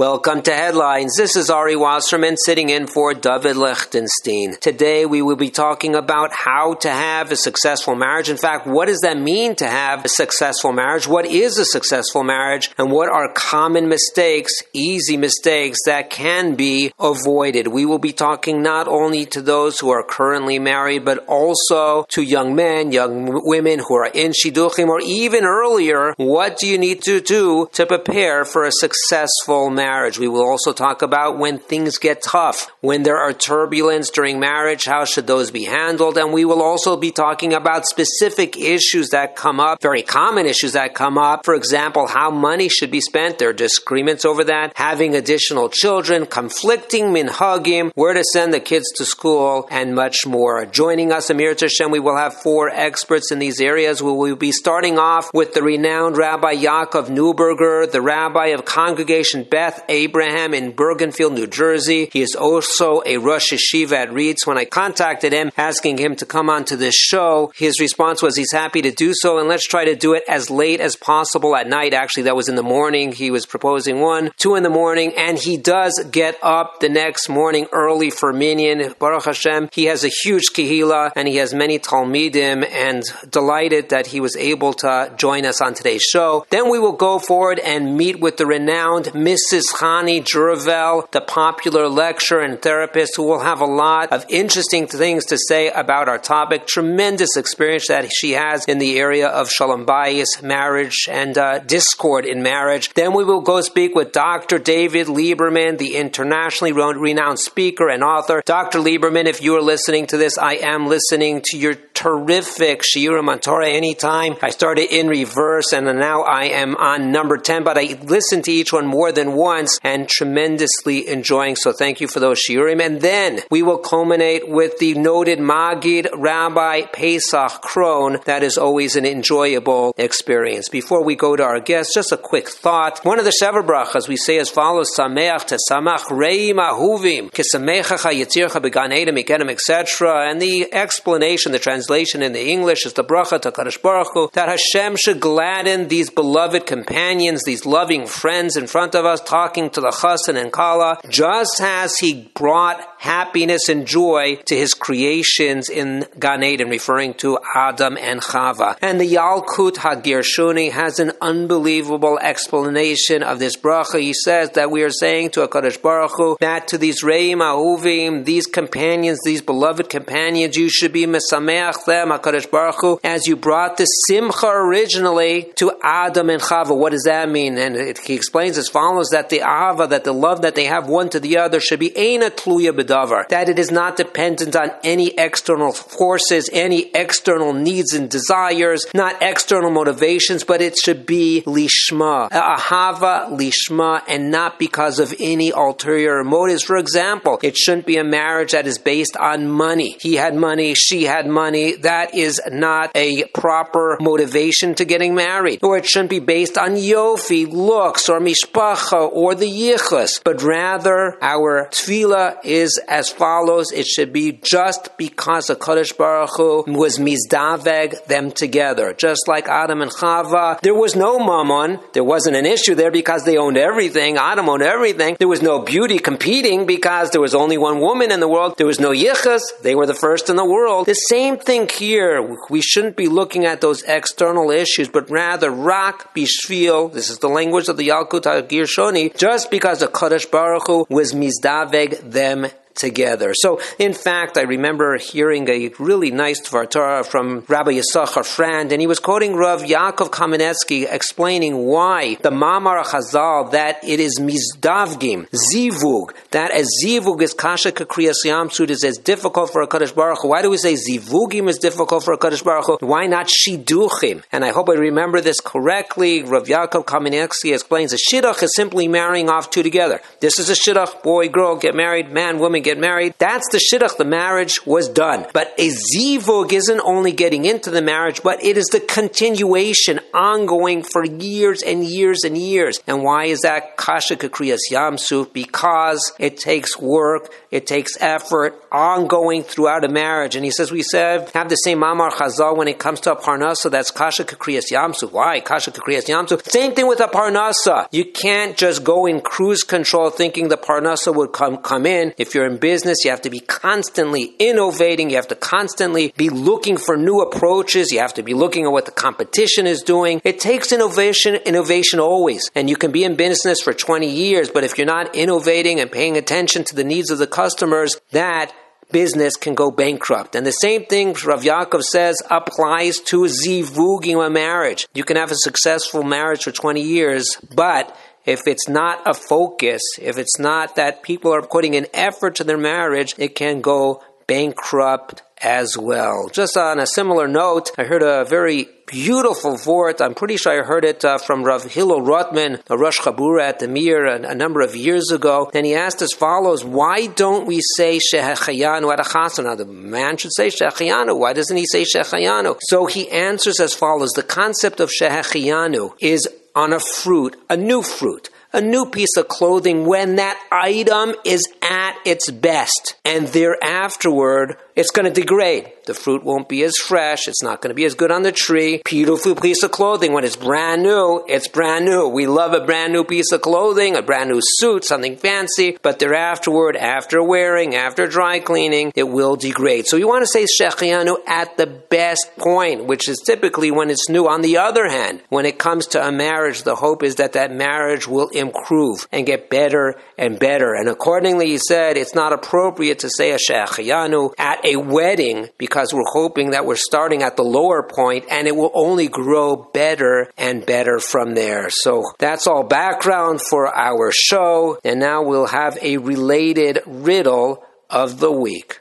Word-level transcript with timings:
Welcome 0.00 0.40
to 0.44 0.54
Headlines. 0.54 1.12
This 1.18 1.36
is 1.36 1.50
Ari 1.50 1.76
Wasserman 1.76 2.38
sitting 2.38 2.70
in 2.70 2.86
for 2.86 3.12
David 3.12 3.58
Lichtenstein. 3.58 4.56
Today 4.58 5.04
we 5.04 5.20
will 5.20 5.36
be 5.36 5.50
talking 5.50 5.94
about 5.94 6.32
how 6.32 6.72
to 6.76 6.88
have 6.88 7.30
a 7.30 7.36
successful 7.36 7.94
marriage. 7.94 8.30
In 8.30 8.38
fact, 8.38 8.66
what 8.66 8.86
does 8.86 9.00
that 9.00 9.18
mean 9.18 9.56
to 9.56 9.68
have 9.68 10.06
a 10.06 10.08
successful 10.08 10.72
marriage? 10.72 11.06
What 11.06 11.26
is 11.26 11.58
a 11.58 11.66
successful 11.66 12.24
marriage? 12.24 12.70
And 12.78 12.90
what 12.90 13.10
are 13.10 13.30
common 13.34 13.90
mistakes, 13.90 14.54
easy 14.72 15.18
mistakes 15.18 15.80
that 15.84 16.08
can 16.08 16.54
be 16.54 16.94
avoided? 16.98 17.68
We 17.68 17.84
will 17.84 17.98
be 17.98 18.14
talking 18.14 18.62
not 18.62 18.88
only 18.88 19.26
to 19.26 19.42
those 19.42 19.80
who 19.80 19.90
are 19.90 20.02
currently 20.02 20.58
married, 20.58 21.04
but 21.04 21.26
also 21.26 22.06
to 22.08 22.22
young 22.22 22.54
men, 22.54 22.90
young 22.90 23.42
women 23.44 23.80
who 23.80 23.96
are 23.96 24.10
in 24.14 24.32
Shidduchim, 24.32 24.88
or 24.88 25.02
even 25.02 25.44
earlier, 25.44 26.14
what 26.16 26.56
do 26.56 26.66
you 26.66 26.78
need 26.78 27.02
to 27.02 27.20
do 27.20 27.68
to 27.74 27.84
prepare 27.84 28.46
for 28.46 28.64
a 28.64 28.72
successful 28.72 29.68
marriage? 29.68 29.89
Marriage. 29.90 30.18
We 30.18 30.28
will 30.28 30.46
also 30.52 30.72
talk 30.72 31.02
about 31.02 31.38
when 31.38 31.58
things 31.58 31.98
get 31.98 32.22
tough, 32.22 32.58
when 32.80 33.02
there 33.02 33.20
are 33.24 33.32
turbulence 33.32 34.08
during 34.10 34.38
marriage, 34.38 34.84
how 34.84 35.04
should 35.04 35.26
those 35.26 35.50
be 35.50 35.64
handled? 35.64 36.16
And 36.16 36.32
we 36.32 36.44
will 36.44 36.62
also 36.62 36.96
be 36.96 37.10
talking 37.10 37.52
about 37.52 37.86
specific 37.86 38.56
issues 38.56 39.08
that 39.10 39.34
come 39.44 39.58
up, 39.58 39.82
very 39.82 40.02
common 40.02 40.46
issues 40.46 40.72
that 40.74 40.94
come 40.94 41.18
up. 41.18 41.44
For 41.44 41.54
example, 41.54 42.06
how 42.06 42.30
money 42.30 42.68
should 42.68 42.92
be 42.92 43.00
spent. 43.00 43.38
There 43.38 43.50
are 43.50 43.64
disagreements 43.68 44.24
over 44.24 44.44
that. 44.44 44.72
Having 44.76 45.16
additional 45.16 45.68
children, 45.68 46.26
conflicting 46.26 47.06
minhagim, 47.16 47.90
where 47.94 48.14
to 48.14 48.24
send 48.32 48.54
the 48.54 48.60
kids 48.60 48.88
to 48.96 49.04
school, 49.04 49.66
and 49.70 49.94
much 49.94 50.18
more. 50.26 50.66
Joining 50.66 51.10
us, 51.12 51.30
Amir 51.30 51.54
Tashem, 51.54 51.90
we 51.90 52.00
will 52.06 52.16
have 52.16 52.34
four 52.34 52.70
experts 52.70 53.32
in 53.32 53.38
these 53.40 53.60
areas. 53.60 54.02
We 54.02 54.12
will 54.12 54.36
be 54.36 54.52
starting 54.52 54.98
off 54.98 55.30
with 55.34 55.54
the 55.54 55.62
renowned 55.62 56.16
Rabbi 56.16 56.54
Yaakov 56.66 57.06
Neuberger, 57.08 57.90
the 57.90 58.00
rabbi 58.00 58.48
of 58.56 58.64
Congregation 58.64 59.44
Beth 59.44 59.79
Abraham 59.88 60.54
in 60.54 60.72
Bergenfield, 60.72 61.34
New 61.34 61.46
Jersey. 61.46 62.08
He 62.12 62.22
is 62.22 62.34
also 62.34 63.02
a 63.06 63.16
Rosh 63.18 63.52
Yeshiva 63.52 63.92
at 63.92 64.10
RIETS. 64.10 64.46
When 64.46 64.58
I 64.58 64.64
contacted 64.64 65.32
him 65.32 65.50
asking 65.56 65.98
him 65.98 66.16
to 66.16 66.26
come 66.26 66.50
on 66.50 66.64
to 66.66 66.76
this 66.76 66.94
show, 66.94 67.52
his 67.56 67.80
response 67.80 68.22
was 68.22 68.36
he's 68.36 68.52
happy 68.52 68.82
to 68.82 68.90
do 68.90 69.12
so 69.14 69.38
and 69.38 69.48
let's 69.48 69.66
try 69.66 69.84
to 69.84 69.96
do 69.96 70.14
it 70.14 70.24
as 70.28 70.50
late 70.50 70.80
as 70.80 70.96
possible 70.96 71.56
at 71.56 71.68
night. 71.68 71.94
Actually, 71.94 72.24
that 72.24 72.36
was 72.36 72.48
in 72.48 72.54
the 72.54 72.62
morning. 72.62 73.12
He 73.12 73.30
was 73.30 73.46
proposing 73.46 74.00
one, 74.00 74.30
two 74.36 74.54
in 74.54 74.62
the 74.62 74.70
morning, 74.70 75.12
and 75.16 75.38
he 75.38 75.56
does 75.56 76.02
get 76.10 76.36
up 76.42 76.80
the 76.80 76.88
next 76.88 77.28
morning 77.28 77.66
early 77.72 78.10
for 78.10 78.32
Minyan. 78.32 78.94
Baruch 78.98 79.24
Hashem, 79.24 79.68
he 79.72 79.84
has 79.86 80.04
a 80.04 80.08
huge 80.08 80.50
kehila 80.54 81.12
and 81.16 81.28
he 81.28 81.36
has 81.36 81.54
many 81.54 81.78
Talmidim 81.78 82.68
and 82.70 83.02
delighted 83.30 83.90
that 83.90 84.08
he 84.08 84.20
was 84.20 84.36
able 84.36 84.72
to 84.74 85.12
join 85.16 85.44
us 85.44 85.60
on 85.60 85.74
today's 85.74 86.02
show. 86.02 86.46
Then 86.50 86.70
we 86.70 86.78
will 86.78 86.92
go 86.92 87.18
forward 87.18 87.58
and 87.58 87.96
meet 87.96 88.20
with 88.20 88.36
the 88.36 88.46
renowned 88.46 89.06
Mrs. 89.06 89.69
Chani 89.72 90.22
Juravel, 90.22 91.10
the 91.10 91.20
popular 91.20 91.88
lecturer 91.88 92.40
and 92.40 92.60
therapist 92.60 93.16
who 93.16 93.24
will 93.24 93.40
have 93.40 93.60
a 93.60 93.66
lot 93.66 94.12
of 94.12 94.24
interesting 94.28 94.86
things 94.86 95.26
to 95.26 95.38
say 95.48 95.70
about 95.70 96.08
our 96.08 96.18
topic. 96.18 96.66
Tremendous 96.66 97.36
experience 97.36 97.88
that 97.88 98.10
she 98.12 98.32
has 98.32 98.64
in 98.66 98.78
the 98.78 98.98
area 98.98 99.28
of 99.28 99.50
shalom 99.50 99.86
bayis, 99.86 100.42
marriage, 100.42 101.06
and 101.10 101.36
uh, 101.36 101.58
discord 101.60 102.24
in 102.24 102.42
marriage. 102.42 102.92
Then 102.94 103.14
we 103.14 103.24
will 103.24 103.40
go 103.40 103.60
speak 103.60 103.94
with 103.94 104.12
Dr. 104.12 104.58
David 104.58 105.06
Lieberman, 105.06 105.78
the 105.78 105.96
internationally 105.96 106.72
renowned 106.72 107.38
speaker 107.38 107.88
and 107.88 108.02
author. 108.02 108.42
Dr. 108.44 108.78
Lieberman, 108.78 109.26
if 109.26 109.42
you 109.42 109.56
are 109.56 109.62
listening 109.62 110.06
to 110.08 110.16
this, 110.16 110.38
I 110.38 110.54
am 110.54 110.86
listening 110.86 111.42
to 111.46 111.58
your 111.58 111.74
terrific 112.00 112.80
Shiurim 112.80 113.28
on 113.28 113.40
Torah 113.40 113.68
anytime. 113.68 114.36
I 114.40 114.50
started 114.50 114.90
in 114.90 115.08
reverse 115.08 115.74
and 115.74 115.84
now 115.84 116.22
I 116.22 116.44
am 116.44 116.74
on 116.76 117.12
number 117.12 117.36
10, 117.36 117.62
but 117.62 117.76
I 117.76 117.98
listen 118.02 118.40
to 118.42 118.50
each 118.50 118.72
one 118.72 118.86
more 118.86 119.12
than 119.12 119.34
once 119.60 119.78
and 119.82 120.08
tremendously 120.08 121.08
enjoying. 121.08 121.56
So 121.56 121.72
thank 121.72 122.00
you 122.00 122.08
for 122.08 122.20
those 122.20 122.40
Shiurim. 122.40 122.80
And 122.84 123.00
then 123.00 123.40
we 123.50 123.62
will 123.62 123.78
culminate 123.78 124.48
with 124.48 124.78
the 124.78 124.94
noted 124.94 125.38
Magid 125.38 126.08
Rabbi 126.16 126.82
Pesach 126.92 127.62
Krohn. 127.62 128.24
That 128.24 128.42
is 128.42 128.56
always 128.56 128.96
an 128.96 129.04
enjoyable 129.04 129.94
experience. 129.98 130.68
Before 130.68 131.04
we 131.04 131.14
go 131.14 131.36
to 131.36 131.42
our 131.42 131.60
guests, 131.60 131.94
just 131.94 132.12
a 132.12 132.16
quick 132.16 132.48
thought. 132.48 133.04
One 133.04 133.18
of 133.18 133.24
the 133.24 133.36
Sheva 133.40 133.62
Brachas 133.62 134.08
we 134.08 134.16
say 134.16 134.38
as 134.38 134.48
follows, 134.48 134.90
Sameach 134.96 135.52
Tesamach 135.52 136.10
Reim 136.10 136.56
Ahuvim, 136.56 137.30
Kisamechacha 137.30 138.12
Yitzircha 138.12 138.62
Began 138.62 138.92
Edom, 138.92 139.18
etc. 139.50 140.30
And 140.30 140.40
the 140.40 140.72
explanation, 140.72 141.52
the 141.52 141.58
translation 141.58 141.80
translation 141.90 142.22
in 142.22 142.32
the 142.32 142.50
English 142.50 142.86
is 142.86 142.92
the 142.94 143.04
bracha 143.04 143.40
to 143.40 143.50
Kadosh 143.50 143.80
Baruch 143.80 144.08
Hu, 144.14 144.30
that 144.32 144.48
Hashem 144.48 144.96
should 144.96 145.20
gladden 145.20 145.88
these 145.88 146.10
beloved 146.10 146.66
companions, 146.66 147.42
these 147.44 147.66
loving 147.66 148.06
friends 148.06 148.56
in 148.56 148.66
front 148.66 148.94
of 148.94 149.04
us, 149.04 149.20
talking 149.40 149.70
to 149.70 149.80
the 149.80 149.90
Chassan 149.90 150.36
and 150.38 150.52
Kala, 150.52 151.00
just 151.08 151.60
as 151.62 151.96
He 151.96 152.30
brought 152.34 152.78
happiness 153.00 153.70
and 153.70 153.86
joy 153.86 154.36
to 154.44 154.54
His 154.54 154.74
creations 154.74 155.70
in 155.70 156.06
Gan 156.18 156.44
Eden, 156.44 156.68
referring 156.68 157.14
to 157.14 157.38
Adam 157.56 157.96
and 157.96 158.20
Chava. 158.20 158.76
And 158.82 159.00
the 159.00 159.14
Yalkut 159.14 159.76
Hagirshuni 159.76 160.70
has 160.70 161.00
an 161.00 161.12
unbelievable 161.20 162.18
explanation 162.20 163.22
of 163.22 163.38
this 163.38 163.56
bracha. 163.56 164.00
He 164.00 164.12
says 164.12 164.50
that 164.50 164.70
we 164.70 164.82
are 164.82 164.90
saying 164.90 165.30
to 165.30 165.48
Kadosh 165.48 165.80
Baruch 165.80 166.12
Hu 166.16 166.36
that 166.40 166.68
to 166.68 166.78
these 166.78 167.02
Reim 167.02 167.38
Ahuvim, 167.38 168.26
these 168.26 168.46
companions, 168.46 169.18
these 169.24 169.40
beloved 169.40 169.88
companions, 169.88 170.56
you 170.56 170.68
should 170.68 170.92
be 170.92 171.06
Mesameach 171.06 171.86
them, 171.86 172.10
HaKadosh 172.10 172.50
Baruch 172.50 172.80
Hu, 172.80 173.00
as 173.02 173.26
you 173.26 173.34
brought 173.34 173.78
the 173.78 173.86
Simcha 173.86 174.46
originally 174.46 175.52
to 175.56 175.72
Adam 175.82 176.28
and 176.28 176.42
Chava. 176.42 176.76
What 176.76 176.92
does 176.92 177.04
that 177.04 177.30
mean? 177.30 177.56
And 177.56 177.76
it, 177.76 177.98
he 177.98 178.14
explains 178.14 178.58
as 178.58 178.68
follows, 178.68 179.08
that 179.10 179.30
the 179.30 179.40
Ava, 179.40 179.86
that 179.86 180.04
the 180.04 180.12
love 180.12 180.42
that 180.42 180.54
they 180.54 180.66
have 180.66 180.86
one 180.86 181.08
to 181.10 181.20
the 181.20 181.38
other 181.38 181.60
should 181.60 181.80
be 181.80 181.90
Eina 181.90 182.30
Tluya 182.30 182.76
Bedavar, 182.90 183.28
that 183.28 183.48
it 183.48 183.58
is 183.58 183.70
not 183.70 183.96
dependent 183.96 184.56
on 184.56 184.70
any 184.82 185.08
external 185.08 185.72
forces, 185.72 186.48
any 186.52 186.90
external 186.94 187.52
needs 187.52 187.92
and 187.92 188.10
desires, 188.10 188.86
not 188.94 189.20
external 189.22 189.70
motivations, 189.70 190.44
but 190.44 190.60
it 190.60 190.76
should 190.76 191.06
be 191.06 191.42
Lishma, 191.46 192.30
Ahava 192.30 193.30
Lishma, 193.30 194.02
and 194.08 194.30
not 194.30 194.58
because 194.58 194.98
of 194.98 195.14
any 195.20 195.50
ulterior 195.50 196.22
motives. 196.24 196.62
For 196.62 196.76
example, 196.76 197.38
it 197.42 197.56
shouldn't 197.56 197.86
be 197.86 197.96
a 197.96 198.04
marriage 198.04 198.52
that 198.52 198.66
is 198.66 198.78
based 198.78 199.16
on 199.16 199.48
money. 199.48 199.96
He 200.00 200.14
had 200.14 200.34
money, 200.34 200.74
she 200.74 201.04
had 201.04 201.26
money, 201.26 201.76
that 201.76 202.14
is 202.14 202.40
not 202.50 202.90
a 202.94 203.24
proper 203.26 203.96
motivation 204.00 204.74
to 204.76 204.84
getting 204.84 205.14
married. 205.14 205.60
Or 205.62 205.76
it 205.76 205.86
shouldn't 205.86 206.10
be 206.10 206.20
based 206.20 206.58
on 206.58 206.70
yofi, 206.70 207.50
looks, 207.50 208.08
or 208.08 208.20
mishpacha, 208.20 209.10
or 209.12 209.34
the 209.34 209.50
yichus, 209.50 210.20
but 210.24 210.42
rather 210.42 211.16
our 211.22 211.68
tefillah 211.68 212.44
is 212.44 212.79
as 212.88 213.08
follows. 213.08 213.72
It 213.72 213.86
should 213.86 214.12
be 214.12 214.32
just 214.32 214.96
because 214.96 215.46
the 215.46 215.56
Kadosh 215.56 215.96
Baruch 215.96 216.36
Hu 216.36 216.64
was 216.66 216.98
mizdaveg 216.98 218.04
them 218.06 218.30
together. 218.30 218.92
Just 218.92 219.28
like 219.28 219.48
Adam 219.48 219.82
and 219.82 219.90
Chava, 219.90 220.60
there 220.60 220.74
was 220.74 220.96
no 220.96 221.18
mammon. 221.18 221.80
There 221.92 222.04
wasn't 222.04 222.36
an 222.36 222.46
issue 222.46 222.74
there 222.74 222.90
because 222.90 223.24
they 223.24 223.36
owned 223.36 223.56
everything. 223.56 224.16
Adam 224.16 224.48
owned 224.48 224.62
everything. 224.62 225.16
There 225.18 225.28
was 225.28 225.42
no 225.42 225.60
beauty 225.60 225.98
competing 225.98 226.66
because 226.66 227.10
there 227.10 227.20
was 227.20 227.34
only 227.34 227.58
one 227.58 227.80
woman 227.80 228.10
in 228.12 228.20
the 228.20 228.28
world. 228.28 228.54
There 228.58 228.66
was 228.66 228.80
no 228.80 228.90
yichus. 228.90 229.42
They 229.62 229.74
were 229.74 229.86
the 229.86 229.94
first 229.94 230.30
in 230.30 230.36
the 230.36 230.44
world. 230.44 230.86
The 230.86 230.94
same 230.94 231.38
thing 231.38 231.68
here 231.68 232.36
we 232.48 232.60
shouldn't 232.60 232.96
be 232.96 233.08
looking 233.08 233.44
at 233.46 233.60
those 233.60 233.82
external 233.82 234.50
issues, 234.50 234.88
but 234.88 235.10
rather 235.10 235.50
rak 235.50 236.14
bishvil. 236.14 236.92
This 236.92 237.10
is 237.10 237.18
the 237.18 237.28
language 237.28 237.68
of 237.68 237.76
the 237.76 237.88
Yalkut 237.88 238.22
Girshoni. 238.48 239.16
Just 239.16 239.50
because 239.50 239.80
the 239.80 239.88
Kadosh 239.88 240.30
Baruch 240.30 240.66
Hu 240.66 240.86
was 240.88 241.12
mizdaveg 241.12 242.12
them 242.12 242.46
together. 242.74 243.32
So, 243.34 243.60
in 243.78 243.92
fact, 243.92 244.36
I 244.38 244.42
remember 244.42 244.96
hearing 244.98 245.48
a 245.48 245.70
really 245.78 246.10
nice 246.10 246.40
Dvar 246.40 246.68
Torah 246.68 247.04
from 247.04 247.44
Rabbi 247.48 247.72
Yisachar 247.72 248.24
Frand, 248.24 248.72
and 248.72 248.80
he 248.80 248.86
was 248.86 248.98
quoting 248.98 249.34
Rav 249.34 249.62
Yaakov 249.62 250.10
Kamenetsky 250.10 250.86
explaining 250.90 251.58
why 251.58 252.16
the 252.16 252.30
Mamar 252.30 252.82
Chazal 252.84 253.50
that 253.52 253.82
it 253.84 254.00
is 254.00 254.18
mizdavgim, 254.18 255.28
zivug, 255.30 256.14
that 256.30 256.50
as 256.50 256.68
zivug 256.82 257.22
is 257.22 257.34
kasha 257.34 257.72
kakriyas 257.72 258.24
yamsuf 258.24 258.70
is 258.70 258.84
as 258.84 258.98
difficult 258.98 259.52
for 259.52 259.62
a 259.62 259.66
Kadosh 259.66 259.94
Baruch 259.94 260.20
Hu. 260.22 260.28
Why 260.28 260.42
do 260.42 260.50
we 260.50 260.56
say 260.56 260.74
zivugim 260.74 261.48
is 261.48 261.58
difficult 261.58 262.04
for 262.04 262.12
a 262.12 262.18
Kadosh 262.18 262.44
Baruch 262.44 262.66
Hu? 262.66 262.86
Why 262.86 263.06
not 263.06 263.28
shiduchim? 263.28 264.22
And 264.32 264.44
I 264.44 264.50
hope 264.50 264.68
I 264.68 264.74
remember 264.74 265.20
this 265.20 265.40
correctly. 265.40 266.22
Rav 266.22 266.44
Yaakov 266.44 266.84
Kamenetsky 266.86 267.52
explains 267.52 267.92
a 267.92 267.96
shidduch 267.96 268.42
is 268.42 268.54
simply 268.54 268.88
marrying 268.88 269.28
off 269.28 269.50
two 269.50 269.62
together. 269.62 270.00
This 270.20 270.38
is 270.38 270.48
a 270.50 270.54
shidduch, 270.54 271.02
boy, 271.02 271.28
girl, 271.28 271.56
get 271.56 271.74
married, 271.74 272.10
man, 272.10 272.38
woman, 272.38 272.59
and 272.60 272.64
get 272.64 272.78
married, 272.78 273.14
that's 273.18 273.48
the 273.50 273.58
shidduch. 273.58 273.96
The 273.96 274.04
marriage 274.04 274.66
was 274.66 274.88
done. 274.88 275.26
But 275.32 275.54
a 275.58 275.70
zivug 275.70 276.52
isn't 276.52 276.80
only 276.84 277.12
getting 277.12 277.46
into 277.46 277.70
the 277.70 277.80
marriage, 277.80 278.22
but 278.22 278.44
it 278.44 278.58
is 278.58 278.66
the 278.66 278.80
continuation, 278.80 280.00
ongoing 280.12 280.82
for 280.82 281.04
years 281.04 281.62
and 281.62 281.82
years 281.82 282.22
and 282.24 282.36
years. 282.36 282.78
And 282.86 283.02
why 283.02 283.24
is 283.26 283.40
that 283.40 283.78
kasha 283.78 284.16
kakriyas 284.16 284.60
yamsuf? 284.70 285.32
Because 285.32 286.12
it 286.18 286.36
takes 286.36 286.78
work, 286.78 287.32
it 287.50 287.66
takes 287.66 287.96
effort, 288.00 288.62
ongoing 288.72 289.42
throughout 289.42 289.84
a 289.84 289.88
marriage. 289.88 290.36
And 290.36 290.44
he 290.44 290.50
says, 290.50 290.70
we 290.70 290.82
said, 290.82 291.30
have 291.34 291.48
the 291.48 291.56
same 291.56 291.80
mamar 291.80 292.10
chazal 292.10 292.56
when 292.56 292.68
it 292.68 292.78
comes 292.78 293.00
to 293.00 293.12
a 293.12 293.16
parnasa, 293.16 293.70
that's 293.70 293.90
kasha 293.90 294.24
kakriyas 294.24 294.70
Yamsu. 294.70 295.10
Why? 295.10 295.40
Kasha 295.40 295.70
kakriyas 295.70 296.06
Yamsu. 296.06 296.48
Same 296.50 296.74
thing 296.74 296.86
with 296.86 297.00
a 297.00 297.08
parnasa. 297.08 297.88
You 297.90 298.04
can't 298.04 298.56
just 298.56 298.84
go 298.84 299.06
in 299.06 299.20
cruise 299.20 299.62
control 299.62 300.10
thinking 300.10 300.48
the 300.48 300.56
parnasa 300.56 301.14
would 301.14 301.32
come, 301.32 301.58
come 301.58 301.86
in. 301.86 302.14
If 302.18 302.34
you're 302.34 302.46
in 302.46 302.58
business, 302.58 303.04
you 303.04 303.10
have 303.10 303.22
to 303.22 303.30
be 303.30 303.40
constantly 303.40 304.34
innovating. 304.38 305.10
You 305.10 305.16
have 305.16 305.28
to 305.28 305.34
constantly 305.34 306.12
be 306.16 306.28
looking 306.28 306.76
for 306.76 306.96
new 306.96 307.20
approaches. 307.20 307.90
You 307.92 308.00
have 308.00 308.14
to 308.14 308.22
be 308.22 308.34
looking 308.34 308.64
at 308.64 308.72
what 308.72 308.86
the 308.86 308.92
competition 308.92 309.66
is 309.66 309.82
doing. 309.82 310.20
It 310.24 310.40
takes 310.40 310.72
innovation, 310.72 311.34
innovation 311.34 312.00
always. 312.00 312.50
And 312.54 312.68
you 312.68 312.76
can 312.76 312.92
be 312.92 313.04
in 313.04 313.16
business 313.16 313.60
for 313.60 313.72
20 313.72 314.08
years, 314.08 314.50
but 314.50 314.64
if 314.64 314.78
you're 314.78 314.86
not 314.86 315.14
innovating 315.14 315.80
and 315.80 315.90
paying 315.90 316.16
attention 316.16 316.64
to 316.64 316.74
the 316.74 316.84
needs 316.84 317.10
of 317.10 317.18
the 317.18 317.26
customers, 317.26 318.00
that 318.12 318.52
business 318.92 319.36
can 319.36 319.54
go 319.54 319.70
bankrupt. 319.70 320.34
And 320.34 320.46
the 320.46 320.52
same 320.52 320.86
thing 320.86 321.14
Rav 321.24 321.42
Yaakov 321.42 321.82
says 321.82 322.22
applies 322.30 322.98
to 323.00 323.22
zivugim 323.22 324.24
a 324.24 324.30
marriage. 324.30 324.88
You 324.94 325.04
can 325.04 325.16
have 325.16 325.30
a 325.30 325.36
successful 325.36 326.02
marriage 326.02 326.44
for 326.44 326.52
20 326.52 326.80
years, 326.80 327.36
but 327.54 327.96
if 328.24 328.46
it's 328.46 328.68
not 328.68 329.02
a 329.06 329.14
focus, 329.14 329.82
if 330.00 330.18
it's 330.18 330.38
not 330.38 330.76
that 330.76 331.02
people 331.02 331.32
are 331.34 331.42
putting 331.42 331.74
an 331.76 331.86
effort 331.94 332.36
to 332.36 332.44
their 332.44 332.58
marriage, 332.58 333.14
it 333.18 333.34
can 333.34 333.60
go 333.60 334.02
bankrupt 334.30 335.24
as 335.42 335.76
well. 335.76 336.28
Just 336.32 336.56
on 336.56 336.78
a 336.78 336.86
similar 336.86 337.26
note, 337.26 337.72
I 337.76 337.82
heard 337.82 338.04
a 338.04 338.24
very 338.24 338.68
beautiful 338.86 339.56
vort. 339.56 340.00
I'm 340.00 340.14
pretty 340.14 340.36
sure 340.36 340.52
I 340.52 340.64
heard 340.64 340.84
it 340.84 341.04
uh, 341.04 341.18
from 341.18 341.42
Rav 341.42 341.64
Hillel 341.64 342.02
Rotman, 342.02 342.62
a 342.70 342.78
Rosh 342.78 343.00
Chabura 343.00 343.42
at 343.42 343.58
the 343.58 343.66
Mir 343.66 344.06
a, 344.06 344.30
a, 344.30 344.34
number 344.36 344.60
of 344.60 344.76
years 344.76 345.10
ago. 345.10 345.50
And 345.52 345.66
he 345.66 345.74
asked 345.74 346.00
as 346.00 346.12
follows, 346.12 346.64
why 346.64 347.06
don't 347.06 347.48
we 347.48 347.60
say 347.76 347.98
Shehechayanu 347.98 348.92
at 348.92 349.00
a 349.00 349.02
chasana? 349.02 349.44
Now 349.44 349.54
the 349.56 349.64
man 349.64 350.16
should 350.16 350.32
say 350.32 350.46
Shehechayanu. 350.46 351.18
Why 351.18 351.32
doesn't 351.32 351.56
he 351.56 351.66
say 351.66 351.82
Shehechayanu? 351.82 352.58
So 352.68 352.86
he 352.86 353.10
answers 353.10 353.58
as 353.58 353.74
follows, 353.74 354.10
the 354.10 354.22
concept 354.22 354.78
of 354.78 354.90
Shehechayanu 354.90 355.94
is 355.98 356.28
on 356.54 356.72
a 356.72 356.78
fruit, 356.78 357.36
a 357.48 357.56
new 357.56 357.82
fruit 357.82 358.30
a 358.52 358.60
new 358.60 358.86
piece 358.86 359.16
of 359.16 359.28
clothing 359.28 359.86
when 359.86 360.16
that 360.16 360.40
item 360.50 361.14
is 361.24 361.46
at 361.62 361.96
its 362.04 362.30
best. 362.30 362.96
And 363.04 363.28
thereafterward, 363.28 364.56
it's 364.80 364.90
going 364.90 365.04
to 365.04 365.20
degrade. 365.20 365.70
The 365.84 365.94
fruit 365.94 366.24
won't 366.24 366.48
be 366.48 366.62
as 366.64 366.76
fresh. 366.76 367.28
It's 367.28 367.42
not 367.42 367.60
going 367.60 367.70
to 367.70 367.74
be 367.74 367.84
as 367.84 367.94
good 367.94 368.10
on 368.10 368.22
the 368.22 368.32
tree. 368.32 368.80
Beautiful 368.84 369.34
piece 369.34 369.62
of 369.62 369.70
clothing. 369.70 370.12
When 370.12 370.24
it's 370.24 370.36
brand 370.36 370.82
new, 370.82 371.24
it's 371.28 371.48
brand 371.48 371.84
new. 371.84 372.08
We 372.08 372.26
love 372.26 372.52
a 372.52 372.64
brand 372.64 372.92
new 372.92 373.04
piece 373.04 373.32
of 373.32 373.42
clothing, 373.42 373.96
a 373.96 374.02
brand 374.02 374.30
new 374.30 374.40
suit, 374.42 374.84
something 374.84 375.16
fancy, 375.16 375.76
but 375.82 375.98
thereafterward, 375.98 376.76
after 376.76 377.22
wearing, 377.22 377.74
after 377.74 378.06
dry 378.06 378.40
cleaning, 378.40 378.92
it 378.94 379.04
will 379.04 379.36
degrade. 379.36 379.86
So 379.86 379.96
you 379.96 380.08
want 380.08 380.22
to 380.22 380.28
say 380.28 380.44
Shehechayanu 380.44 381.16
at 381.26 381.56
the 381.56 381.66
best 381.66 382.30
point, 382.38 382.86
which 382.86 383.08
is 383.08 383.18
typically 383.18 383.70
when 383.70 383.90
it's 383.90 384.08
new. 384.08 384.28
On 384.28 384.40
the 384.40 384.58
other 384.58 384.88
hand, 384.88 385.22
when 385.28 385.44
it 385.44 385.58
comes 385.58 385.88
to 385.88 386.06
a 386.06 386.10
marriage, 386.10 386.62
the 386.62 386.76
hope 386.76 387.02
is 387.02 387.16
that 387.16 387.34
that 387.34 387.52
marriage 387.52 388.08
will 388.08 388.28
improve 388.28 389.06
and 389.12 389.26
get 389.26 389.50
better 389.50 389.96
and 390.16 390.38
better. 390.38 390.74
And 390.74 390.88
accordingly, 390.88 391.48
he 391.48 391.58
said 391.58 391.96
it's 391.96 392.14
not 392.14 392.32
appropriate 392.32 393.00
to 393.00 393.10
say 393.10 393.32
a 393.32 393.38
Shehechayanu 393.38 394.34
at 394.38 394.64
a 394.64 394.69
wedding 394.76 395.48
because 395.58 395.92
we're 395.92 396.02
hoping 396.06 396.50
that 396.50 396.66
we're 396.66 396.76
starting 396.76 397.22
at 397.22 397.36
the 397.36 397.42
lower 397.42 397.82
point 397.82 398.24
and 398.30 398.46
it 398.46 398.56
will 398.56 398.72
only 398.74 399.08
grow 399.08 399.56
better 399.56 400.30
and 400.36 400.64
better 400.66 400.98
from 400.98 401.34
there. 401.34 401.70
So 401.70 402.04
that's 402.18 402.46
all 402.46 402.64
background 402.64 403.40
for 403.40 403.74
our 403.74 404.10
show. 404.12 404.78
And 404.84 405.00
now 405.00 405.22
we'll 405.22 405.46
have 405.46 405.78
a 405.82 405.98
related 405.98 406.80
riddle 406.86 407.64
of 407.88 408.20
the 408.20 408.32
week. 408.32 408.79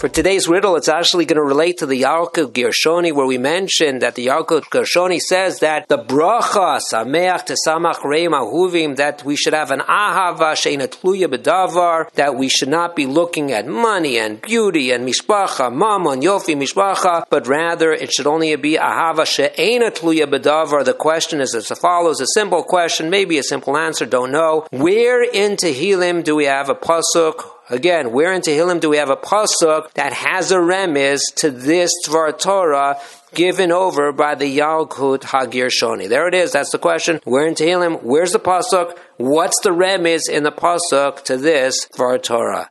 For 0.00 0.08
today's 0.08 0.48
riddle, 0.48 0.76
it's 0.76 0.88
actually 0.88 1.26
going 1.26 1.36
to 1.36 1.42
relate 1.42 1.76
to 1.80 1.86
the 1.86 2.00
Yalkut 2.00 2.54
Gershoni, 2.54 3.12
where 3.12 3.26
we 3.26 3.36
mentioned 3.36 4.00
that 4.00 4.14
the 4.14 4.28
Yalkut 4.28 4.62
Gershoni 4.70 5.18
says 5.20 5.58
that 5.58 5.88
the 5.88 5.98
bracha 5.98 6.80
sameach 6.90 7.46
tesamach 7.46 8.02
reim 8.02 8.30
ahuvim 8.30 8.96
that 8.96 9.22
we 9.26 9.36
should 9.36 9.52
have 9.52 9.70
an 9.70 9.80
ahava 9.80 10.54
sheina 10.54 10.88
tluya 10.88 11.26
bedavar 11.26 12.10
that 12.12 12.34
we 12.34 12.48
should 12.48 12.70
not 12.70 12.96
be 12.96 13.04
looking 13.04 13.52
at 13.52 13.66
money 13.66 14.16
and 14.16 14.40
beauty 14.40 14.90
and 14.90 15.06
mishpacha, 15.06 15.70
mammon, 15.70 16.22
yofi, 16.22 16.56
mishpacha, 16.56 17.24
but 17.28 17.46
rather 17.46 17.92
it 17.92 18.10
should 18.10 18.26
only 18.26 18.56
be 18.56 18.78
ahava 18.78 19.26
sheina 19.26 19.90
tluya 19.90 20.24
bedavar. 20.24 20.82
The 20.82 20.94
question 20.94 21.42
is 21.42 21.54
as 21.54 21.68
follows: 21.78 22.22
a 22.22 22.26
simple 22.28 22.62
question, 22.62 23.10
maybe 23.10 23.36
a 23.36 23.42
simple 23.42 23.76
answer, 23.76 24.06
don't 24.06 24.32
know. 24.32 24.66
Where 24.70 25.22
in 25.22 25.58
Tehillim 25.58 26.24
do 26.24 26.36
we 26.36 26.46
have 26.46 26.70
a 26.70 26.74
pasuk? 26.74 27.59
Again, 27.70 28.10
where 28.10 28.32
in 28.32 28.42
Tehillim 28.42 28.80
do 28.80 28.90
we 28.90 28.96
have 28.96 29.10
a 29.10 29.16
pasuk 29.16 29.92
that 29.92 30.12
has 30.12 30.50
a 30.50 30.56
remiz 30.56 31.20
to 31.36 31.52
this 31.52 31.92
Dvar 32.04 32.36
Torah 32.36 32.98
given 33.32 33.70
over 33.70 34.12
by 34.12 34.34
the 34.34 34.58
Yalkut 34.58 35.20
Hagirshoni? 35.20 36.08
There 36.08 36.26
it 36.26 36.34
is. 36.34 36.50
That's 36.50 36.72
the 36.72 36.80
question. 36.80 37.20
Where 37.22 37.46
in 37.46 37.54
Tehillim? 37.54 38.02
Where's 38.02 38.32
the 38.32 38.40
pasuk? 38.40 38.98
What's 39.18 39.60
the 39.60 39.70
remiz 39.70 40.28
in 40.28 40.42
the 40.42 40.50
pasuk 40.50 41.22
to 41.26 41.36
this 41.36 41.86
Dvar 41.96 42.20
Torah? 42.20 42.70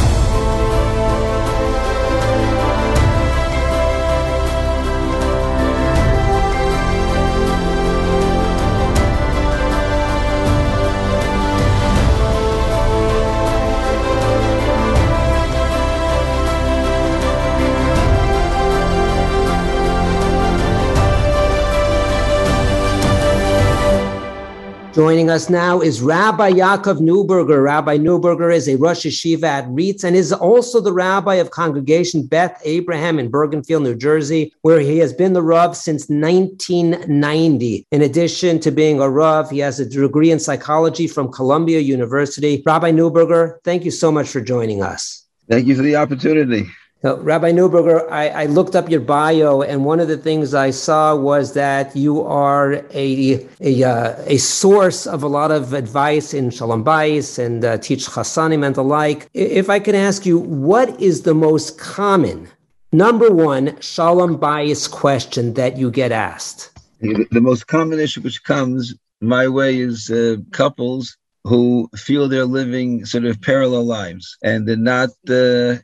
Joining 24.95 25.29
us 25.29 25.49
now 25.49 25.81
is 25.81 26.01
Rabbi 26.01 26.51
Yaakov 26.51 27.01
Neuberger. 27.01 27.61
Rabbi 27.61 27.97
Neuberger 27.97 28.55
is 28.55 28.69
a 28.69 28.77
Rosh 28.77 29.05
Yeshiva 29.05 29.43
at 29.43 29.67
RIETS 29.67 30.05
and 30.05 30.15
is 30.15 30.31
also 30.31 30.79
the 30.79 30.93
rabbi 30.93 31.33
of 31.33 31.51
Congregation 31.51 32.25
Beth 32.25 32.61
Abraham 32.63 33.19
in 33.19 33.29
Bergenfield, 33.29 33.83
New 33.83 33.95
Jersey, 33.97 34.53
where 34.61 34.79
he 34.79 34.99
has 34.99 35.11
been 35.11 35.33
the 35.33 35.41
Rav 35.41 35.75
since 35.75 36.07
1990. 36.07 37.85
In 37.91 38.01
addition 38.03 38.57
to 38.61 38.71
being 38.71 39.01
a 39.01 39.09
Rav, 39.09 39.49
he 39.49 39.59
has 39.59 39.81
a 39.81 39.85
degree 39.85 40.31
in 40.31 40.39
psychology 40.39 41.07
from 41.07 41.29
Columbia 41.29 41.81
University. 41.81 42.63
Rabbi 42.65 42.91
Neuberger, 42.91 43.57
thank 43.65 43.83
you 43.83 43.91
so 43.91 44.13
much 44.13 44.29
for 44.29 44.39
joining 44.39 44.81
us. 44.81 45.25
Thank 45.49 45.67
you 45.67 45.75
for 45.75 45.81
the 45.81 45.97
opportunity. 45.97 46.69
So, 47.05 47.17
Rabbi 47.17 47.51
Neuberger, 47.51 48.09
I, 48.09 48.29
I, 48.29 48.45
looked 48.47 48.75
up 48.75 48.89
your 48.89 48.99
bio, 48.99 49.61
and 49.61 49.85
one 49.85 49.99
of 49.99 50.07
the 50.07 50.17
things 50.17 50.55
I 50.55 50.71
saw 50.71 51.15
was 51.15 51.53
that 51.53 51.95
you 51.95 52.23
are 52.23 52.83
a 52.95 53.47
a, 53.61 53.83
uh, 53.83 54.15
a 54.25 54.37
source 54.37 55.05
of 55.05 55.21
a 55.21 55.27
lot 55.27 55.51
of 55.51 55.73
advice 55.73 56.33
in 56.33 56.49
Shalom 56.49 56.83
Bayis 56.83 57.37
and 57.37 57.63
uh, 57.63 57.77
teach 57.77 58.07
Chassanim 58.07 58.65
and 58.65 58.73
the 58.73 58.83
like. 58.83 59.29
If 59.35 59.69
I 59.69 59.77
can 59.77 59.93
ask 59.93 60.25
you, 60.25 60.39
what 60.39 60.99
is 60.99 61.21
the 61.21 61.35
most 61.35 61.77
common, 61.77 62.47
number 62.91 63.29
one, 63.29 63.79
Shalom 63.81 64.39
Bayis 64.39 64.89
question 64.89 65.53
that 65.53 65.77
you 65.77 65.91
get 65.91 66.11
asked? 66.11 66.71
The, 67.01 67.27
the 67.29 67.39
most 67.39 67.67
common 67.67 67.99
issue 67.99 68.21
which 68.21 68.43
comes 68.43 68.95
my 69.21 69.47
way 69.47 69.77
is 69.77 70.09
uh, 70.09 70.37
couples 70.53 71.15
who 71.43 71.87
feel 71.95 72.27
they're 72.27 72.45
living 72.45 73.05
sort 73.05 73.25
of 73.25 73.39
parallel 73.39 73.85
lives 73.85 74.39
and 74.41 74.67
they're 74.67 74.75
not 74.75 75.11
uh, 75.29 75.75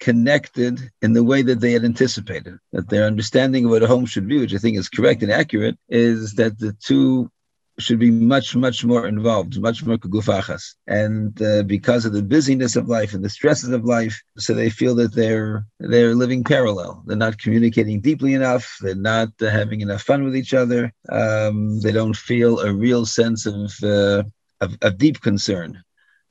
connected 0.00 0.90
in 1.02 1.12
the 1.12 1.24
way 1.24 1.42
that 1.42 1.60
they 1.60 1.72
had 1.72 1.84
anticipated. 1.84 2.58
That 2.72 2.88
their 2.88 3.04
understanding 3.04 3.64
of 3.64 3.70
what 3.70 3.82
a 3.82 3.86
home 3.86 4.06
should 4.06 4.28
be, 4.28 4.38
which 4.38 4.54
I 4.54 4.58
think 4.58 4.76
is 4.76 4.88
correct 4.88 5.22
and 5.22 5.32
accurate, 5.32 5.78
is 5.88 6.34
that 6.34 6.58
the 6.58 6.72
two 6.72 7.30
should 7.78 7.98
be 7.98 8.10
much, 8.10 8.56
much 8.56 8.84
more 8.84 9.06
involved, 9.06 9.60
much 9.60 9.84
more 9.84 9.96
kugufachas. 9.96 10.74
And 10.86 11.40
uh, 11.40 11.62
because 11.62 12.04
of 12.04 12.12
the 12.12 12.22
busyness 12.22 12.76
of 12.76 12.88
life 12.88 13.14
and 13.14 13.24
the 13.24 13.30
stresses 13.30 13.70
of 13.70 13.84
life, 13.84 14.20
so 14.36 14.52
they 14.52 14.70
feel 14.70 14.94
that 14.96 15.14
they're 15.14 15.64
they're 15.78 16.14
living 16.14 16.44
parallel. 16.44 17.02
They're 17.06 17.16
not 17.16 17.38
communicating 17.38 18.00
deeply 18.00 18.34
enough. 18.34 18.78
They're 18.80 18.94
not 18.94 19.28
uh, 19.40 19.48
having 19.48 19.80
enough 19.80 20.02
fun 20.02 20.24
with 20.24 20.36
each 20.36 20.54
other. 20.54 20.92
Um, 21.08 21.80
they 21.80 21.92
don't 21.92 22.16
feel 22.16 22.60
a 22.60 22.72
real 22.72 23.06
sense 23.06 23.46
of, 23.46 23.72
uh, 23.82 24.24
of, 24.60 24.76
of 24.82 24.98
deep 24.98 25.20
concern. 25.20 25.82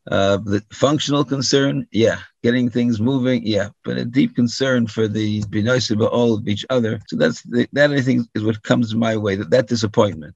Uh, 0.10 0.38
the 0.38 0.64
functional 0.72 1.26
concern, 1.26 1.86
yeah, 1.92 2.20
getting 2.42 2.70
things 2.70 3.02
moving, 3.02 3.46
yeah, 3.46 3.70
but 3.84 3.98
a 3.98 4.06
deep 4.06 4.36
concern 4.36 4.88
for 4.88 5.08
the 5.08 5.42
binoisiba 5.44 6.10
all 6.10 6.34
of 6.34 6.48
each 6.48 6.66
other. 6.70 7.00
So 7.08 7.18
that's 7.18 7.42
the, 7.44 7.68
that 7.74 7.92
I 7.92 8.02
think 8.02 8.28
is 8.34 8.44
what 8.44 8.64
comes 8.64 8.96
my 8.96 9.18
way. 9.18 9.36
That 9.36 9.50
that 9.50 9.68
disappointment. 9.68 10.36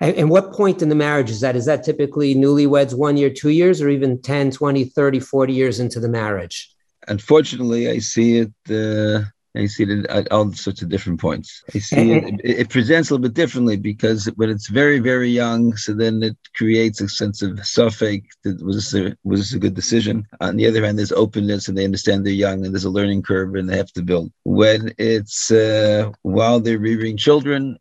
And, 0.00 0.16
and 0.16 0.30
what 0.30 0.52
point 0.52 0.82
in 0.82 0.88
the 0.88 0.96
marriage 0.96 1.30
is 1.30 1.40
that? 1.40 1.54
Is 1.54 1.66
that 1.66 1.84
typically 1.84 2.34
newlyweds 2.34 2.94
one 2.94 3.16
year, 3.16 3.30
two 3.30 3.50
years, 3.50 3.80
or 3.80 3.88
even 3.88 4.20
10, 4.20 4.50
20, 4.50 4.84
30, 4.86 5.20
40 5.20 5.52
years 5.52 5.78
into 5.78 6.00
the 6.00 6.08
marriage? 6.08 6.74
Unfortunately, 7.06 7.88
I 7.88 7.98
see 7.98 8.38
it. 8.38 8.52
Uh, 8.68 9.26
I 9.54 9.66
see 9.66 9.84
it 9.84 10.06
at 10.06 10.32
all 10.32 10.50
sorts 10.52 10.80
of 10.80 10.88
different 10.88 11.20
points. 11.20 11.62
I 11.74 11.78
see 11.78 12.12
it, 12.12 12.40
it, 12.42 12.60
it. 12.60 12.68
presents 12.70 13.10
a 13.10 13.14
little 13.14 13.28
bit 13.28 13.34
differently 13.34 13.76
because 13.76 14.24
when 14.36 14.48
it's 14.48 14.68
very, 14.68 14.98
very 14.98 15.28
young, 15.28 15.76
so 15.76 15.92
then 15.92 16.22
it 16.22 16.36
creates 16.56 17.02
a 17.02 17.08
sense 17.08 17.42
of 17.42 17.58
safek. 17.58 18.24
That 18.44 18.62
was 18.64 18.76
this 18.76 18.94
a, 18.94 19.16
was 19.24 19.40
this 19.40 19.52
a 19.52 19.58
good 19.58 19.74
decision? 19.74 20.26
On 20.40 20.56
the 20.56 20.66
other 20.66 20.84
hand, 20.84 20.98
there's 20.98 21.12
openness, 21.12 21.68
and 21.68 21.76
they 21.76 21.84
understand 21.84 22.24
they're 22.24 22.32
young, 22.32 22.64
and 22.64 22.74
there's 22.74 22.86
a 22.86 22.90
learning 22.90 23.22
curve, 23.22 23.54
and 23.54 23.68
they 23.68 23.76
have 23.76 23.92
to 23.92 24.02
build. 24.02 24.32
When 24.44 24.94
it's 24.96 25.50
uh, 25.50 26.10
while 26.22 26.60
they're 26.60 26.78
rearing 26.78 27.18
children, 27.18 27.78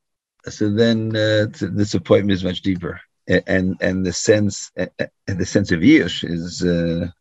so 0.50 0.70
then 0.70 1.16
uh, 1.16 1.48
the 1.58 1.72
disappointment 1.74 2.34
is 2.34 2.44
much 2.44 2.64
deeper, 2.64 3.00
and 3.28 3.78
and 3.80 4.06
the 4.06 4.14
sense 4.14 4.72
and 4.76 4.90
the 5.26 5.46
sense 5.46 5.72
of 5.72 5.80
yish 5.80 6.30
is. 6.30 6.64
Uh, 6.64 7.12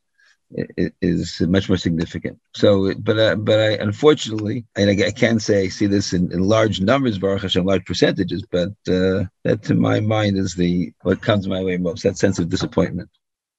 is 0.50 1.40
much 1.42 1.68
more 1.68 1.78
significant. 1.78 2.38
So, 2.54 2.94
but 2.94 3.18
uh, 3.18 3.36
but 3.36 3.60
I 3.60 3.70
unfortunately, 3.74 4.64
and 4.76 4.90
I, 4.90 5.06
I 5.06 5.10
can't 5.10 5.40
say 5.40 5.64
I 5.64 5.68
see 5.68 5.86
this 5.86 6.12
in, 6.12 6.32
in 6.32 6.40
large 6.40 6.80
numbers, 6.80 7.18
Baruch 7.18 7.42
Hashem, 7.42 7.64
large 7.64 7.84
percentages, 7.84 8.44
but 8.50 8.70
uh, 8.88 9.24
that 9.44 9.62
to 9.64 9.74
my 9.74 10.00
mind 10.00 10.36
is 10.36 10.54
the 10.54 10.92
what 11.02 11.22
comes 11.22 11.46
my 11.46 11.62
way 11.62 11.76
most. 11.76 12.02
That 12.02 12.18
sense 12.18 12.38
of 12.38 12.48
disappointment. 12.48 13.10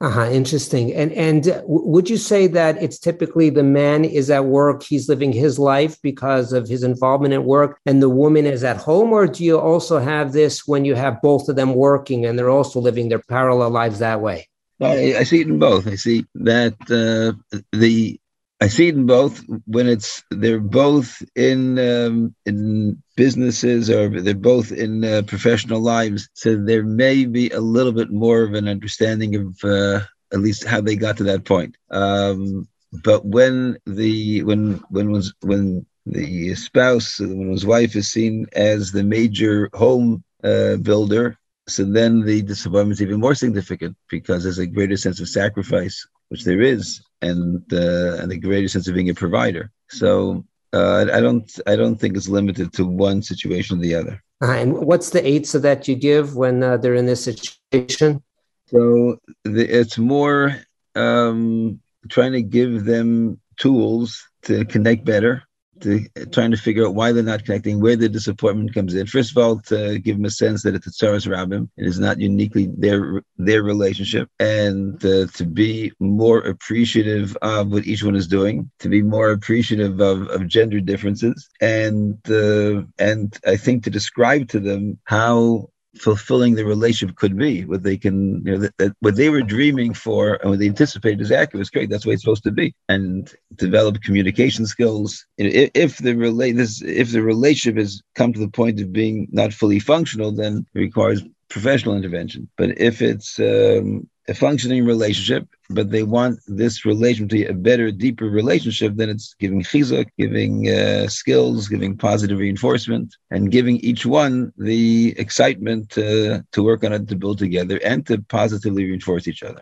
Uh-huh, 0.02 0.32
interesting. 0.32 0.92
And 0.96 1.12
and 1.12 1.62
would 1.68 2.10
you 2.10 2.18
say 2.18 2.48
that 2.48 2.82
it's 2.82 2.98
typically 2.98 3.52
the 3.52 3.62
man 3.62 4.04
is 4.04 4.32
at 4.32 4.46
work, 4.46 4.82
he's 4.82 5.08
living 5.08 5.32
his 5.32 5.60
life 5.60 6.02
because 6.02 6.54
of 6.54 6.68
his 6.68 6.82
involvement 6.82 7.36
at 7.36 7.44
work, 7.44 7.80
and 7.86 8.02
the 8.02 8.10
woman 8.10 8.48
is 8.48 8.64
at 8.64 8.78
home, 8.78 9.14
or 9.14 9.28
do 9.28 9.44
you 9.44 9.60
also 9.60 10.00
have 10.00 10.34
this 10.34 10.68
when 10.68 10.86
you 10.86 10.96
have 10.96 11.22
both 11.22 11.48
of 11.50 11.56
them 11.56 11.76
working 11.76 12.26
and 12.26 12.38
they're 12.38 12.50
also 12.50 12.80
living 12.80 13.10
their 13.10 13.22
parallel 13.30 13.70
lives 13.70 14.00
that 14.00 14.22
way? 14.22 14.48
I, 14.82 15.16
I 15.20 15.24
see 15.24 15.42
it 15.42 15.48
in 15.48 15.60
both. 15.60 15.88
I 15.88 15.96
see 15.96 16.26
that 16.36 16.76
uh, 16.90 17.60
the 17.72 18.20
I 18.62 18.68
see 18.68 18.90
it 18.90 18.96
in 18.96 19.08
both 19.08 19.44
when 19.66 19.88
it's 19.88 20.24
they're 20.30 20.60
both 20.60 21.24
in 21.36 21.80
um, 21.80 22.36
in 22.46 23.02
businesses 23.16 23.90
or 23.90 24.22
they're 24.22 24.36
both 24.36 24.72
in 24.72 25.04
uh, 25.04 25.24
professional 25.26 25.82
lives. 25.82 26.30
So 26.34 26.56
there 26.56 26.84
may 26.84 27.26
be 27.26 27.50
a 27.50 27.60
little 27.60 27.92
bit 27.92 28.12
more 28.12 28.44
of 28.44 28.54
an 28.54 28.68
understanding 28.68 29.36
of 29.36 29.64
uh, 29.64 30.02
at 30.32 30.40
least 30.40 30.64
how 30.64 30.82
they 30.82 30.96
got 30.96 31.18
to 31.18 31.24
that 31.24 31.46
point. 31.46 31.76
Um, 31.90 32.68
but 33.04 33.26
when 33.26 33.78
the 33.86 34.44
when 34.44 34.74
when 34.90 35.12
was 35.12 35.34
when 35.42 35.86
the 36.06 36.54
spouse 36.56 37.20
when 37.20 37.50
his 37.52 37.66
wife 37.66 37.96
is 37.96 38.12
seen 38.12 38.46
as 38.54 38.92
the 38.92 39.04
major 39.04 39.70
home 39.74 40.24
uh, 40.44 40.76
builder 40.78 41.38
so 41.68 41.84
then 41.84 42.22
the 42.22 42.42
disappointment 42.42 42.94
is 42.94 43.02
even 43.02 43.20
more 43.20 43.36
significant 43.36 43.96
because 44.10 44.44
there's 44.44 44.60
a 44.60 44.68
greater 44.68 44.98
sense 44.98 45.20
of 45.20 45.30
sacrifice, 45.30 46.06
which 46.30 46.44
there 46.44 46.62
is, 46.62 47.02
and 47.22 47.62
uh, 47.72 48.16
and 48.16 48.32
a 48.32 48.38
greater 48.38 48.68
sense 48.68 48.88
of 48.88 48.96
being 48.96 49.10
a 49.10 49.14
provider. 49.14 49.72
So 49.90 50.46
uh, 50.74 51.06
I 51.14 51.20
don't 51.20 51.60
I 51.68 51.76
don't 51.76 51.98
think 51.98 52.18
it's 52.18 52.28
limited 52.28 52.74
to 52.74 52.86
one 52.86 53.22
situation 53.22 53.78
or 53.78 53.82
the 53.82 53.96
other. 53.96 54.24
Uh, 54.42 54.54
and 54.54 54.74
what's 54.74 55.12
the 55.12 55.22
eitzah 55.22 55.62
that 55.62 55.88
you 55.88 55.96
give 55.96 56.36
when 56.36 56.64
uh, 56.64 56.78
they're 56.78 56.96
in 56.96 57.06
this 57.06 57.24
situation? 57.24 58.24
So 58.68 59.18
the, 59.44 59.66
it's 59.68 59.98
more 59.98 60.56
um, 60.96 61.80
trying 62.10 62.32
to 62.32 62.42
give 62.42 62.86
them 62.86 63.40
tools 63.58 64.28
to 64.44 64.66
connect 64.66 65.06
better 65.06 65.44
to 65.82 66.08
trying 66.32 66.52
to 66.52 66.58
figure 66.58 66.86
out 66.86 66.96
why 66.96 67.12
they're 67.12 67.24
not 67.24 67.46
connecting, 67.46 67.82
where 67.82 67.96
the 67.96 68.10
disappointment 68.10 68.74
comes 68.74 68.94
in. 68.94 69.08
First 69.08 69.32
of 69.32 69.44
all, 69.44 69.60
to 69.62 70.00
give 70.00 70.18
them 70.18 70.26
a 70.26 70.32
sense 70.32 70.64
that 70.64 70.76
it's 70.76 70.88
a 70.88 70.92
tsaras 70.92 71.28
rabbim, 71.28 71.70
it 71.78 71.88
is 71.88 72.00
not 72.00 72.20
uniquely 72.20 72.70
their 72.78 73.22
their 73.38 73.64
relationship, 73.64 74.30
and 74.40 75.04
uh, 75.06 75.28
to 75.28 75.46
be 75.46 75.92
more 76.00 76.40
appreciative 76.40 77.36
of 77.42 77.72
what 77.72 77.86
each 77.86 78.04
one 78.04 78.16
is 78.16 78.28
doing, 78.28 78.70
to 78.80 78.90
be 78.90 79.02
more 79.02 79.32
appreciative 79.32 80.00
of, 80.00 80.28
of 80.30 80.48
gender 80.48 80.80
differences, 80.80 81.50
and 81.60 82.18
uh, 82.30 82.84
and 83.00 83.38
I 83.46 83.58
think 83.58 83.84
to 83.84 83.90
describe 83.90 84.50
to 84.50 84.60
them 84.60 85.00
how 85.06 85.71
fulfilling 85.96 86.56
the 86.56 86.66
relationship 86.66 87.16
could 87.18 87.38
be, 87.38 87.66
what 87.66 87.84
they 87.84 87.98
can, 87.98 88.44
you 88.46 88.52
know, 88.52 88.58
that, 88.58 88.78
that, 88.78 88.96
what 89.02 89.16
they 89.16 89.30
were 89.30 89.42
dreaming 89.42 89.94
for 89.94 90.36
and 90.36 90.50
what 90.50 90.60
they 90.60 90.68
anticipated 90.68 91.22
is 91.22 91.32
accurate. 91.32 91.62
It's 91.62 91.70
great. 91.70 91.90
That's 91.90 92.06
way 92.06 92.14
it's 92.14 92.24
supposed 92.24 92.44
to 92.44 92.52
be, 92.52 92.74
and 92.88 93.34
develop 93.56 94.02
communication 94.02 94.66
skills. 94.66 95.26
If, 95.38 95.72
if 95.74 95.98
the 95.98 96.16
relate 96.16 96.54
this, 96.54 96.82
if 96.82 97.12
the 97.12 97.22
relationship 97.22 97.78
has 97.78 98.02
come 98.16 98.32
to 98.34 98.40
the 98.40 98.48
point 98.48 98.80
of 98.80 98.94
being 98.94 99.28
not 99.32 99.54
fully 99.54 99.80
functional, 99.80 100.32
then 100.32 100.66
it 100.74 100.80
requires 100.80 101.24
professional 101.50 101.96
intervention. 101.96 102.50
But 102.58 102.78
if 102.78 103.02
it's 103.02 103.40
um, 103.40 104.10
a 104.28 104.34
functioning 104.34 104.86
relationship, 104.86 105.48
but 105.70 105.92
they 105.92 106.04
want 106.04 106.40
this 106.48 106.86
relationship 106.86 107.30
to 107.30 107.36
be 107.36 107.46
a 107.46 107.54
better, 107.54 107.92
deeper 107.92 108.26
relationship, 108.26 108.94
then 108.96 109.10
it's 109.10 109.34
giving 109.40 109.62
chizuk, 109.62 110.08
giving 110.18 110.70
uh, 110.70 111.08
skills, 111.08 111.68
giving 111.68 111.98
positive 111.98 112.40
reinforcement, 112.40 113.16
and 113.32 113.52
giving 113.52 113.78
each 113.78 114.06
one 114.06 114.54
the 114.58 115.16
excitement 115.18 115.98
uh, 115.98 116.42
to 116.52 116.64
work 116.64 116.84
on 116.84 116.94
it, 116.94 117.08
to 117.08 117.16
build 117.16 117.40
together, 117.40 117.80
and 117.84 118.06
to 118.08 118.22
positively 118.24 118.86
reinforce 118.86 119.28
each 119.28 119.44
other. 119.44 119.62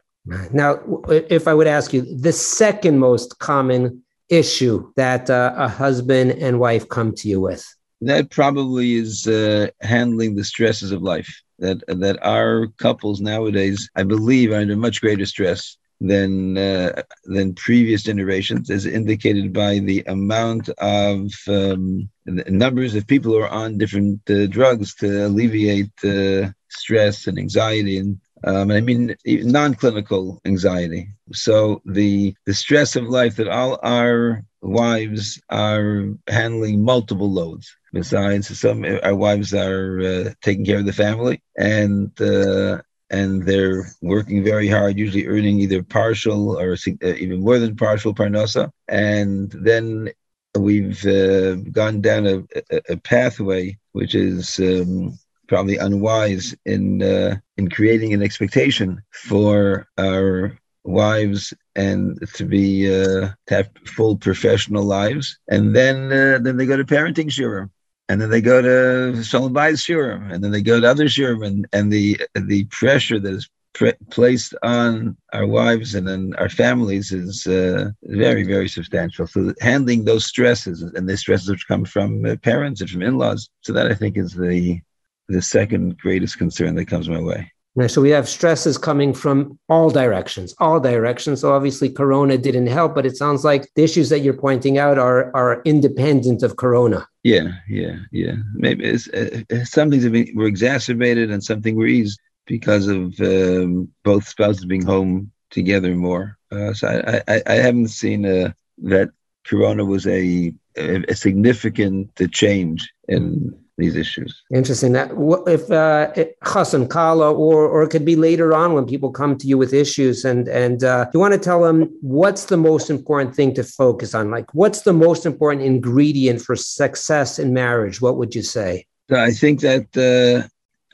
Now, 0.51 0.79
if 1.07 1.47
I 1.47 1.53
would 1.53 1.67
ask 1.67 1.93
you, 1.93 2.01
the 2.01 2.33
second 2.33 2.99
most 2.99 3.39
common 3.39 4.03
issue 4.29 4.91
that 4.95 5.29
uh, 5.29 5.53
a 5.55 5.67
husband 5.67 6.31
and 6.31 6.59
wife 6.59 6.87
come 6.89 7.15
to 7.15 7.27
you 7.27 7.41
with? 7.41 7.65
That 8.01 8.29
probably 8.29 8.93
is 8.93 9.27
uh, 9.27 9.69
handling 9.81 10.35
the 10.35 10.43
stresses 10.43 10.91
of 10.91 11.01
life 11.01 11.41
that 11.59 11.83
that 11.87 12.17
our 12.23 12.67
couples 12.77 13.21
nowadays, 13.21 13.89
I 13.95 14.03
believe, 14.03 14.51
are 14.51 14.61
under 14.61 14.75
much 14.75 15.01
greater 15.01 15.25
stress 15.25 15.77
than 16.01 16.57
uh, 16.57 17.01
than 17.25 17.53
previous 17.53 18.03
generations, 18.03 18.69
as 18.69 18.85
indicated 18.85 19.53
by 19.53 19.79
the 19.79 20.03
amount 20.07 20.69
of 20.79 21.31
um, 21.47 22.09
numbers 22.25 22.95
of 22.95 23.07
people 23.07 23.31
who 23.31 23.39
are 23.39 23.49
on 23.49 23.77
different 23.77 24.19
uh, 24.29 24.47
drugs 24.47 24.95
to 24.95 25.27
alleviate 25.27 25.91
uh, 26.03 26.49
stress 26.69 27.27
and 27.27 27.37
anxiety 27.37 27.97
and 27.97 28.19
um, 28.45 28.71
I 28.71 28.81
mean 28.81 29.15
non-clinical 29.25 30.39
anxiety. 30.45 31.07
So 31.33 31.81
the 31.85 32.33
the 32.45 32.53
stress 32.53 32.95
of 32.95 33.03
life 33.05 33.35
that 33.37 33.47
all 33.47 33.79
our 33.83 34.43
wives 34.61 35.39
are 35.49 36.07
handling 36.27 36.83
multiple 36.83 37.31
loads. 37.31 37.75
Besides, 37.91 38.60
some 38.60 38.86
our 39.03 39.15
wives 39.15 39.53
are 39.53 40.00
uh, 40.00 40.29
taking 40.41 40.65
care 40.65 40.77
of 40.77 40.86
the 40.86 40.93
family, 40.93 41.41
and 41.58 42.12
uh, 42.22 42.81
and 43.10 43.43
they're 43.43 43.88
working 44.01 44.43
very 44.43 44.67
hard, 44.67 44.98
usually 44.98 45.27
earning 45.27 45.60
either 45.60 45.81
partial 45.81 46.60
or 46.60 46.74
uh, 46.74 47.08
even 47.08 47.41
more 47.41 47.58
than 47.58 47.75
partial 47.75 48.13
parnasa. 48.13 48.72
And 48.88 49.51
then 49.51 50.10
we've 50.55 51.05
uh, 51.05 51.55
gone 51.55 52.01
down 52.01 52.27
a, 52.27 52.43
a, 52.89 52.98
pathway 52.98 53.77
which 53.91 54.15
is 54.15 54.60
um, 54.60 55.17
probably 55.48 55.77
unwise 55.77 56.55
in 56.65 57.01
uh, 57.01 57.38
in 57.58 57.69
creating 57.69 58.13
an 58.13 58.22
expectation 58.22 59.01
for 59.12 59.88
our 59.98 60.58
wives 60.84 61.53
and 61.75 62.19
to 62.34 62.46
be 62.46 62.88
uh, 62.88 63.29
to 63.48 63.55
have 63.55 63.69
full 63.86 64.17
professional 64.17 64.84
lives, 64.84 65.39
and 65.48 65.75
then 65.75 66.12
uh, 66.12 66.39
then 66.41 66.58
they 66.58 66.65
go 66.65 66.77
to 66.77 66.86
parenting 66.86 67.29
shiurim, 67.29 67.69
and 68.09 68.19
then 68.19 68.29
they 68.29 68.41
go 68.41 68.61
to 68.61 69.23
shalom 69.23 69.53
bayis 69.53 69.85
shiurim, 69.85 70.33
and 70.33 70.43
then 70.43 70.51
they 70.51 70.61
go 70.61 70.81
to 70.81 70.89
other 70.89 71.05
shiurim, 71.05 71.45
and, 71.45 71.67
and 71.71 71.93
the 71.93 72.19
the 72.35 72.65
pressure 72.65 73.19
that 73.19 73.33
is 73.33 73.49
pre- 73.73 73.93
placed 74.09 74.53
on 74.63 75.15
our 75.31 75.47
wives 75.47 75.95
and 75.95 76.07
then 76.07 76.33
our 76.37 76.49
families 76.49 77.11
is 77.11 77.47
uh, 77.47 77.91
very 78.03 78.43
very 78.43 78.67
substantial. 78.67 79.27
So 79.27 79.53
handling 79.61 80.03
those 80.03 80.25
stresses 80.25 80.81
and 80.81 81.07
the 81.07 81.15
stresses 81.15 81.49
which 81.49 81.67
come 81.67 81.85
from 81.85 82.25
uh, 82.25 82.35
parents 82.37 82.81
and 82.81 82.89
from 82.89 83.03
in-laws, 83.03 83.49
so 83.61 83.73
that 83.73 83.87
I 83.91 83.93
think 83.93 84.17
is 84.17 84.33
the 84.33 84.81
the 85.27 85.41
second 85.41 85.97
greatest 85.99 86.37
concern 86.39 86.75
that 86.75 86.85
comes 86.85 87.07
my 87.07 87.21
way. 87.21 87.51
So 87.88 88.01
we 88.01 88.09
have 88.09 88.27
stresses 88.27 88.77
coming 88.77 89.13
from 89.13 89.57
all 89.69 89.89
directions, 89.89 90.53
all 90.59 90.79
directions. 90.79 91.41
So 91.41 91.53
obviously, 91.53 91.89
Corona 91.89 92.38
didn't 92.38 92.67
help, 92.67 92.95
but 92.95 93.05
it 93.05 93.15
sounds 93.15 93.45
like 93.45 93.69
the 93.75 93.83
issues 93.83 94.09
that 94.09 94.19
you're 94.19 94.33
pointing 94.33 94.77
out 94.77 94.97
are 94.97 95.33
are 95.35 95.61
independent 95.63 96.43
of 96.43 96.57
Corona. 96.57 97.07
Yeah, 97.23 97.51
yeah, 97.69 97.97
yeah. 98.11 98.35
Maybe 98.53 98.85
it's, 98.85 99.07
uh, 99.09 99.43
some 99.65 99.91
things 99.91 100.07
been, 100.09 100.31
were 100.35 100.47
exacerbated 100.47 101.31
and 101.31 101.43
something 101.43 101.75
were 101.75 101.88
eased. 101.88 102.19
because 102.49 102.88
of 102.88 103.17
um, 103.21 103.88
both 104.03 104.27
spouses 104.27 104.65
being 104.65 104.83
home 104.83 105.31
together 105.51 105.95
more. 105.95 106.38
Uh, 106.51 106.73
so 106.73 106.88
I, 106.88 107.21
I, 107.33 107.41
I, 107.45 107.53
haven't 107.53 107.89
seen 107.89 108.25
uh, 108.25 108.51
that 108.79 109.11
Corona 109.45 109.85
was 109.85 110.07
a, 110.07 110.51
a, 110.75 111.03
a 111.07 111.15
significant 111.15 112.09
change 112.31 112.91
in 113.07 113.55
these 113.79 113.95
issues. 113.95 114.43
Interesting. 114.53 114.93
That 114.93 115.12
if 115.48 115.71
uh, 115.71 116.12
Chassan 116.43 116.89
Kala, 116.89 117.31
or 117.33 117.67
or 117.67 117.83
it 117.83 117.89
could 117.89 118.05
be 118.05 118.15
later 118.15 118.53
on 118.53 118.74
when 118.74 118.86
people 118.86 119.12
come 119.12 119.38
to 119.38 119.48
you 119.48 119.57
with 119.57 119.74
issues, 119.74 120.25
and 120.25 120.48
and 120.48 120.83
uh, 120.83 121.09
you 121.13 121.19
want 121.19 121.33
to 121.33 121.39
tell 121.39 121.63
them 121.63 121.89
what's 122.01 122.45
the 122.45 122.57
most 122.57 122.89
important 122.89 123.36
thing 123.36 123.53
to 123.55 123.63
focus 123.63 124.13
on. 124.13 124.29
Like, 124.29 124.53
what's 124.53 124.81
the 124.81 124.93
most 124.93 125.25
important 125.25 125.65
ingredient 125.65 126.41
for 126.41 126.55
success 126.55 127.39
in 127.39 127.53
marriage? 127.53 128.01
What 128.01 128.17
would 128.17 128.36
you 128.36 128.43
say? 128.43 128.86
I 129.12 129.31
think 129.31 129.62
that 129.62 129.88
uh, 129.98 130.48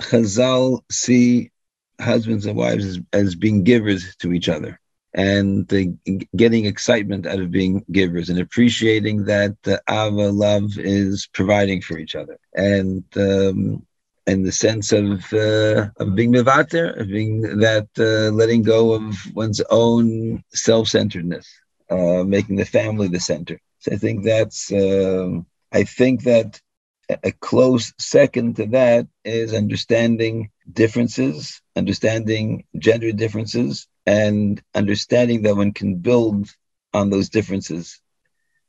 Chazal 0.04 0.82
see 0.90 1.52
husbands 2.00 2.46
and 2.46 2.58
wives 2.58 2.86
as, 2.86 3.00
as 3.14 3.36
being 3.36 3.64
givers 3.64 4.16
to 4.18 4.34
each 4.34 4.50
other 4.50 4.80
and 5.16 5.68
getting 6.36 6.66
excitement 6.66 7.26
out 7.26 7.40
of 7.40 7.50
being 7.50 7.84
givers 7.92 8.30
and 8.30 8.40
appreciating 8.40 9.26
that 9.26 9.56
the 9.64 9.82
ava 9.90 10.30
love 10.30 10.78
is 10.78 11.28
providing 11.34 11.82
for 11.82 11.98
each 11.98 12.16
other 12.16 12.38
and 12.54 13.04
um, 13.18 13.82
and 14.28 14.46
the 14.46 14.52
sense 14.52 14.92
of 14.92 15.32
uh, 15.34 15.88
of 15.98 16.16
being 16.16 16.34
mivater, 16.34 17.00
of 17.00 17.08
being 17.08 17.42
that 17.60 17.88
uh, 17.98 18.34
letting 18.36 18.64
go 18.64 18.94
of 18.94 19.16
one's 19.36 19.62
own 19.70 20.44
self 20.54 20.88
centeredness, 20.88 21.48
uh, 21.90 22.24
making 22.24 22.56
the 22.58 22.66
family 22.66 23.08
the 23.08 23.20
center. 23.20 23.60
So 23.80 23.94
I 23.94 23.98
think 23.98 24.24
that's 24.24 24.72
um, 24.72 25.46
I 25.72 25.84
think 25.84 26.24
that 26.24 26.60
a 27.24 27.32
close 27.32 27.94
second 28.00 28.56
to 28.56 28.66
that 28.68 29.08
is 29.24 29.54
understanding 29.54 30.50
differences, 30.72 31.62
understanding 31.76 32.66
gender 32.80 33.12
differences, 33.12 33.88
and 34.06 34.62
understanding 34.74 35.44
that 35.44 35.56
one 35.56 35.74
can 35.74 35.96
build 35.96 36.50
on 36.94 37.10
those 37.10 37.30
differences 37.30 38.00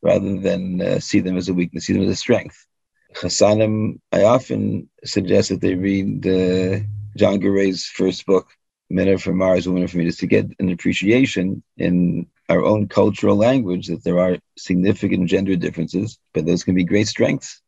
rather 0.02 0.38
than 0.38 0.80
uh, 0.80 1.00
see 1.00 1.20
them 1.20 1.36
as 1.36 1.48
a 1.48 1.54
weakness, 1.54 1.86
see 1.86 1.92
them 1.92 2.02
as 2.02 2.10
a 2.10 2.16
strength. 2.16 2.66
Chassanim, 3.14 4.00
I 4.12 4.24
often 4.24 4.88
suggest 5.04 5.48
that 5.48 5.60
they 5.60 5.74
read 5.74 6.26
uh, 6.26 6.80
John 7.16 7.40
Gray's 7.40 7.86
first 7.86 8.26
book, 8.26 8.48
Men 8.90 9.08
Are 9.08 9.18
From 9.18 9.38
Mars, 9.38 9.66
Women 9.66 9.84
Are 9.84 9.88
From 9.88 10.00
Venus, 10.00 10.18
to 10.18 10.26
get 10.26 10.46
an 10.58 10.70
appreciation 10.70 11.62
in 11.76 12.26
our 12.48 12.62
own 12.62 12.88
cultural 12.88 13.36
language 13.36 13.88
that 13.88 14.04
there 14.04 14.18
are 14.20 14.38
significant 14.56 15.28
gender 15.28 15.56
differences, 15.56 16.18
but 16.34 16.46
those 16.46 16.62
can 16.62 16.74
be 16.74 16.84
great 16.84 17.08
strengths 17.08 17.62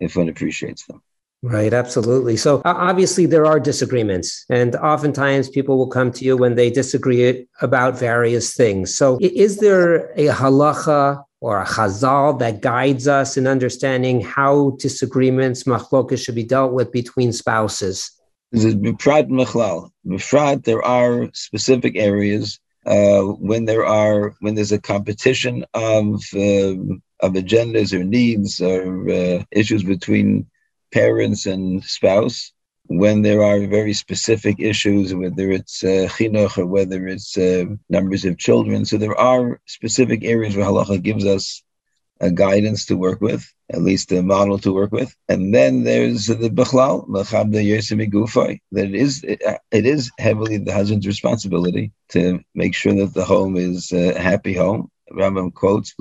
if 0.00 0.16
one 0.16 0.28
appreciates 0.28 0.84
them. 0.86 1.02
Right, 1.42 1.72
absolutely. 1.72 2.36
So 2.36 2.62
obviously 2.64 3.26
there 3.26 3.46
are 3.46 3.60
disagreements, 3.60 4.44
and 4.48 4.74
oftentimes 4.76 5.48
people 5.48 5.76
will 5.76 5.88
come 5.88 6.10
to 6.12 6.24
you 6.24 6.36
when 6.36 6.54
they 6.54 6.70
disagree 6.70 7.46
about 7.60 7.98
various 7.98 8.54
things. 8.54 8.94
So 8.94 9.18
is 9.20 9.58
there 9.58 10.10
a 10.12 10.28
halacha 10.28 11.22
or 11.40 11.60
a 11.60 11.66
chazal 11.66 12.38
that 12.38 12.62
guides 12.62 13.06
us 13.06 13.36
in 13.36 13.46
understanding 13.46 14.22
how 14.22 14.70
disagreements, 14.78 15.64
machlokas, 15.64 16.24
should 16.24 16.34
be 16.34 16.42
dealt 16.42 16.72
with 16.72 16.90
between 16.90 17.32
spouses? 17.32 18.10
Machlal. 20.04 20.64
There 20.64 20.82
are 20.82 21.28
specific 21.34 21.96
areas 21.96 22.58
uh, 22.86 23.22
when 23.22 23.66
there 23.66 23.84
are 23.84 24.34
when 24.40 24.54
there's 24.54 24.72
a 24.72 24.80
competition 24.80 25.64
of 25.74 26.22
um, 26.34 27.02
of 27.20 27.32
agendas 27.32 27.92
or 27.92 28.04
needs 28.04 28.60
or 28.60 29.10
uh, 29.10 29.44
issues 29.50 29.82
between 29.82 30.46
parents 30.92 31.46
and 31.46 31.84
spouse, 31.84 32.52
when 32.88 33.22
there 33.22 33.42
are 33.42 33.66
very 33.66 33.92
specific 33.92 34.60
issues, 34.60 35.14
whether 35.14 35.50
it's 35.50 35.82
uh, 35.82 36.08
chinuch 36.08 36.56
or 36.58 36.66
whether 36.66 37.06
it's 37.08 37.36
uh, 37.36 37.64
numbers 37.88 38.24
of 38.24 38.38
children. 38.38 38.84
So 38.84 38.96
there 38.96 39.18
are 39.18 39.60
specific 39.66 40.24
areas 40.24 40.56
where 40.56 40.66
halacha 40.66 41.02
gives 41.02 41.26
us 41.26 41.62
a 42.20 42.30
guidance 42.30 42.86
to 42.86 42.96
work 42.96 43.20
with, 43.20 43.52
at 43.70 43.82
least 43.82 44.12
a 44.12 44.22
model 44.22 44.58
to 44.60 44.72
work 44.72 44.92
with. 44.92 45.14
And 45.28 45.54
then 45.54 45.82
there's 45.84 46.26
the 46.26 46.48
bechlal, 46.48 47.06
that 48.72 48.84
it 48.84 48.94
is, 48.94 49.24
it 49.24 49.86
is 49.86 50.10
heavily 50.18 50.58
the 50.58 50.72
husband's 50.72 51.06
responsibility 51.06 51.92
to 52.10 52.40
make 52.54 52.74
sure 52.74 52.94
that 52.94 53.12
the 53.12 53.24
home 53.24 53.56
is 53.56 53.92
a 53.92 54.18
happy 54.18 54.54
home 54.54 54.90
Rambam 55.12 55.54
quotes 55.54 55.94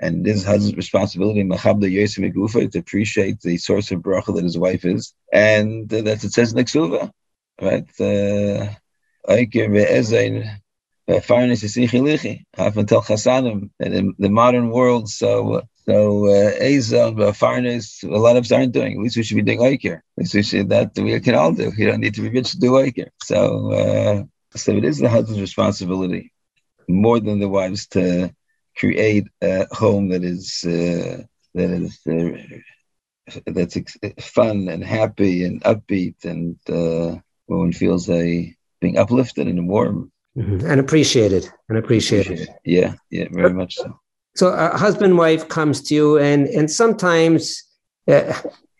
and 0.00 0.24
this 0.24 0.44
has 0.44 0.62
his 0.62 0.76
responsibility 0.76 1.42
to 1.42 2.78
appreciate 2.78 3.40
the 3.40 3.56
source 3.56 3.90
of 3.90 4.00
bracha 4.00 4.34
that 4.34 4.44
his 4.44 4.58
wife 4.58 4.84
is, 4.84 5.14
and 5.32 5.92
uh, 5.92 6.00
that's 6.02 6.24
it 6.24 6.32
says 6.32 6.52
in 6.52 6.56
the 6.56 7.10
right? 7.60 7.88
Uh, 8.00 8.74
Half 12.56 12.76
until 12.76 13.02
chasanim, 13.02 13.70
and 13.80 13.94
in 13.94 14.14
the 14.18 14.30
modern 14.30 14.70
world, 14.70 15.08
so 15.08 15.62
so 15.86 16.22
Ezon, 16.62 17.20
uh, 17.20 17.32
a 18.08 18.18
lot 18.18 18.36
of 18.36 18.44
us 18.44 18.52
aren't 18.52 18.72
doing. 18.72 18.92
At 18.92 19.02
least 19.02 19.16
we 19.16 19.22
should 19.22 19.36
be 19.36 19.42
doing 19.42 19.58
Oiker. 19.58 19.96
At 19.96 20.02
least 20.16 20.34
we 20.34 20.42
should 20.42 20.68
that 20.70 20.92
we 20.96 21.20
can 21.20 21.34
all 21.34 21.52
do. 21.52 21.72
You 21.76 21.86
don't 21.86 22.00
need 22.00 22.14
to 22.14 22.22
be 22.22 22.30
rich 22.30 22.52
to 22.52 22.58
do 22.58 22.72
Oiker. 22.72 23.08
So 23.22 23.72
uh, 23.72 24.22
so 24.56 24.72
it 24.72 24.84
is 24.84 24.98
the 24.98 25.08
husband's 25.08 25.40
responsibility 25.40 26.32
more 26.88 27.20
than 27.20 27.38
the 27.38 27.48
wives 27.48 27.86
to 27.88 28.34
create 28.76 29.26
a 29.42 29.66
home 29.74 30.08
that 30.08 30.24
is 30.24 30.64
uh, 30.64 31.22
that 31.54 31.70
is 31.70 32.00
uh, 32.06 33.40
that's 33.46 33.76
ex- 33.76 33.96
fun 34.20 34.68
and 34.68 34.84
happy 34.84 35.44
and 35.44 35.62
upbeat 35.62 36.24
and 36.24 36.56
uh, 36.68 37.18
where 37.46 37.58
one 37.58 37.72
feels 37.72 38.08
a 38.10 38.54
being 38.80 38.98
uplifted 38.98 39.46
and 39.46 39.68
warm 39.68 40.10
mm-hmm. 40.36 40.66
and 40.66 40.80
appreciated 40.80 41.48
and 41.68 41.78
appreciated. 41.78 42.48
Yeah, 42.64 42.94
yeah, 43.10 43.28
very 43.30 43.52
much 43.52 43.76
so. 43.76 43.98
So 44.36 44.48
a 44.48 44.76
husband 44.76 45.16
wife 45.16 45.48
comes 45.48 45.80
to 45.82 45.94
you, 45.94 46.18
and 46.18 46.48
and 46.48 46.70
sometimes 46.70 47.62
uh, 48.08 48.32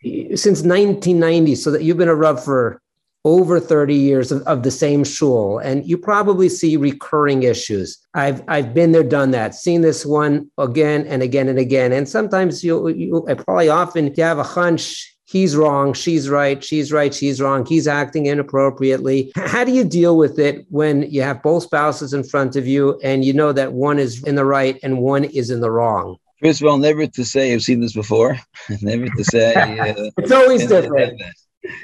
since 0.03 0.61
1990, 0.61 1.55
so 1.55 1.71
that 1.71 1.83
you've 1.83 1.97
been 1.97 2.09
a 2.09 2.15
Rav 2.15 2.43
for 2.43 2.81
over 3.25 3.59
30 3.59 3.95
years 3.95 4.31
of, 4.31 4.43
of, 4.43 4.61
the 4.61 4.71
same 4.71 5.03
shul 5.03 5.57
and 5.57 5.85
you 5.85 5.97
probably 5.97 6.47
see 6.47 6.77
recurring 6.77 7.43
issues. 7.43 7.97
I've 8.13 8.41
i've 8.47 8.73
been 8.73 8.91
there 8.91 9.03
done 9.03 9.31
that 9.31 9.55
seen 9.55 9.81
this 9.81 10.05
one 10.05 10.49
again 10.57 11.05
and 11.07 11.21
again 11.21 11.49
and 11.49 11.59
again 11.59 11.91
and 11.91 12.07
sometimes 12.07 12.63
you 12.63 12.87
you 12.89 13.25
probably 13.45 13.69
often 13.69 14.13
you 14.15 14.23
have 14.23 14.37
a 14.37 14.43
hunch 14.43 15.15
he's 15.25 15.55
wrong 15.55 15.91
she's 15.93 16.29
right 16.29 16.63
she's 16.63 16.93
right 16.93 17.13
she's 17.13 17.41
wrong 17.41 17.65
he's 17.65 17.87
acting 17.87 18.27
inappropriately. 18.27 19.31
How 19.35 19.63
do 19.63 19.71
you 19.71 19.83
deal 19.83 20.17
with 20.17 20.39
it 20.39 20.65
when 20.69 21.03
you 21.11 21.23
have 21.23 21.41
both 21.41 21.63
spouses 21.63 22.13
in 22.13 22.23
front 22.23 22.55
of 22.55 22.67
you 22.67 22.99
and 23.03 23.25
you 23.25 23.33
know 23.33 23.51
that 23.51 23.73
one 23.73 23.99
is 23.99 24.23
in 24.23 24.35
the 24.35 24.45
right 24.45 24.79
and 24.83 24.99
one 24.99 25.25
is 25.25 25.49
in 25.49 25.59
the 25.61 25.71
wrong? 25.71 26.17
First 26.41 26.61
of 26.61 26.67
all, 26.67 26.77
never 26.77 27.07
to 27.07 27.25
say 27.25 27.53
I've 27.53 27.63
seen 27.63 27.81
this 27.81 27.93
before. 27.93 28.37
never 28.81 29.07
to 29.07 29.23
say 29.23 29.53
uh, 29.89 30.09
it's 30.17 30.31
always 30.31 30.67
different 30.67 31.21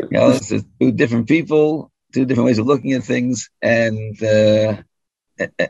you 0.10 0.18
know, 0.18 0.30
it's 0.32 0.50
two 0.50 0.92
different 0.92 1.28
people, 1.28 1.92
two 2.14 2.26
different 2.26 2.46
ways 2.46 2.60
of 2.60 2.68
looking 2.68 2.94
at 2.94 3.04
things, 3.04 3.50
and 3.62 4.22
uh, 4.24 4.78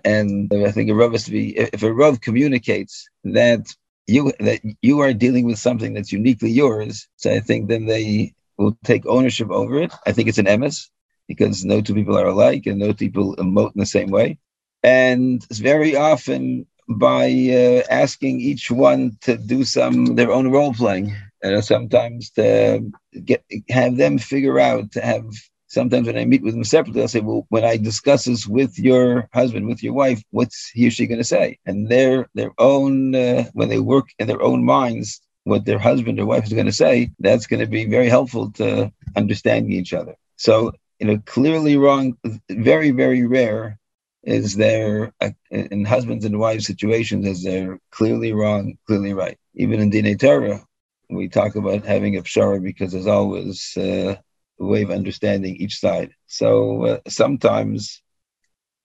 and 0.03 0.51
I 0.53 0.71
think 0.71 0.89
a 0.89 0.93
rav 0.95 1.11
has 1.13 1.25
to 1.25 1.31
be 1.31 1.57
if 1.57 1.83
a 1.83 1.93
rav 1.93 2.21
communicates 2.21 3.09
that 3.23 3.67
you 4.07 4.31
that 4.39 4.61
you 4.81 4.99
are 4.99 5.13
dealing 5.13 5.45
with 5.45 5.59
something 5.59 5.93
that's 5.93 6.11
uniquely 6.11 6.51
yours. 6.51 7.07
So 7.17 7.31
I 7.31 7.39
think 7.39 7.67
then 7.67 7.85
they 7.85 8.33
will 8.57 8.77
take 8.83 9.05
ownership 9.05 9.49
over 9.49 9.81
it. 9.81 9.93
I 10.05 10.11
think 10.11 10.27
it's 10.27 10.37
an 10.37 10.45
emes 10.45 10.89
because 11.27 11.63
no 11.63 11.81
two 11.81 11.93
people 11.93 12.17
are 12.17 12.27
alike 12.27 12.65
and 12.65 12.79
no 12.79 12.93
people 12.93 13.35
emote 13.37 13.73
in 13.75 13.79
the 13.79 13.85
same 13.85 14.09
way. 14.09 14.37
And 14.83 15.43
it's 15.49 15.59
very 15.59 15.95
often 15.95 16.65
by 16.89 17.25
uh, 17.27 17.83
asking 17.89 18.41
each 18.41 18.69
one 18.69 19.17
to 19.21 19.37
do 19.37 19.63
some 19.63 20.15
their 20.15 20.31
own 20.31 20.51
role 20.51 20.73
playing 20.73 21.15
and 21.41 21.63
sometimes 21.63 22.29
to 22.31 22.91
get 23.25 23.43
have 23.69 23.97
them 23.97 24.17
figure 24.17 24.59
out 24.59 24.91
to 24.93 25.01
have 25.01 25.25
sometimes 25.71 26.05
when 26.05 26.17
I 26.17 26.25
meet 26.25 26.43
with 26.43 26.53
them 26.53 26.65
separately, 26.65 27.01
I'll 27.01 27.07
say, 27.07 27.21
well, 27.21 27.45
when 27.49 27.63
I 27.63 27.77
discuss 27.77 28.25
this 28.25 28.45
with 28.45 28.77
your 28.77 29.29
husband, 29.33 29.67
with 29.67 29.81
your 29.81 29.93
wife, 29.93 30.21
what's 30.31 30.69
he 30.69 30.87
or 30.87 30.91
she 30.91 31.07
going 31.07 31.17
to 31.17 31.23
say? 31.23 31.59
And 31.65 31.87
their 31.87 32.29
their 32.35 32.51
own 32.57 33.15
uh, 33.15 33.45
when 33.53 33.69
they 33.69 33.79
work 33.79 34.09
in 34.19 34.27
their 34.27 34.41
own 34.41 34.63
minds, 34.65 35.21
what 35.45 35.65
their 35.65 35.79
husband 35.79 36.19
or 36.19 36.25
wife 36.25 36.45
is 36.45 36.53
going 36.53 36.65
to 36.65 36.71
say, 36.71 37.09
that's 37.19 37.47
going 37.47 37.61
to 37.61 37.67
be 37.67 37.85
very 37.85 38.09
helpful 38.09 38.51
to 38.53 38.91
understanding 39.15 39.71
each 39.71 39.93
other. 39.93 40.15
So, 40.35 40.73
you 40.99 41.07
know, 41.07 41.17
clearly 41.25 41.77
wrong, 41.77 42.17
very 42.49 42.91
very 42.91 43.25
rare 43.25 43.77
is 44.23 44.55
there 44.55 45.11
uh, 45.19 45.31
in 45.49 45.83
husbands 45.83 46.25
and 46.25 46.37
wives 46.37 46.67
situations 46.67 47.25
is 47.25 47.43
there 47.43 47.79
clearly 47.89 48.33
wrong, 48.33 48.77
clearly 48.85 49.13
right. 49.13 49.37
Even 49.55 49.79
in 49.79 49.89
Dinei 49.89 50.19
Torah, 50.19 50.63
we 51.11 51.29
talk 51.29 51.55
about 51.55 51.85
having 51.85 52.17
a 52.17 52.21
pshara 52.23 52.61
because 52.63 52.91
there's 52.91 53.07
always 53.07 53.75
uh, 53.77 54.15
a 54.59 54.65
way 54.65 54.83
of 54.83 54.91
understanding 54.91 55.55
each 55.55 55.79
side. 55.79 56.11
So 56.27 56.85
uh, 56.85 56.99
sometimes 57.07 58.01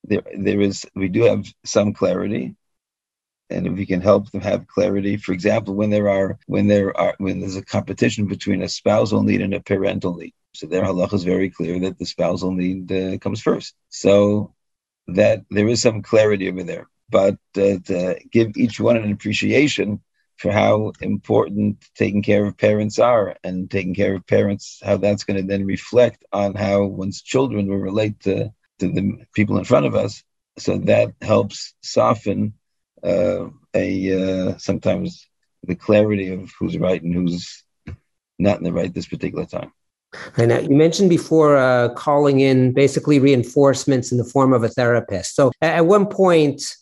there 0.05 0.23
there 0.39 0.61
is 0.61 0.87
we 0.95 1.09
do 1.09 1.23
have 1.23 1.47
some 1.65 1.93
clarity, 1.93 2.57
and 3.51 3.67
if 3.67 3.75
we 3.75 3.87
can 3.87 4.01
help 4.01 4.31
them 4.31 4.41
have 4.43 4.67
clarity, 4.67 5.17
for 5.17 5.33
example, 5.33 5.75
when 5.75 5.91
there 5.91 6.09
are 6.09 6.39
when 6.47 6.67
there 6.67 6.97
are 6.99 7.15
when 7.19 7.41
there's 7.41 7.57
a 7.57 7.65
competition 7.65 8.27
between 8.27 8.63
a 8.63 8.69
spousal 8.69 9.23
need 9.23 9.41
and 9.43 9.55
a 9.55 9.61
parental 9.61 10.15
need. 10.17 10.35
So 10.55 10.67
their 10.67 10.85
halacha 10.85 11.15
is 11.15 11.25
very 11.25 11.51
clear 11.51 11.79
that 11.81 11.99
the 11.99 12.07
spousal 12.07 12.53
need 12.53 12.91
uh, 12.93 13.19
comes 13.19 13.41
first. 13.43 13.75
So 13.91 14.55
that 15.09 15.45
there 15.51 15.69
is 15.69 15.83
some 15.83 16.03
clarity 16.03 16.49
over 16.49 16.65
there. 16.65 16.89
But 17.11 17.39
uh, 17.57 17.79
to 17.85 18.19
give 18.33 18.57
each 18.57 18.81
one 18.81 18.97
an 18.97 19.13
appreciation 19.13 20.01
for 20.37 20.53
how 20.53 20.93
important 21.01 21.83
taking 21.95 22.23
care 22.23 22.45
of 22.45 22.57
parents 22.57 22.99
are 22.99 23.37
and 23.43 23.71
taking 23.71 23.95
care 23.95 24.15
of 24.15 24.27
parents, 24.27 24.81
how 24.85 24.97
that's 24.97 25.25
going 25.25 25.41
to 25.41 25.47
then 25.47 25.65
reflect 25.65 26.25
on 26.33 26.55
how 26.55 26.85
one's 26.85 27.23
children 27.23 27.67
will 27.67 27.79
relate 27.79 28.21
to, 28.21 28.53
to 28.79 28.93
the 28.93 29.25
people 29.35 29.59
in 29.59 29.65
front 29.65 29.87
of 29.87 29.95
us. 29.95 30.23
So 30.59 30.79
that 30.79 31.13
helps 31.23 31.75
soften 31.83 32.55
uh, 33.03 33.47
a 33.75 34.49
uh, 34.51 34.59
sometimes 34.59 35.29
the 35.63 35.75
clarity 35.75 36.33
of 36.33 36.51
who's 36.59 36.79
right 36.79 37.03
and 37.03 37.15
who's 37.15 37.65
not 38.39 38.59
in 38.59 38.65
the 38.65 38.73
right 38.73 38.93
this 38.93 39.09
particular 39.09 39.47
time. 39.47 39.73
And 40.37 40.53
uh, 40.53 40.61
you 40.61 40.77
mentioned 40.77 41.11
before 41.11 41.57
uh, 41.57 41.91
calling 41.91 42.41
in 42.41 42.73
basically 42.73 43.19
reinforcements 43.19 44.13
in 44.13 44.19
the 44.19 44.25
form 44.25 44.53
of 44.53 44.63
a 44.65 44.69
therapist. 44.69 45.35
So 45.35 45.53
at 45.61 45.87
one 45.87 46.07
point, 46.07 46.75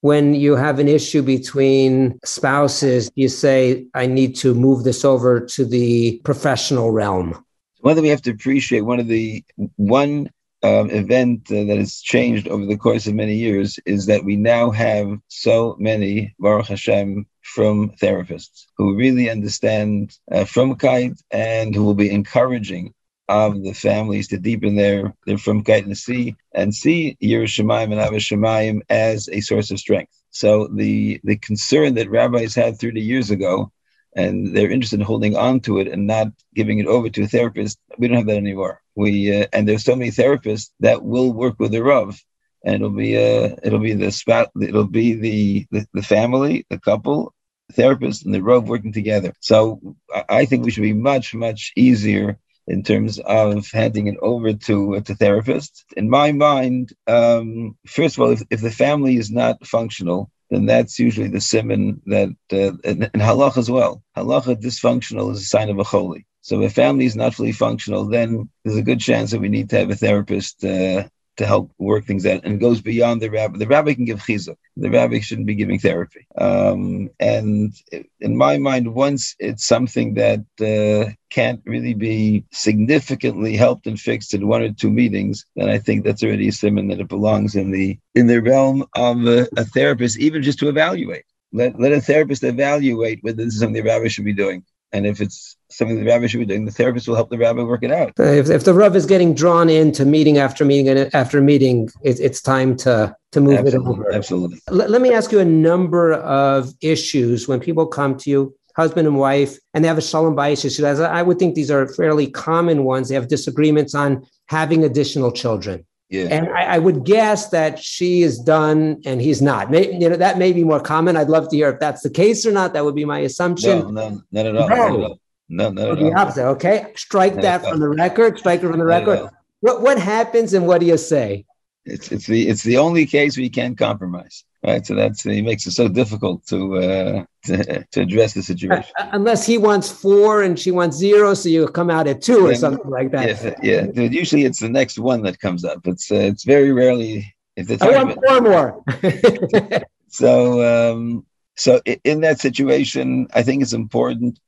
when 0.00 0.34
you 0.34 0.56
have 0.56 0.78
an 0.78 0.88
issue 0.88 1.22
between 1.22 2.18
spouses, 2.24 3.10
you 3.14 3.28
say, 3.28 3.86
I 3.94 4.06
need 4.06 4.36
to 4.36 4.54
move 4.54 4.84
this 4.84 5.04
over 5.04 5.40
to 5.40 5.64
the 5.64 6.20
professional 6.24 6.90
realm? 6.90 7.44
One 7.80 7.94
thing 7.94 8.02
we 8.02 8.08
have 8.08 8.22
to 8.22 8.30
appreciate, 8.30 8.82
one 8.82 9.00
of 9.00 9.08
the 9.08 9.44
one 9.76 10.30
um, 10.62 10.90
event 10.90 11.50
uh, 11.50 11.64
that 11.64 11.78
has 11.78 12.00
changed 12.00 12.48
over 12.48 12.66
the 12.66 12.76
course 12.76 13.06
of 13.06 13.14
many 13.14 13.34
years 13.34 13.78
is 13.86 14.06
that 14.06 14.24
we 14.24 14.36
now 14.36 14.70
have 14.70 15.18
so 15.28 15.76
many, 15.78 16.34
Baruch 16.38 16.66
Hashem, 16.66 17.26
from 17.42 17.90
therapists 17.92 18.66
who 18.76 18.94
really 18.94 19.30
understand 19.30 20.16
uh, 20.30 20.44
frumkeit 20.44 21.20
and 21.30 21.74
who 21.74 21.84
will 21.84 21.94
be 21.94 22.10
encouraging 22.10 22.92
of 23.30 23.62
the 23.62 23.72
families 23.72 24.26
to 24.28 24.38
deepen 24.38 24.74
their, 24.74 25.14
their 25.24 25.36
frumkeit 25.36 25.84
and 25.84 25.96
see 25.96 26.34
and 26.52 26.74
see 26.74 27.16
Yerushalayim 27.22 27.92
and 27.92 28.00
Avashamayim 28.00 28.80
as 28.90 29.28
a 29.28 29.40
source 29.40 29.70
of 29.70 29.78
strength. 29.78 30.12
So 30.30 30.66
the 30.66 31.20
the 31.22 31.36
concern 31.36 31.94
that 31.94 32.10
rabbis 32.10 32.56
had 32.56 32.78
30 32.78 33.00
years 33.00 33.30
ago, 33.30 33.70
and 34.16 34.54
they're 34.54 34.70
interested 34.70 34.98
in 34.98 35.06
holding 35.06 35.36
on 35.36 35.60
to 35.60 35.78
it 35.78 35.86
and 35.86 36.08
not 36.08 36.26
giving 36.56 36.80
it 36.80 36.88
over 36.88 37.08
to 37.08 37.22
a 37.22 37.28
therapist, 37.28 37.78
we 37.98 38.08
don't 38.08 38.16
have 38.16 38.26
that 38.26 38.36
anymore. 38.36 38.82
We 38.96 39.42
uh, 39.42 39.46
and 39.52 39.66
there's 39.66 39.84
so 39.84 39.94
many 39.94 40.10
therapists 40.10 40.70
that 40.80 41.04
will 41.04 41.32
work 41.32 41.54
with 41.60 41.70
the 41.70 41.84
rav, 41.84 42.20
and 42.64 42.74
it'll 42.74 42.90
be 42.90 43.16
uh 43.16 43.54
it'll 43.62 43.78
be 43.78 43.94
the 43.94 44.10
spot 44.10 44.50
it'll 44.60 44.88
be 45.02 45.14
the, 45.14 45.66
the 45.70 45.86
the 45.94 46.02
family, 46.02 46.66
the 46.68 46.80
couple, 46.80 47.32
therapist, 47.74 48.24
and 48.24 48.34
the 48.34 48.42
rav 48.42 48.68
working 48.68 48.92
together. 48.92 49.32
So 49.38 49.80
I 50.28 50.46
think 50.46 50.64
we 50.64 50.72
should 50.72 50.88
be 50.90 51.06
much 51.10 51.32
much 51.32 51.72
easier 51.76 52.40
in 52.66 52.82
terms 52.82 53.18
of 53.18 53.70
handing 53.70 54.06
it 54.06 54.16
over 54.22 54.52
to 54.52 54.96
uh, 54.96 55.00
to 55.00 55.14
therapists. 55.14 55.84
In 55.96 56.08
my 56.08 56.32
mind, 56.32 56.92
um, 57.06 57.76
first 57.86 58.16
of 58.16 58.22
all, 58.22 58.30
if, 58.32 58.42
if 58.50 58.60
the 58.60 58.70
family 58.70 59.16
is 59.16 59.30
not 59.30 59.66
functional, 59.66 60.30
then 60.50 60.66
that's 60.66 60.98
usually 60.98 61.28
the 61.28 61.40
simon 61.40 62.02
that 62.06 62.30
uh, 62.52 62.72
in, 62.84 63.02
in 63.02 63.20
halach 63.20 63.56
as 63.56 63.70
well. 63.70 64.02
Halacha 64.16 64.60
dysfunctional 64.60 65.32
is 65.32 65.42
a 65.42 65.46
sign 65.46 65.70
of 65.70 65.78
a 65.78 65.84
holy. 65.84 66.26
So 66.42 66.62
if 66.62 66.72
family 66.72 67.04
is 67.04 67.16
not 67.16 67.34
fully 67.34 67.52
functional, 67.52 68.06
then 68.06 68.48
there's 68.64 68.78
a 68.78 68.82
good 68.82 69.00
chance 69.00 69.30
that 69.30 69.40
we 69.40 69.48
need 69.48 69.70
to 69.70 69.78
have 69.78 69.90
a 69.90 69.96
therapist 69.96 70.64
uh, 70.64 71.08
to 71.40 71.46
help 71.46 71.72
work 71.78 72.04
things 72.04 72.26
out 72.26 72.44
and 72.44 72.60
goes 72.60 72.82
beyond 72.82 73.22
the 73.22 73.30
rabbi. 73.30 73.56
The 73.56 73.66
rabbi 73.66 73.94
can 73.94 74.04
give 74.04 74.20
chizuk. 74.20 74.58
The 74.76 74.90
rabbi 74.90 75.20
shouldn't 75.20 75.46
be 75.46 75.54
giving 75.54 75.78
therapy. 75.78 76.26
Um, 76.36 77.08
and 77.18 77.72
in 78.20 78.36
my 78.36 78.58
mind, 78.58 78.94
once 78.94 79.36
it's 79.38 79.66
something 79.66 80.14
that 80.14 80.40
uh, 80.60 81.12
can't 81.30 81.62
really 81.64 81.94
be 81.94 82.44
significantly 82.52 83.56
helped 83.56 83.86
and 83.86 83.98
fixed 83.98 84.34
in 84.34 84.46
one 84.46 84.60
or 84.60 84.72
two 84.72 84.90
meetings, 84.90 85.46
then 85.56 85.70
I 85.70 85.78
think 85.78 86.04
that's 86.04 86.22
already 86.22 86.48
a 86.48 86.52
simon 86.52 86.88
that 86.88 87.00
it 87.00 87.08
belongs 87.08 87.56
in 87.56 87.70
the 87.70 87.98
in 88.14 88.26
the 88.26 88.42
realm 88.42 88.84
of 88.94 89.26
a, 89.26 89.48
a 89.56 89.64
therapist, 89.64 90.18
even 90.18 90.42
just 90.42 90.58
to 90.58 90.68
evaluate. 90.68 91.24
Let, 91.52 91.80
let 91.80 91.92
a 91.92 92.02
therapist 92.02 92.44
evaluate 92.44 93.20
whether 93.22 93.42
this 93.42 93.54
is 93.54 93.60
something 93.60 93.82
the 93.82 93.88
rabbi 93.88 94.08
should 94.08 94.26
be 94.26 94.34
doing. 94.34 94.62
And 94.92 95.06
if 95.06 95.22
it's 95.22 95.56
something 95.70 95.96
the 95.96 96.04
rabbi 96.04 96.26
should 96.26 96.40
be 96.40 96.46
doing, 96.46 96.64
the 96.64 96.70
therapist 96.70 97.08
will 97.08 97.14
help 97.14 97.30
the 97.30 97.38
rabbi 97.38 97.62
work 97.62 97.82
it 97.82 97.90
out. 97.90 98.12
If, 98.18 98.50
if 98.50 98.64
the 98.64 98.74
rav 98.74 98.96
is 98.96 99.06
getting 99.06 99.34
drawn 99.34 99.68
into 99.68 100.04
meeting 100.04 100.38
after 100.38 100.64
meeting 100.64 100.88
and 100.88 101.14
after 101.14 101.40
meeting, 101.40 101.88
it, 102.02 102.20
it's 102.20 102.40
time 102.40 102.76
to 102.78 103.14
to 103.32 103.40
move 103.40 103.58
absolutely, 103.58 103.78
it 103.78 103.92
over. 103.92 104.12
Absolutely. 104.12 104.60
Let, 104.68 104.90
let 104.90 105.00
me 105.00 105.12
ask 105.12 105.30
you 105.30 105.38
a 105.38 105.44
number 105.44 106.14
of 106.14 106.72
issues 106.80 107.46
when 107.46 107.60
people 107.60 107.86
come 107.86 108.16
to 108.18 108.30
you, 108.30 108.56
husband 108.76 109.06
and 109.06 109.16
wife, 109.18 109.56
and 109.72 109.84
they 109.84 109.88
have 109.88 109.98
a 109.98 110.02
shalom 110.02 110.34
bayis 110.34 110.64
issue. 110.64 110.84
As 110.84 111.00
I 111.00 111.22
would 111.22 111.38
think 111.38 111.54
these 111.54 111.70
are 111.70 111.86
fairly 111.86 112.28
common 112.30 112.84
ones. 112.84 113.08
They 113.08 113.14
have 113.14 113.28
disagreements 113.28 113.94
on 113.94 114.26
having 114.46 114.84
additional 114.84 115.30
children. 115.30 115.86
Yeah. 116.10 116.24
And 116.24 116.48
I, 116.48 116.62
I, 116.62 116.78
would 116.78 117.04
guess 117.04 117.50
that 117.50 117.78
she 117.78 118.22
is 118.22 118.40
done 118.40 119.00
and 119.06 119.22
he's 119.22 119.40
not. 119.40 119.70
Maybe, 119.70 119.96
you 119.96 120.08
know, 120.08 120.16
that 120.16 120.38
may 120.38 120.52
be 120.52 120.64
more 120.64 120.80
common. 120.80 121.16
I'd 121.16 121.28
love 121.28 121.48
to 121.50 121.56
hear 121.56 121.68
if 121.68 121.78
that's 121.78 122.02
the 122.02 122.10
case 122.10 122.44
or 122.44 122.50
not. 122.50 122.72
That 122.72 122.84
would 122.84 122.96
be 122.96 123.04
my 123.04 123.20
assumption. 123.20 123.78
No, 123.78 123.90
no, 123.90 124.22
not 124.32 124.46
at 124.46 124.56
all. 124.56 124.68
No, 124.68 124.74
not 124.74 124.94
at 124.94 125.00
all. 125.02 125.20
No, 125.50 125.68
no, 125.68 125.96
the 125.96 126.12
opposite. 126.14 126.46
Okay, 126.46 126.92
strike 126.94 127.34
no, 127.34 127.42
that 127.42 127.62
from 127.66 127.80
the 127.80 127.88
record. 127.88 128.38
Strike 128.38 128.62
it 128.62 128.68
from 128.68 128.78
the 128.78 128.84
record. 128.84 129.28
What 129.60 129.82
what 129.82 129.98
happens 129.98 130.54
and 130.54 130.66
what 130.66 130.80
do 130.80 130.86
you 130.86 130.96
say? 130.96 131.44
It's 131.84 132.12
it's 132.12 132.26
the 132.26 132.48
it's 132.48 132.62
the 132.62 132.76
only 132.76 133.04
case 133.04 133.36
we 133.36 133.50
can't 133.50 133.76
compromise, 133.76 134.44
right? 134.64 134.86
So 134.86 134.94
that's 134.94 135.24
he 135.24 135.42
makes 135.42 135.66
it 135.66 135.72
so 135.72 135.88
difficult 135.88 136.46
to 136.46 136.76
uh, 136.76 137.24
to, 137.46 137.84
to 137.90 138.00
address 138.00 138.34
the 138.34 138.44
situation. 138.44 138.92
Uh, 138.96 139.08
unless 139.12 139.44
he 139.44 139.58
wants 139.58 139.90
four 139.90 140.42
and 140.42 140.56
she 140.56 140.70
wants 140.70 140.96
zero, 140.96 141.34
so 141.34 141.48
you 141.48 141.66
come 141.66 141.90
out 141.90 142.06
at 142.06 142.22
two 142.22 142.46
or 142.46 142.54
something 142.54 142.88
like 142.88 143.10
that. 143.10 143.60
Yeah, 143.62 143.86
yeah. 143.92 144.02
Usually 144.02 144.44
it's 144.44 144.60
the 144.60 144.68
next 144.68 145.00
one 145.00 145.22
that 145.22 145.40
comes 145.40 145.64
up. 145.64 145.84
It's 145.84 146.12
uh, 146.12 146.14
it's 146.14 146.44
very 146.44 146.70
rarely. 146.70 147.34
If 147.56 147.70
it's 147.70 147.82
I 147.82 147.90
want 147.90 148.18
four 148.24 148.40
more. 148.40 148.84
so 150.08 150.92
um, 150.92 151.26
so 151.56 151.80
in 152.04 152.20
that 152.20 152.40
situation, 152.40 153.26
I 153.34 153.42
think 153.42 153.62
it's 153.62 153.72
important. 153.72 154.38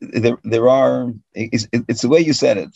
There 0.00 0.38
there 0.44 0.68
are 0.68 1.12
it's, 1.34 1.68
it's 1.72 2.02
the 2.02 2.08
way 2.08 2.20
you 2.20 2.32
said 2.32 2.58
it 2.58 2.70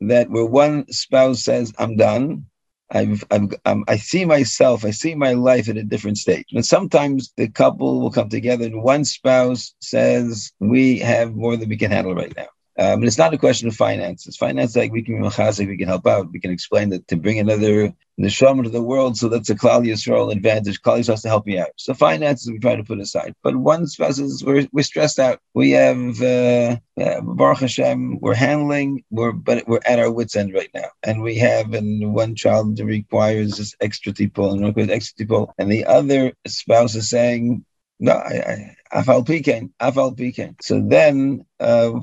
that 0.00 0.30
where 0.30 0.46
one 0.46 0.90
spouse 0.92 1.42
says 1.42 1.72
I'm 1.78 1.96
done 1.96 2.46
I've, 2.90 3.24
I've 3.30 3.52
um, 3.64 3.84
I 3.88 3.96
see 3.96 4.24
myself, 4.24 4.84
I 4.84 4.90
see 4.90 5.14
my 5.14 5.32
life 5.32 5.68
at 5.68 5.76
a 5.76 5.82
different 5.82 6.18
stage. 6.18 6.46
And 6.52 6.64
sometimes 6.64 7.32
the 7.36 7.48
couple 7.48 8.00
will 8.00 8.12
come 8.12 8.28
together 8.28 8.64
and 8.64 8.82
one 8.82 9.04
spouse 9.04 9.74
says, 9.80 10.52
we 10.60 10.98
have 11.00 11.34
more 11.34 11.56
than 11.56 11.68
we 11.68 11.76
can 11.76 11.90
handle 11.90 12.14
right 12.14 12.32
now. 12.36 12.46
Um, 12.78 13.00
and 13.00 13.04
it's 13.04 13.18
not 13.18 13.32
a 13.32 13.38
question 13.38 13.68
of 13.68 13.74
finances. 13.74 14.36
Finance, 14.36 14.76
like 14.76 14.92
we 14.92 15.02
can 15.02 15.16
be 15.16 15.26
machazik, 15.26 15.66
we 15.66 15.78
can 15.78 15.88
help 15.88 16.06
out. 16.06 16.30
We 16.30 16.40
can 16.40 16.50
explain 16.50 16.90
that 16.90 17.08
to 17.08 17.16
bring 17.16 17.38
another 17.38 17.94
neshama 18.20 18.64
to 18.64 18.68
the 18.68 18.82
world, 18.82 19.16
so 19.16 19.28
that's 19.28 19.48
a 19.48 19.54
Klal 19.54 19.86
Yisrael 19.86 20.32
advantage. 20.32 20.82
Klal 20.82 20.98
Yisrael 20.98 21.12
has 21.12 21.22
to 21.22 21.28
help 21.28 21.46
me 21.46 21.58
out. 21.58 21.70
So 21.76 21.94
finances 21.94 22.50
we 22.50 22.58
try 22.58 22.76
to 22.76 22.84
put 22.84 23.00
aside. 23.00 23.34
But 23.42 23.56
one 23.56 23.86
spouse 23.86 24.18
is 24.18 24.44
we're, 24.44 24.66
we're 24.72 24.82
stressed 24.82 25.18
out. 25.18 25.40
We 25.54 25.70
have 25.70 26.20
uh, 26.20 26.76
uh, 27.00 27.20
Baruch 27.22 27.60
Hashem, 27.60 28.20
we're 28.20 28.34
handling, 28.34 29.04
we're 29.10 29.32
but 29.32 29.66
we're 29.66 29.80
at 29.86 29.98
our 29.98 30.10
wits 30.10 30.36
end 30.36 30.52
right 30.52 30.70
now, 30.74 30.88
and 31.02 31.22
we 31.22 31.36
have 31.36 31.72
and 31.72 32.14
one 32.14 32.34
child 32.34 32.78
requires 32.80 33.56
this 33.56 33.74
extra 33.80 34.12
people 34.12 34.52
and 34.52 34.64
requires 34.64 34.90
extra 34.90 35.16
people, 35.16 35.54
and 35.58 35.70
the 35.70 35.86
other 35.86 36.34
spouse 36.46 36.94
is 36.94 37.08
saying. 37.08 37.64
No, 37.98 38.12
I, 38.12 38.76
I, 38.92 39.00
afal 39.00 39.26
pecan, 39.26 39.72
afal 39.80 40.14
pecan. 40.14 40.56
So 40.60 40.82
then, 40.86 41.46
uh, 41.58 42.00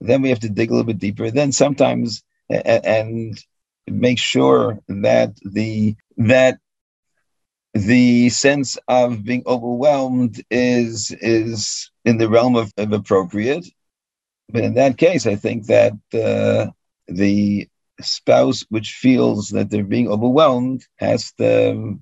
then 0.00 0.22
we 0.22 0.28
have 0.30 0.40
to 0.40 0.48
dig 0.48 0.70
a 0.70 0.72
little 0.72 0.86
bit 0.86 0.98
deeper. 0.98 1.30
Then 1.30 1.52
sometimes 1.52 2.22
and 2.50 3.38
make 3.86 4.18
sure 4.18 4.80
that 4.88 5.36
the 5.44 5.96
that 6.16 6.58
the 7.74 8.28
sense 8.30 8.78
of 8.88 9.24
being 9.24 9.42
overwhelmed 9.46 10.42
is 10.50 11.10
is 11.20 11.90
in 12.04 12.18
the 12.18 12.28
realm 12.28 12.56
of, 12.56 12.72
of 12.76 12.92
appropriate. 12.92 13.66
But 14.48 14.64
in 14.64 14.74
that 14.74 14.96
case, 14.96 15.26
I 15.26 15.36
think 15.36 15.66
that 15.66 15.92
uh, 16.14 16.70
the 17.06 17.68
spouse 18.00 18.64
which 18.70 18.92
feels 18.92 19.50
that 19.50 19.70
they're 19.70 19.84
being 19.84 20.08
overwhelmed 20.08 20.86
has 20.96 21.32
to 21.32 21.98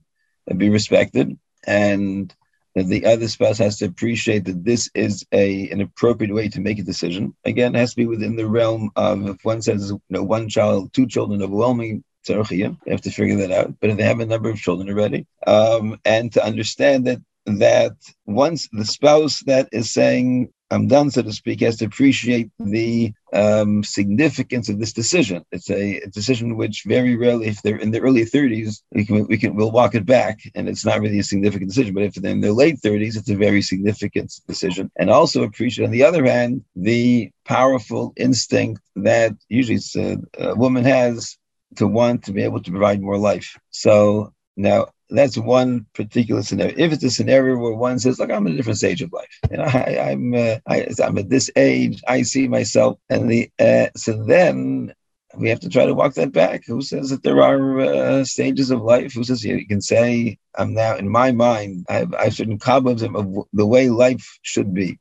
be 0.57 0.69
respected 0.69 1.37
and 1.67 2.33
that 2.77 2.89
the 2.89 3.07
other 3.07 3.27
spouse 3.27 3.57
has 3.57 3.79
to 3.79 3.87
appreciate 3.87 4.45
that 4.45 4.63
this 4.63 4.91
is 4.95 5.25
a 5.33 5.69
an 5.71 5.81
appropriate 5.81 6.33
way 6.33 6.49
to 6.49 6.61
make 6.61 6.79
a 6.79 6.83
decision. 6.83 7.35
Again, 7.45 7.75
it 7.75 7.79
has 7.79 7.91
to 7.93 7.97
be 7.97 8.07
within 8.07 8.37
the 8.37 8.47
realm 8.47 8.91
of 8.97 9.27
if 9.27 9.45
one 9.45 9.63
says 9.63 9.91
you 9.91 10.01
know 10.11 10.23
one 10.23 10.49
child, 10.49 10.93
two 10.93 11.07
children, 11.07 11.43
overwhelming 11.43 12.05
tzarchiyah, 12.29 12.77
they 12.85 12.91
have 12.91 13.01
to 13.01 13.11
figure 13.11 13.37
that 13.37 13.51
out. 13.51 13.75
But 13.81 13.91
if 13.91 13.97
they 13.97 14.05
have 14.05 14.21
a 14.21 14.27
number 14.27 14.51
of 14.51 14.59
children 14.59 14.91
already, 14.91 15.27
um, 15.47 15.99
and 16.05 16.31
to 16.35 16.45
understand 16.45 17.07
that 17.07 17.21
that 17.47 17.93
once 18.27 18.69
the 18.73 18.85
spouse 18.85 19.41
that 19.45 19.69
is 19.73 19.91
saying 19.93 20.53
I'm 20.71 20.89
done, 20.89 21.11
so 21.11 21.23
to 21.23 21.33
speak, 21.33 21.61
has 21.61 21.77
to 21.77 21.85
appreciate 21.85 22.51
the 22.59 23.13
um, 23.33 23.85
significance 23.85 24.69
of 24.69 24.81
this 24.81 24.93
decision. 24.93 25.45
It's 25.53 25.71
a, 25.71 26.03
a, 26.03 26.09
decision 26.09 26.57
which 26.57 26.83
very 26.85 27.15
rarely, 27.17 27.47
if 27.47 27.63
they're 27.63 27.77
in 27.77 27.93
their 27.93 28.03
early 28.03 28.25
30s, 28.25 28.83
we 28.91 29.07
can 29.07 29.27
we 29.29 29.39
can 29.39 29.55
we'll 29.55 29.71
walk 29.71 29.95
it 29.95 30.05
back, 30.05 30.41
and 30.57 30.69
it's 30.69 30.85
not 30.85 31.01
really 31.01 31.21
a 31.21 31.25
significant 31.25 31.71
decision. 31.71 31.95
But 31.95 32.05
if 32.05 32.15
they're 32.15 32.33
in 32.33 32.41
their 32.41 32.53
late 32.53 32.81
30s, 32.81 33.17
it's 33.17 33.31
a 33.31 33.37
very 33.37 33.63
significant 33.63 34.33
decision. 34.49 34.91
And 34.97 35.09
also 35.09 35.45
appreciate, 35.45 35.85
on 35.85 35.93
the 35.93 36.05
other 36.05 36.25
hand, 36.25 36.65
the 36.75 37.31
powerful 37.45 38.13
instinct 38.17 38.83
that 38.97 39.35
usually 39.49 39.79
a, 39.97 40.17
a 40.51 40.55
woman 40.57 40.85
has 40.85 41.39
to 41.77 41.87
want 41.87 42.25
to 42.25 42.33
be 42.33 42.43
able 42.43 42.63
to 42.63 42.71
provide 42.71 43.01
more 43.01 43.19
life. 43.19 43.57
So 43.71 44.33
now 44.57 44.89
that's 45.09 45.39
one 45.39 45.87
particular 45.95 46.43
scenario. 46.43 46.75
If 46.77 46.93
it's 46.93 47.05
a 47.05 47.11
scenario 47.11 47.57
where 47.57 47.75
one 47.75 47.99
says, 47.99 48.19
"Look, 48.19 48.31
I'm 48.31 48.47
in 48.47 48.55
a 48.55 48.57
different 48.57 48.79
stage 48.79 49.03
of 49.03 49.13
life. 49.13 49.39
Know, 49.51 49.63
I, 49.65 50.13
am 50.13 50.35
uh, 50.35 50.57
I, 50.67 50.87
am 51.01 51.19
at 51.19 51.29
this 51.29 51.51
age. 51.57 52.03
I 52.07 52.23
see 52.23 52.49
myself." 52.49 52.99
And 53.09 53.31
the 53.31 53.51
uh, 53.59 53.89
so 53.97 54.25
then 54.25 54.95
we 55.37 55.49
have 55.51 55.61
to 55.61 55.69
try 55.69 55.87
to 55.87 55.95
walk 55.95 56.15
that 56.15 56.33
back. 56.33 56.65
Who 56.67 56.83
says 56.83 57.11
that 57.11 57.23
there 57.23 57.43
are 57.43 57.81
uh, 57.81 58.25
stages 58.25 58.71
of 58.71 58.83
life? 58.83 59.13
Who 59.15 59.25
says 59.25 59.45
you, 59.45 59.67
can 59.67 59.81
say, 59.81 60.39
"I'm 60.57 60.75
now 60.75 60.97
in 60.97 61.09
my 61.09 61.33
mind. 61.33 61.87
I 61.89 61.95
have, 61.95 62.15
I 62.15 62.25
have 62.25 62.35
certain 62.35 62.59
cobwebs 62.59 63.03
of, 63.03 63.13
the 63.53 63.67
way 63.67 63.89
life 63.89 64.39
should 64.43 64.75
be." 64.75 64.99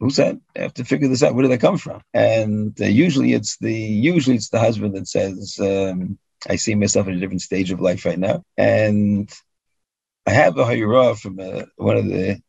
Who 0.00 0.10
said? 0.10 0.40
I 0.56 0.62
have 0.62 0.74
to 0.74 0.84
figure 0.84 1.08
this 1.08 1.22
out. 1.22 1.34
Where 1.34 1.42
do 1.42 1.48
they 1.48 1.58
come 1.58 1.78
from? 1.78 2.00
And 2.12 2.78
uh, 2.80 2.86
usually, 2.86 3.34
it's 3.34 3.58
the 3.58 3.72
usually 3.72 4.36
it's 4.36 4.48
the 4.48 4.60
husband 4.60 4.96
that 4.96 5.08
says. 5.08 5.58
Um, 5.60 6.18
I 6.48 6.56
see 6.56 6.74
myself 6.74 7.08
in 7.08 7.14
a 7.14 7.20
different 7.20 7.42
stage 7.42 7.70
of 7.70 7.80
life 7.80 8.04
right 8.04 8.18
now, 8.18 8.42
and 8.56 9.32
I 10.26 10.30
have 10.30 10.58
a 10.58 10.64
hayra 10.64 11.18
from 11.18 11.38
uh, 11.40 11.64
one 11.76 11.96
of 11.96 12.06
the 12.06 12.40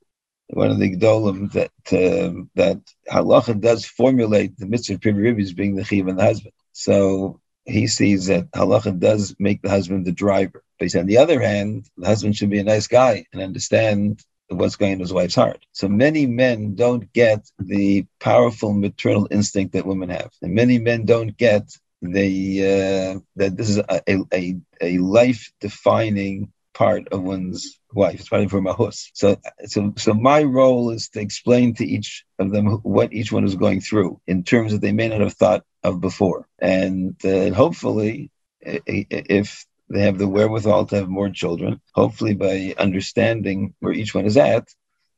one 0.48 0.72
of 0.72 0.80
the 0.80 0.96
gedolim 0.96 1.52
that 1.54 1.72
um, 1.94 2.50
that 2.56 2.80
halacha 3.10 3.60
does 3.60 3.86
formulate 3.86 4.58
the 4.58 4.68
mitzvah 4.68 4.96
of 4.96 5.00
ribis 5.02 5.56
being 5.56 5.76
the 5.76 5.84
chiv 5.84 6.08
and 6.08 6.20
the 6.20 6.24
husband. 6.24 6.54
So 6.74 7.40
he 7.66 7.88
sees 7.88 8.28
that 8.28 8.52
halacha 8.52 9.00
does 9.00 9.36
make 9.40 9.62
the 9.62 9.70
husband 9.70 10.06
the 10.06 10.12
driver. 10.12 10.64
But 10.80 10.96
on 10.96 11.06
the 11.06 11.18
other 11.18 11.40
hand, 11.40 11.90
the 11.98 12.08
husband 12.08 12.36
should 12.36 12.50
be 12.50 12.60
a 12.60 12.64
nice 12.64 12.88
guy 12.88 13.26
and 13.32 13.42
understand 13.42 14.24
what's 14.50 14.76
going 14.76 14.94
in 14.94 15.00
his 15.00 15.14
wife's 15.14 15.36
heart. 15.36 15.66
So 15.72 15.88
many 15.88 16.26
men 16.26 16.76
don't 16.76 17.12
get 17.14 17.50
the 17.58 18.06
powerful 18.20 18.74
maternal 18.74 19.28
instinct 19.32 19.74
that 19.74 19.86
women 19.86 20.10
have, 20.10 20.32
and 20.42 20.54
many 20.54 20.78
men 20.80 21.06
don't 21.06 21.36
get 21.36 21.70
they 22.04 23.14
uh, 23.14 23.20
that 23.38 23.56
this 23.56 23.70
is 23.70 23.78
a, 23.78 24.02
a, 24.34 24.56
a 24.82 24.98
life 24.98 25.52
defining 25.62 26.52
part 26.74 27.08
of 27.10 27.24
one's 27.24 27.80
life. 27.94 28.20
It's 28.20 28.30
part 28.30 28.44
of 28.44 28.52
her 28.52 28.62
mahus. 28.62 29.10
So, 29.14 29.38
so, 29.66 29.94
so 29.98 30.14
my 30.14 30.44
role 30.44 30.90
is 30.90 31.10
to 31.10 31.22
explain 31.22 31.76
to 31.76 31.86
each 31.86 32.26
of 32.40 32.52
them 32.52 32.66
what 32.84 33.14
each 33.14 33.32
one 33.32 33.46
is 33.46 33.56
going 33.56 33.82
through 33.82 34.20
in 34.28 34.44
terms 34.44 34.72
that 34.72 34.82
they 34.82 34.92
may 34.92 35.08
not 35.08 35.22
have 35.22 35.34
thought 35.34 35.64
of 35.84 36.02
before, 36.02 36.48
and 36.60 37.16
uh, 37.26 37.52
hopefully, 37.52 38.32
if 38.62 39.66
they 39.90 40.02
have 40.02 40.18
the 40.18 40.28
wherewithal 40.28 40.86
to 40.88 40.96
have 40.96 41.10
more 41.10 41.30
children, 41.30 41.80
hopefully 41.94 42.34
by 42.34 42.74
understanding 42.78 43.74
where 43.80 43.94
each 43.94 44.16
one 44.16 44.26
is 44.26 44.38
at, 44.38 44.68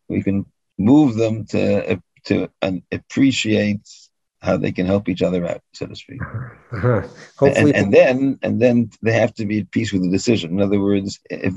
we 0.08 0.22
can 0.22 0.46
move 0.78 1.16
them 1.16 1.46
to 1.46 2.00
to 2.26 2.50
appreciate 2.92 3.88
how 4.46 4.58
they 4.58 4.72
can 4.72 4.86
help 4.86 5.10
each 5.10 5.22
other 5.22 5.46
out, 5.46 5.62
so 5.74 5.86
to 5.86 5.96
speak. 5.96 6.22
Uh-huh. 6.72 7.08
And, 7.42 7.74
and, 7.74 7.94
then 7.94 8.40
and 8.42 8.62
then 8.62 8.90
they 9.02 9.14
have 9.14 9.34
to 9.36 9.46
be 9.46 9.60
at 9.60 9.72
peace 9.72 9.94
with 9.94 10.02
the 10.02 10.10
decision. 10.10 10.52
In 10.52 10.62
other 10.62 10.80
words, 10.80 11.22
if, 11.30 11.54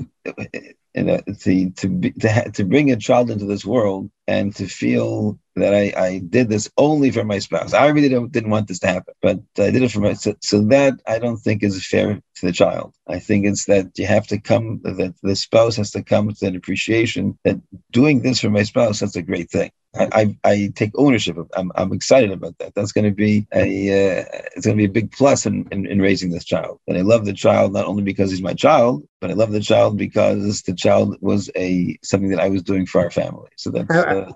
you 0.93 1.03
know, 1.03 1.19
to 1.41 1.71
to 1.71 1.87
be, 1.89 2.11
to, 2.11 2.31
ha- 2.31 2.51
to 2.53 2.63
bring 2.63 2.91
a 2.91 2.95
child 2.95 3.29
into 3.29 3.45
this 3.45 3.65
world 3.65 4.09
and 4.27 4.55
to 4.55 4.67
feel 4.67 5.37
that 5.59 5.73
I, 5.73 5.93
I 5.97 6.17
did 6.19 6.49
this 6.49 6.69
only 6.77 7.11
for 7.11 7.23
my 7.23 7.39
spouse. 7.39 7.73
I 7.73 7.87
really 7.87 8.09
didn't 8.09 8.49
want 8.49 8.67
this 8.67 8.79
to 8.79 8.87
happen, 8.87 9.13
but 9.21 9.39
I 9.57 9.71
did 9.71 9.83
it 9.83 9.91
for 9.91 9.99
my 9.99 10.13
so, 10.13 10.35
so 10.41 10.61
that 10.67 10.95
I 11.07 11.19
don't 11.19 11.37
think 11.37 11.63
is 11.63 11.85
fair 11.85 12.15
to 12.35 12.45
the 12.45 12.51
child. 12.51 12.93
I 13.07 13.19
think 13.19 13.45
it's 13.45 13.65
that 13.65 13.97
you 13.97 14.05
have 14.07 14.27
to 14.27 14.39
come 14.39 14.81
that 14.83 15.15
the 15.21 15.35
spouse 15.35 15.75
has 15.77 15.91
to 15.91 16.03
come 16.03 16.33
to 16.33 16.45
an 16.47 16.55
appreciation 16.55 17.37
that 17.43 17.59
doing 17.91 18.21
this 18.21 18.41
for 18.41 18.49
my 18.49 18.63
spouse 18.63 18.99
that's 18.99 19.15
a 19.15 19.21
great 19.21 19.49
thing. 19.49 19.71
I, 19.95 20.07
I, 20.13 20.37
I 20.43 20.71
take 20.75 20.91
ownership 20.95 21.37
of. 21.37 21.49
I'm, 21.55 21.71
I'm 21.75 21.93
excited 21.93 22.31
about 22.31 22.57
that. 22.59 22.75
That's 22.75 22.91
going 22.91 23.05
to 23.05 23.11
be 23.11 23.47
a 23.53 24.19
uh, 24.19 24.25
it's 24.55 24.65
going 24.65 24.77
to 24.77 24.81
be 24.81 24.85
a 24.85 24.89
big 24.89 25.11
plus 25.11 25.45
in, 25.45 25.67
in, 25.71 25.87
in 25.87 25.99
raising 25.99 26.29
this 26.29 26.45
child. 26.45 26.79
And 26.87 26.97
I 26.97 27.01
love 27.01 27.25
the 27.25 27.33
child 27.33 27.73
not 27.73 27.85
only 27.85 28.03
because 28.03 28.29
he's 28.29 28.41
my 28.41 28.53
child, 28.53 29.07
but 29.19 29.31
I 29.31 29.33
love 29.33 29.51
the 29.51 29.59
child 29.59 29.97
because 29.97 30.61
the 30.61 30.75
child 30.75 31.17
was 31.21 31.49
a 31.55 31.97
something 32.03 32.29
that 32.29 32.39
I 32.39 32.49
was 32.49 32.61
doing 32.61 32.85
for 32.85 33.01
our 33.01 33.11
family. 33.11 33.49
So 33.57 33.71
that's. 33.71 33.89
Uh, 33.89 34.31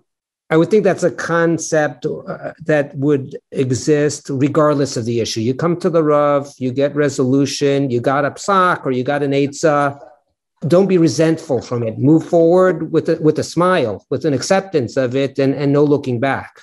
I 0.49 0.57
would 0.57 0.69
think 0.69 0.83
that's 0.83 1.03
a 1.03 1.11
concept 1.11 2.05
uh, 2.05 2.53
that 2.65 2.95
would 2.95 3.37
exist 3.51 4.29
regardless 4.29 4.97
of 4.97 5.05
the 5.05 5.19
issue. 5.19 5.41
You 5.41 5.53
come 5.53 5.79
to 5.79 5.89
the 5.89 6.03
Rav, 6.03 6.53
you 6.57 6.71
get 6.71 6.95
resolution, 6.95 7.89
you 7.89 7.99
got 7.99 8.25
a 8.25 8.31
psak 8.31 8.85
or 8.85 8.91
you 8.91 9.03
got 9.03 9.23
an 9.23 9.31
eitzah. 9.31 9.99
Don't 10.67 10.87
be 10.87 10.97
resentful 10.97 11.61
from 11.61 11.83
it. 11.83 11.97
Move 11.97 12.27
forward 12.27 12.91
with 12.91 13.09
a, 13.09 13.15
with 13.21 13.39
a 13.39 13.43
smile, 13.43 14.05
with 14.09 14.25
an 14.25 14.33
acceptance 14.33 14.95
of 14.95 15.15
it, 15.15 15.39
and, 15.39 15.53
and 15.53 15.73
no 15.73 15.83
looking 15.83 16.19
back. 16.19 16.61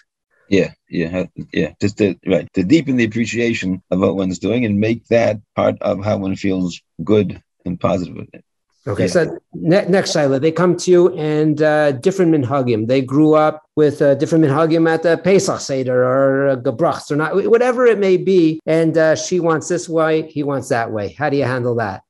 Yeah, 0.49 0.73
yeah, 0.89 1.27
yeah. 1.53 1.73
Just 1.81 1.99
to 1.99 2.17
right 2.27 2.53
to 2.55 2.65
deepen 2.65 2.97
the 2.97 3.05
appreciation 3.05 3.83
of 3.91 4.01
what 4.01 4.17
one's 4.17 4.39
doing 4.39 4.65
and 4.65 4.81
make 4.81 5.07
that 5.07 5.41
part 5.55 5.81
of 5.81 6.05
how 6.05 6.17
one 6.19 6.35
feels 6.35 6.81
good 7.05 7.43
and 7.65 7.79
positive 7.79 8.17
with 8.17 8.35
it. 8.35 8.45
Okay, 8.87 9.09
so 9.09 9.39
ne- 9.53 9.87
next 9.87 10.15
Shaila, 10.15 10.41
they 10.41 10.53
come 10.53 10.75
to 10.77 10.91
you 10.91 11.15
and 11.17 11.61
uh, 11.61 11.93
different 11.93 12.33
minhagim. 12.33 12.87
They 12.87 13.03
grew 13.03 13.35
up 13.35 13.63
with 13.77 14.01
uh, 14.01 14.15
different 14.15 14.45
minhagim 14.45 14.89
at 14.89 15.03
the 15.03 15.19
Pesach 15.19 15.61
Seder 15.61 16.03
or 16.03 16.49
uh, 16.49 16.57
Gebrochts 16.57 17.11
or 17.11 17.17
not, 17.17 17.35
whatever 17.51 17.85
it 17.87 17.99
may 17.99 18.17
be. 18.17 18.59
And 18.65 18.97
uh, 18.97 19.17
she 19.17 19.39
wants 19.39 19.69
this 19.69 19.87
way, 19.87 20.31
he 20.31 20.43
wants 20.43 20.71
that 20.71 20.91
way. 20.93 21.13
How 21.13 21.29
do 21.29 21.37
you 21.37 21.45
handle 21.45 21.75
that? 21.75 22.03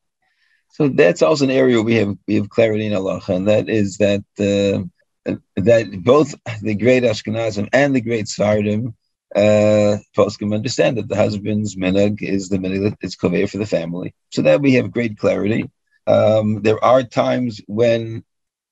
So 0.72 0.88
that's 0.88 1.22
also 1.22 1.44
an 1.44 1.50
area 1.50 1.83
we 1.83 1.96
have 1.96 2.16
we 2.28 2.37
have 2.37 2.48
clarity 2.48 2.87
in 2.87 2.94
Allah, 2.94 3.20
and 3.28 3.48
that 3.48 3.68
is 3.68 3.98
that 3.98 4.22
uh, 4.38 5.35
that 5.56 6.02
both 6.04 6.35
the 6.62 6.74
great 6.74 7.02
Ashkenazim 7.02 7.68
and 7.72 7.94
the 7.94 8.00
great 8.00 8.26
Sfardim 8.26 8.94
uh, 9.35 9.98
can 10.38 10.54
understand 10.54 10.96
that 10.96 11.09
the 11.09 11.16
husband's 11.16 11.76
minhag 11.76 12.22
is 12.22 12.48
the 12.48 12.59
minhag 12.59 12.90
that 12.90 12.98
is 13.02 13.16
koveir 13.16 13.50
for 13.50 13.59
the 13.59 13.66
family. 13.66 14.14
So 14.30 14.42
that 14.42 14.61
we 14.61 14.74
have 14.74 14.92
great 14.92 15.18
clarity. 15.18 15.68
Um, 16.11 16.62
there 16.62 16.83
are 16.83 17.03
times 17.03 17.61
when 17.66 18.25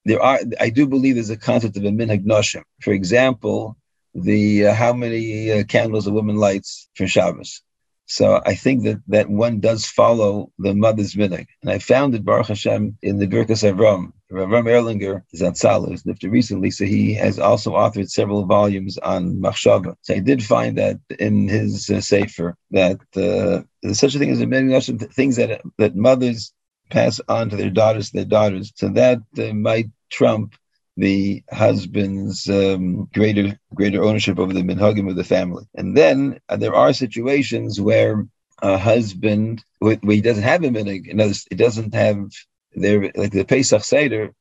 there 0.05 0.21
are, 0.21 0.41
I 0.61 0.71
do 0.71 0.87
believe 0.87 1.15
there's 1.15 1.31
a 1.31 1.37
concept 1.37 1.77
of 1.77 1.85
a 1.85 1.91
minhag 1.91 2.25
noshim. 2.25 2.63
For 2.81 2.93
example, 2.93 3.77
the 4.15 4.69
uh, 4.69 4.75
how 4.75 4.93
many 4.93 5.53
uh, 5.53 5.65
candles 5.65 6.07
a 6.07 6.13
woman 6.13 6.37
lights 6.37 6.89
for 6.97 7.07
Shabbos. 7.07 7.63
So 8.07 8.41
I 8.45 8.55
think 8.55 8.85
that 8.85 9.01
that 9.09 9.29
one 9.29 9.61
does 9.61 9.85
follow 9.85 10.51
the 10.59 10.75
mother's 10.75 11.15
minhag. 11.15 11.47
And 11.63 11.71
I 11.71 11.79
found 11.79 12.15
it, 12.15 12.25
Baruch 12.25 12.49
Hashem, 12.49 12.97
in 13.03 13.19
the 13.19 13.27
Birkas 13.27 13.63
Avram. 13.71 14.13
Avram 14.33 14.67
Erlanger 14.67 15.23
is 15.33 15.43
on 15.43 15.55
Salah, 15.55 15.91
he's 15.91 16.07
lifted 16.07 16.31
recently, 16.31 16.71
so 16.71 16.85
he 16.85 17.15
has 17.15 17.39
also 17.39 17.73
authored 17.75 18.11
several 18.11 18.45
volumes 18.47 18.99
on 18.99 19.37
Machshava. 19.37 19.95
So 20.03 20.15
I 20.15 20.21
did 20.21 20.43
find 20.43 20.77
that 20.79 20.99
in 21.19 21.49
his 21.49 21.89
uh, 21.89 22.01
Sefer, 22.01 22.57
that 22.73 23.01
uh, 23.17 23.63
there's 23.83 24.01
such 24.01 24.15
a 24.15 24.19
thing 24.19 24.31
as 24.31 24.41
a 24.41 24.47
minhag 24.47 25.15
things 25.15 25.37
that, 25.37 25.63
that 25.79 25.97
mothers 25.97 26.53
pass 26.89 27.21
on 27.29 27.51
to 27.51 27.57
their 27.57 27.71
daughters, 27.71 28.11
their 28.11 28.25
daughters. 28.25 28.73
So 28.75 28.89
that 28.91 29.21
uh, 29.39 29.53
might 29.55 29.89
trump 30.11 30.55
the 30.97 31.45
husband's 31.51 32.49
um, 32.49 33.09
greater 33.15 33.59
greater 33.75 34.03
ownership 34.03 34.39
over 34.39 34.53
the 34.53 34.63
minhagim 34.63 35.09
of 35.09 35.17
the 35.17 35.25
family. 35.25 35.65
And 35.75 35.97
then 35.97 36.41
uh, 36.49 36.57
there 36.57 36.75
are 36.75 36.93
situations 36.93 37.81
where 37.81 38.27
a 38.61 38.77
husband, 38.77 39.65
where, 39.79 39.99
he 40.03 40.21
doesn't 40.21 40.43
have 40.43 40.65
a 40.65 40.69
minhag, 40.69 41.07
in 41.07 41.21
other 41.21 41.35
he 41.49 41.57
doesn't 41.57 41.95
have 41.95 42.31
there 42.75 43.13
like 43.15 43.31
the 43.31 43.45
Pesach 43.45 43.85
Seder. 43.85 44.35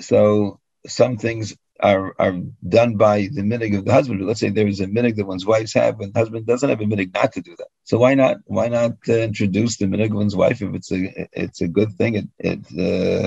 So 0.00 0.58
some 0.86 1.18
things 1.18 1.54
are 1.80 2.14
are 2.18 2.34
done 2.68 2.96
by 2.96 3.28
the 3.32 3.42
minig 3.42 3.76
of 3.76 3.84
the 3.84 3.92
husband. 3.92 4.20
But 4.20 4.26
Let's 4.26 4.40
say 4.40 4.50
there 4.50 4.66
is 4.66 4.80
a 4.80 4.86
minig 4.86 5.16
that 5.16 5.26
one's 5.26 5.46
wives 5.46 5.74
have, 5.74 6.00
and 6.00 6.16
husband 6.16 6.46
doesn't 6.46 6.68
have 6.68 6.80
a 6.80 6.84
minig 6.84 7.14
not 7.14 7.32
to 7.32 7.40
do 7.40 7.54
that. 7.58 7.68
So 7.84 7.98
why 7.98 8.14
not 8.14 8.38
why 8.46 8.68
not 8.68 8.92
uh, 9.08 9.14
introduce 9.14 9.76
the 9.76 9.86
minig 9.86 10.10
of 10.10 10.16
one's 10.16 10.36
wife 10.36 10.62
if 10.62 10.74
it's 10.74 10.92
a 10.92 11.28
it's 11.32 11.60
a 11.60 11.68
good 11.68 11.92
thing? 11.94 12.14
It 12.14 12.28
it 12.38 12.60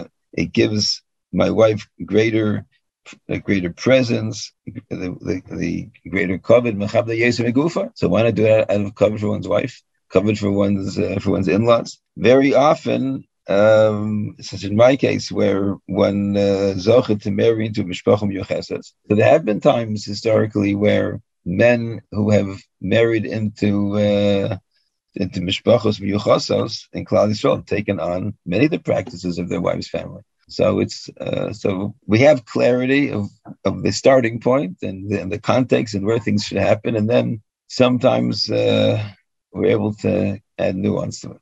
uh, 0.02 0.08
it 0.34 0.54
gives 0.54 1.02
my 1.32 1.50
wife 1.50 1.88
greater 2.06 2.66
a 3.30 3.40
greater 3.40 3.72
presence, 3.72 4.54
the, 4.66 4.82
the, 4.90 5.42
the 5.50 5.90
greater 6.10 6.38
covet, 6.38 6.76
So 7.96 8.08
why 8.10 8.24
not 8.24 8.36
do 8.36 8.46
it 8.46 8.70
out 8.70 8.82
of 8.82 8.96
covet 8.96 9.20
for 9.20 9.30
one's 9.30 9.48
wife, 9.48 9.82
covet 10.12 10.38
for 10.38 10.52
one's 10.52 10.98
uh, 11.00 11.20
for 11.22 11.32
one's 11.32 11.48
in-laws? 11.48 12.00
Very 12.18 12.54
often, 12.54 13.27
um, 13.48 14.36
such 14.42 14.64
in 14.64 14.76
my 14.76 14.96
case, 14.96 15.32
where 15.32 15.76
one 15.86 16.36
uh, 16.36 16.74
to 16.74 17.32
marry 17.32 17.66
into 17.66 17.84
mishpachim 17.84 18.34
yochesed. 18.34 18.94
So 19.08 19.16
there 19.16 19.30
have 19.30 19.46
been 19.46 19.62
times 19.62 20.06
historically 20.06 20.76
where 20.76 21.22
men 21.46 22.02
who 22.12 22.32
have 22.32 22.60
married 22.82 23.26
into 23.26 23.98
uh, 23.98 24.58
into 25.16 25.40
mishpachos 25.40 26.00
miyuchasos 26.00 26.88
in 26.94 27.06
Klal 27.06 27.30
Yisrael 27.30 27.66
taken 27.66 28.00
on 28.00 28.36
many 28.46 28.66
of 28.66 28.72
the 28.72 28.80
practices 28.80 29.40
of 29.40 29.50
their 29.50 29.62
wife's 29.62 29.90
family. 29.90 30.22
So 30.50 30.80
it's 30.80 31.10
uh, 31.20 31.54
so 31.54 31.96
we 32.06 32.20
have 32.20 32.46
clarity 32.46 33.12
of, 33.12 33.30
of 33.66 33.84
the 33.84 33.92
starting 33.92 34.40
point 34.40 34.78
and 34.82 35.10
the, 35.10 35.22
and 35.22 35.32
the 35.32 35.40
context 35.40 35.96
and 35.96 36.06
where 36.06 36.20
things 36.20 36.46
should 36.46 36.58
happen, 36.58 36.96
and 36.96 37.10
then 37.10 37.42
sometimes 37.68 38.50
uh, 38.52 39.04
we're 39.52 39.72
able 39.72 39.94
to 39.96 40.40
add 40.58 40.76
nuance 40.76 41.22
to 41.22 41.32
it 41.32 41.42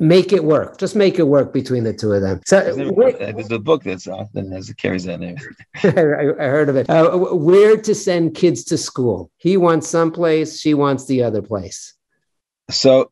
make 0.00 0.32
it 0.32 0.44
work. 0.44 0.78
Just 0.78 0.96
make 0.96 1.18
it 1.18 1.24
work 1.24 1.52
between 1.52 1.84
the 1.84 1.92
two 1.92 2.12
of 2.12 2.22
them. 2.22 2.40
So 2.46 2.60
there's 2.60 3.50
a 3.50 3.58
book 3.58 3.84
that's 3.84 4.06
often 4.06 4.50
has 4.52 4.72
carries 4.74 5.04
that 5.04 5.20
name. 5.20 5.36
I, 5.82 5.88
heard 5.88 6.68
of 6.68 6.76
it. 6.76 6.88
Uh, 6.90 7.16
where 7.16 7.76
to 7.76 7.94
send 7.94 8.34
kids 8.34 8.64
to 8.64 8.78
school? 8.78 9.30
He 9.36 9.56
wants 9.56 9.88
some 9.88 10.10
place. 10.10 10.60
She 10.60 10.74
wants 10.74 11.06
the 11.06 11.22
other 11.22 11.42
place. 11.42 11.94
So 12.70 13.10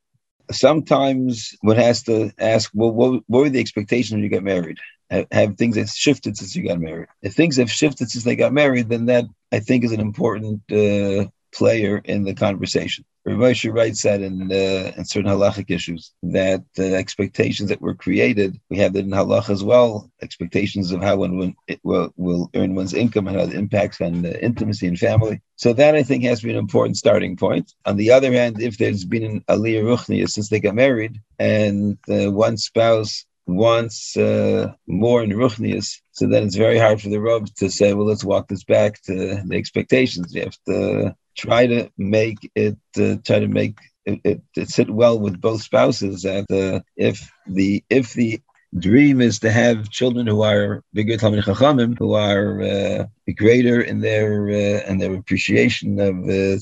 sometimes 0.50 1.56
one 1.60 1.76
has 1.76 2.02
to 2.04 2.32
ask, 2.38 2.70
well, 2.74 2.90
what, 2.90 3.22
what 3.26 3.40
were 3.40 3.50
the 3.50 3.60
expectations 3.60 4.12
when 4.12 4.22
you 4.22 4.28
get 4.28 4.42
married? 4.42 4.78
Have, 5.10 5.26
have 5.30 5.56
things 5.56 5.76
that 5.76 5.88
shifted 5.88 6.36
since 6.36 6.56
you 6.56 6.66
got 6.66 6.80
married? 6.80 7.08
If 7.22 7.34
things 7.34 7.56
have 7.56 7.70
shifted 7.70 8.10
since 8.10 8.24
they 8.24 8.36
got 8.36 8.52
married, 8.52 8.88
then 8.88 9.06
that 9.06 9.26
I 9.52 9.60
think 9.60 9.84
is 9.84 9.92
an 9.92 10.00
important 10.00 10.62
uh, 10.72 11.26
player 11.54 11.98
in 12.04 12.24
the 12.24 12.34
conversation. 12.34 13.04
Rav 13.26 13.64
writes 13.64 14.02
that 14.02 14.20
in, 14.20 14.52
uh, 14.52 14.92
in 14.96 15.04
certain 15.06 15.30
halachic 15.30 15.70
issues 15.70 16.12
that 16.22 16.62
the 16.74 16.94
expectations 16.94 17.70
that 17.70 17.80
were 17.80 17.94
created, 17.94 18.60
we 18.68 18.76
have 18.78 18.92
that 18.92 19.04
in 19.04 19.10
halach 19.10 19.48
as 19.48 19.64
well, 19.64 20.10
expectations 20.20 20.92
of 20.92 21.02
how 21.02 21.16
one 21.16 21.38
will, 21.82 22.12
will, 22.16 22.50
earn 22.54 22.74
one's 22.74 22.92
income 22.92 23.26
and 23.28 23.36
how 23.38 23.44
it 23.44 23.54
impacts 23.54 24.00
on 24.02 24.20
the 24.20 24.44
intimacy 24.44 24.86
and 24.86 24.98
family. 24.98 25.40
So 25.56 25.72
that 25.72 25.94
I 25.94 26.02
think 26.02 26.24
has 26.24 26.40
to 26.40 26.46
be 26.46 26.52
an 26.52 26.58
important 26.58 26.98
starting 26.98 27.36
point. 27.36 27.72
On 27.86 27.96
the 27.96 28.10
other 28.10 28.30
hand, 28.30 28.60
if 28.60 28.76
there's 28.76 29.06
been 29.06 29.24
an 29.24 29.40
aliyah 29.48 29.84
ruchniya 29.84 30.28
since 30.28 30.50
they 30.50 30.60
got 30.60 30.74
married 30.74 31.18
and 31.38 31.96
uh, 32.10 32.30
one 32.30 32.58
spouse 32.58 33.24
wants 33.46 34.16
uh, 34.16 34.72
more 34.86 35.22
in 35.22 35.30
ruchnias, 35.30 36.00
so 36.12 36.26
then 36.26 36.42
it's 36.44 36.56
very 36.56 36.78
hard 36.78 37.00
for 37.00 37.08
the 37.08 37.20
Rav 37.20 37.52
to 37.54 37.70
say, 37.70 37.94
well, 37.94 38.06
let's 38.06 38.24
walk 38.24 38.48
this 38.48 38.64
back 38.64 39.00
to 39.02 39.42
the 39.46 39.56
expectations. 39.56 40.34
You 40.34 40.42
have 40.42 40.58
to 40.66 41.16
try 41.36 41.66
to 41.66 41.90
make 41.98 42.50
it 42.54 42.78
uh, 42.98 43.16
try 43.24 43.40
to 43.40 43.48
make 43.48 43.78
it, 44.04 44.20
it, 44.24 44.42
it, 44.56 44.68
sit 44.68 44.90
well 44.90 45.18
with 45.18 45.40
both 45.40 45.62
spouses. 45.62 46.22
That 46.22 46.46
uh, 46.50 46.80
if 46.96 47.30
the 47.46 47.84
if 47.90 48.12
the 48.12 48.40
dream 48.78 49.20
is 49.20 49.38
to 49.38 49.50
have 49.50 49.90
children 49.90 50.26
who 50.26 50.42
are 50.42 50.82
bigger 50.92 51.16
Talmid 51.16 51.44
Chachamim, 51.44 51.96
who 51.98 52.14
are 52.14 52.60
uh, 52.60 53.06
greater 53.36 53.80
in 53.80 54.00
their 54.00 54.48
uh, 54.48 54.90
in 54.90 54.98
their 54.98 55.14
appreciation 55.14 55.98
of 56.00 56.16
uh, 56.28 56.58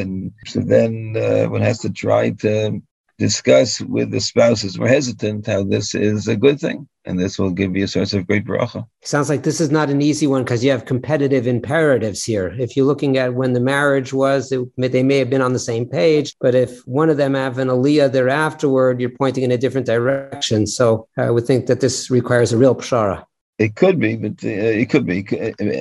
and 0.00 0.32
so 0.46 0.60
then 0.60 1.14
uh, 1.16 1.48
one 1.50 1.62
has 1.62 1.78
to 1.80 1.90
try 1.90 2.30
to 2.30 2.80
discuss 3.20 3.82
with 3.82 4.10
the 4.10 4.18
spouses 4.18 4.74
who 4.74 4.82
are 4.82 4.88
hesitant 4.88 5.46
how 5.46 5.62
this 5.62 5.94
is 5.94 6.26
a 6.26 6.34
good 6.34 6.58
thing 6.58 6.88
and 7.04 7.20
this 7.20 7.38
will 7.38 7.50
give 7.50 7.76
you 7.76 7.84
a 7.84 7.88
source 7.88 8.14
of 8.14 8.26
great 8.26 8.46
bracha. 8.46 8.86
Sounds 9.02 9.28
like 9.28 9.42
this 9.42 9.60
is 9.60 9.70
not 9.70 9.90
an 9.90 10.00
easy 10.00 10.26
one 10.26 10.42
because 10.42 10.64
you 10.64 10.70
have 10.70 10.86
competitive 10.86 11.46
imperatives 11.46 12.24
here. 12.24 12.48
If 12.58 12.76
you're 12.76 12.86
looking 12.86 13.18
at 13.18 13.34
when 13.34 13.52
the 13.52 13.60
marriage 13.60 14.14
was, 14.14 14.50
it, 14.50 14.66
they 14.78 15.02
may 15.02 15.18
have 15.18 15.28
been 15.28 15.42
on 15.42 15.52
the 15.52 15.58
same 15.58 15.86
page, 15.86 16.34
but 16.40 16.54
if 16.54 16.80
one 16.86 17.10
of 17.10 17.18
them 17.18 17.34
have 17.34 17.58
an 17.58 17.68
aliyah 17.68 18.10
there 18.10 18.30
afterward, 18.30 19.00
you're 19.00 19.10
pointing 19.10 19.44
in 19.44 19.52
a 19.52 19.58
different 19.58 19.86
direction. 19.86 20.66
So 20.66 21.06
I 21.18 21.30
would 21.30 21.46
think 21.46 21.66
that 21.66 21.80
this 21.80 22.10
requires 22.10 22.52
a 22.52 22.56
real 22.56 22.74
pshara. 22.74 23.26
It 23.58 23.76
could 23.76 24.00
be, 24.00 24.16
but 24.16 24.42
uh, 24.42 24.80
it 24.82 24.88
could 24.88 25.04
be, 25.04 25.26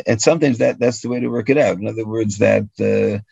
and 0.06 0.22
sometimes 0.22 0.58
that 0.58 0.80
that's 0.80 1.00
the 1.00 1.08
way 1.08 1.22
to 1.22 1.30
work 1.30 1.50
it 1.50 1.58
out. 1.58 1.78
In 1.78 1.88
other 1.88 2.06
words, 2.06 2.38
that 2.40 2.66
uh, 2.82 3.24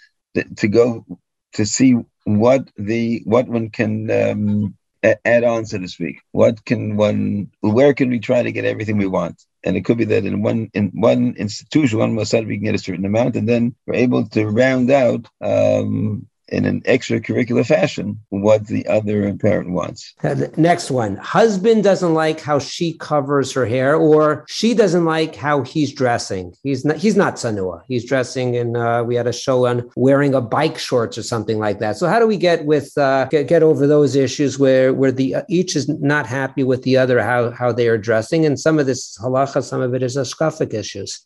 to 0.56 0.68
go 0.70 1.06
to 1.54 1.66
see 1.66 1.98
what 2.28 2.70
the 2.76 3.22
what 3.24 3.48
one 3.48 3.70
can 3.70 4.12
um, 4.12 4.78
add 5.24 5.46
on, 5.46 5.66
so 5.66 5.78
to 5.78 5.88
speak. 5.88 6.20
What 6.32 6.66
can 6.66 6.98
one? 6.98 7.52
Where 7.62 7.94
can 7.94 8.10
we 8.10 8.20
try 8.20 8.44
to 8.44 8.52
get 8.52 8.66
everything 8.66 8.98
we 8.98 9.08
want? 9.08 9.42
And 9.64 9.78
it 9.78 9.86
could 9.86 9.98
be 9.98 10.06
that 10.06 10.26
in 10.26 10.42
one 10.42 10.70
in 10.74 10.90
one 10.90 11.36
institution, 11.38 12.00
one 12.00 12.16
mosad, 12.16 12.46
we 12.46 12.56
can 12.56 12.66
get 12.66 12.76
a 12.76 12.80
certain 12.80 13.06
amount, 13.06 13.38
and 13.38 13.48
then 13.48 13.76
we're 13.86 13.96
able 13.96 14.28
to 14.30 14.46
round 14.46 14.92
out 14.92 15.26
um, 15.42 16.28
in 16.50 16.66
an 16.66 16.82
extracurricular 16.82 17.66
fashion 17.66 18.20
what 18.30 18.68
the 18.68 18.88
other 18.88 19.34
parent 19.36 19.72
wants. 19.72 20.14
Next 20.56 20.90
one. 20.90 21.18
Husband 21.18 21.84
doesn't 21.84 22.14
like 22.14 22.40
how 22.40 22.60
she 22.60 22.94
covers 22.94 23.52
her 23.52 23.66
hair, 23.66 23.96
or 23.96 24.46
she 24.48 24.74
doesn't 24.74 25.06
like 25.06 25.36
how 25.36 25.64
he's 25.64 25.92
dressing. 25.92 26.54
He's 26.64 26.86
not 26.86 26.98
he's 26.98 27.16
not 27.16 27.36
tznua. 27.36 27.82
He's 27.88 28.06
dressing 28.06 28.56
in 28.56 28.76
uh, 28.76 29.04
we 29.04 29.16
had 29.16 29.28
a 29.28 29.34
show 29.34 29.68
on 29.68 29.90
wearing 29.96 30.34
a 30.34 30.42
bike 30.42 30.78
shorts 30.78 31.18
or 31.18 31.24
something 31.24 31.60
like 31.60 31.80
that. 31.80 31.98
So 31.98 32.08
how 32.08 32.20
do 32.20 32.28
we 32.28 32.38
get 32.38 32.66
with 32.66 32.98
uh, 32.98 33.26
get, 33.26 33.48
get 33.48 33.64
over 33.64 33.86
those 33.86 34.16
issues 34.16 34.58
where 34.58 34.94
where 34.94 35.12
the 35.12 35.36
uh, 35.36 35.42
each 35.50 35.76
is 35.76 35.90
not 35.90 36.26
happy 36.26 36.64
with 36.64 36.84
the 36.84 36.98
other 36.98 37.22
how 37.22 37.52
how 37.52 37.72
they 37.72 37.88
are 37.88 37.98
dressing? 37.98 38.46
And 38.46 38.60
some 38.60 38.80
of 38.80 38.86
this 38.86 39.18
halacha, 39.18 39.64
some 39.64 39.82
of 39.82 39.94
it 39.94 40.04
is 40.04 40.16
hashkafic 40.16 40.74
issues. 40.74 41.26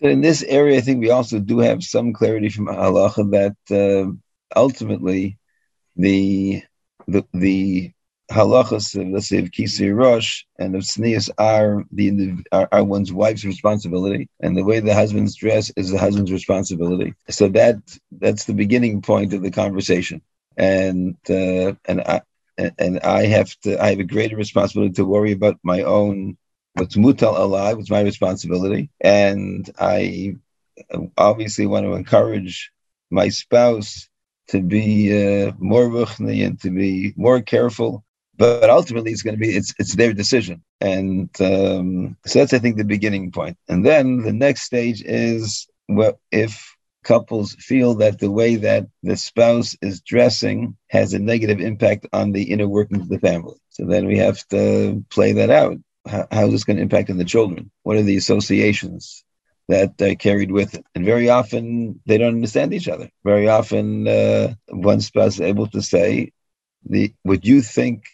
in 0.00 0.20
this 0.20 0.42
area, 0.42 0.78
I 0.78 0.80
think 0.80 1.00
we 1.00 1.10
also 1.10 1.38
do 1.38 1.60
have 1.60 1.82
some 1.82 2.12
clarity 2.12 2.48
from 2.48 2.66
halacha 2.66 3.30
that 3.30 3.56
uh, 3.70 4.12
ultimately 4.54 5.38
the 5.96 6.62
the 7.08 7.24
the 7.34 7.92
halachas 8.30 9.00
of 9.00 9.08
let's 9.08 9.28
say 9.28 9.38
of 9.38 9.50
kisui 9.50 9.96
rosh 9.96 10.42
and 10.58 10.74
of 10.74 10.82
tznius 10.82 11.30
are 11.38 11.84
the 11.92 12.42
are, 12.52 12.68
are, 12.72 12.84
one's 12.84 13.12
wife's 13.12 13.44
responsibility, 13.44 14.28
and 14.40 14.56
the 14.56 14.64
way 14.64 14.80
the 14.80 14.94
husband's 14.94 15.34
dress 15.36 15.70
is 15.76 15.90
the 15.90 15.98
husband's 15.98 16.32
responsibility. 16.32 17.14
So 17.30 17.48
that 17.48 17.76
that's 18.12 18.44
the 18.44 18.54
beginning 18.54 19.02
point 19.02 19.32
of 19.32 19.42
the 19.42 19.50
conversation, 19.50 20.22
and 20.56 21.16
uh, 21.30 21.72
and 21.86 22.00
I 22.00 22.20
and 22.58 23.00
I 23.00 23.26
have 23.26 23.54
to 23.60 23.82
I 23.82 23.90
have 23.90 24.00
a 24.00 24.04
greater 24.04 24.36
responsibility 24.36 24.94
to 24.94 25.04
worry 25.04 25.32
about 25.32 25.58
my 25.62 25.82
own 25.82 26.36
what's 26.74 26.96
mutal 26.96 27.34
alai, 27.34 27.76
what's 27.76 27.90
my 27.90 28.00
responsibility, 28.00 28.90
and 29.00 29.70
I 29.78 30.36
obviously 31.16 31.66
want 31.66 31.86
to 31.86 31.94
encourage 31.94 32.70
my 33.10 33.28
spouse 33.28 34.08
to 34.48 34.60
be 34.60 35.12
uh, 35.12 35.52
more 35.58 35.88
ruchni 35.88 36.46
and 36.46 36.60
to 36.60 36.70
be 36.70 37.12
more 37.16 37.40
careful. 37.40 38.04
But 38.38 38.68
ultimately, 38.68 39.12
it's 39.12 39.22
going 39.22 39.34
to 39.34 39.40
be 39.40 39.56
it's 39.56 39.74
it's 39.78 39.96
their 39.96 40.12
decision, 40.12 40.62
and 40.80 41.30
um, 41.40 42.16
so 42.26 42.38
that's 42.38 42.52
I 42.52 42.58
think 42.58 42.76
the 42.76 42.84
beginning 42.84 43.32
point. 43.32 43.56
And 43.68 43.84
then 43.84 44.22
the 44.22 44.32
next 44.32 44.62
stage 44.62 45.02
is 45.02 45.66
well, 45.88 46.20
if 46.30 46.76
couples 47.06 47.54
feel 47.54 47.94
that 47.94 48.18
the 48.18 48.30
way 48.30 48.56
that 48.56 48.84
the 49.04 49.16
spouse 49.16 49.76
is 49.80 50.00
dressing 50.00 50.76
has 50.88 51.14
a 51.14 51.18
negative 51.18 51.60
impact 51.60 52.04
on 52.12 52.32
the 52.32 52.42
inner 52.42 52.66
workings 52.66 53.02
of 53.02 53.08
the 53.08 53.20
family. 53.20 53.54
So 53.70 53.86
then 53.86 54.06
we 54.06 54.18
have 54.18 54.46
to 54.48 55.04
play 55.08 55.32
that 55.32 55.50
out. 55.50 55.76
How, 56.06 56.26
how 56.32 56.46
is 56.46 56.52
this 56.52 56.64
going 56.64 56.78
to 56.78 56.82
impact 56.82 57.08
on 57.10 57.16
the 57.16 57.24
children? 57.24 57.70
What 57.84 57.96
are 57.96 58.02
the 58.02 58.16
associations? 58.16 59.24
That 59.68 60.00
uh, 60.00 60.14
carried 60.16 60.50
with 60.52 60.74
it. 60.74 60.84
And 60.94 61.04
very 61.04 61.28
often 61.28 62.00
they 62.06 62.18
don't 62.18 62.34
understand 62.34 62.72
each 62.72 62.88
other. 62.88 63.10
Very 63.24 63.48
often 63.48 64.06
uh, 64.06 64.54
one 64.68 65.00
spouse 65.00 65.34
is 65.34 65.40
able 65.40 65.66
to 65.68 65.82
say, 65.82 66.32
the 66.88 67.12
what 67.22 67.44
you 67.44 67.62
think, 67.62 68.04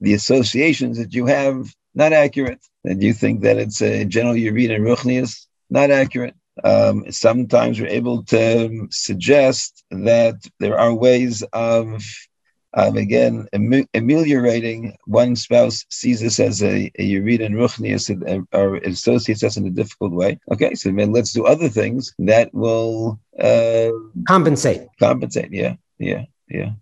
the 0.00 0.14
associations 0.14 0.98
that 0.98 1.14
you 1.14 1.26
have, 1.26 1.74
not 1.94 2.12
accurate. 2.12 2.60
And 2.84 3.02
you 3.02 3.12
think 3.12 3.42
that 3.42 3.58
it's 3.58 3.80
a 3.82 4.04
general 4.04 4.34
Yurid 4.34 4.74
and 4.74 4.84
Ruchnius, 4.84 5.46
not 5.70 5.90
accurate. 5.90 6.34
Um, 6.62 7.10
sometimes 7.10 7.80
we're 7.80 7.88
able 7.88 8.24
to 8.24 8.88
suggest 8.90 9.84
that 9.90 10.36
there 10.58 10.78
are 10.78 10.92
ways 10.92 11.42
of 11.52 12.02
um, 12.74 12.96
again, 12.96 13.46
ameliorating 13.94 14.96
one 15.06 15.34
spouse 15.36 15.84
sees 15.88 16.20
this 16.20 16.38
as 16.38 16.62
a, 16.62 16.90
a 16.98 17.10
Yurid 17.10 17.44
and 17.44 17.54
Ruchnius 17.54 18.10
or 18.52 18.76
associates 18.76 19.42
us 19.42 19.56
in 19.56 19.66
a 19.66 19.70
difficult 19.70 20.12
way. 20.12 20.38
Okay, 20.52 20.74
so 20.74 20.90
then 20.92 21.12
let's 21.12 21.32
do 21.32 21.46
other 21.46 21.68
things 21.68 22.14
that 22.18 22.52
will 22.52 23.18
uh, 23.40 23.90
compensate. 24.26 24.86
Compensate, 25.00 25.50
yeah, 25.50 25.74
yeah, 25.98 26.24
yeah. 26.48 26.72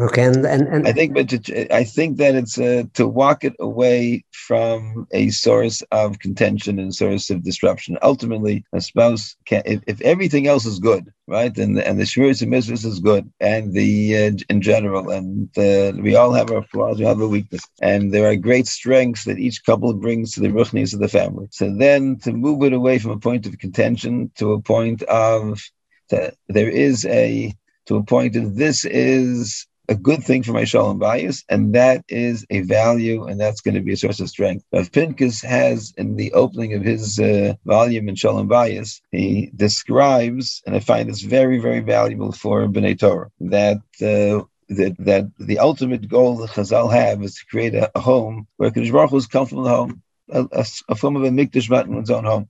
Okay, 0.00 0.24
and, 0.24 0.46
and, 0.46 0.66
and 0.68 0.88
I 0.88 0.92
think, 0.92 1.12
but 1.12 1.28
to, 1.28 1.74
I 1.74 1.84
think 1.84 2.16
that 2.16 2.34
it's 2.34 2.58
uh, 2.58 2.84
to 2.94 3.06
walk 3.06 3.44
it 3.44 3.52
away 3.60 4.24
from 4.30 5.06
a 5.12 5.28
source 5.28 5.82
of 5.92 6.18
contention 6.18 6.78
and 6.78 6.94
source 6.94 7.28
of 7.28 7.44
disruption. 7.44 7.98
Ultimately, 8.00 8.64
a 8.72 8.80
spouse 8.80 9.36
can, 9.44 9.62
if, 9.66 9.82
if 9.86 10.00
everything 10.00 10.46
else 10.46 10.64
is 10.64 10.78
good, 10.78 11.12
right, 11.26 11.54
and 11.58 11.78
and 11.78 12.00
the 12.00 12.04
shmiras 12.04 12.40
and 12.40 12.50
mitzvahs 12.50 12.86
is 12.86 13.00
good, 13.00 13.30
and 13.40 13.74
the 13.74 14.16
uh, 14.16 14.32
in 14.48 14.62
general, 14.62 15.10
and 15.10 15.50
uh, 15.58 15.92
we 16.00 16.16
all 16.16 16.32
have 16.32 16.50
our 16.50 16.62
flaws, 16.62 16.98
we 16.98 17.04
have 17.04 17.20
our 17.20 17.28
weakness, 17.28 17.62
and 17.82 18.14
there 18.14 18.26
are 18.26 18.34
great 18.34 18.66
strengths 18.66 19.24
that 19.24 19.38
each 19.38 19.62
couple 19.62 19.92
brings 19.92 20.32
to 20.32 20.40
the 20.40 20.48
ruchnius 20.48 20.94
of 20.94 21.00
the 21.00 21.08
family. 21.08 21.48
So 21.50 21.70
then, 21.70 22.16
to 22.20 22.32
move 22.32 22.62
it 22.62 22.72
away 22.72 22.98
from 22.98 23.10
a 23.10 23.18
point 23.18 23.46
of 23.46 23.58
contention 23.58 24.32
to 24.36 24.54
a 24.54 24.62
point 24.62 25.02
of 25.02 25.62
to, 26.08 26.32
there 26.48 26.70
is 26.70 27.04
a 27.04 27.54
to 27.86 27.96
a 27.96 28.02
point 28.02 28.36
of 28.36 28.56
this 28.56 28.86
is 28.86 29.66
a 29.92 29.94
good 30.08 30.22
thing 30.24 30.42
for 30.42 30.52
my 30.52 30.64
shalom 30.64 30.98
bayis, 30.98 31.44
and 31.48 31.74
that 31.74 32.04
is 32.08 32.46
a 32.50 32.60
value, 32.60 33.24
and 33.26 33.36
that's 33.40 33.62
going 33.64 33.74
to 33.74 33.80
be 33.88 33.92
a 33.92 33.96
source 33.96 34.20
of 34.20 34.28
strength. 34.36 34.64
Rav 34.72 34.90
Pinkus 34.90 35.44
has 35.44 35.92
in 35.96 36.16
the 36.16 36.32
opening 36.32 36.72
of 36.74 36.82
his 36.82 37.04
uh, 37.20 37.54
volume 37.64 38.08
in 38.08 38.14
shalom 38.14 38.48
bayis, 38.48 39.00
he 39.10 39.50
describes, 39.54 40.62
and 40.66 40.74
I 40.74 40.80
find 40.80 41.08
this 41.08 41.22
very, 41.22 41.58
very 41.58 41.80
valuable 41.80 42.32
for 42.32 42.66
B'nai 42.66 42.98
Torah, 42.98 43.30
that 43.56 43.82
uh, 44.12 44.44
that, 44.78 44.96
that 45.00 45.24
the 45.38 45.58
ultimate 45.58 46.08
goal 46.08 46.38
that 46.38 46.50
Chazal 46.50 46.90
have 46.90 47.22
is 47.22 47.34
to 47.34 47.46
create 47.46 47.74
a, 47.74 47.90
a 47.94 48.00
home 48.00 48.46
where 48.56 48.70
Kadosh 48.70 48.92
Baruch 48.92 49.10
Hu 49.10 49.16
is 49.18 49.26
comfortable 49.26 49.64
the 49.64 49.70
home. 49.70 50.02
a, 50.30 50.46
a, 50.52 50.64
a 50.88 50.94
form 50.94 51.16
of 51.16 51.24
a 51.24 51.30
mikdash 51.30 51.68
in 51.84 51.94
one's 51.94 52.10
own 52.10 52.24
home. 52.24 52.48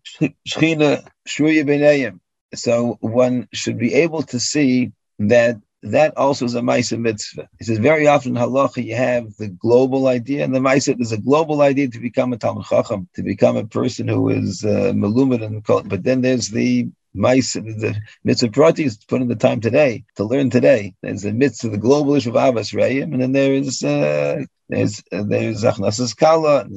Shechina 0.48 1.06
shruya 1.28 1.64
b'neiim. 1.64 2.20
So 2.54 2.98
one 3.00 3.48
should 3.52 3.78
be 3.78 3.94
able 3.94 4.22
to 4.24 4.38
see 4.38 4.92
that 5.18 5.56
that 5.82 6.16
also 6.16 6.44
is 6.44 6.54
a 6.54 6.60
Maisa 6.60 6.98
mitzvah. 6.98 7.48
He 7.58 7.64
says 7.64 7.78
very 7.78 8.06
often 8.06 8.36
in 8.36 8.42
halacha 8.42 8.84
you 8.84 8.94
have 8.94 9.36
the 9.36 9.48
global 9.48 10.06
idea, 10.06 10.44
and 10.44 10.54
the 10.54 10.60
Maisa 10.60 10.96
there's 10.96 11.12
a 11.12 11.18
global 11.18 11.60
idea 11.60 11.88
to 11.88 11.98
become 11.98 12.32
a 12.32 12.36
Talmid 12.36 12.68
Chacham, 12.68 13.08
to 13.14 13.22
become 13.22 13.56
a 13.56 13.66
person 13.66 14.06
who 14.06 14.28
is 14.28 14.64
uh, 14.64 14.92
malumid 14.94 15.44
and 15.44 15.64
but 15.88 16.04
then 16.04 16.20
there's 16.20 16.48
the 16.48 16.88
mice, 17.14 17.54
the 17.54 17.96
mitzvah 18.24 18.50
prati 18.50 18.84
is 18.84 18.96
put 18.96 19.22
in 19.22 19.28
the 19.28 19.36
time 19.36 19.60
today 19.60 20.04
to 20.16 20.24
learn 20.24 20.50
today. 20.50 20.94
There's 21.02 21.22
the 21.22 21.32
mitzvah, 21.32 21.68
of 21.68 21.72
the 21.72 21.78
global 21.78 22.14
issue 22.14 22.30
of 22.30 22.36
Ahavas 22.36 22.74
Re'im, 22.74 23.12
and 23.12 23.20
then 23.20 23.32
there 23.32 23.54
is 23.54 23.82
uh, 23.82 24.44
there's 24.68 25.02
uh, 25.12 25.22
there's 25.24 25.62
Hachnasas 25.62 26.16
Kallah, 26.16 26.68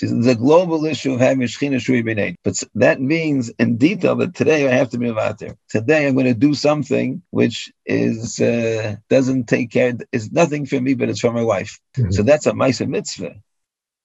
there's 0.00 0.26
a 0.26 0.34
global 0.34 0.84
issue 0.84 1.14
of 1.14 1.20
having 1.20 1.46
Shechina 1.46 1.80
Shui 1.80 2.02
B'nei. 2.02 2.36
But 2.44 2.62
that 2.76 3.00
means 3.00 3.50
in 3.58 3.76
detail 3.76 4.16
that 4.16 4.34
today 4.34 4.68
I 4.68 4.72
have 4.72 4.90
to 4.90 4.98
move 4.98 5.18
out 5.18 5.38
there. 5.38 5.56
Today 5.68 6.06
I'm 6.06 6.14
going 6.14 6.26
to 6.26 6.34
do 6.34 6.54
something 6.54 7.22
which 7.30 7.72
is 7.84 8.40
uh, 8.40 8.96
doesn't 9.08 9.48
take 9.48 9.70
care, 9.70 9.94
is 10.12 10.30
nothing 10.30 10.66
for 10.66 10.80
me, 10.80 10.94
but 10.94 11.08
it's 11.08 11.20
for 11.20 11.32
my 11.32 11.42
wife. 11.42 11.80
Mm-hmm. 11.96 12.12
So 12.12 12.22
that's 12.22 12.46
a 12.46 12.52
Maisa 12.52 12.88
mitzvah. 12.88 13.34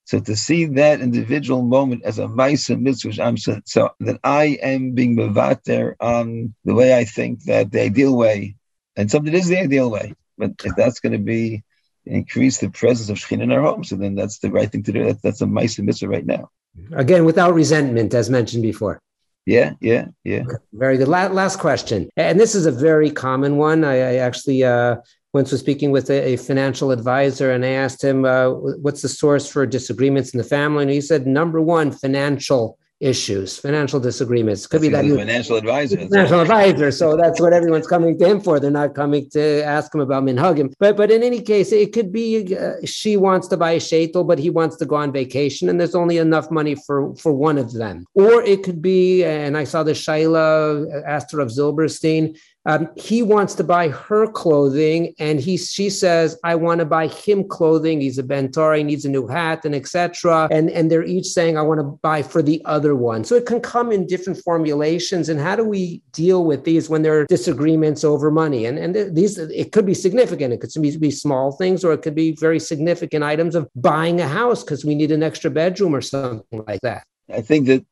So 0.08 0.22
to 0.22 0.38
see 0.38 0.64
that 0.64 1.02
individual 1.02 1.64
moment 1.64 2.04
as 2.06 2.18
a 2.18 2.28
Maisa 2.28 2.80
mitzvah, 2.80 3.22
I'm 3.22 3.36
so, 3.36 3.60
so 3.66 3.90
that 4.00 4.22
I 4.24 4.58
am 4.64 4.92
being 4.92 5.18
mevater 5.18 5.96
on 6.00 6.56
the 6.64 6.74
way 6.74 6.98
I 6.98 7.04
think 7.04 7.44
that 7.44 7.74
the 7.74 7.82
ideal 7.82 8.16
way, 8.16 8.56
and 8.96 9.12
something 9.12 9.34
is 9.34 9.50
the 9.50 9.60
ideal 9.60 9.92
way, 9.92 10.16
but 10.38 10.52
if 10.64 10.74
that's 10.78 11.02
going 11.02 11.12
to 11.12 11.18
be 11.18 11.66
increase 12.06 12.60
the 12.60 12.70
presence 12.70 13.10
of 13.10 13.18
Shekhinah 13.18 13.44
in 13.44 13.52
our 13.52 13.62
home, 13.62 13.84
so 13.84 13.98
then 13.98 14.16
that's 14.16 14.40
the 14.40 14.50
right 14.50 14.72
thing 14.72 14.84
to 14.84 14.94
do. 14.94 15.04
That's, 15.04 15.22
that's 15.22 15.42
a 15.42 15.46
Maisa 15.46 15.84
mitzvah 15.84 16.08
right 16.08 16.26
now. 16.26 16.52
Again, 16.94 17.26
without 17.26 17.54
resentment, 17.54 18.14
as 18.14 18.30
mentioned 18.30 18.64
before. 18.64 19.02
Yeah, 19.46 19.74
yeah, 19.82 20.06
yeah. 20.24 20.44
Very 20.72 20.98
good. 20.98 21.10
La- 21.10 21.28
last 21.28 21.60
question, 21.60 22.10
and 22.16 22.40
this 22.40 22.56
is 22.56 22.66
a 22.66 22.72
very 22.72 23.12
common 23.12 23.58
one. 23.58 23.84
I, 23.84 23.96
I 23.96 24.16
actually 24.16 24.64
uh, 24.64 24.98
once 25.34 25.52
was 25.52 25.60
speaking 25.60 25.92
with 25.92 26.10
a, 26.10 26.34
a, 26.34 26.36
financial 26.38 26.92
advisor 26.92 27.52
and 27.52 27.66
I 27.66 27.70
asked 27.70 28.04
him, 28.04 28.26
uh, 28.26 28.50
what's 28.50 29.02
the 29.02 29.10
source 29.10 29.50
for 29.50 29.66
disagreements 29.66 30.34
in 30.34 30.38
the 30.38 30.44
family? 30.44 30.84
And 30.84 30.92
he 30.92 31.02
said, 31.02 31.28
number 31.28 31.62
one, 31.62 31.92
financial 31.92 32.78
issues, 33.00 33.58
financial 33.60 34.00
disagreements. 34.00 34.66
Could 34.66 34.82
that's 34.82 35.04
be 35.04 35.10
that 35.10 35.18
financial 35.18 35.56
advisor. 35.56 35.98
Financial 35.98 36.40
advisor. 36.40 36.92
So 36.92 37.16
that's 37.16 37.40
what 37.40 37.54
everyone's 37.54 37.88
coming 37.88 38.18
to 38.18 38.26
him 38.26 38.42
for. 38.42 38.60
They're 38.60 38.72
not 38.72 38.96
coming 38.96 39.30
to 39.32 39.64
ask 39.64 39.94
him 39.94 40.02
about 40.02 40.24
minhagim. 40.24 40.74
But 40.80 40.98
but 40.98 41.12
in 41.12 41.22
any 41.24 41.42
case, 41.42 41.72
it 41.72 41.94
could 41.94 42.12
be 42.12 42.56
uh, 42.56 42.74
she 42.86 43.18
wants 43.18 43.48
to 43.50 43.58
buy 43.58 43.72
a 43.72 43.80
shaitel, 43.80 44.28
but 44.28 44.40
he 44.40 44.50
wants 44.50 44.78
to 44.78 44.86
go 44.86 44.96
on 44.96 45.12
vacation, 45.12 45.70
and 45.70 45.80
there's 45.80 45.96
only 45.96 46.18
enough 46.18 46.50
money 46.50 46.76
for 46.76 47.16
for 47.16 47.34
one 47.34 47.58
of 47.58 47.74
them. 47.74 48.06
Or 48.16 48.42
it 48.42 48.64
could 48.64 48.82
be, 48.82 49.24
and 49.24 49.58
I 49.58 49.64
saw 49.64 49.84
the 49.84 49.92
Shaila 49.92 51.04
asked 51.06 51.32
her 51.34 51.40
of 51.40 51.50
Zilberstein. 51.50 52.38
Um, 52.68 52.90
he 52.98 53.24
wants 53.24 53.56
to 53.56 53.64
buy 53.64 53.88
her 53.88 54.28
clothing, 54.28 55.16
and 55.20 55.40
he 55.40 55.56
she 55.56 55.90
says, 55.90 56.38
"I 56.44 56.56
want 56.56 56.80
to 56.80 56.86
buy 56.86 57.08
him 57.08 57.48
clothing. 57.48 58.02
He's 58.02 58.18
a 58.18 58.24
ben 58.24 58.52
Torah. 58.52 58.78
He 58.78 58.84
needs 58.84 59.06
a 59.06 59.10
new 59.10 59.26
hat, 59.26 59.64
and 59.64 59.74
etc." 59.74 60.50
And 60.52 60.70
and 60.70 60.92
they're 60.92 61.04
each 61.04 61.28
saying, 61.28 61.58
"I 61.58 61.62
want 61.62 61.80
to 61.80 61.86
buy 61.86 62.22
for 62.22 62.42
the 62.42 62.62
other 62.66 62.94
one." 62.94 63.24
So 63.24 63.36
it 63.36 63.46
can 63.46 63.62
come 63.62 63.94
in 63.94 64.06
different 64.06 64.44
formulations. 64.44 65.30
And 65.30 65.40
how 65.40 65.56
do 65.56 65.64
we 65.64 66.02
deal 66.12 66.44
with 66.44 66.66
these 66.66 66.90
when 66.90 67.04
there 67.04 67.18
are 67.18 67.26
disagreements 67.26 68.04
over 68.04 68.30
money? 68.30 68.66
And 68.66 68.78
and 68.78 69.16
these 69.16 69.38
it 69.38 69.72
could 69.72 69.86
be 69.86 69.94
significant. 69.94 70.54
It 70.54 70.60
could 70.60 71.00
be 71.00 71.12
small 71.12 71.54
things, 71.54 71.86
or 71.86 71.94
it 71.94 72.02
could 72.02 72.16
be 72.16 72.34
very 72.34 72.60
significant 72.60 73.24
items 73.24 73.56
of 73.56 73.70
buying 73.76 74.20
a 74.20 74.28
house 74.28 74.62
because 74.62 74.84
we 74.84 74.94
need 74.94 75.12
an 75.12 75.24
extra 75.24 75.50
bedroom 75.50 75.96
or 75.96 76.02
something 76.02 76.64
like 76.68 76.82
that. 76.82 77.04
I 77.32 77.42
think 77.42 77.68
that 77.68 77.86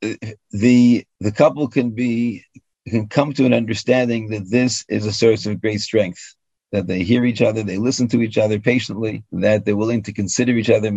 the 0.51 1.05
the 1.21 1.31
couple 1.31 1.69
can 1.69 1.91
be 1.91 2.43
can 2.91 3.07
come 3.07 3.33
to 3.33 3.45
an 3.45 3.53
understanding 3.53 4.29
that 4.29 4.49
this 4.49 4.85
is 4.87 5.05
a 5.05 5.13
source 5.13 5.45
of 5.45 5.61
great 5.61 5.81
strength. 5.81 6.35
That 6.71 6.87
they 6.87 7.03
hear 7.03 7.23
each 7.23 7.41
other, 7.41 7.63
they 7.63 7.77
listen 7.77 8.07
to 8.09 8.21
each 8.21 8.37
other 8.37 8.59
patiently, 8.59 9.23
that 9.31 9.63
they're 9.63 9.77
willing 9.77 10.03
to 10.03 10.13
consider 10.13 10.51
each 10.53 10.69
other, 10.69 10.91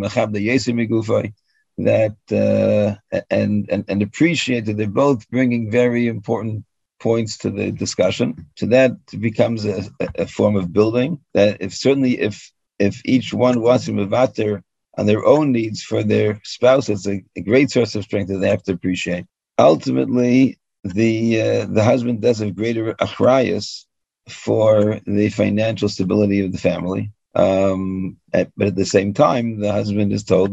that 1.78 2.16
uh, 2.32 3.20
and, 3.30 3.70
and 3.70 3.84
and 3.89 4.03
appreciate 4.03 4.66
that 4.66 4.76
they're 4.76 4.89
both 4.89 5.28
bringing 5.30 5.70
very 5.70 6.09
important 6.09 6.64
points 6.99 7.39
to 7.39 7.51
the 7.51 7.70
discussion. 7.70 8.47
So 8.57 8.66
that 8.66 8.93
becomes 9.20 9.64
a, 9.64 9.84
a 10.16 10.26
form 10.26 10.57
of 10.57 10.72
building. 10.72 11.20
That 11.34 11.59
if 11.61 11.74
certainly 11.74 12.18
if 12.18 12.51
if 12.78 13.01
each 13.05 13.32
one 13.32 13.61
wants 13.61 13.84
to 13.86 13.93
move 13.93 14.12
out 14.12 14.34
there 14.34 14.64
on 14.97 15.07
their 15.07 15.24
own 15.24 15.53
needs 15.53 15.82
for 15.82 16.03
their 16.03 16.41
spouse, 16.43 16.89
it's 16.89 17.07
a, 17.07 17.22
a 17.36 17.41
great 17.41 17.70
source 17.70 17.95
of 17.95 18.05
strength 18.05 18.28
that 18.28 18.39
they 18.39 18.51
have 18.51 18.64
to 18.64 18.72
appreciate. 18.72 19.26
Ultimately, 19.59 20.59
the 20.95 21.41
uh, 21.41 21.66
the 21.66 21.84
husband 21.84 22.20
does 22.20 22.39
have 22.39 22.57
greater 22.57 22.95
achrayus 22.95 23.86
for 24.28 25.01
the 25.07 25.30
financial 25.30 25.89
stability 25.89 26.45
of 26.45 26.53
the 26.53 26.59
family. 26.59 27.12
Um, 27.34 28.16
at, 28.32 28.51
but 28.57 28.68
at 28.68 28.76
the 28.76 28.84
same 28.84 29.14
time, 29.14 29.61
the 29.61 29.72
husband 29.72 30.12
is 30.12 30.24
told 30.24 30.51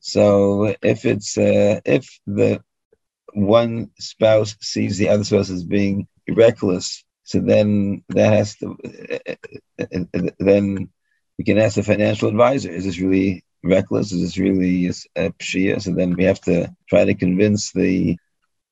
So 0.00 0.74
if 0.82 1.04
it's 1.04 1.38
uh, 1.38 1.80
if 1.84 2.20
the 2.26 2.62
one 3.32 3.90
spouse 3.98 4.56
sees 4.60 4.98
the 4.98 5.08
other 5.08 5.24
spouse 5.24 5.50
as 5.50 5.64
being 5.64 6.08
reckless, 6.28 7.04
so 7.22 7.40
then 7.40 8.02
that 8.08 8.32
has 8.32 8.56
to 8.56 8.76
then 10.38 10.88
we 11.38 11.44
can 11.44 11.58
ask 11.58 11.76
the 11.76 11.82
financial 11.82 12.28
advisor: 12.28 12.70
Is 12.70 12.84
this 12.84 12.98
really 12.98 13.44
reckless? 13.62 14.12
Is 14.12 14.22
this 14.22 14.38
really 14.38 14.86
a 14.86 15.30
pshia? 15.30 15.82
So 15.82 15.92
then 15.92 16.14
we 16.14 16.24
have 16.24 16.40
to 16.42 16.74
try 16.88 17.04
to 17.04 17.14
convince 17.14 17.72
the 17.72 18.16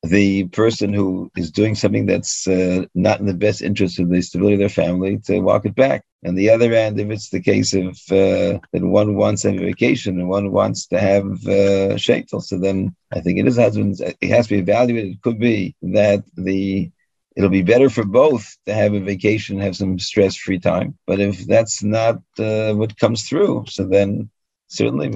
the 0.09 0.47
person 0.47 0.93
who 0.93 1.31
is 1.35 1.51
doing 1.51 1.75
something 1.75 2.05
that's 2.05 2.47
uh, 2.47 2.85
not 2.93 3.19
in 3.19 3.25
the 3.25 3.33
best 3.33 3.61
interest 3.61 3.99
of 3.99 4.09
the 4.09 4.21
stability 4.21 4.53
of 4.53 4.59
their 4.59 4.69
family 4.69 5.17
to 5.25 5.39
walk 5.39 5.65
it 5.65 5.75
back. 5.75 6.03
On 6.25 6.35
the 6.35 6.49
other 6.49 6.73
hand, 6.73 6.99
if 6.99 7.09
it's 7.09 7.29
the 7.29 7.41
case 7.41 7.73
of 7.73 7.89
uh, 8.11 8.59
that 8.73 8.83
one 8.83 9.15
wants 9.15 9.45
a 9.45 9.51
vacation 9.51 10.19
and 10.19 10.27
one 10.27 10.51
wants 10.51 10.87
to 10.87 10.99
have 10.99 11.25
uh, 11.25 11.95
shaitel, 11.97 12.41
so 12.41 12.57
then 12.57 12.95
I 13.13 13.21
think 13.21 13.39
it 13.39 13.47
is 13.47 13.57
husband's. 13.57 14.01
It 14.01 14.17
has 14.29 14.47
to 14.47 14.55
be 14.55 14.59
evaluated. 14.59 15.11
It 15.11 15.21
could 15.21 15.39
be 15.39 15.75
that 15.81 16.23
the 16.35 16.91
it'll 17.35 17.49
be 17.49 17.63
better 17.63 17.89
for 17.89 18.05
both 18.05 18.57
to 18.65 18.73
have 18.73 18.93
a 18.93 18.99
vacation, 18.99 19.59
have 19.59 19.75
some 19.75 19.99
stress-free 19.99 20.59
time. 20.59 20.97
But 21.05 21.19
if 21.19 21.45
that's 21.45 21.83
not 21.83 22.21
uh, 22.39 22.73
what 22.73 22.97
comes 22.97 23.27
through, 23.27 23.65
so 23.67 23.85
then 23.85 24.29
certainly 24.67 25.07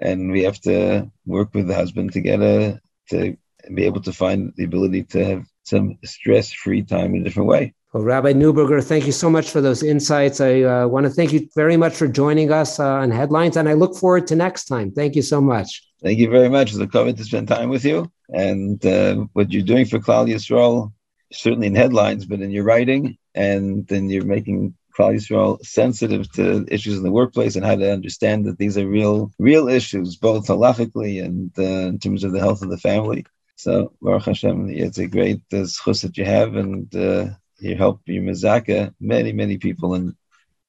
and 0.00 0.30
we 0.30 0.42
have 0.42 0.60
to 0.60 1.10
work 1.24 1.54
with 1.54 1.66
the 1.66 1.74
husband 1.74 2.12
to 2.12 2.20
get 2.20 2.40
a 2.40 2.80
to 3.10 3.36
be 3.74 3.84
able 3.84 4.00
to 4.02 4.12
find 4.12 4.52
the 4.56 4.64
ability 4.64 5.04
to 5.04 5.24
have 5.24 5.46
some 5.64 5.98
stress-free 6.04 6.82
time 6.82 7.14
in 7.14 7.20
a 7.20 7.24
different 7.24 7.48
way. 7.48 7.74
Well, 7.92 8.04
Rabbi 8.04 8.32
Neuberger, 8.32 8.82
thank 8.82 9.04
you 9.04 9.12
so 9.12 9.28
much 9.28 9.50
for 9.50 9.60
those 9.60 9.82
insights. 9.82 10.40
I 10.40 10.62
uh, 10.62 10.86
want 10.86 11.04
to 11.04 11.10
thank 11.10 11.32
you 11.32 11.48
very 11.54 11.76
much 11.76 11.94
for 11.94 12.08
joining 12.08 12.50
us 12.50 12.80
uh, 12.80 12.86
on 12.86 13.10
Headlines, 13.10 13.56
and 13.58 13.68
I 13.68 13.74
look 13.74 13.94
forward 13.94 14.26
to 14.28 14.34
next 14.34 14.64
time. 14.64 14.92
Thank 14.92 15.14
you 15.14 15.22
so 15.22 15.40
much. 15.40 15.82
Thank 16.02 16.18
you 16.18 16.30
very 16.30 16.48
much. 16.48 16.70
It's 16.70 16.80
a 16.80 16.86
kavod 16.86 17.16
to 17.18 17.24
spend 17.24 17.48
time 17.48 17.68
with 17.68 17.84
you. 17.84 18.10
And 18.30 18.84
uh, 18.84 19.26
what 19.34 19.52
you're 19.52 19.62
doing 19.62 19.84
for 19.84 19.98
Klal 19.98 20.26
Yisrael, 20.26 20.92
certainly 21.32 21.66
in 21.66 21.74
headlines, 21.74 22.24
but 22.24 22.40
in 22.40 22.50
your 22.50 22.64
writing, 22.64 23.18
and 23.34 23.86
then 23.86 24.08
you're 24.08 24.24
making 24.24 24.74
Klal 24.98 25.14
Yisrael 25.14 25.64
sensitive 25.64 26.32
to 26.32 26.66
issues 26.68 26.96
in 26.96 27.02
the 27.02 27.12
workplace 27.12 27.56
and 27.56 27.64
how 27.64 27.76
to 27.76 27.92
understand 27.92 28.46
that 28.46 28.58
these 28.58 28.76
are 28.78 28.86
real, 28.86 29.30
real 29.38 29.68
issues, 29.68 30.16
both 30.16 30.46
halachically 30.46 31.22
and 31.22 31.50
uh, 31.58 31.88
in 31.88 31.98
terms 31.98 32.24
of 32.24 32.32
the 32.32 32.40
health 32.40 32.62
of 32.62 32.70
the 32.70 32.78
family. 32.78 33.24
So, 33.56 33.92
Baruch 34.00 34.24
Hashem, 34.24 34.70
it's 34.70 34.98
a 34.98 35.06
great 35.06 35.42
uh, 35.52 35.66
that 36.02 36.12
you 36.16 36.24
have, 36.24 36.56
and 36.56 36.94
uh, 36.94 37.26
you 37.58 37.76
help 37.76 38.00
your 38.06 38.22
mezaka 38.22 38.92
many, 39.00 39.32
many 39.32 39.58
people 39.58 39.94
and 39.94 40.14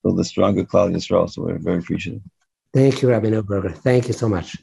build 0.03 0.19
a 0.19 0.23
stronger 0.23 0.63
Klal 0.63 0.93
Yisrael. 0.93 1.29
So, 1.29 1.43
we're 1.43 1.57
very 1.57 1.79
appreciative. 1.79 2.21
Thank 2.73 3.01
you, 3.01 3.09
Rabbi 3.09 3.29
Neuberger. 3.29 3.75
Thank 3.75 4.07
you 4.07 4.13
so 4.13 4.27
much. 4.27 4.57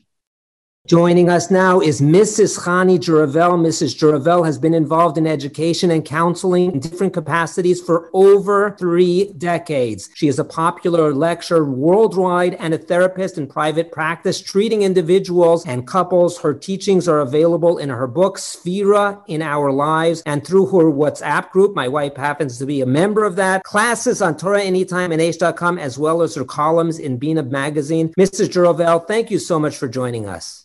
Joining 0.91 1.29
us 1.29 1.53
now 1.53 1.79
is 1.79 2.01
Mrs. 2.01 2.59
Chani 2.59 2.99
Juravel. 2.99 3.61
Mrs. 3.61 3.95
Juravel 3.95 4.45
has 4.45 4.59
been 4.59 4.75
involved 4.75 5.17
in 5.19 5.25
education 5.25 5.93
and 5.93 6.05
counseling 6.05 6.73
in 6.73 6.81
different 6.81 7.13
capacities 7.13 7.81
for 7.81 8.11
over 8.13 8.75
three 8.77 9.33
decades. 9.35 10.11
She 10.17 10.27
is 10.27 10.41
a 10.41 10.45
popular 10.45 11.15
lecturer 11.15 11.65
worldwide 11.65 12.55
and 12.55 12.75
a 12.75 12.79
therapist 12.79 13.39
in 13.39 13.47
private 13.47 13.93
practice, 13.93 14.41
treating 14.41 14.83
individuals 14.83 15.65
and 15.65 15.87
couples. 15.87 16.41
Her 16.41 16.55
teachings 16.55 17.07
are 17.07 17.21
available 17.21 17.79
in 17.79 17.89
her 17.91 18.09
book, 18.09 18.39
Sphira 18.39 19.23
in 19.29 19.43
Our 19.43 19.71
Lives, 19.71 20.25
and 20.27 20.45
through 20.45 20.67
her 20.71 20.91
WhatsApp 20.91 21.51
group. 21.51 21.77
My 21.77 21.87
wife 21.87 22.17
happens 22.17 22.59
to 22.59 22.67
be 22.67 22.81
a 22.81 22.87
member 22.87 23.25
of 23.25 23.37
that. 23.37 23.63
Classes 23.63 24.21
on 24.21 24.37
Torah 24.37 24.65
Anytime 24.65 25.13
and 25.13 25.23
Aish.com, 25.23 25.79
as 25.79 26.01
well 26.01 26.21
as 26.21 26.35
her 26.35 26.45
columns 26.45 26.99
in 26.99 27.17
Bina 27.17 27.45
Magazine. 27.45 28.13
Mrs. 28.19 28.49
Juravel, 28.49 29.07
thank 29.07 29.31
you 29.31 29.39
so 29.39 29.61
much 29.61 29.77
for 29.77 29.87
joining 29.87 30.27
us. 30.27 30.65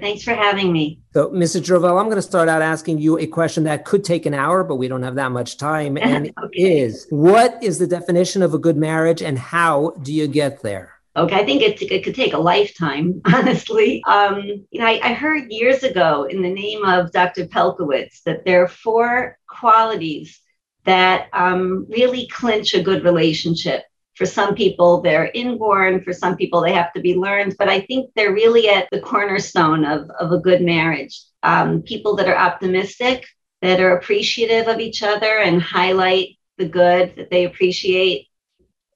Thanks 0.00 0.22
for 0.22 0.34
having 0.34 0.72
me. 0.72 1.00
So, 1.12 1.30
Mrs. 1.30 1.62
Juravel, 1.62 2.00
I'm 2.00 2.06
going 2.06 2.16
to 2.16 2.22
start 2.22 2.48
out 2.48 2.62
asking 2.62 2.98
you 2.98 3.18
a 3.18 3.26
question 3.26 3.64
that 3.64 3.84
could 3.84 4.04
take 4.04 4.26
an 4.26 4.34
hour, 4.34 4.64
but 4.64 4.76
we 4.76 4.88
don't 4.88 5.02
have 5.02 5.14
that 5.16 5.32
much 5.32 5.56
time. 5.56 5.98
And 6.02 6.32
okay. 6.44 6.80
is 6.80 7.06
what 7.10 7.62
is 7.62 7.78
the 7.78 7.86
definition 7.86 8.42
of 8.42 8.54
a 8.54 8.58
good 8.58 8.76
marriage 8.76 9.22
and 9.22 9.38
how 9.38 9.90
do 10.02 10.12
you 10.12 10.26
get 10.26 10.62
there? 10.62 10.92
Okay, 11.14 11.36
I 11.36 11.44
think 11.44 11.62
it, 11.62 11.80
it 11.82 12.04
could 12.04 12.14
take 12.14 12.32
a 12.32 12.38
lifetime, 12.38 13.20
honestly. 13.26 14.02
Um, 14.06 14.66
you 14.70 14.80
know, 14.80 14.86
I, 14.86 15.00
I 15.02 15.12
heard 15.12 15.50
years 15.50 15.82
ago 15.82 16.24
in 16.24 16.42
the 16.42 16.52
name 16.52 16.84
of 16.84 17.12
Dr. 17.12 17.46
Pelcovitz 17.46 18.22
that 18.24 18.44
there 18.44 18.64
are 18.64 18.68
four 18.68 19.38
qualities 19.46 20.40
that 20.84 21.28
um, 21.32 21.86
really 21.88 22.26
clinch 22.28 22.74
a 22.74 22.82
good 22.82 23.04
relationship. 23.04 23.84
For 24.14 24.26
some 24.26 24.54
people, 24.54 25.00
they're 25.00 25.30
inborn. 25.32 26.02
For 26.02 26.12
some 26.12 26.36
people, 26.36 26.60
they 26.60 26.72
have 26.72 26.92
to 26.92 27.00
be 27.00 27.14
learned. 27.14 27.56
But 27.58 27.68
I 27.68 27.80
think 27.80 28.10
they're 28.14 28.34
really 28.34 28.68
at 28.68 28.88
the 28.92 29.00
cornerstone 29.00 29.84
of, 29.84 30.10
of 30.10 30.32
a 30.32 30.38
good 30.38 30.62
marriage. 30.62 31.22
Um, 31.42 31.82
people 31.82 32.16
that 32.16 32.28
are 32.28 32.36
optimistic, 32.36 33.26
that 33.62 33.80
are 33.80 33.96
appreciative 33.96 34.68
of 34.68 34.80
each 34.80 35.02
other 35.02 35.38
and 35.38 35.62
highlight 35.62 36.36
the 36.58 36.68
good 36.68 37.14
that 37.16 37.30
they 37.30 37.44
appreciate, 37.44 38.28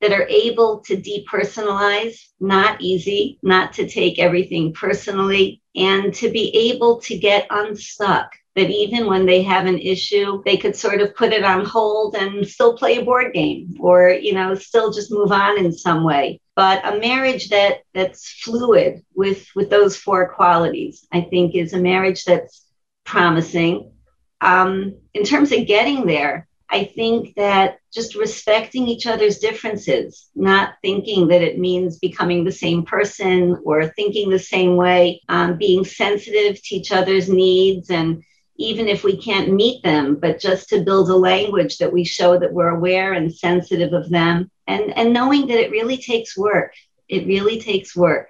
that 0.00 0.12
are 0.12 0.26
able 0.28 0.80
to 0.80 0.96
depersonalize, 0.96 2.18
not 2.38 2.80
easy, 2.80 3.38
not 3.42 3.72
to 3.74 3.88
take 3.88 4.18
everything 4.18 4.72
personally, 4.72 5.62
and 5.74 6.12
to 6.14 6.30
be 6.30 6.70
able 6.70 7.00
to 7.00 7.16
get 7.16 7.46
unstuck. 7.50 8.32
That 8.56 8.70
even 8.70 9.06
when 9.06 9.26
they 9.26 9.42
have 9.42 9.66
an 9.66 9.78
issue, 9.78 10.42
they 10.44 10.56
could 10.56 10.74
sort 10.74 11.00
of 11.02 11.14
put 11.14 11.32
it 11.32 11.44
on 11.44 11.64
hold 11.64 12.16
and 12.16 12.46
still 12.46 12.76
play 12.76 12.96
a 12.96 13.04
board 13.04 13.34
game 13.34 13.76
or, 13.78 14.08
you 14.08 14.32
know, 14.32 14.54
still 14.54 14.90
just 14.90 15.12
move 15.12 15.30
on 15.30 15.58
in 15.58 15.72
some 15.72 16.02
way. 16.04 16.40
But 16.56 16.84
a 16.86 16.98
marriage 16.98 17.50
that 17.50 17.82
that's 17.92 18.30
fluid 18.30 19.04
with 19.14 19.46
with 19.54 19.68
those 19.68 19.94
four 19.94 20.30
qualities, 20.30 21.06
I 21.12 21.20
think 21.20 21.54
is 21.54 21.74
a 21.74 21.78
marriage 21.78 22.24
that's 22.24 22.64
promising. 23.04 23.92
Um, 24.40 24.96
in 25.12 25.24
terms 25.24 25.52
of 25.52 25.66
getting 25.66 26.06
there, 26.06 26.48
I 26.68 26.84
think 26.84 27.34
that 27.36 27.78
just 27.92 28.14
respecting 28.16 28.88
each 28.88 29.06
other's 29.06 29.38
differences, 29.38 30.28
not 30.34 30.74
thinking 30.82 31.28
that 31.28 31.42
it 31.42 31.58
means 31.58 31.98
becoming 31.98 32.44
the 32.44 32.52
same 32.52 32.84
person 32.84 33.60
or 33.64 33.86
thinking 33.88 34.30
the 34.30 34.38
same 34.38 34.76
way, 34.76 35.22
um, 35.28 35.58
being 35.58 35.84
sensitive 35.84 36.60
to 36.62 36.74
each 36.74 36.90
other's 36.90 37.28
needs, 37.28 37.90
and 37.90 38.24
even 38.58 38.88
if 38.88 39.04
we 39.04 39.16
can't 39.16 39.52
meet 39.52 39.82
them, 39.82 40.16
but 40.16 40.40
just 40.40 40.68
to 40.70 40.82
build 40.82 41.08
a 41.10 41.16
language 41.16 41.78
that 41.78 41.92
we 41.92 42.04
show 42.04 42.38
that 42.38 42.52
we're 42.52 42.74
aware 42.74 43.12
and 43.12 43.34
sensitive 43.34 43.92
of 43.92 44.08
them, 44.10 44.50
and, 44.66 44.96
and 44.96 45.12
knowing 45.12 45.46
that 45.46 45.58
it 45.58 45.70
really 45.70 45.96
takes 45.96 46.36
work. 46.36 46.72
It 47.08 47.26
really 47.26 47.60
takes 47.60 47.94
work. 47.94 48.28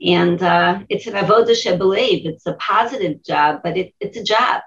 And 0.00 0.42
uh, 0.42 0.80
it's 0.88 1.06
an 1.06 1.14
avodah 1.14 1.50
shebelev. 1.50 2.26
It's 2.26 2.46
a 2.46 2.54
positive 2.54 3.24
job, 3.24 3.60
but 3.62 3.76
it, 3.76 3.94
it's 4.00 4.16
a 4.16 4.22
job 4.22 4.62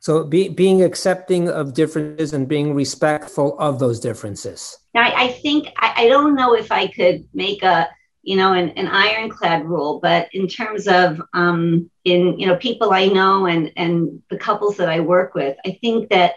so 0.00 0.24
be, 0.24 0.48
being 0.48 0.82
accepting 0.82 1.48
of 1.48 1.74
differences 1.74 2.32
and 2.32 2.46
being 2.46 2.74
respectful 2.74 3.58
of 3.58 3.78
those 3.78 3.98
differences. 3.98 4.78
I, 4.94 5.12
I 5.24 5.28
think 5.32 5.68
I, 5.76 6.04
I, 6.04 6.08
don't 6.08 6.34
know 6.34 6.54
if 6.54 6.70
I 6.70 6.86
could 6.86 7.26
make 7.34 7.62
a 7.62 7.88
you 8.28 8.36
know 8.36 8.52
an, 8.52 8.68
an 8.76 8.88
ironclad 8.88 9.64
rule, 9.64 10.00
but 10.02 10.28
in 10.34 10.48
terms 10.48 10.86
of 10.86 11.18
um, 11.32 11.90
in 12.04 12.38
you 12.38 12.46
know 12.46 12.56
people 12.56 12.92
I 12.92 13.06
know 13.06 13.46
and 13.46 13.72
and 13.74 14.22
the 14.28 14.36
couples 14.36 14.76
that 14.76 14.90
I 14.90 15.00
work 15.00 15.34
with, 15.34 15.56
I 15.64 15.78
think 15.80 16.10
that 16.10 16.34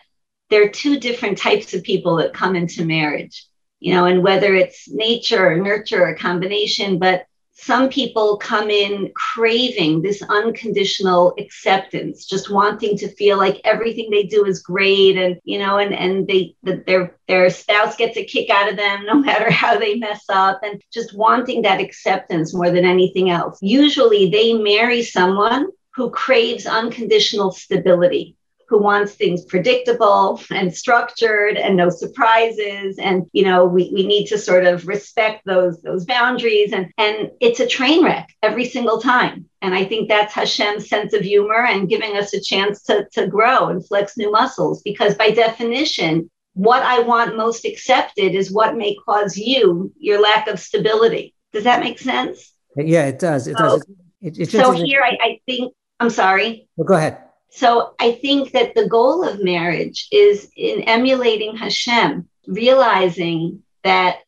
there 0.50 0.64
are 0.64 0.70
two 0.70 1.02
different 1.02 1.38
types 1.38 1.74
of 1.74 1.84
people 1.84 2.16
that 2.16 2.34
come 2.34 2.56
into 2.56 2.86
marriage. 2.86 3.46
You 3.82 3.94
know, 3.94 4.06
and 4.06 4.24
whether 4.24 4.56
it's 4.56 4.90
nature 4.90 5.46
or 5.46 5.58
nurture 5.58 6.02
or 6.02 6.16
combination, 6.16 6.98
but 6.98 7.26
some 7.62 7.90
people 7.90 8.38
come 8.38 8.72
in 8.72 9.12
craving 9.16 10.02
this 10.02 10.24
unconditional 10.24 11.34
acceptance 11.38 12.26
just 12.26 12.50
wanting 12.50 12.98
to 12.98 13.08
feel 13.08 13.38
like 13.38 13.62
everything 13.64 14.10
they 14.10 14.24
do 14.24 14.46
is 14.46 14.64
great 14.64 15.16
and 15.16 15.40
you 15.44 15.60
know 15.60 15.78
and 15.78 15.94
and 15.94 16.28
they 16.28 16.56
that 16.64 16.86
their 16.88 17.16
their 17.28 17.50
spouse 17.50 17.96
gets 17.96 18.18
a 18.18 18.26
kick 18.26 18.50
out 18.50 18.70
of 18.70 18.76
them 18.76 19.06
no 19.06 19.16
matter 19.16 19.52
how 19.52 19.78
they 19.78 19.96
mess 19.96 20.24
up 20.30 20.60
and 20.64 20.82
just 20.92 21.16
wanting 21.16 21.62
that 21.62 21.80
acceptance 21.80 22.54
more 22.54 22.72
than 22.72 22.86
anything 22.86 23.30
else. 23.30 23.60
Usually 23.62 24.30
they 24.30 24.54
marry 24.54 25.04
someone 25.04 25.68
who 25.94 26.10
craves 26.10 26.66
unconditional 26.66 27.52
stability 27.52 28.36
who 28.72 28.82
wants 28.82 29.14
things 29.14 29.44
predictable 29.44 30.42
and 30.50 30.74
structured 30.74 31.58
and 31.58 31.76
no 31.76 31.90
surprises. 31.90 32.98
And 32.98 33.26
you 33.34 33.44
know 33.44 33.66
we, 33.66 33.92
we 33.94 34.08
need 34.08 34.28
to 34.28 34.38
sort 34.38 34.66
of 34.66 34.88
respect 34.88 35.44
those 35.46 35.82
those 35.82 36.06
boundaries. 36.06 36.72
And 36.72 36.90
and 36.98 37.32
it's 37.42 37.60
a 37.60 37.68
train 37.68 38.04
wreck 38.04 38.30
every 38.42 38.66
single 38.66 39.02
time. 39.02 39.50
And 39.62 39.76
i 39.76 39.84
think 39.84 40.08
that's 40.08 40.34
hashem's 40.34 40.88
sense 40.88 41.14
of 41.14 41.22
humor 41.22 41.66
and 41.66 41.90
giving 41.90 42.16
us 42.16 42.34
a 42.34 42.42
chance 42.42 42.82
to, 42.84 43.06
to 43.12 43.28
grow 43.28 43.68
and 43.68 43.86
flex 43.86 44.18
new 44.18 44.32
muscles. 44.32 44.82
Because 44.82 45.16
by 45.16 45.32
definition 45.32 46.32
what 46.54 46.82
i 46.84 47.00
want 47.00 47.38
most 47.38 47.66
accepted 47.66 48.36
is 48.36 48.52
what 48.52 48.76
may 48.76 48.96
cause 49.06 49.38
you 49.38 49.92
your 50.00 50.22
lack 50.22 50.48
of 50.48 50.60
stability. 50.60 51.36
Does 51.52 51.66
that 51.66 51.82
make 51.82 52.00
sense? 52.00 52.54
Yeah 52.78 53.06
it 53.06 53.20
does. 53.20 53.48
It 53.48 53.58
does. 53.58 53.86
It, 54.22 54.40
it, 54.40 54.50
so 54.50 54.72
here 54.72 55.02
I, 55.04 55.18
I 55.22 55.40
think 55.46 55.74
i'm 56.00 56.10
sorry. 56.10 56.70
Well, 56.78 56.88
go 56.88 56.94
ahead 56.94 57.18
so 57.52 57.94
I 58.00 58.14
think 58.14 58.54
that 58.54 58.76
the 58.76 58.88
goal 58.88 59.28
of 59.28 59.44
marriage 59.44 60.08
is 60.12 60.50
in 60.56 60.84
emulating 60.84 61.56
Hashem, 61.58 62.28
realizing 62.48 63.64
that 63.84 64.20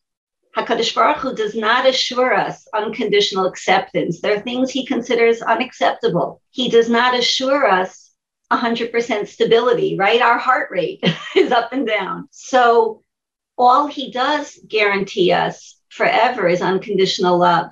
Hakadosh 0.56 0.94
Baruch 0.94 1.18
Hu 1.18 1.34
does 1.34 1.56
not 1.56 1.88
assure 1.88 2.34
us 2.36 2.68
unconditional 2.74 3.46
acceptance. 3.46 4.20
There 4.20 4.36
are 4.36 4.42
things 4.42 4.72
he 4.72 4.86
considers 4.86 5.42
unacceptable. 5.42 6.42
He 6.52 6.70
does 6.70 6.90
not 6.90 7.18
assure 7.18 7.66
us 7.66 8.12
100% 8.52 9.28
stability, 9.28 9.98
right? 9.98 10.22
Our 10.22 10.38
heart 10.38 10.70
rate 10.70 11.04
is 11.36 11.52
up 11.52 11.72
and 11.72 11.88
down. 11.88 12.28
So 12.30 13.04
all 13.58 13.88
he 13.88 14.12
does 14.12 14.60
guarantee 14.68 15.32
us 15.32 15.80
forever 15.90 16.48
is 16.48 16.62
unconditional 16.62 17.38
love 17.38 17.68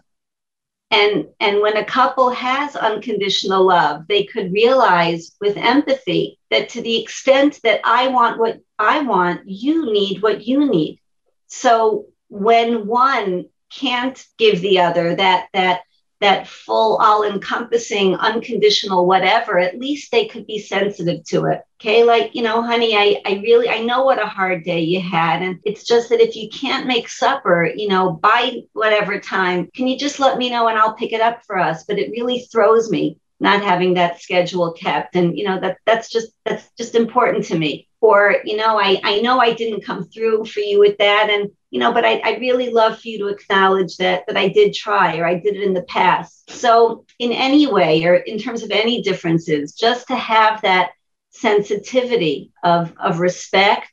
and 0.91 1.25
and 1.39 1.61
when 1.61 1.77
a 1.77 1.85
couple 1.85 2.29
has 2.29 2.75
unconditional 2.75 3.65
love 3.65 4.05
they 4.07 4.25
could 4.25 4.51
realize 4.51 5.31
with 5.39 5.57
empathy 5.57 6.37
that 6.51 6.69
to 6.69 6.81
the 6.81 7.01
extent 7.01 7.59
that 7.63 7.79
i 7.83 8.07
want 8.09 8.37
what 8.37 8.59
i 8.77 8.99
want 8.99 9.47
you 9.47 9.91
need 9.91 10.21
what 10.21 10.45
you 10.45 10.69
need. 10.69 10.99
So 11.47 12.07
when 12.29 12.87
one 12.87 13.45
can't 13.73 14.23
give 14.37 14.61
the 14.61 14.79
other 14.79 15.15
that 15.15 15.47
that 15.53 15.81
that 16.21 16.47
full, 16.47 16.97
all 16.97 17.23
encompassing, 17.23 18.15
unconditional 18.15 19.05
whatever, 19.05 19.59
at 19.59 19.79
least 19.79 20.11
they 20.11 20.27
could 20.27 20.45
be 20.45 20.59
sensitive 20.59 21.23
to 21.25 21.45
it. 21.47 21.61
Okay. 21.81 22.03
Like, 22.03 22.35
you 22.35 22.43
know, 22.43 22.61
honey, 22.61 22.95
I, 22.95 23.21
I 23.25 23.41
really, 23.43 23.67
I 23.67 23.81
know 23.81 24.03
what 24.03 24.21
a 24.21 24.27
hard 24.27 24.63
day 24.63 24.81
you 24.81 25.01
had. 25.01 25.41
And 25.41 25.59
it's 25.65 25.83
just 25.83 26.09
that 26.09 26.21
if 26.21 26.35
you 26.35 26.47
can't 26.49 26.85
make 26.85 27.09
supper, 27.09 27.65
you 27.75 27.87
know, 27.87 28.11
by 28.11 28.61
whatever 28.73 29.19
time, 29.19 29.67
can 29.75 29.87
you 29.87 29.97
just 29.97 30.19
let 30.19 30.37
me 30.37 30.51
know 30.51 30.67
and 30.67 30.77
I'll 30.77 30.93
pick 30.93 31.11
it 31.11 31.21
up 31.21 31.43
for 31.43 31.57
us? 31.57 31.85
But 31.85 31.97
it 31.97 32.11
really 32.11 32.47
throws 32.51 32.91
me 32.91 33.17
not 33.39 33.63
having 33.63 33.95
that 33.95 34.21
schedule 34.21 34.73
kept. 34.73 35.15
And, 35.15 35.35
you 35.35 35.43
know, 35.43 35.59
that 35.59 35.79
that's 35.87 36.11
just, 36.11 36.31
that's 36.45 36.69
just 36.77 36.93
important 36.93 37.45
to 37.45 37.57
me. 37.57 37.87
Or, 37.99 38.37
you 38.45 38.57
know, 38.57 38.79
I, 38.79 39.01
I 39.03 39.21
know 39.21 39.39
I 39.39 39.53
didn't 39.53 39.83
come 39.83 40.03
through 40.03 40.45
for 40.45 40.59
you 40.59 40.79
with 40.79 40.99
that. 40.99 41.29
And, 41.31 41.49
you 41.71 41.79
know, 41.79 41.93
but 41.93 42.05
I, 42.05 42.21
I 42.23 42.37
really 42.37 42.69
love 42.69 42.99
for 42.99 43.07
you 43.07 43.17
to 43.19 43.27
acknowledge 43.27 43.95
that 43.97 44.27
that 44.27 44.37
I 44.37 44.49
did 44.49 44.73
try 44.73 45.17
or 45.17 45.25
I 45.25 45.35
did 45.35 45.55
it 45.55 45.63
in 45.63 45.73
the 45.73 45.83
past. 45.83 46.51
So 46.51 47.05
in 47.17 47.31
any 47.31 47.65
way 47.65 48.03
or 48.03 48.15
in 48.15 48.37
terms 48.37 48.61
of 48.61 48.71
any 48.71 49.01
differences, 49.01 49.73
just 49.73 50.07
to 50.07 50.15
have 50.15 50.61
that 50.61 50.91
sensitivity 51.29 52.51
of, 52.61 52.93
of 52.99 53.19
respect, 53.19 53.89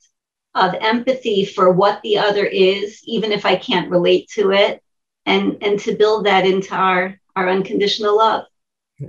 of 0.56 0.74
empathy 0.80 1.44
for 1.44 1.70
what 1.70 2.02
the 2.02 2.18
other 2.18 2.44
is, 2.44 3.00
even 3.04 3.30
if 3.30 3.46
I 3.46 3.54
can't 3.54 3.90
relate 3.90 4.28
to 4.30 4.50
it, 4.50 4.82
and 5.24 5.58
and 5.62 5.78
to 5.80 5.94
build 5.94 6.26
that 6.26 6.46
into 6.46 6.74
our 6.74 7.18
our 7.36 7.48
unconditional 7.48 8.16
love. 8.16 8.44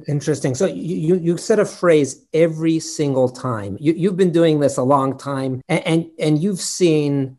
Interesting. 0.08 0.54
So 0.54 0.68
you 0.68 1.16
you 1.16 1.38
said 1.38 1.58
a 1.58 1.66
phrase 1.66 2.24
every 2.34 2.80
single 2.80 3.30
time. 3.30 3.78
You 3.80 3.94
you've 3.94 4.18
been 4.18 4.32
doing 4.32 4.60
this 4.60 4.78
a 4.78 4.84
long 4.84 5.18
time, 5.18 5.62
and 5.68 5.88
and, 5.88 6.06
and 6.20 6.40
you've 6.44 6.60
seen 6.60 7.39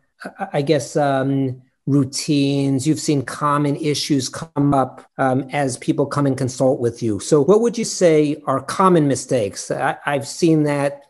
I 0.53 0.63
guess, 0.63 0.97
um, 0.97 1.63
routines? 1.87 2.87
You've 2.87 3.01
seen 3.01 3.23
common 3.23 3.77
issues 3.77 4.29
come 4.29 4.75
up 4.75 5.07
um, 5.19 5.49
as 5.53 5.77
people 5.79 6.07
come 6.07 6.27
and 6.27 6.37
consult 6.37 6.81
with 6.81 7.03
you. 7.03 7.21
So, 7.21 7.43
what 7.43 7.61
would 7.61 7.79
you 7.79 7.85
say 7.85 8.37
are 8.47 8.61
common 8.61 9.09
mistakes? 9.09 9.71
I, 9.71 9.97
I've 10.07 10.27
seen 10.27 10.65
that 10.65 11.03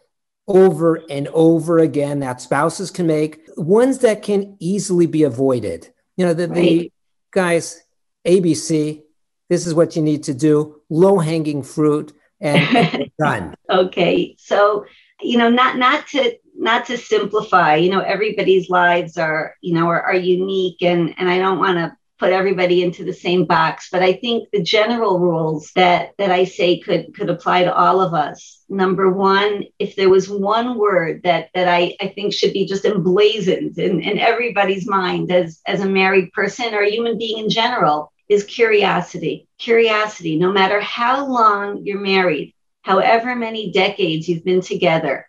over 0.46 1.02
and 1.08 1.28
over 1.28 1.78
again 1.78 2.20
that 2.20 2.40
spouses 2.40 2.90
can 2.90 3.06
make, 3.06 3.40
ones 3.56 3.98
that 3.98 4.22
can 4.22 4.56
easily 4.58 5.06
be 5.06 5.22
avoided. 5.22 5.88
You 6.16 6.26
know, 6.26 6.34
the, 6.34 6.48
right. 6.48 6.56
the 6.56 6.92
guys, 7.30 7.80
ABC, 8.26 9.02
this 9.48 9.66
is 9.66 9.74
what 9.74 9.96
you 9.96 10.02
need 10.02 10.24
to 10.24 10.34
do, 10.34 10.80
low 10.88 11.18
hanging 11.18 11.62
fruit, 11.62 12.12
and 12.40 13.10
done. 13.18 13.54
Okay. 13.68 14.36
So, 14.38 14.86
you 15.20 15.38
know, 15.38 15.50
not 15.50 15.76
not 15.76 16.06
to 16.08 16.36
not 16.60 16.86
to 16.86 16.96
simplify 16.96 17.74
you 17.76 17.90
know 17.90 18.00
everybody's 18.00 18.68
lives 18.68 19.16
are 19.16 19.54
you 19.60 19.74
know 19.74 19.88
are, 19.88 20.02
are 20.02 20.14
unique 20.14 20.82
and 20.82 21.14
and 21.18 21.28
i 21.28 21.38
don't 21.38 21.58
want 21.58 21.78
to 21.78 21.96
put 22.20 22.32
everybody 22.32 22.84
into 22.84 23.02
the 23.02 23.14
same 23.14 23.46
box, 23.46 23.88
but 23.90 24.02
I 24.02 24.12
think 24.12 24.50
the 24.52 24.62
general 24.62 25.18
rules 25.18 25.72
that 25.74 26.10
that 26.18 26.30
I 26.30 26.44
say 26.44 26.78
could 26.78 27.14
could 27.14 27.30
apply 27.30 27.64
to 27.64 27.74
all 27.74 28.00
of 28.02 28.12
us. 28.12 28.62
Number 28.68 29.10
one, 29.10 29.64
if 29.78 29.96
there 29.96 30.10
was 30.10 30.28
one 30.28 30.78
word 30.78 31.22
that 31.24 31.48
that 31.54 31.66
I, 31.66 31.96
I 31.98 32.08
think 32.08 32.34
should 32.34 32.52
be 32.52 32.66
just 32.66 32.84
emblazoned 32.84 33.78
in, 33.78 34.00
in 34.02 34.18
everybody's 34.18 34.86
mind 34.86 35.32
as 35.32 35.60
as 35.66 35.80
a 35.80 35.88
married 35.88 36.30
person 36.32 36.74
or 36.74 36.82
a 36.82 36.90
human 36.90 37.16
being 37.16 37.44
in 37.44 37.50
general, 37.50 38.12
is 38.28 38.44
curiosity. 38.44 39.48
Curiosity, 39.58 40.36
no 40.36 40.52
matter 40.52 40.80
how 40.80 41.26
long 41.26 41.84
you're 41.84 41.98
married, 41.98 42.54
however 42.82 43.34
many 43.34 43.72
decades 43.72 44.28
you've 44.28 44.44
been 44.44 44.60
together, 44.60 45.26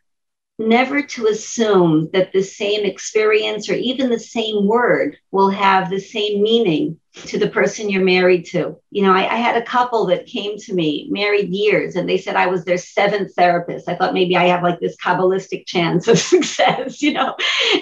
never 0.68 1.02
to 1.02 1.28
assume 1.28 2.10
that 2.14 2.32
the 2.32 2.44
same 2.44 2.86
experience 2.86 3.70
or 3.70 3.74
even 3.74 4.10
the 4.10 4.20
same 4.20 4.68
word 4.68 5.18
will 5.32 5.50
have 5.50 5.90
the 5.90 6.00
same 6.00 6.42
meaning 6.42 7.00
to 7.14 7.38
the 7.38 7.50
person 7.50 7.90
you're 7.90 8.04
married 8.04 8.46
to. 8.46 8.78
You 8.90 9.04
know, 9.04 9.14
I, 9.14 9.34
I, 9.34 9.36
had 9.36 9.58
a 9.58 9.66
couple 9.66 10.06
that 10.06 10.28
came 10.28 10.58
to 10.58 10.74
me, 10.74 11.08
married 11.10 11.50
years, 11.50 11.96
and 11.98 12.08
they 12.08 12.18
said 12.18 12.38
I 12.38 12.48
was 12.48 12.64
their 12.64 12.78
seventh 12.78 13.36
therapist. 13.36 13.90
I 13.90 13.96
thought 13.96 14.14
maybe 14.14 14.38
I 14.38 14.46
have 14.46 14.64
like 14.64 14.80
this 14.80 14.96
kabbalistic 14.96 15.66
chance 15.66 16.08
of 16.08 16.18
success, 16.34 17.02
you 17.02 17.14
know. 17.14 17.36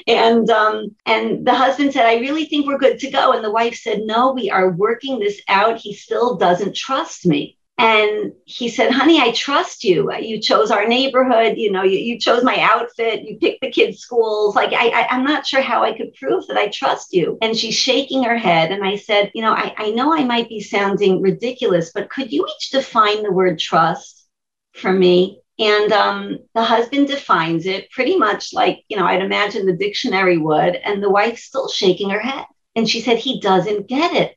And 0.07 0.49
um, 0.49 0.95
and 1.05 1.45
the 1.45 1.53
husband 1.53 1.93
said, 1.93 2.07
I 2.07 2.15
really 2.15 2.45
think 2.45 2.65
we're 2.65 2.79
good 2.79 2.97
to 2.99 3.11
go. 3.11 3.33
And 3.33 3.43
the 3.43 3.51
wife 3.51 3.75
said, 3.75 4.01
No, 4.01 4.31
we 4.31 4.49
are 4.49 4.71
working 4.71 5.19
this 5.19 5.39
out. 5.47 5.77
He 5.77 5.93
still 5.93 6.35
doesn't 6.35 6.75
trust 6.75 7.25
me. 7.27 7.58
And 7.79 8.33
he 8.43 8.67
said, 8.67 8.91
honey, 8.91 9.21
I 9.21 9.31
trust 9.31 9.85
you. 9.85 10.13
You 10.13 10.41
chose 10.41 10.69
our 10.69 10.85
neighborhood. 10.85 11.57
You 11.57 11.71
know, 11.71 11.83
you, 11.83 11.97
you 11.97 12.19
chose 12.19 12.43
my 12.43 12.59
outfit. 12.59 13.23
You 13.23 13.37
picked 13.37 13.61
the 13.61 13.71
kids' 13.71 13.99
schools. 13.99 14.53
Like, 14.53 14.73
I, 14.73 14.89
I, 14.89 15.15
am 15.15 15.23
not 15.23 15.47
sure 15.47 15.61
how 15.61 15.81
I 15.81 15.95
could 15.95 16.13
prove 16.15 16.45
that 16.47 16.57
I 16.57 16.67
trust 16.67 17.13
you. 17.13 17.37
And 17.41 17.55
she's 17.55 17.75
shaking 17.75 18.23
her 18.23 18.37
head. 18.37 18.73
And 18.73 18.83
I 18.83 18.97
said, 18.97 19.31
you 19.33 19.41
know, 19.41 19.53
I, 19.53 19.73
I 19.77 19.91
know 19.91 20.13
I 20.13 20.25
might 20.25 20.49
be 20.49 20.59
sounding 20.59 21.21
ridiculous, 21.21 21.93
but 21.93 22.09
could 22.09 22.33
you 22.33 22.45
each 22.45 22.71
define 22.71 23.23
the 23.23 23.31
word 23.31 23.57
trust 23.59 24.27
for 24.73 24.91
me? 24.91 25.39
And 25.57 25.93
um, 25.93 26.39
the 26.53 26.63
husband 26.63 27.07
defines 27.07 27.65
it 27.65 27.89
pretty 27.91 28.17
much 28.17 28.53
like, 28.53 28.83
you 28.89 28.97
know, 28.97 29.05
I'd 29.05 29.21
imagine 29.21 29.65
the 29.65 29.77
dictionary 29.77 30.37
would. 30.37 30.75
And 30.75 31.01
the 31.01 31.09
wife's 31.09 31.43
still 31.43 31.69
shaking 31.69 32.09
her 32.09 32.19
head. 32.19 32.43
And 32.75 32.89
she 32.89 32.99
said, 32.99 33.19
he 33.19 33.39
doesn't 33.39 33.87
get 33.87 34.13
it. 34.13 34.35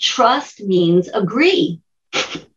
Trust 0.00 0.60
means 0.60 1.06
agree. 1.06 1.82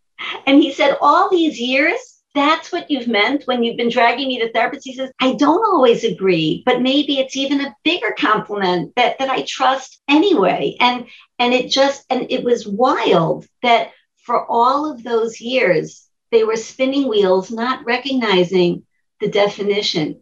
And 0.45 0.61
he 0.61 0.73
said, 0.73 0.97
All 1.01 1.29
these 1.29 1.59
years, 1.59 2.13
that's 2.35 2.71
what 2.71 2.89
you've 2.89 3.07
meant 3.07 3.43
when 3.45 3.63
you've 3.63 3.77
been 3.77 3.89
dragging 3.89 4.27
me 4.27 4.39
to 4.39 4.51
therapists. 4.51 4.81
He 4.83 4.95
says, 4.95 5.11
I 5.19 5.33
don't 5.33 5.65
always 5.65 6.03
agree, 6.03 6.63
but 6.65 6.81
maybe 6.81 7.19
it's 7.19 7.37
even 7.37 7.61
a 7.61 7.75
bigger 7.83 8.15
compliment 8.17 8.93
that, 8.95 9.19
that 9.19 9.29
I 9.29 9.45
trust 9.47 10.01
anyway. 10.07 10.75
And 10.79 11.05
and 11.37 11.53
it 11.53 11.69
just 11.69 12.05
and 12.09 12.27
it 12.31 12.43
was 12.43 12.67
wild 12.67 13.45
that 13.61 13.91
for 14.17 14.45
all 14.49 14.91
of 14.91 15.03
those 15.03 15.39
years 15.39 16.07
they 16.31 16.43
were 16.43 16.55
spinning 16.55 17.07
wheels, 17.07 17.51
not 17.51 17.85
recognizing 17.85 18.83
the 19.19 19.29
definition. 19.29 20.21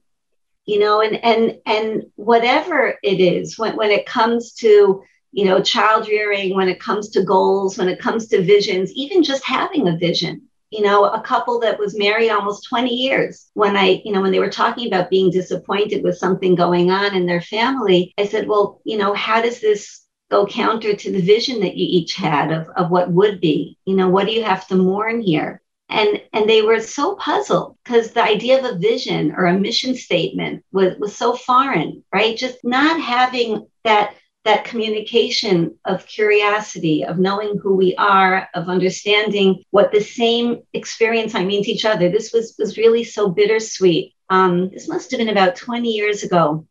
You 0.65 0.79
know, 0.79 1.01
and 1.01 1.15
and 1.23 1.59
and 1.65 2.03
whatever 2.15 2.95
it 3.01 3.19
is, 3.19 3.57
when, 3.57 3.75
when 3.77 3.89
it 3.89 4.05
comes 4.05 4.53
to 4.55 5.03
you 5.31 5.45
know, 5.45 5.61
child 5.61 6.07
rearing, 6.07 6.55
when 6.55 6.69
it 6.69 6.79
comes 6.79 7.09
to 7.09 7.23
goals, 7.23 7.77
when 7.77 7.87
it 7.87 7.99
comes 7.99 8.27
to 8.27 8.41
visions, 8.41 8.91
even 8.93 9.23
just 9.23 9.45
having 9.45 9.87
a 9.87 9.97
vision. 9.97 10.43
You 10.69 10.83
know, 10.83 11.03
a 11.03 11.21
couple 11.21 11.59
that 11.59 11.77
was 11.77 11.97
married 11.97 12.29
almost 12.29 12.67
20 12.69 12.93
years. 12.93 13.49
When 13.55 13.75
I, 13.75 14.01
you 14.05 14.13
know, 14.13 14.21
when 14.21 14.31
they 14.31 14.39
were 14.39 14.49
talking 14.49 14.87
about 14.87 15.09
being 15.09 15.29
disappointed 15.29 16.01
with 16.01 16.17
something 16.17 16.55
going 16.55 16.91
on 16.91 17.13
in 17.13 17.25
their 17.25 17.41
family, 17.41 18.13
I 18.17 18.25
said, 18.25 18.47
well, 18.47 18.81
you 18.85 18.97
know, 18.97 19.13
how 19.13 19.41
does 19.41 19.59
this 19.59 20.05
go 20.29 20.45
counter 20.45 20.93
to 20.93 21.11
the 21.11 21.21
vision 21.21 21.59
that 21.59 21.75
you 21.75 21.85
each 21.89 22.15
had 22.15 22.51
of, 22.51 22.69
of 22.77 22.89
what 22.89 23.11
would 23.11 23.41
be? 23.41 23.77
You 23.85 23.97
know, 23.97 24.07
what 24.07 24.27
do 24.27 24.31
you 24.31 24.43
have 24.43 24.65
to 24.67 24.75
mourn 24.75 25.21
here? 25.21 25.61
and 25.91 26.21
and 26.33 26.49
they 26.49 26.61
were 26.61 26.79
so 26.79 27.15
puzzled 27.15 27.77
because 27.83 28.11
the 28.11 28.23
idea 28.23 28.57
of 28.57 28.65
a 28.65 28.79
vision 28.79 29.33
or 29.35 29.45
a 29.45 29.59
mission 29.59 29.93
statement 29.93 30.63
was 30.71 30.97
was 30.97 31.15
so 31.15 31.35
foreign 31.35 32.03
right 32.13 32.37
just 32.37 32.57
not 32.63 32.99
having 32.99 33.67
that 33.83 34.15
that 34.43 34.65
communication 34.65 35.77
of 35.85 36.07
curiosity, 36.07 37.05
of 37.05 37.19
knowing 37.19 37.59
who 37.61 37.75
we 37.75 37.95
are, 37.95 38.49
of 38.55 38.69
understanding 38.69 39.63
what 39.69 39.91
the 39.91 40.01
same 40.01 40.61
experience 40.73 41.35
I 41.35 41.45
mean 41.45 41.63
to 41.63 41.71
each 41.71 41.85
other. 41.85 42.09
This 42.09 42.33
was, 42.33 42.55
was 42.57 42.77
really 42.77 43.03
so 43.03 43.29
bittersweet. 43.29 44.15
Um, 44.29 44.69
this 44.69 44.87
must 44.87 45.11
have 45.11 45.19
been 45.19 45.29
about 45.29 45.55
20 45.55 45.89
years 45.89 46.23
ago. 46.23 46.65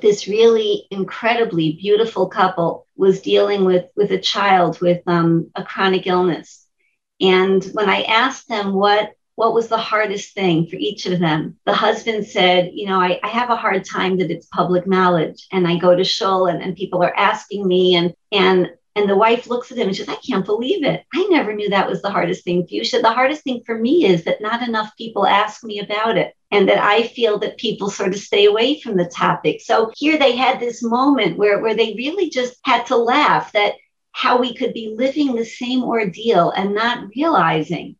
This 0.00 0.26
really 0.26 0.86
incredibly 0.90 1.72
beautiful 1.72 2.28
couple 2.28 2.86
was 2.96 3.20
dealing 3.20 3.64
with, 3.66 3.84
with 3.94 4.10
a 4.12 4.20
child 4.20 4.80
with 4.80 5.02
um, 5.06 5.50
a 5.54 5.62
chronic 5.62 6.06
illness. 6.06 6.66
And 7.20 7.62
when 7.74 7.90
I 7.90 8.02
asked 8.02 8.48
them 8.48 8.72
what 8.72 9.12
what 9.36 9.54
was 9.54 9.68
the 9.68 9.78
hardest 9.78 10.34
thing 10.34 10.66
for 10.66 10.76
each 10.76 11.06
of 11.06 11.18
them? 11.18 11.56
The 11.66 11.74
husband 11.74 12.26
said, 12.26 12.70
You 12.72 12.86
know, 12.86 13.00
I, 13.00 13.18
I 13.22 13.28
have 13.28 13.50
a 13.50 13.56
hard 13.56 13.84
time 13.84 14.18
that 14.18 14.30
it's 14.30 14.46
public 14.46 14.86
knowledge. 14.86 15.46
And 15.52 15.66
I 15.66 15.76
go 15.76 15.94
to 15.94 16.04
shul 16.04 16.46
and, 16.46 16.62
and 16.62 16.76
people 16.76 17.02
are 17.02 17.16
asking 17.16 17.66
me 17.66 17.96
and 17.96 18.14
and 18.32 18.70
and 18.96 19.10
the 19.10 19.16
wife 19.16 19.48
looks 19.48 19.72
at 19.72 19.78
him 19.78 19.88
and 19.88 19.96
says, 19.96 20.08
I 20.08 20.14
can't 20.16 20.44
believe 20.44 20.84
it. 20.84 21.04
I 21.12 21.26
never 21.28 21.52
knew 21.52 21.68
that 21.70 21.88
was 21.88 22.00
the 22.00 22.10
hardest 22.10 22.44
thing 22.44 22.64
for 22.64 22.74
you. 22.74 22.84
She 22.84 22.90
said, 22.90 23.02
The 23.02 23.10
hardest 23.10 23.42
thing 23.42 23.62
for 23.66 23.76
me 23.76 24.04
is 24.06 24.24
that 24.24 24.40
not 24.40 24.66
enough 24.66 24.96
people 24.96 25.26
ask 25.26 25.64
me 25.64 25.80
about 25.80 26.16
it 26.16 26.34
and 26.52 26.68
that 26.68 26.78
I 26.78 27.08
feel 27.08 27.38
that 27.40 27.58
people 27.58 27.90
sort 27.90 28.10
of 28.10 28.20
stay 28.20 28.44
away 28.44 28.80
from 28.80 28.96
the 28.96 29.06
topic. 29.06 29.60
So 29.62 29.90
here 29.96 30.16
they 30.16 30.36
had 30.36 30.60
this 30.60 30.82
moment 30.82 31.36
where, 31.36 31.60
where 31.60 31.74
they 31.74 31.94
really 31.94 32.30
just 32.30 32.56
had 32.62 32.86
to 32.86 32.96
laugh 32.96 33.50
that 33.52 33.74
how 34.12 34.38
we 34.38 34.54
could 34.54 34.72
be 34.72 34.94
living 34.96 35.34
the 35.34 35.44
same 35.44 35.82
ordeal 35.82 36.50
and 36.52 36.72
not 36.72 37.08
realizing, 37.16 37.96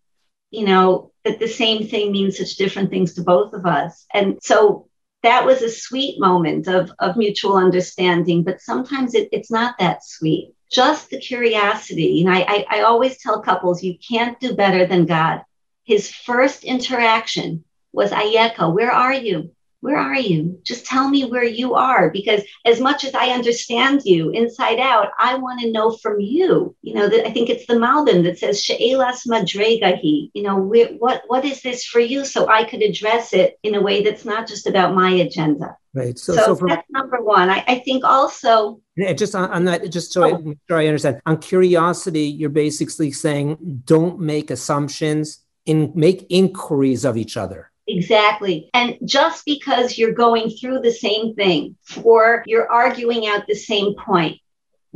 you 0.53 0.65
know, 0.65 1.11
that 1.25 1.39
the 1.39 1.49
same 1.49 1.87
thing 1.87 2.13
means 2.13 2.39
such 2.39 2.57
different 2.57 2.91
things 2.91 3.15
to 3.15 3.23
both 3.23 3.53
of 3.55 3.67
us. 3.67 4.07
And 4.13 4.39
so 4.43 4.89
that 5.23 5.47
was 5.47 5.63
a 5.63 5.71
sweet 5.71 6.21
moment 6.21 6.69
of, 6.69 6.93
of 6.99 7.17
mutual 7.17 7.57
understanding, 7.57 8.45
but 8.45 8.61
sometimes 8.61 9.15
it, 9.15 9.31
it's 9.33 9.51
not 9.51 9.77
that 9.79 10.05
sweet. 10.05 10.55
Just 10.71 11.11
the 11.11 11.19
curiosity. 11.19 12.21
And 12.21 12.31
I, 12.31 12.41
I, 12.41 12.67
I 12.71 12.81
always 12.83 13.19
tell 13.19 13.43
couples, 13.43 13.83
you 13.83 13.97
can't 14.07 14.39
do 14.39 14.55
better 14.55 14.87
than 14.87 15.07
God. 15.07 15.43
His 15.85 16.11
first 16.11 16.65
interaction 16.65 17.65
was 17.93 18.11
Ayeka, 18.11 18.73
where 18.75 18.93
are 18.93 19.15
you? 19.15 19.51
Where 19.85 19.99
are 19.99 20.19
you? 20.19 20.59
Just 20.63 20.87
tell 20.87 21.11
me 21.11 21.27
where 21.27 21.45
you 21.45 21.75
are. 21.75 22.09
Because 22.09 22.41
as 22.65 22.81
much 22.81 23.05
as 23.05 23.15
I 23.15 23.29
understand 23.29 24.01
you 24.07 24.31
inside 24.31 24.81
out, 24.81 25.11
I 25.19 25.35
want 25.35 25.61
to 25.61 25.71
know 25.71 25.91
from 25.99 26.21
you. 26.21 26.75
You 26.81 26.95
know, 26.95 27.07
that 27.07 27.27
I 27.27 27.31
think 27.31 27.51
it's 27.51 27.67
the 27.67 27.75
Malbim 27.75 28.23
that 28.23 28.39
says, 28.39 28.63
She'elas 28.63 29.27
madregahi. 29.27 30.31
You 30.33 30.43
know, 30.43 30.57
what, 30.57 31.25
what 31.27 31.45
is 31.45 31.61
this 31.61 31.85
for 31.85 32.01
you? 32.01 32.25
So 32.25 32.49
I 32.49 32.65
could 32.65 32.81
address 32.81 33.35
it 33.35 33.59
in 33.63 33.75
a 33.75 33.83
way 33.83 34.03
that's 34.03 34.25
not 34.25 34.49
just 34.49 34.67
about 34.67 34.95
my 34.95 35.11
agenda. 35.11 35.77
Right. 35.93 36.19
So, 36.19 36.35
so, 36.35 36.45
so 36.47 36.57
from, 36.57 36.71
that's 36.71 36.89
number 36.89 37.23
one. 37.23 37.51
I, 37.51 37.63
I 37.69 37.79
think 37.81 38.05
also. 38.05 38.81
Yeah, 38.97 39.13
just 39.13 39.35
on, 39.35 39.51
on, 39.51 39.67
that, 39.67 39.91
just 39.91 40.13
so 40.15 40.23
oh. 40.23 40.35
I 40.35 40.39
make 40.39 40.59
sure 40.67 40.79
I 40.79 40.87
understand. 40.87 41.21
On 41.27 41.37
curiosity, 41.37 42.23
you're 42.23 42.49
basically 42.49 43.13
saying 43.13 43.83
don't 43.85 44.19
make 44.19 44.51
assumptions, 44.51 45.41
in 45.67 45.93
make 45.95 46.25
inquiries 46.31 47.05
of 47.05 47.19
each 47.19 47.37
other. 47.37 47.71
Exactly. 47.87 48.71
And 48.73 48.97
just 49.05 49.45
because 49.45 49.99
you're 49.99 50.13
going 50.13 50.51
through 50.51 50.81
the 50.81 50.93
same 50.93 51.35
thing 51.35 51.77
or 52.03 52.43
you're 52.47 52.71
arguing 52.71 53.27
out 53.27 53.47
the 53.47 53.55
same 53.55 53.95
point, 53.95 54.39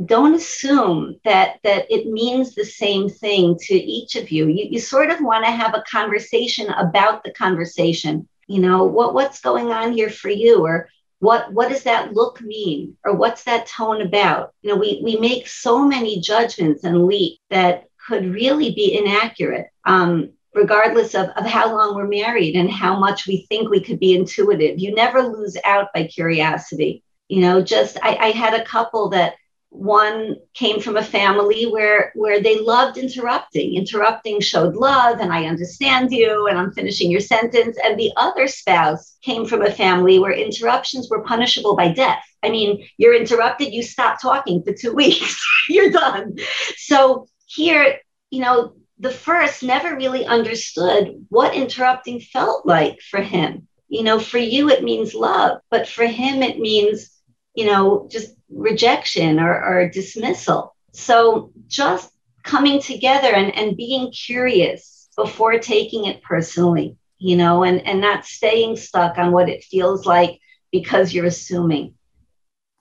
don't 0.03 0.33
assume 0.33 1.17
that 1.25 1.57
that 1.63 1.85
it 1.91 2.07
means 2.07 2.55
the 2.55 2.65
same 2.65 3.09
thing 3.09 3.57
to 3.63 3.75
each 3.75 4.15
of 4.15 4.31
you. 4.31 4.47
You, 4.47 4.67
you 4.71 4.79
sort 4.79 5.11
of 5.11 5.21
want 5.21 5.45
to 5.45 5.51
have 5.51 5.75
a 5.75 5.83
conversation 5.91 6.69
about 6.69 7.23
the 7.23 7.31
conversation. 7.31 8.27
You 8.47 8.61
know, 8.61 8.85
what, 8.85 9.13
what's 9.13 9.41
going 9.41 9.67
on 9.67 9.93
here 9.93 10.09
for 10.09 10.29
you? 10.29 10.63
Or 10.65 10.89
what 11.19 11.53
what 11.53 11.69
does 11.69 11.83
that 11.83 12.13
look 12.13 12.41
mean? 12.41 12.97
Or 13.03 13.13
what's 13.13 13.43
that 13.43 13.67
tone 13.67 14.01
about? 14.01 14.53
You 14.61 14.71
know, 14.71 14.77
we, 14.77 15.01
we 15.03 15.17
make 15.17 15.47
so 15.47 15.85
many 15.85 16.21
judgments 16.21 16.83
and 16.85 17.05
leap 17.05 17.39
that 17.49 17.83
could 18.07 18.33
really 18.33 18.73
be 18.73 18.97
inaccurate. 18.97 19.67
Um, 19.85 20.31
regardless 20.53 21.13
of, 21.15 21.27
of 21.29 21.45
how 21.45 21.73
long 21.75 21.95
we're 21.95 22.07
married 22.07 22.55
and 22.55 22.71
how 22.71 22.97
much 22.97 23.27
we 23.27 23.45
think 23.49 23.69
we 23.69 23.81
could 23.81 23.99
be 23.99 24.15
intuitive. 24.15 24.79
You 24.79 24.93
never 24.93 25.21
lose 25.21 25.57
out 25.65 25.89
by 25.93 26.05
curiosity. 26.05 27.03
You 27.27 27.41
know, 27.41 27.61
just 27.61 27.97
I, 28.01 28.15
I 28.15 28.31
had 28.31 28.59
a 28.59 28.65
couple 28.65 29.09
that 29.09 29.35
one 29.71 30.35
came 30.55 30.79
from 30.79 30.97
a 30.97 31.03
family 31.03 31.65
where 31.65 32.11
where 32.15 32.41
they 32.41 32.59
loved 32.59 32.97
interrupting 32.97 33.75
interrupting 33.75 34.39
showed 34.41 34.75
love 34.75 35.19
and 35.19 35.31
i 35.31 35.45
understand 35.45 36.11
you 36.11 36.47
and 36.47 36.57
i'm 36.57 36.71
finishing 36.71 37.11
your 37.11 37.19
sentence 37.19 37.77
and 37.83 37.97
the 37.97 38.11
other 38.17 38.47
spouse 38.47 39.17
came 39.21 39.45
from 39.45 39.61
a 39.61 39.71
family 39.71 40.17
where 40.17 40.31
interruptions 40.31 41.07
were 41.07 41.23
punishable 41.23 41.75
by 41.75 41.87
death 41.91 42.23
i 42.41 42.49
mean 42.49 42.83
you're 42.97 43.13
interrupted 43.13 43.71
you 43.71 43.83
stop 43.83 44.19
talking 44.19 44.63
for 44.63 44.73
two 44.73 44.93
weeks 44.95 45.39
you're 45.69 45.91
done 45.91 46.35
so 46.75 47.27
here 47.45 47.99
you 48.31 48.41
know 48.41 48.73
the 48.99 49.11
first 49.11 49.63
never 49.63 49.95
really 49.95 50.25
understood 50.25 51.25
what 51.29 51.55
interrupting 51.55 52.19
felt 52.19 52.65
like 52.65 52.99
for 52.99 53.21
him. 53.21 53.67
You 53.87 54.03
know, 54.03 54.19
for 54.19 54.37
you, 54.37 54.69
it 54.69 54.83
means 54.83 55.15
love, 55.15 55.61
but 55.71 55.87
for 55.87 56.05
him, 56.05 56.43
it 56.43 56.59
means, 56.59 57.09
you 57.55 57.65
know, 57.65 58.07
just 58.11 58.35
rejection 58.49 59.39
or, 59.39 59.53
or 59.53 59.89
dismissal. 59.89 60.75
So 60.91 61.51
just 61.67 62.11
coming 62.43 62.81
together 62.81 63.33
and, 63.33 63.55
and 63.55 63.77
being 63.77 64.11
curious 64.11 65.09
before 65.15 65.57
taking 65.59 66.05
it 66.05 66.21
personally, 66.21 66.97
you 67.17 67.35
know, 67.35 67.63
and, 67.63 67.85
and 67.87 68.01
not 68.01 68.25
staying 68.25 68.75
stuck 68.75 69.17
on 69.17 69.31
what 69.31 69.49
it 69.49 69.63
feels 69.63 70.05
like 70.05 70.39
because 70.71 71.13
you're 71.13 71.25
assuming. 71.25 71.95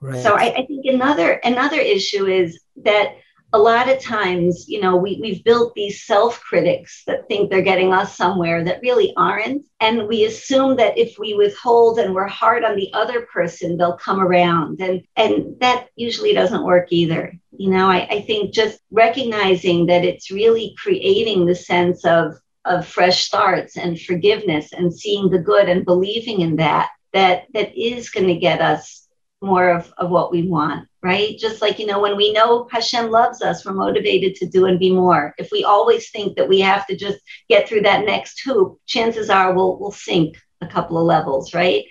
Right. 0.01 0.23
So 0.23 0.35
I, 0.35 0.55
I 0.57 0.67
think 0.67 0.85
another 0.85 1.33
another 1.33 1.81
issue 1.81 2.27
is 2.27 2.61
that 2.85 3.17
a 3.53 3.59
lot 3.59 3.89
of 3.89 4.01
times, 4.01 4.69
you 4.69 4.81
know, 4.81 4.97
we, 4.97 5.19
we've 5.23 5.43
built 5.43 5.75
these 5.75 6.05
self 6.05 6.39
critics 6.41 7.03
that 7.07 7.27
think 7.29 7.51
they're 7.51 7.63
getting 7.63 7.93
us 7.93 8.15
somewhere 8.15 8.63
that 8.65 8.83
really 8.83 9.15
aren't. 9.17 9.65
And 9.81 10.07
we 10.07 10.25
assume 10.25 10.77
that 10.77 10.99
if 10.99 11.19
we 11.19 11.35
withhold 11.35 11.99
and 11.99 12.15
we're 12.15 12.27
hard 12.27 12.63
on 12.65 12.77
the 12.77 12.91
other 12.93 13.23
person, 13.33 13.77
they'll 13.77 13.97
come 13.97 14.21
around. 14.21 14.81
And, 14.81 15.03
and 15.17 15.59
that 15.61 15.89
usually 15.97 16.35
doesn't 16.35 16.65
work 16.65 16.89
either. 16.91 17.33
You 17.57 17.71
know, 17.71 17.89
I, 17.91 18.07
I 18.11 18.21
think 18.23 18.53
just 18.53 18.81
recognizing 18.91 19.87
that 19.87 20.05
it's 20.05 20.31
really 20.31 20.75
creating 20.77 21.47
the 21.47 21.55
sense 21.55 22.05
of, 22.05 22.35
of 22.67 22.87
fresh 22.87 23.25
starts 23.25 23.79
and 23.79 23.99
forgiveness 23.99 24.75
and 24.75 24.93
seeing 24.93 25.31
the 25.31 25.39
good 25.39 25.71
and 25.71 25.87
believing 25.87 26.43
in 26.43 26.57
that, 26.57 26.91
that, 27.15 27.45
that 27.55 27.75
is 27.75 28.11
going 28.11 28.27
to 28.27 28.37
get 28.37 28.61
us 28.61 29.09
more 29.41 29.71
of, 29.71 29.93
of 29.97 30.11
what 30.11 30.33
we 30.33 30.49
want, 30.49 30.88
right? 31.03 31.39
Just 31.39 31.63
like, 31.63 31.79
you 31.79 31.87
know, 31.87 32.01
when 32.01 32.17
we 32.17 32.33
know 32.33 32.69
Hashem 32.71 33.11
loves 33.11 33.43
us, 33.43 33.65
we're 33.65 33.73
motivated 33.73 34.35
to 34.37 34.47
do 34.47 34.67
and 34.67 34.79
be 34.79 34.93
more. 34.93 35.35
If 35.39 35.51
we 35.53 35.65
always 35.65 36.11
think 36.11 36.37
that 36.37 36.49
we 36.49 36.61
have 36.61 36.87
to 36.89 36.97
just 36.97 37.19
get 37.49 37.69
through 37.69 37.83
that 37.83 38.05
next 38.05 38.41
hoop, 38.45 38.81
chances 38.87 39.31
are 39.31 39.53
we'll, 39.53 39.79
we'll 39.79 39.93
sink 39.93 40.37
a 40.61 40.67
couple 40.67 40.99
of 40.99 41.05
levels, 41.05 41.55
right? 41.55 41.85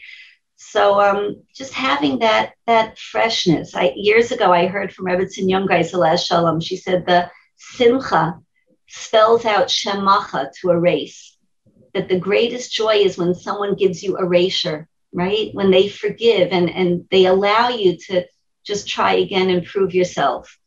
So 0.58 1.00
um, 1.00 1.44
just 1.56 1.74
having 1.74 2.20
that 2.20 2.54
that 2.66 2.98
freshness. 2.98 3.76
I, 3.76 3.94
years 3.96 4.32
ago, 4.32 4.52
I 4.52 4.66
heard 4.68 4.92
from 4.92 5.06
Rebbetzin 5.06 5.46
Jungreis 5.46 6.26
Shalom. 6.26 6.60
She 6.60 6.78
said 6.78 7.06
the 7.06 7.30
simcha 7.56 8.40
spells 8.88 9.46
out 9.46 9.68
shemacha 9.68 10.50
to 10.60 10.72
erase. 10.72 11.38
That 11.94 12.10
the 12.10 12.20
greatest 12.20 12.74
joy 12.74 12.96
is 12.96 13.18
when 13.18 13.34
someone 13.34 13.76
gives 13.76 14.04
you 14.04 14.18
erasure 14.18 14.88
right? 15.14 15.50
When 15.54 15.72
they 15.72 15.88
forgive 15.88 16.50
and, 16.52 16.70
and 16.70 17.06
they 17.10 17.26
allow 17.26 17.70
you 17.70 17.98
to 18.08 18.26
just 18.68 18.88
try 18.88 19.14
again 19.14 19.50
and 19.50 19.66
prove 19.66 19.96
yourself. 19.96 20.60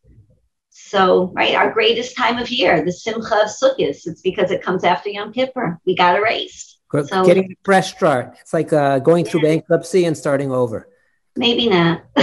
So, 0.70 1.30
right, 1.34 1.54
our 1.54 1.70
greatest 1.70 2.16
time 2.16 2.38
of 2.38 2.48
year, 2.50 2.82
the 2.84 2.92
Simcha 2.92 3.42
of 3.42 3.50
Sukkot, 3.50 3.74
it's 3.78 4.22
because 4.22 4.50
it 4.50 4.62
comes 4.62 4.82
after 4.82 5.10
Yom 5.10 5.32
Kippur. 5.32 5.78
We 5.84 5.94
got 5.94 6.16
erased. 6.16 6.78
So, 6.90 7.24
Getting 7.24 7.52
a 7.52 7.54
fresh 7.62 7.94
start. 7.94 8.36
It's 8.40 8.52
like 8.52 8.72
uh, 8.72 8.98
going 8.98 9.24
through 9.24 9.42
bankruptcy 9.42 10.06
and 10.06 10.16
starting 10.16 10.50
over. 10.50 10.88
Maybe 11.36 11.68
not. 11.68 12.02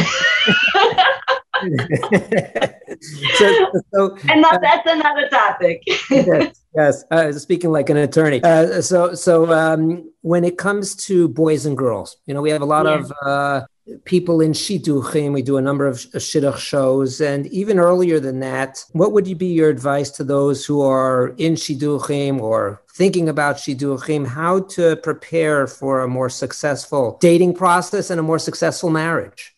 so, 3.36 3.72
so, 3.93 4.18
and 4.30 4.41
not, 4.41 4.55
uh, 4.55 4.60
that's 4.62 4.89
another 4.89 5.28
topic. 5.30 5.84
yes, 6.10 6.62
yes. 6.76 7.03
Uh, 7.12 7.32
speaking 7.32 7.72
like 7.72 7.89
an 7.89 7.97
attorney. 7.97 8.41
Uh, 8.43 8.82
so, 8.82 9.14
so 9.14 9.51
um, 9.51 10.10
when 10.22 10.43
it 10.43 10.58
comes 10.58 10.95
to 10.95 11.28
boys 11.30 11.66
and 11.66 11.78
girls, 11.78 12.18
you 12.26 12.34
know, 12.34 12.41
we 12.41 12.49
have 12.49 12.62
a 12.62 12.66
lot 12.66 12.86
yeah. 12.86 12.99
of 12.99 13.14
uh, 13.26 13.62
people 14.05 14.41
in 14.41 14.51
shidduchim. 14.51 15.34
We 15.34 15.41
do 15.41 15.58
a 15.58 15.62
number 15.62 15.88
of 15.88 15.97
shidduch 15.97 16.58
shows, 16.58 17.22
and 17.22 17.47
even 17.47 17.80
earlier 17.80 18.20
than 18.20 18.39
that, 18.41 18.84
what 18.91 19.12
would 19.14 19.38
be 19.38 19.47
your 19.47 19.70
advice 19.70 20.10
to 20.12 20.24
those 20.24 20.66
who 20.66 20.82
are 20.82 21.30
in 21.38 21.55
shidduchim 21.55 22.39
or 22.39 22.82
thinking 22.93 23.30
about 23.30 23.58
shidduchim? 23.58 24.28
How 24.28 24.62
to 24.62 24.95
prepare 24.97 25.68
for 25.68 26.01
a 26.01 26.08
more 26.08 26.30
successful 26.30 27.18
dating 27.22 27.55
process 27.55 28.10
and 28.10 28.20
a 28.20 28.24
more 28.24 28.39
successful 28.39 28.89
marriage? 28.89 29.57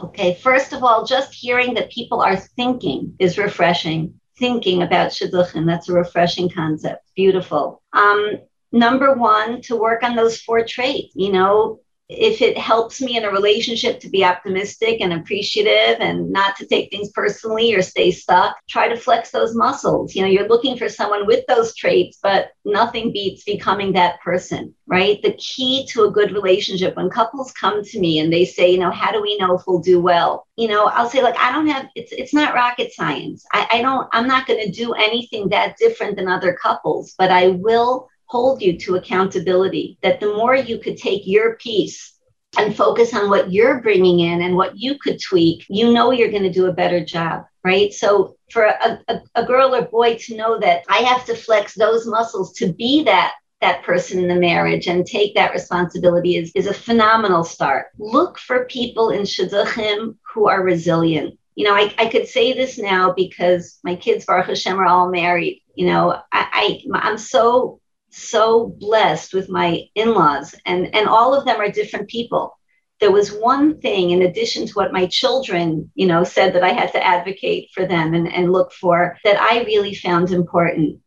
Okay, 0.00 0.34
first 0.34 0.72
of 0.72 0.84
all, 0.84 1.04
just 1.04 1.34
hearing 1.34 1.74
that 1.74 1.90
people 1.90 2.20
are 2.20 2.36
thinking 2.36 3.14
is 3.18 3.38
refreshing. 3.38 4.14
Thinking 4.38 4.82
about 4.82 5.10
shidduchim, 5.10 5.66
that's 5.66 5.88
a 5.88 5.92
refreshing 5.92 6.48
concept. 6.48 7.04
Beautiful. 7.16 7.82
Um, 7.92 8.38
number 8.70 9.14
one, 9.14 9.60
to 9.62 9.74
work 9.76 10.04
on 10.04 10.14
those 10.14 10.40
four 10.40 10.64
traits. 10.64 11.12
You 11.16 11.32
know, 11.32 11.80
if 12.08 12.40
it 12.40 12.56
helps 12.56 13.02
me 13.02 13.16
in 13.16 13.24
a 13.24 13.30
relationship 13.30 14.00
to 14.00 14.08
be 14.08 14.24
optimistic 14.24 15.00
and 15.00 15.12
appreciative 15.12 16.00
and 16.00 16.30
not 16.30 16.56
to 16.56 16.66
take 16.66 16.90
things 16.90 17.10
personally 17.10 17.74
or 17.74 17.82
stay 17.82 18.10
stuck, 18.10 18.56
try 18.68 18.88
to 18.88 18.96
flex 18.96 19.30
those 19.30 19.54
muscles. 19.54 20.14
You 20.14 20.22
know, 20.22 20.28
you're 20.28 20.48
looking 20.48 20.78
for 20.78 20.88
someone 20.88 21.26
with 21.26 21.44
those 21.46 21.74
traits, 21.74 22.18
but 22.22 22.52
nothing 22.64 23.12
beats 23.12 23.44
becoming 23.44 23.92
that 23.92 24.20
person, 24.20 24.74
right? 24.86 25.20
The 25.22 25.34
key 25.34 25.86
to 25.90 26.04
a 26.04 26.10
good 26.10 26.32
relationship 26.32 26.96
when 26.96 27.10
couples 27.10 27.52
come 27.52 27.84
to 27.84 28.00
me 28.00 28.20
and 28.20 28.32
they 28.32 28.46
say, 28.46 28.70
you 28.70 28.78
know, 28.78 28.90
how 28.90 29.12
do 29.12 29.20
we 29.20 29.36
know 29.36 29.56
if 29.56 29.62
we'll 29.66 29.80
do 29.80 30.00
well? 30.00 30.46
You 30.56 30.68
know, 30.68 30.86
I'll 30.86 31.10
say, 31.10 31.22
like, 31.22 31.38
I 31.38 31.52
don't 31.52 31.68
have 31.68 31.88
it's 31.94 32.12
it's 32.12 32.34
not 32.34 32.54
rocket 32.54 32.92
science. 32.92 33.44
I, 33.52 33.68
I 33.74 33.82
don't, 33.82 34.08
I'm 34.12 34.26
not 34.26 34.46
going 34.46 34.64
to 34.64 34.70
do 34.70 34.94
anything 34.94 35.50
that 35.50 35.76
different 35.76 36.16
than 36.16 36.28
other 36.28 36.54
couples, 36.54 37.14
but 37.18 37.30
I 37.30 37.48
will 37.48 38.08
hold 38.28 38.62
you 38.62 38.78
to 38.78 38.96
accountability. 38.96 39.98
That 40.02 40.20
the 40.20 40.34
more 40.34 40.54
you 40.54 40.78
could 40.78 40.96
take 40.96 41.22
your 41.26 41.56
piece 41.56 42.14
and 42.56 42.76
focus 42.76 43.14
on 43.14 43.28
what 43.28 43.52
you're 43.52 43.82
bringing 43.82 44.20
in 44.20 44.42
and 44.42 44.56
what 44.56 44.78
you 44.78 44.98
could 44.98 45.20
tweak, 45.20 45.64
you 45.68 45.92
know 45.92 46.12
you're 46.12 46.30
going 46.30 46.44
to 46.44 46.52
do 46.52 46.66
a 46.66 46.72
better 46.72 47.04
job, 47.04 47.44
right? 47.64 47.92
So 47.92 48.36
for 48.50 48.64
a, 48.64 49.00
a, 49.08 49.20
a, 49.34 49.44
girl 49.44 49.74
or 49.74 49.82
boy 49.82 50.16
to 50.16 50.36
know 50.36 50.58
that 50.58 50.82
I 50.88 50.98
have 50.98 51.26
to 51.26 51.34
flex 51.34 51.74
those 51.74 52.06
muscles 52.06 52.54
to 52.54 52.72
be 52.72 53.04
that 53.04 53.34
that 53.60 53.82
person 53.82 54.18
in 54.18 54.28
the 54.28 54.34
marriage 54.34 54.86
and 54.86 55.04
take 55.04 55.34
that 55.34 55.52
responsibility 55.52 56.36
is, 56.36 56.52
is 56.54 56.66
a 56.66 56.74
phenomenal 56.74 57.44
start. 57.44 57.88
Look 57.98 58.38
for 58.38 58.66
people 58.66 59.10
in 59.10 59.22
shidduchim 59.22 60.16
who 60.32 60.48
are 60.48 60.62
resilient. 60.62 61.38
You 61.54 61.64
know, 61.64 61.74
I, 61.74 61.92
I 61.98 62.06
could 62.06 62.28
say 62.28 62.52
this 62.52 62.78
now 62.78 63.12
because 63.12 63.80
my 63.82 63.96
kids, 63.96 64.24
Baruch 64.24 64.46
Hashem, 64.46 64.78
are 64.78 64.86
all 64.86 65.10
married. 65.10 65.60
You 65.74 65.86
know, 65.86 66.12
I, 66.32 66.80
I 66.92 66.98
I'm 67.00 67.18
so 67.18 67.80
so 68.18 68.66
blessed 68.78 69.34
with 69.34 69.48
my 69.48 69.84
in-laws 69.94 70.54
and 70.66 70.94
and 70.94 71.08
all 71.08 71.34
of 71.34 71.44
them 71.44 71.60
are 71.60 71.70
different 71.70 72.08
people. 72.08 72.58
There 73.00 73.12
was 73.12 73.32
one 73.32 73.80
thing 73.80 74.10
in 74.10 74.22
addition 74.22 74.66
to 74.66 74.72
what 74.74 74.92
my 74.92 75.06
children 75.06 75.90
you 75.94 76.06
know 76.06 76.24
said 76.24 76.52
that 76.54 76.64
i 76.64 76.70
had 76.70 76.92
to 76.92 77.06
advocate 77.06 77.70
for 77.74 77.86
them 77.86 78.14
and, 78.14 78.32
and 78.32 78.52
look 78.52 78.72
for 78.72 79.16
that 79.24 79.40
i 79.40 79.62
really 79.64 79.94
found 79.94 80.30
important. 80.30 81.00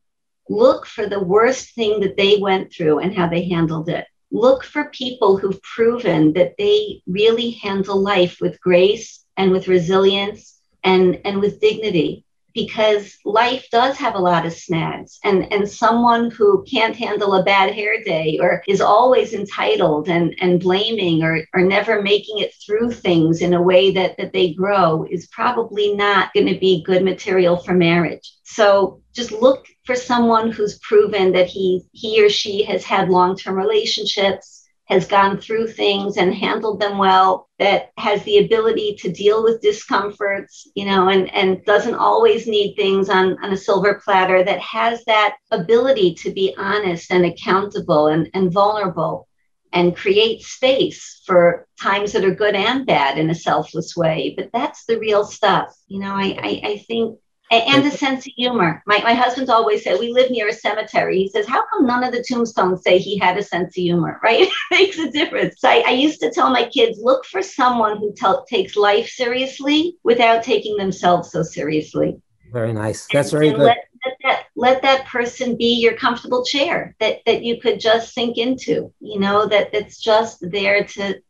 Look 0.50 0.86
for 0.86 1.08
the 1.08 1.24
worst 1.24 1.76
thing 1.76 2.02
that 2.02 2.18
they 2.18 2.38
went 2.38 2.74
through 2.74 3.00
and 3.00 3.16
how 3.16 3.28
they 3.28 3.48
handled 3.48 3.88
it. 3.90 4.06
Look 4.32 4.64
for 4.64 4.90
people 4.90 5.38
who've 5.38 5.62
proven 5.62 6.34
that 6.34 6.56
they 6.58 7.02
really 7.08 7.52
handle 7.52 8.02
life 8.02 8.38
with 8.42 8.60
grace 8.60 9.24
and 9.38 9.52
with 9.52 9.68
resilience 9.68 10.60
and 10.84 11.22
and 11.26 11.40
with 11.40 11.62
dignity 11.62 12.26
because 12.54 13.18
life 13.26 13.66
does 13.72 13.98
have 13.98 14.16
a 14.16 14.20
lot 14.20 14.46
of 14.46 14.54
snags. 14.54 15.20
And 15.24 15.52
and 15.52 15.70
someone 15.70 16.32
who 16.32 16.66
can't 16.70 16.96
handle 16.96 17.36
a 17.36 17.44
bad 17.44 17.74
hair 17.74 18.04
day 18.04 18.40
or 18.42 18.64
is 18.68 18.82
always 18.82 19.34
entitled 19.34 20.10
and 20.10 20.36
and 20.42 20.60
blaming 20.60 21.24
or 21.24 21.46
or 21.54 21.62
never 21.62 22.02
making 22.02 22.40
it 22.40 22.54
through 22.66 22.92
things 22.92 23.42
in 23.42 23.54
a 23.54 23.62
way 23.62 23.92
that 23.92 24.18
that 24.18 24.34
they 24.34 24.54
grow 24.54 25.06
is 25.10 25.28
probably 25.28 25.94
not 25.96 26.34
going 26.34 26.48
to 26.48 26.60
be 26.60 26.84
good 26.84 27.04
material 27.04 27.58
for 27.58 27.74
marriage. 27.74 28.34
So 28.44 29.02
just 29.14 29.32
look 29.32 29.66
for 29.86 29.96
someone 29.96 30.52
who's 30.52 30.80
proven 30.80 31.32
that 31.34 31.48
he 31.48 31.84
he 31.92 32.24
or 32.24 32.30
she 32.30 32.64
has 32.64 32.84
had 32.84 33.10
long-term 33.10 33.56
relationships 33.56 34.61
has 34.92 35.08
gone 35.08 35.38
through 35.38 35.68
things 35.68 36.18
and 36.18 36.36
handled 36.36 36.82
them 36.82 36.98
well, 36.98 37.48
that 37.60 37.92
has 37.98 38.22
the 38.24 38.40
ability 38.40 38.94
to 39.00 39.10
deal 39.10 39.42
with 39.42 39.62
discomforts, 39.62 40.68
you 40.76 40.86
know, 40.86 41.08
and, 41.08 41.34
and 41.34 41.64
doesn't 41.64 41.96
always 41.96 42.46
need 42.46 42.76
things 42.76 43.10
on, 43.10 43.38
on 43.42 43.54
a 43.54 43.58
silver 43.58 44.02
platter, 44.04 44.44
that 44.44 44.60
has 44.60 45.02
that 45.06 45.38
ability 45.52 46.14
to 46.14 46.32
be 46.32 46.54
honest 46.58 47.10
and 47.10 47.26
accountable 47.26 48.08
and, 48.08 48.30
and 48.34 48.52
vulnerable 48.52 49.30
and 49.72 49.96
create 49.96 50.42
space 50.42 51.22
for 51.26 51.66
times 51.82 52.12
that 52.12 52.26
are 52.26 52.36
good 52.36 52.56
and 52.56 52.86
bad 52.86 53.18
in 53.18 53.30
a 53.30 53.36
selfless 53.36 53.96
way. 53.96 54.34
But 54.36 54.50
that's 54.52 54.84
the 54.84 55.00
real 55.00 55.24
stuff. 55.24 55.74
You 55.88 56.02
know, 56.02 56.14
I, 56.14 56.38
I, 56.38 56.62
I 56.66 56.78
think 56.86 57.18
and, 57.52 57.86
a 57.86 57.92
sense 57.92 58.26
of 58.26 58.34
humor. 58.34 58.82
My, 58.86 59.00
my 59.00 59.14
husband's 59.14 59.50
always 59.50 59.84
said, 59.84 60.00
we 60.00 60.12
live 60.12 60.32
near 60.32 60.48
a 60.48 60.54
cemetery. 60.54 61.20
He 61.20 61.30
says, 61.30 61.48
how 61.48 61.64
come 61.68 61.86
none 61.86 62.04
of 62.04 62.14
the 62.14 62.24
tombstones 62.24 62.84
say 62.84 62.98
he 62.98 63.18
had 63.18 63.38
a 63.38 63.44
sense 63.44 63.78
of 63.78 63.84
humor, 63.84 64.20
right? 64.24 64.42
it 64.42 64.54
makes 64.72 64.98
a 64.98 65.12
difference. 65.12 65.56
So 65.60 65.70
I, 65.70 65.84
I, 65.88 65.92
used 65.92 66.22
to 66.22 66.32
tell 66.32 66.50
my 66.50 66.66
kids, 66.66 67.00
look 67.02 67.26
for 67.26 67.42
someone 67.42 67.98
who 67.98 68.14
takes 68.50 68.76
life 68.76 69.10
seriously 69.10 69.98
without 70.04 70.44
taking 70.44 70.78
themselves 70.78 71.32
so 71.32 71.44
seriously. 71.44 72.22
Very 72.52 72.74
nice. 72.74 73.08
That's 73.12 73.32
and, 73.34 73.40
very 73.40 73.48
and 73.50 73.58
good. 73.58 73.66
Let, 73.66 73.78
let, 74.06 74.18
that, 74.24 74.44
let 74.56 74.82
that 74.82 75.06
person 75.08 75.58
be 75.58 75.80
your 75.80 75.94
comfortable 75.94 76.46
chair 76.46 76.96
that, 77.00 77.20
that 77.26 77.44
you 77.44 77.60
could 77.60 77.80
just 77.80 78.14
sink 78.14 78.38
into, 78.38 78.94
you 79.00 79.20
know, 79.20 79.46
that 79.48 79.72
that's 79.72 80.00
just 80.00 80.38
there 80.42 80.84
to, 80.84 81.22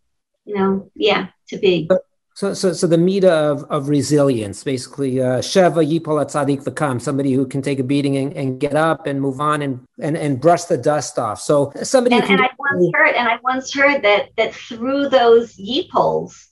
you 0.46 0.56
know, 0.56 0.92
yeah, 0.96 1.28
to 1.50 1.58
be. 1.58 1.86
But, 1.88 2.02
so, 2.42 2.56
so, 2.56 2.74
so 2.74 2.88
the 2.88 2.98
meter 2.98 3.30
of, 3.30 3.66
of 3.66 3.88
resilience, 3.88 4.64
basically, 4.64 5.22
uh, 5.22 5.42
Sheva 5.42 5.86
Yipol 5.88 6.26
Tzadik 6.26 6.64
Vakam, 6.64 7.00
somebody 7.00 7.34
who 7.34 7.46
can 7.46 7.62
take 7.62 7.78
a 7.78 7.84
beating 7.84 8.18
and, 8.18 8.34
and 8.34 8.60
get 8.60 8.76
up 8.76 9.06
and 9.06 9.22
move 9.22 9.40
on 9.40 9.62
and, 9.62 9.86
and, 10.00 10.18
and 10.18 10.42
brush 10.42 10.64
the 10.64 10.76
dust 10.76 11.20
off. 11.20 11.40
So 11.40 11.72
somebody 11.84 12.16
and, 12.16 12.26
can. 12.26 12.40
And 12.40 12.46
I 12.46 12.50
once 12.58 12.92
heard, 12.96 13.14
and 13.14 13.28
I 13.28 13.38
once 13.44 13.72
heard 13.72 14.02
that 14.02 14.30
that 14.38 14.56
through 14.56 15.10
those 15.10 15.56
Yipols, 15.58 16.48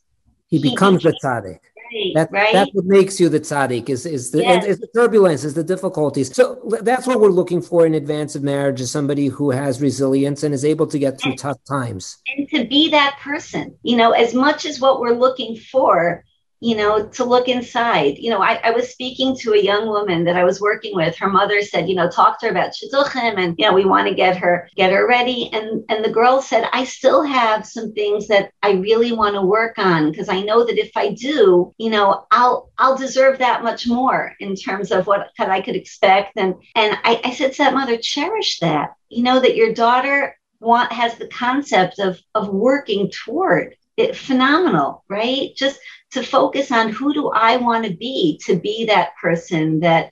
he, 0.46 0.60
he 0.60 0.70
becomes 0.70 1.02
the 1.02 1.20
tzaddik. 1.24 1.58
Right, 1.92 2.12
that, 2.16 2.32
right. 2.32 2.54
That's 2.54 2.72
what 2.74 2.86
makes 2.86 3.20
you 3.20 3.30
the 3.30 3.40
tzaddik 3.40 3.90
is 3.90 4.06
is 4.06 4.32
the, 4.32 4.44
yes. 4.44 4.66
is 4.66 4.80
the 4.80 4.88
turbulence, 4.88 5.44
is 5.44 5.54
the 5.54 5.64
difficulties. 5.64 6.34
So 6.36 6.60
that's 6.82 7.08
what 7.08 7.20
we're 7.20 7.30
looking 7.30 7.62
for 7.62 7.86
in 7.86 7.96
advance 7.96 8.36
of 8.36 8.44
marriage 8.44 8.82
is 8.82 8.92
somebody 8.92 9.28
who 9.28 9.52
has 9.52 9.82
resilience 9.82 10.44
and 10.44 10.54
is 10.54 10.64
able 10.66 10.88
to 10.88 11.00
get 11.00 11.20
through 11.20 11.32
and, 11.32 11.40
tough 11.40 11.58
times. 11.68 12.18
And 12.28 12.48
to 12.50 12.66
be 12.66 12.90
that 12.90 13.18
person, 13.22 13.76
you 13.84 13.98
know, 13.98 14.12
as 14.12 14.34
much 14.34 14.66
as 14.66 14.80
what 14.80 15.00
we're 15.00 15.16
looking 15.16 15.58
for 15.58 16.24
you 16.62 16.76
know, 16.76 17.08
to 17.08 17.24
look 17.24 17.48
inside. 17.48 18.18
You 18.18 18.32
know, 18.32 18.42
I, 18.42 18.56
I, 18.56 18.72
was 18.72 18.90
speaking 18.90 19.36
to 19.38 19.54
a 19.54 19.62
young 19.62 19.88
woman 19.88 20.26
that 20.26 20.36
I 20.36 20.44
was 20.44 20.60
working 20.60 20.94
with. 20.94 21.16
Her 21.16 21.30
mother 21.30 21.62
said, 21.62 21.88
you 21.88 21.96
know, 21.96 22.10
talk 22.10 22.40
to 22.40 22.48
her 22.48 22.52
about 22.52 22.74
shidduchim 22.74 23.38
and, 23.38 23.56
you 23.58 23.66
know, 23.66 23.74
we 23.74 23.86
want 23.86 24.10
to 24.10 24.14
get 24.14 24.36
her, 24.38 24.70
get 24.76 24.92
her 24.92 25.08
ready. 25.08 25.50
And, 25.54 25.86
and 25.88 26.04
the 26.04 26.12
girl 26.12 26.42
said, 26.42 26.68
I 26.74 26.84
still 26.84 27.24
have 27.24 27.66
some 27.66 27.94
things 27.94 28.28
that 28.28 28.52
I 28.62 28.72
really 28.72 29.14
want 29.14 29.36
to 29.36 29.42
work 29.42 29.78
on 29.78 30.12
because 30.12 30.28
I 30.28 30.42
know 30.42 30.66
that 30.66 30.78
if 30.78 30.92
I 30.98 31.14
do, 31.14 31.74
you 31.78 31.90
know, 31.90 32.26
I'll, 32.32 32.72
I'll 32.78 32.98
deserve 32.98 33.40
that 33.40 33.64
much 33.64 33.88
more 33.88 34.34
in 34.42 34.56
terms 34.56 34.92
of 34.92 35.08
what 35.08 35.30
I 35.40 35.62
could 35.62 35.78
expect. 35.78 36.34
And, 36.36 36.56
and 36.76 36.98
I, 37.06 37.22
I 37.24 37.34
said 37.34 37.54
to 37.54 37.58
that 37.60 37.74
mother, 37.74 37.98
cherish 37.98 38.60
that, 38.60 38.96
you 39.08 39.24
know, 39.24 39.40
that 39.40 39.56
your 39.56 39.74
daughter 39.74 40.36
want, 40.60 40.92
has 40.92 41.16
the 41.16 41.28
concept 41.30 42.00
of, 42.00 42.20
of 42.36 42.50
working 42.50 43.10
toward 43.26 43.76
it 44.00 44.16
phenomenal, 44.16 45.04
right? 45.10 45.50
Just 45.58 45.80
to 46.12 46.24
focus 46.24 46.72
on 46.72 46.90
who 46.90 47.14
do 47.14 47.30
I 47.30 47.58
want 47.58 47.86
to 47.86 47.96
be 47.96 48.40
to 48.46 48.56
be 48.56 48.86
that 48.86 49.16
person 49.22 49.82
that, 49.82 50.12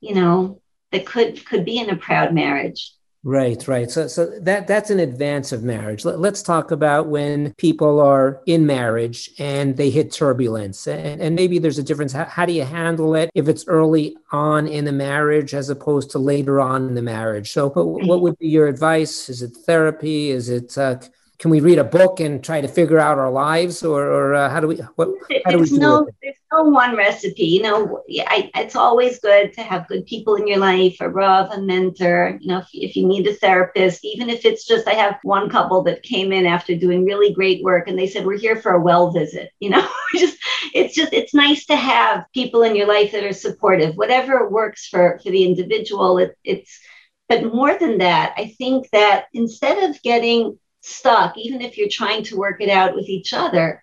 you 0.00 0.14
know, 0.14 0.60
that 0.92 1.06
could 1.06 1.44
could 1.46 1.64
be 1.64 1.78
in 1.78 1.90
a 1.90 1.96
proud 1.96 2.34
marriage. 2.34 2.92
Right, 3.24 3.66
right. 3.66 3.90
So, 3.90 4.06
so 4.06 4.26
that 4.40 4.68
that's 4.68 4.90
an 4.90 5.00
advance 5.00 5.50
of 5.50 5.64
marriage. 5.64 6.04
Let, 6.04 6.32
us 6.32 6.42
talk 6.42 6.70
about 6.70 7.08
when 7.08 7.52
people 7.54 8.00
are 8.00 8.40
in 8.46 8.64
marriage 8.64 9.28
and 9.38 9.76
they 9.76 9.90
hit 9.90 10.12
turbulence, 10.12 10.86
and, 10.86 11.20
and 11.20 11.34
maybe 11.34 11.58
there's 11.58 11.78
a 11.78 11.82
difference. 11.82 12.12
How, 12.12 12.26
how, 12.26 12.46
do 12.46 12.52
you 12.52 12.62
handle 12.64 13.16
it 13.16 13.30
if 13.34 13.48
it's 13.48 13.66
early 13.66 14.16
on 14.30 14.68
in 14.68 14.84
the 14.84 14.92
marriage 14.92 15.52
as 15.52 15.68
opposed 15.68 16.12
to 16.12 16.18
later 16.20 16.60
on 16.60 16.86
in 16.86 16.94
the 16.94 17.02
marriage? 17.02 17.50
So, 17.50 17.68
what, 17.68 18.06
what 18.06 18.20
would 18.20 18.38
be 18.38 18.48
your 18.48 18.68
advice? 18.68 19.28
Is 19.28 19.42
it 19.42 19.56
therapy? 19.66 20.30
Is 20.30 20.48
it 20.48 20.78
uh, 20.78 21.00
can 21.38 21.52
we 21.52 21.60
read 21.60 21.78
a 21.78 21.84
book 21.84 22.18
and 22.18 22.42
try 22.42 22.60
to 22.60 22.66
figure 22.66 22.98
out 22.98 23.16
our 23.16 23.30
lives 23.30 23.84
or, 23.84 24.02
or 24.02 24.34
uh, 24.34 24.50
how 24.50 24.58
do 24.58 24.66
we 24.66 24.76
what 24.96 25.08
how 25.44 25.52
do 25.52 25.58
we 25.58 25.68
do 25.68 25.78
no, 25.78 26.06
it? 26.06 26.14
there's 26.20 26.36
no 26.52 26.64
one 26.64 26.96
recipe 26.96 27.44
you 27.44 27.62
know 27.62 28.02
I, 28.26 28.50
it's 28.56 28.76
always 28.76 29.20
good 29.20 29.52
to 29.54 29.62
have 29.62 29.88
good 29.88 30.06
people 30.06 30.34
in 30.34 30.48
your 30.48 30.58
life 30.58 30.96
a 31.00 31.08
rav 31.08 31.50
a 31.52 31.60
mentor 31.60 32.38
you 32.40 32.48
know 32.48 32.58
if, 32.58 32.68
if 32.72 32.96
you 32.96 33.06
need 33.06 33.26
a 33.26 33.34
therapist 33.34 34.04
even 34.04 34.28
if 34.28 34.44
it's 34.44 34.66
just 34.66 34.88
i 34.88 34.94
have 34.94 35.18
one 35.22 35.48
couple 35.48 35.82
that 35.84 36.02
came 36.02 36.32
in 36.32 36.44
after 36.46 36.74
doing 36.74 37.04
really 37.04 37.32
great 37.32 37.62
work 37.62 37.88
and 37.88 37.98
they 37.98 38.06
said 38.06 38.26
we're 38.26 38.38
here 38.38 38.56
for 38.56 38.72
a 38.72 38.80
well 38.80 39.10
visit 39.10 39.50
you 39.60 39.70
know 39.70 39.86
just 40.16 40.36
it's 40.74 40.94
just 40.94 41.12
it's 41.12 41.34
nice 41.34 41.66
to 41.66 41.76
have 41.76 42.24
people 42.34 42.62
in 42.62 42.74
your 42.74 42.88
life 42.88 43.12
that 43.12 43.24
are 43.24 43.32
supportive 43.32 43.94
whatever 43.96 44.48
works 44.48 44.88
for 44.88 45.20
for 45.22 45.30
the 45.30 45.44
individual 45.44 46.18
it, 46.18 46.36
it's 46.42 46.80
but 47.28 47.44
more 47.54 47.78
than 47.78 47.98
that 47.98 48.34
i 48.36 48.48
think 48.58 48.90
that 48.90 49.26
instead 49.32 49.88
of 49.88 50.02
getting 50.02 50.58
stuck, 50.80 51.36
even 51.36 51.60
if 51.60 51.76
you're 51.76 51.88
trying 51.90 52.24
to 52.24 52.36
work 52.36 52.60
it 52.60 52.68
out 52.68 52.94
with 52.94 53.08
each 53.08 53.32
other, 53.32 53.82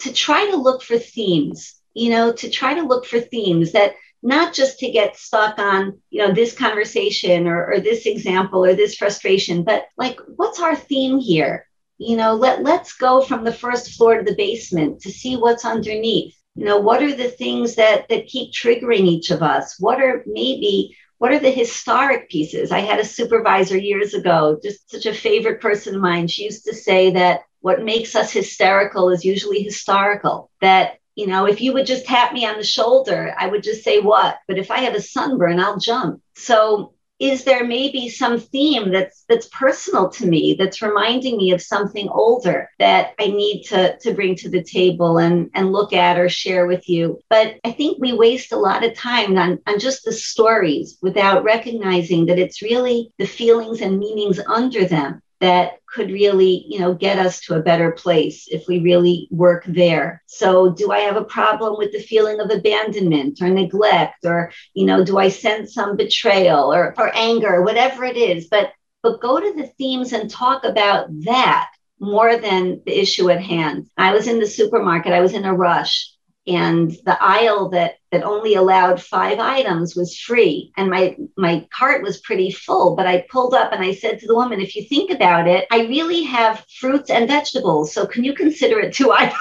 to 0.00 0.12
try 0.12 0.50
to 0.50 0.56
look 0.56 0.82
for 0.82 0.98
themes, 0.98 1.74
you 1.94 2.10
know, 2.10 2.32
to 2.32 2.50
try 2.50 2.74
to 2.74 2.82
look 2.82 3.06
for 3.06 3.20
themes 3.20 3.72
that 3.72 3.94
not 4.22 4.52
just 4.54 4.78
to 4.80 4.90
get 4.90 5.16
stuck 5.16 5.58
on, 5.58 6.00
you 6.10 6.26
know, 6.26 6.32
this 6.32 6.56
conversation 6.56 7.46
or, 7.46 7.66
or 7.66 7.80
this 7.80 8.06
example 8.06 8.64
or 8.64 8.74
this 8.74 8.96
frustration, 8.96 9.62
but 9.62 9.86
like, 9.96 10.18
what's 10.36 10.60
our 10.60 10.74
theme 10.74 11.18
here? 11.18 11.66
You 11.98 12.16
know, 12.16 12.34
let, 12.34 12.62
let's 12.62 12.94
go 12.94 13.22
from 13.22 13.44
the 13.44 13.52
first 13.52 13.92
floor 13.92 14.18
to 14.18 14.24
the 14.24 14.36
basement 14.36 15.00
to 15.02 15.10
see 15.10 15.36
what's 15.36 15.64
underneath. 15.64 16.36
You 16.56 16.64
know, 16.64 16.78
what 16.78 17.02
are 17.02 17.14
the 17.14 17.28
things 17.28 17.74
that 17.76 18.08
that 18.08 18.26
keep 18.26 18.52
triggering 18.52 19.06
each 19.06 19.30
of 19.30 19.42
us? 19.42 19.76
What 19.78 20.00
are 20.00 20.24
maybe 20.26 20.96
what 21.18 21.32
are 21.32 21.38
the 21.38 21.50
historic 21.50 22.28
pieces? 22.28 22.70
I 22.70 22.80
had 22.80 23.00
a 23.00 23.04
supervisor 23.04 23.76
years 23.76 24.14
ago, 24.14 24.58
just 24.62 24.90
such 24.90 25.06
a 25.06 25.14
favorite 25.14 25.60
person 25.60 25.94
of 25.94 26.00
mine. 26.00 26.28
She 26.28 26.44
used 26.44 26.64
to 26.64 26.74
say 26.74 27.10
that 27.12 27.42
what 27.60 27.82
makes 27.82 28.14
us 28.14 28.32
hysterical 28.32 29.10
is 29.10 29.24
usually 29.24 29.62
historical. 29.62 30.50
That, 30.60 30.98
you 31.14 31.26
know, 31.26 31.46
if 31.46 31.60
you 31.60 31.72
would 31.72 31.86
just 31.86 32.06
tap 32.06 32.32
me 32.32 32.46
on 32.46 32.58
the 32.58 32.64
shoulder, 32.64 33.34
I 33.38 33.46
would 33.46 33.62
just 33.62 33.82
say 33.82 34.00
what? 34.00 34.38
But 34.46 34.58
if 34.58 34.70
I 34.70 34.80
have 34.80 34.94
a 34.94 35.00
sunburn, 35.00 35.58
I'll 35.58 35.78
jump. 35.78 36.20
So 36.34 36.92
is 37.18 37.44
there 37.44 37.64
maybe 37.64 38.08
some 38.08 38.38
theme 38.38 38.92
that's 38.92 39.24
that's 39.28 39.48
personal 39.48 40.10
to 40.10 40.26
me 40.26 40.54
that's 40.58 40.82
reminding 40.82 41.38
me 41.38 41.50
of 41.50 41.62
something 41.62 42.08
older 42.10 42.68
that 42.78 43.14
i 43.18 43.26
need 43.26 43.62
to 43.62 43.96
to 43.98 44.12
bring 44.12 44.34
to 44.34 44.50
the 44.50 44.62
table 44.62 45.18
and 45.18 45.50
and 45.54 45.72
look 45.72 45.92
at 45.92 46.18
or 46.18 46.28
share 46.28 46.66
with 46.66 46.88
you? 46.88 47.18
But 47.30 47.56
i 47.64 47.72
think 47.72 47.98
we 47.98 48.12
waste 48.12 48.52
a 48.52 48.58
lot 48.58 48.84
of 48.84 48.94
time 48.94 49.36
on 49.38 49.58
on 49.66 49.78
just 49.78 50.04
the 50.04 50.12
stories 50.12 50.98
without 51.00 51.44
recognizing 51.44 52.26
that 52.26 52.38
it's 52.38 52.62
really 52.62 53.12
the 53.18 53.26
feelings 53.26 53.80
and 53.80 53.98
meanings 53.98 54.38
under 54.46 54.84
them 54.84 55.22
that 55.40 55.72
could 55.86 56.10
really 56.10 56.64
you 56.68 56.78
know 56.78 56.94
get 56.94 57.18
us 57.18 57.40
to 57.40 57.54
a 57.54 57.62
better 57.62 57.92
place 57.92 58.48
if 58.48 58.66
we 58.66 58.80
really 58.80 59.28
work 59.30 59.64
there. 59.66 60.22
So 60.26 60.72
do 60.72 60.90
i 60.92 61.00
have 61.00 61.16
a 61.16 61.24
problem 61.24 61.76
with 61.78 61.92
the 61.92 62.02
feeling 62.02 62.40
of 62.40 62.50
abandonment 62.50 63.40
or 63.40 63.48
neglect 63.48 64.24
or 64.24 64.52
you 64.74 64.86
know 64.86 65.04
do 65.04 65.18
i 65.18 65.28
sense 65.28 65.74
some 65.74 65.96
betrayal 65.96 66.72
or, 66.72 66.94
or 66.98 67.14
anger 67.14 67.62
whatever 67.62 68.04
it 68.04 68.16
is? 68.16 68.48
But 68.48 68.72
but 69.02 69.20
go 69.20 69.38
to 69.38 69.52
the 69.54 69.68
themes 69.78 70.12
and 70.12 70.28
talk 70.30 70.64
about 70.64 71.08
that 71.24 71.70
more 72.00 72.36
than 72.36 72.82
the 72.84 73.00
issue 73.00 73.30
at 73.30 73.40
hand. 73.40 73.86
I 73.96 74.12
was 74.12 74.26
in 74.26 74.38
the 74.38 74.46
supermarket. 74.46 75.12
I 75.12 75.20
was 75.20 75.32
in 75.32 75.44
a 75.44 75.54
rush 75.54 76.12
and 76.46 76.92
the 77.04 77.16
aisle 77.20 77.68
that 77.70 77.96
that 78.12 78.22
only 78.22 78.54
allowed 78.54 79.02
five 79.02 79.38
items 79.38 79.96
was 79.96 80.16
free. 80.16 80.72
And 80.76 80.90
my 80.90 81.16
my 81.36 81.66
cart 81.76 82.02
was 82.02 82.20
pretty 82.20 82.50
full 82.50 82.96
but 82.96 83.06
i 83.06 83.24
pulled 83.30 83.54
up 83.54 83.72
and 83.72 83.82
i 83.82 83.92
said 83.92 84.18
to 84.18 84.26
the 84.26 84.34
woman 84.34 84.60
if 84.60 84.74
you 84.76 84.84
think 84.84 85.10
about 85.10 85.46
it 85.46 85.66
i 85.70 85.80
really 85.80 86.22
have 86.22 86.64
fruits 86.78 87.10
and 87.10 87.28
vegetables 87.28 87.92
so 87.92 88.06
can 88.06 88.24
you 88.24 88.34
consider 88.34 88.80
it 88.80 88.94
two 88.94 89.12
items? 89.20 89.38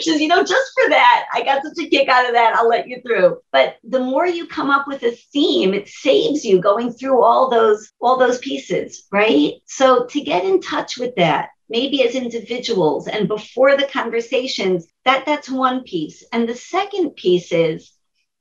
She 0.00 0.10
says 0.10 0.20
you 0.20 0.28
know 0.28 0.42
just 0.42 0.72
for 0.74 0.88
that 0.90 1.26
i 1.32 1.42
got 1.42 1.62
such 1.62 1.84
a 1.84 1.88
kick 1.88 2.08
out 2.08 2.26
of 2.26 2.32
that 2.32 2.54
i'll 2.56 2.68
let 2.68 2.88
you 2.88 3.00
through. 3.02 3.38
But 3.52 3.76
the 3.84 4.00
more 4.00 4.26
you 4.26 4.46
come 4.46 4.70
up 4.70 4.86
with 4.86 5.02
a 5.02 5.12
theme 5.32 5.74
it 5.74 5.88
saves 5.88 6.44
you 6.44 6.60
going 6.60 6.92
through 6.92 7.22
all 7.22 7.50
those 7.50 7.92
all 8.00 8.18
those 8.18 8.38
pieces 8.38 9.06
right? 9.12 9.54
So 9.66 10.06
to 10.06 10.20
get 10.20 10.44
in 10.44 10.60
touch 10.60 10.98
with 10.98 11.14
that 11.16 11.50
maybe 11.68 12.02
as 12.02 12.14
individuals 12.14 13.08
and 13.08 13.28
before 13.28 13.76
the 13.76 13.86
conversations 13.86 14.86
that 15.04 15.24
that's 15.26 15.50
one 15.50 15.82
piece. 15.82 16.24
And 16.32 16.48
the 16.48 16.54
second 16.54 17.16
piece 17.16 17.52
is 17.52 17.92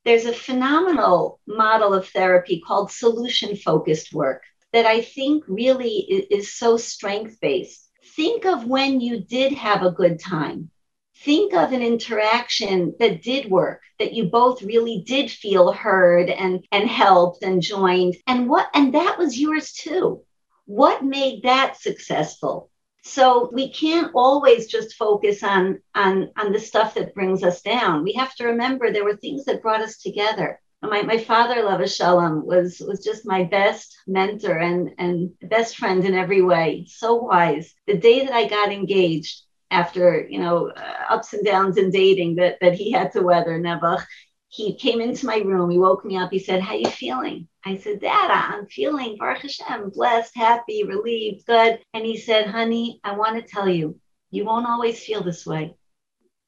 there's 0.03 0.26
a 0.26 0.34
phenomenal 0.34 1.39
model 1.47 1.93
of 1.93 2.07
therapy 2.09 2.61
called 2.65 2.91
solution 2.91 3.55
focused 3.55 4.13
work 4.13 4.43
that 4.73 4.86
i 4.86 5.01
think 5.01 5.43
really 5.47 5.97
is, 6.30 6.53
so 6.53 6.76
strength 6.78 7.39
based 7.41 7.86
think 8.15 8.45
of 8.45 8.65
when 8.65 9.01
you 9.01 9.19
did 9.19 9.53
have 9.53 9.84
a 9.84 9.91
good 9.91 10.19
time. 10.19 10.69
Think 11.17 11.53
of 11.53 11.71
an 11.71 11.82
interaction 11.82 12.93
that 12.99 13.21
did 13.21 13.49
work 13.49 13.82
that 13.99 14.13
you 14.13 14.26
both 14.26 14.61
really 14.61 15.03
did 15.05 15.32
feel 15.32 15.71
heard 15.71 16.30
and 16.30 16.65
and 16.71 16.89
helped 16.89 17.43
and 17.43 17.61
joined. 17.61 18.15
And 18.28 18.49
what 18.49 18.69
and 18.73 18.93
that 18.93 19.17
was 19.17 19.39
yours 19.39 19.71
too. 19.71 20.21
What 20.65 21.03
made 21.03 21.43
that 21.43 21.78
successful 21.78 22.69
so 23.05 23.51
we 23.53 23.71
can't 23.71 24.11
always 24.15 24.65
just 24.67 24.95
focus 24.95 25.43
on 25.43 25.79
on 25.93 26.31
on 26.37 26.51
the 26.51 26.59
stuff 26.59 26.95
that 26.95 27.13
brings 27.13 27.43
us 27.43 27.61
down. 27.61 28.03
We 28.03 28.13
have 28.13 28.33
to 28.35 28.45
remember 28.45 28.91
there 28.91 29.05
were 29.05 29.15
things 29.15 29.45
that 29.45 29.61
brought 29.61 29.81
us 29.81 29.97
together. 29.97 30.59
My, 30.81 31.03
my 31.03 31.19
father 31.19 31.63
Lava 31.63 31.87
Shalom 31.87 32.45
was 32.45 32.81
was 32.85 33.03
just 33.03 33.25
my 33.25 33.43
best 33.43 33.95
mentor 34.07 34.57
and 34.57 34.89
and 34.97 35.31
best 35.43 35.77
friend 35.77 36.03
in 36.03 36.15
every 36.15 36.41
way. 36.41 36.87
So 36.89 37.15
wise. 37.15 37.73
The 37.85 37.97
day 37.97 38.25
that 38.25 38.33
i 38.33 38.47
got 38.47 38.71
engaged 38.71 39.43
after 39.69 40.25
you 40.27 40.39
know 40.39 40.69
uh, 40.69 40.95
ups 41.09 41.33
and 41.33 41.45
downs 41.45 41.77
in 41.77 41.91
dating 41.91 42.35
that 42.37 42.57
that 42.61 42.73
he 42.73 42.91
had 42.91 43.11
to 43.13 43.21
weather 43.21 43.59
Nebuch, 43.59 44.03
he 44.49 44.75
came 44.77 44.99
into 44.99 45.27
my 45.27 45.37
room. 45.37 45.69
He 45.69 45.77
woke 45.77 46.03
me 46.05 46.17
up. 46.17 46.31
He 46.31 46.39
said 46.39 46.61
how 46.61 46.73
are 46.73 46.77
you 46.77 46.89
feeling 46.89 47.47
I 47.68 47.78
said, 47.78 47.99
Dad, 47.99 48.30
I'm 48.30 48.68
feeling 48.68 49.18
Baruch 49.18 49.41
Hashem, 49.41 49.89
blessed, 49.89 50.36
happy, 50.36 50.84
relieved, 50.84 51.47
good. 51.47 51.80
And 51.95 52.05
he 52.05 52.16
said, 52.16 52.45
Honey, 52.45 52.99
I 53.03 53.16
want 53.16 53.38
to 53.38 53.51
tell 53.51 53.68
you, 53.68 53.99
you 54.30 54.45
won't 54.45 54.68
always 54.68 55.03
feel 55.03 55.24
this 55.24 55.47
way. 55.47 55.76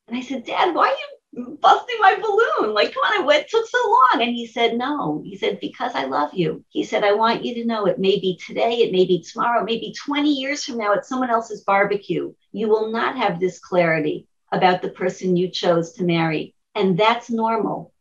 And 0.07 0.15
I 0.15 0.21
said, 0.21 0.45
Dad, 0.45 0.75
why 0.75 0.89
are 0.89 1.39
you 1.39 1.57
busting 1.59 1.95
my 1.99 2.15
balloon? 2.21 2.75
Like, 2.75 2.93
come 2.93 3.25
on, 3.25 3.31
it 3.35 3.49
took 3.49 3.67
so 3.67 3.77
long. 3.87 4.21
And 4.21 4.35
he 4.35 4.45
said, 4.45 4.77
No. 4.77 5.23
He 5.25 5.35
said, 5.35 5.59
Because 5.59 5.95
I 5.95 6.05
love 6.05 6.35
you. 6.35 6.63
He 6.69 6.83
said, 6.83 7.03
I 7.03 7.13
want 7.13 7.43
you 7.43 7.55
to 7.55 7.65
know 7.65 7.87
it 7.87 7.97
may 7.97 8.19
be 8.19 8.39
today, 8.45 8.77
it 8.77 8.91
may 8.91 9.05
be 9.05 9.23
tomorrow, 9.23 9.63
maybe 9.63 9.95
20 10.05 10.31
years 10.31 10.63
from 10.63 10.77
now 10.77 10.93
at 10.93 11.07
someone 11.07 11.31
else's 11.31 11.63
barbecue. 11.63 12.31
You 12.51 12.69
will 12.69 12.91
not 12.91 13.17
have 13.17 13.39
this 13.39 13.57
clarity 13.57 14.27
about 14.51 14.83
the 14.83 14.89
person 14.89 15.35
you 15.35 15.49
chose 15.49 15.93
to 15.93 16.03
marry. 16.03 16.53
And 16.75 16.95
that's 16.95 17.31
normal 17.31 17.91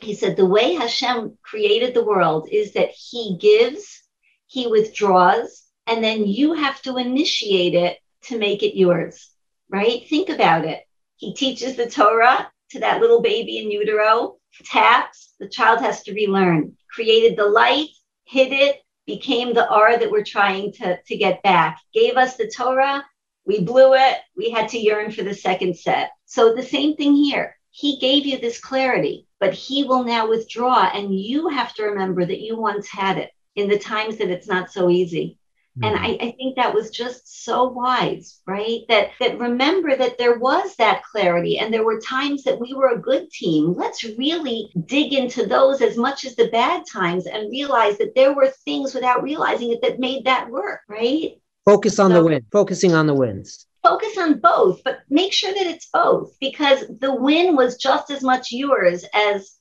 he 0.00 0.14
said 0.14 0.36
the 0.36 0.46
way 0.46 0.74
Hashem 0.74 1.38
created 1.42 1.94
the 1.94 2.04
world 2.04 2.48
is 2.50 2.72
that 2.74 2.90
he 2.90 3.38
gives, 3.40 4.02
he 4.46 4.66
withdraws, 4.66 5.64
and 5.86 6.02
then 6.02 6.26
you 6.26 6.54
have 6.54 6.80
to 6.82 6.96
initiate 6.96 7.74
it 7.74 7.98
to 8.24 8.38
make 8.38 8.62
it 8.62 8.78
yours, 8.78 9.30
right? 9.68 10.06
Think 10.08 10.28
about 10.28 10.64
it. 10.64 10.82
He 11.16 11.34
teaches 11.34 11.76
the 11.76 11.88
Torah 11.88 12.50
to 12.70 12.80
that 12.80 13.00
little 13.00 13.22
baby 13.22 13.58
in 13.58 13.70
utero, 13.70 14.36
taps, 14.64 15.34
the 15.38 15.48
child 15.48 15.80
has 15.80 16.02
to 16.04 16.14
relearn. 16.14 16.76
Created 16.90 17.36
the 17.36 17.46
light, 17.46 17.88
hid 18.24 18.52
it, 18.52 18.80
became 19.06 19.52
the 19.52 19.68
R 19.68 19.98
that 19.98 20.10
we're 20.10 20.24
trying 20.24 20.72
to, 20.72 20.98
to 21.02 21.16
get 21.16 21.42
back. 21.42 21.80
Gave 21.92 22.16
us 22.16 22.36
the 22.36 22.50
Torah, 22.50 23.04
we 23.46 23.60
blew 23.60 23.94
it, 23.94 24.18
we 24.36 24.50
had 24.50 24.68
to 24.70 24.78
yearn 24.78 25.10
for 25.10 25.22
the 25.22 25.34
second 25.34 25.76
set. 25.76 26.10
So 26.24 26.54
the 26.54 26.62
same 26.62 26.96
thing 26.96 27.14
here. 27.14 27.56
He 27.70 27.98
gave 27.98 28.24
you 28.24 28.38
this 28.38 28.60
clarity, 28.60 29.26
but 29.44 29.52
he 29.52 29.84
will 29.84 30.04
now 30.04 30.26
withdraw, 30.26 30.90
and 30.94 31.14
you 31.14 31.48
have 31.48 31.74
to 31.74 31.82
remember 31.82 32.24
that 32.24 32.40
you 32.40 32.56
once 32.56 32.88
had 32.88 33.18
it 33.18 33.30
in 33.54 33.68
the 33.68 33.78
times 33.78 34.16
that 34.16 34.30
it's 34.30 34.48
not 34.48 34.72
so 34.72 34.88
easy. 34.88 35.36
And 35.82 35.94
mm-hmm. 35.96 36.02
I, 36.02 36.28
I, 36.28 36.30
think 36.38 36.56
that 36.56 36.72
was 36.72 36.88
just 36.88 37.44
so 37.44 37.64
wise, 37.64 38.40
right? 38.46 38.80
That 38.88 39.10
that 39.20 39.38
remember 39.38 39.94
that 39.96 40.16
there 40.16 40.38
was 40.38 40.76
that 40.76 41.02
clarity 41.02 41.58
and 41.58 41.74
there 41.74 41.84
were 41.84 42.00
times 42.00 42.42
that 42.44 42.58
we 42.58 42.72
were 42.72 42.94
a 42.94 42.98
good 42.98 43.30
team. 43.30 43.74
Let's 43.74 44.02
really 44.02 44.70
dig 44.86 45.12
into 45.12 45.44
those 45.44 45.82
as 45.82 45.98
much 45.98 46.24
as 46.24 46.36
the 46.36 46.48
bad 46.48 46.84
times 46.90 47.26
and 47.26 47.50
realize 47.50 47.98
that 47.98 48.14
there 48.14 48.32
were 48.32 48.48
things 48.48 48.94
without 48.94 49.22
realizing 49.22 49.72
it 49.72 49.82
that 49.82 49.98
made 49.98 50.24
that 50.24 50.48
work, 50.48 50.80
right? 50.88 51.32
Focus 51.66 51.98
on 51.98 52.12
so, 52.12 52.14
the 52.14 52.24
win, 52.24 52.46
focusing 52.50 52.94
on 52.94 53.06
the 53.06 53.14
wins. 53.14 53.66
Focus 53.84 54.18
on 54.18 54.40
both, 54.40 54.82
but 54.82 55.02
make 55.08 55.32
sure 55.32 55.52
that 55.52 55.66
it's 55.66 55.88
both 55.92 56.34
because 56.40 56.84
the 56.98 57.14
win 57.14 57.54
was 57.54 57.76
just 57.76 58.10
as 58.10 58.22
much 58.22 58.48
yours 58.50 59.04
as 59.14 59.56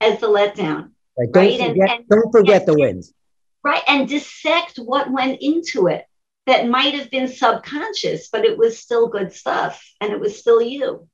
as 0.00 0.20
the 0.20 0.28
letdown. 0.28 0.90
Right. 1.18 1.32
Don't 1.32 1.42
right? 1.42 1.58
forget, 1.58 1.70
and, 1.70 1.90
and, 1.90 2.08
don't 2.08 2.30
forget 2.30 2.66
the 2.66 2.74
wins 2.78 3.12
right 3.64 3.82
and 3.88 4.08
dissect 4.08 4.76
what 4.76 5.10
went 5.10 5.38
into 5.40 5.88
it 5.88 6.04
that 6.46 6.68
might 6.68 6.94
have 6.94 7.10
been 7.10 7.26
subconscious 7.26 8.28
but 8.30 8.44
it 8.44 8.56
was 8.56 8.78
still 8.78 9.08
good 9.08 9.32
stuff 9.32 9.82
and 10.00 10.12
it 10.12 10.20
was 10.20 10.38
still 10.38 10.62
you 10.62 11.08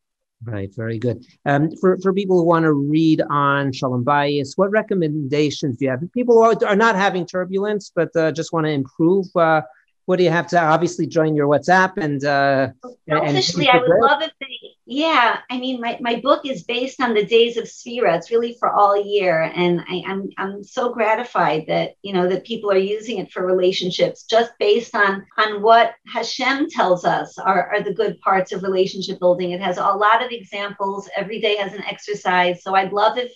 right 0.45 0.75
very 0.75 0.99
good 0.99 1.25
um, 1.47 1.71
for, 1.81 1.97
for 2.03 2.13
people 2.13 2.39
who 2.39 2.45
want 2.45 2.65
to 2.65 2.73
read 2.73 3.23
on 3.31 3.73
shalom 3.73 4.05
bayis 4.05 4.53
what 4.57 4.71
recommendations 4.71 5.79
do 5.79 5.85
you 5.85 5.91
have 5.91 6.03
people 6.13 6.35
who 6.35 6.67
are 6.67 6.77
not 6.77 6.97
having 6.97 7.25
turbulence 7.25 7.93
but 7.95 8.15
uh, 8.17 8.33
just 8.33 8.53
want 8.53 8.67
to 8.67 8.73
improve 8.73 9.27
uh, 9.37 9.63
what 10.11 10.19
do 10.19 10.25
you 10.25 10.31
have 10.31 10.49
to 10.49 10.61
obviously 10.61 11.07
join 11.07 11.37
your 11.37 11.47
whatsapp 11.47 11.93
and 11.97 12.25
uh 12.25 12.69
selfishly 13.09 13.69
and 13.69 13.79
i 13.79 13.81
would 13.81 14.01
love 14.01 14.21
if 14.23 14.33
they 14.41 14.71
yeah, 14.93 15.39
I 15.49 15.61
mean, 15.61 15.81
my, 15.81 15.99
my 16.01 16.17
book 16.17 16.45
is 16.45 16.65
based 16.65 17.01
on 17.01 17.15
the 17.15 17.25
days 17.25 17.57
of 17.57 17.67
Sphira. 17.67 18.17
It's 18.17 18.33
really 18.33 18.57
for 18.59 18.69
all 18.71 19.01
year. 19.01 19.43
And 19.55 19.83
I, 19.89 20.03
am 20.05 20.33
I'm, 20.37 20.55
I'm 20.55 20.65
so 20.65 20.93
gratified 20.93 21.67
that, 21.69 21.93
you 22.03 22.13
know, 22.13 22.29
that 22.29 22.45
people 22.45 22.73
are 22.73 22.77
using 22.77 23.19
it 23.19 23.31
for 23.31 23.47
relationships 23.47 24.25
just 24.25 24.51
based 24.59 24.97
on, 24.97 25.25
on 25.39 25.63
what 25.63 25.95
Hashem 26.13 26.71
tells 26.71 27.05
us 27.05 27.39
are, 27.39 27.73
are 27.73 27.85
the 27.85 27.95
good 27.95 28.21
parts 28.21 28.51
of 28.51 28.65
relationship 28.65 29.21
building. 29.21 29.53
It 29.53 29.61
has 29.61 29.79
a 29.79 29.83
lot 29.83 30.25
of 30.25 30.33
examples. 30.33 31.09
Every 31.17 31.41
day 31.41 31.55
has 31.55 31.73
an 31.73 31.85
exercise. 31.85 32.65
So 32.65 32.75
I'd 32.75 32.93
love 32.93 33.17
if 33.17 33.33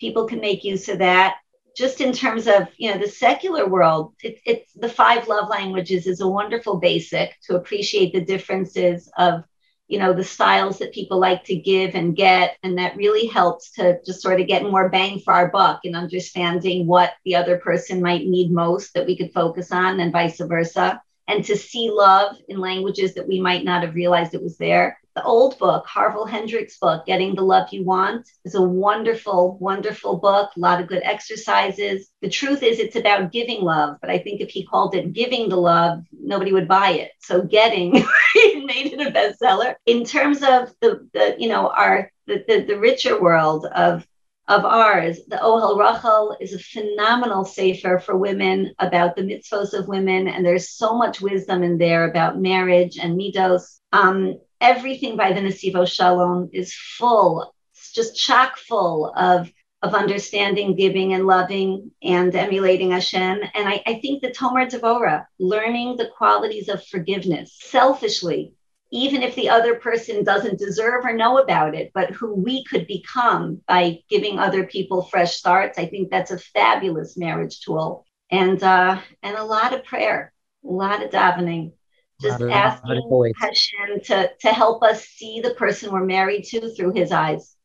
people 0.00 0.26
can 0.26 0.40
make 0.40 0.64
use 0.64 0.88
of 0.88 1.00
that. 1.00 1.36
Just 1.76 2.00
in 2.00 2.12
terms 2.12 2.46
of, 2.46 2.68
you 2.76 2.92
know, 2.92 2.98
the 2.98 3.08
secular 3.08 3.68
world, 3.68 4.14
it, 4.22 4.40
it's 4.46 4.72
the 4.74 4.88
five 4.88 5.26
love 5.26 5.48
languages 5.48 6.06
is 6.06 6.20
a 6.20 6.28
wonderful 6.28 6.76
basic 6.76 7.36
to 7.42 7.56
appreciate 7.56 8.12
the 8.12 8.24
differences 8.24 9.10
of 9.18 9.44
you 9.88 9.98
know 9.98 10.12
the 10.12 10.24
styles 10.24 10.78
that 10.78 10.94
people 10.94 11.18
like 11.20 11.44
to 11.44 11.54
give 11.54 11.94
and 11.94 12.16
get 12.16 12.56
and 12.62 12.78
that 12.78 12.96
really 12.96 13.26
helps 13.26 13.70
to 13.72 13.98
just 14.04 14.22
sort 14.22 14.40
of 14.40 14.46
get 14.46 14.62
more 14.62 14.88
bang 14.88 15.20
for 15.20 15.34
our 15.34 15.50
buck 15.50 15.80
in 15.84 15.94
understanding 15.94 16.86
what 16.86 17.12
the 17.24 17.34
other 17.34 17.58
person 17.58 18.00
might 18.00 18.26
need 18.26 18.50
most 18.50 18.94
that 18.94 19.06
we 19.06 19.16
could 19.16 19.32
focus 19.32 19.70
on 19.72 20.00
and 20.00 20.12
vice 20.12 20.40
versa. 20.40 21.02
And 21.28 21.44
to 21.44 21.56
see 21.56 21.90
love 21.90 22.36
in 22.48 22.58
languages 22.60 23.14
that 23.14 23.28
we 23.28 23.40
might 23.40 23.64
not 23.64 23.82
have 23.82 23.94
realized 23.94 24.34
it 24.34 24.42
was 24.42 24.56
there 24.58 24.98
the 25.14 25.22
old 25.22 25.58
book, 25.58 25.86
Harville 25.86 26.26
Hendrix 26.26 26.76
book, 26.78 27.06
Getting 27.06 27.34
the 27.34 27.42
Love 27.42 27.68
You 27.70 27.84
Want, 27.84 28.28
is 28.44 28.56
a 28.56 28.62
wonderful, 28.62 29.56
wonderful 29.58 30.16
book, 30.16 30.50
a 30.56 30.60
lot 30.60 30.80
of 30.80 30.88
good 30.88 31.02
exercises. 31.04 32.10
The 32.20 32.28
truth 32.28 32.62
is, 32.62 32.80
it's 32.80 32.96
about 32.96 33.30
giving 33.30 33.62
love, 33.62 33.98
but 34.00 34.10
I 34.10 34.18
think 34.18 34.40
if 34.40 34.50
he 34.50 34.66
called 34.66 34.94
it 34.94 35.12
giving 35.12 35.48
the 35.48 35.56
love, 35.56 36.04
nobody 36.12 36.52
would 36.52 36.66
buy 36.66 36.90
it. 36.90 37.12
So 37.20 37.42
getting 37.42 37.92
made 38.34 38.92
it 38.92 39.06
a 39.06 39.10
bestseller. 39.10 39.76
In 39.86 40.04
terms 40.04 40.38
of 40.38 40.74
the, 40.80 41.08
the 41.12 41.36
you 41.38 41.48
know, 41.48 41.68
our 41.68 42.10
the, 42.26 42.44
the, 42.48 42.64
the 42.64 42.78
richer 42.78 43.20
world 43.20 43.66
of 43.66 44.06
of 44.46 44.64
ours, 44.66 45.20
the 45.26 45.36
Ohel 45.36 45.78
Rachel 45.78 46.36
is 46.38 46.52
a 46.52 46.58
phenomenal 46.58 47.46
sefer 47.46 47.98
for 47.98 48.14
women 48.14 48.74
about 48.78 49.16
the 49.16 49.22
mitzvos 49.22 49.72
of 49.72 49.88
women, 49.88 50.28
and 50.28 50.44
there's 50.44 50.68
so 50.68 50.98
much 50.98 51.22
wisdom 51.22 51.62
in 51.62 51.78
there 51.78 52.10
about 52.10 52.38
marriage 52.38 52.98
and 52.98 53.18
midos. 53.18 53.80
Um, 53.92 54.38
everything 54.64 55.16
by 55.16 55.32
the 55.32 55.40
Nesivos 55.40 55.92
Shalom 55.92 56.48
is 56.52 56.74
full, 56.74 57.54
it's 57.72 57.92
just 57.92 58.16
chock 58.16 58.56
full 58.56 59.12
of 59.14 59.52
of 59.82 59.94
understanding, 59.94 60.74
giving, 60.74 61.12
and 61.12 61.26
loving, 61.26 61.90
and 62.02 62.34
emulating 62.34 62.92
Hashem. 62.92 63.40
And 63.54 63.68
I, 63.68 63.82
I 63.86 64.00
think 64.00 64.22
the 64.22 64.30
Tomer 64.30 64.66
Devora, 64.66 65.26
learning 65.38 65.98
the 65.98 66.08
qualities 66.16 66.70
of 66.70 66.86
forgiveness 66.86 67.54
selfishly, 67.60 68.54
even 68.90 69.22
if 69.22 69.34
the 69.34 69.50
other 69.50 69.74
person 69.74 70.24
doesn't 70.24 70.58
deserve 70.58 71.04
or 71.04 71.12
know 71.12 71.36
about 71.36 71.74
it, 71.74 71.90
but 71.92 72.12
who 72.12 72.32
we 72.32 72.64
could 72.64 72.86
become 72.86 73.60
by 73.68 73.98
giving 74.08 74.38
other 74.38 74.64
people 74.64 75.02
fresh 75.02 75.36
starts. 75.36 75.78
I 75.78 75.84
think 75.84 76.08
that's 76.08 76.30
a 76.30 76.38
fabulous 76.38 77.18
marriage 77.18 77.60
tool. 77.60 78.06
And 78.30 78.62
uh, 78.62 78.98
and 79.22 79.36
a 79.36 79.44
lot 79.44 79.74
of 79.74 79.84
prayer, 79.84 80.32
a 80.66 80.72
lot 80.72 81.02
of 81.02 81.10
davening 81.10 81.72
just 82.20 82.42
asking 82.42 83.32
Hashem 83.38 84.00
to, 84.04 84.30
to 84.40 84.48
help 84.48 84.82
us 84.82 85.04
see 85.04 85.40
the 85.40 85.54
person 85.54 85.92
we're 85.92 86.04
married 86.04 86.44
to 86.44 86.70
through 86.74 86.92
his 86.92 87.12
eyes. 87.12 87.56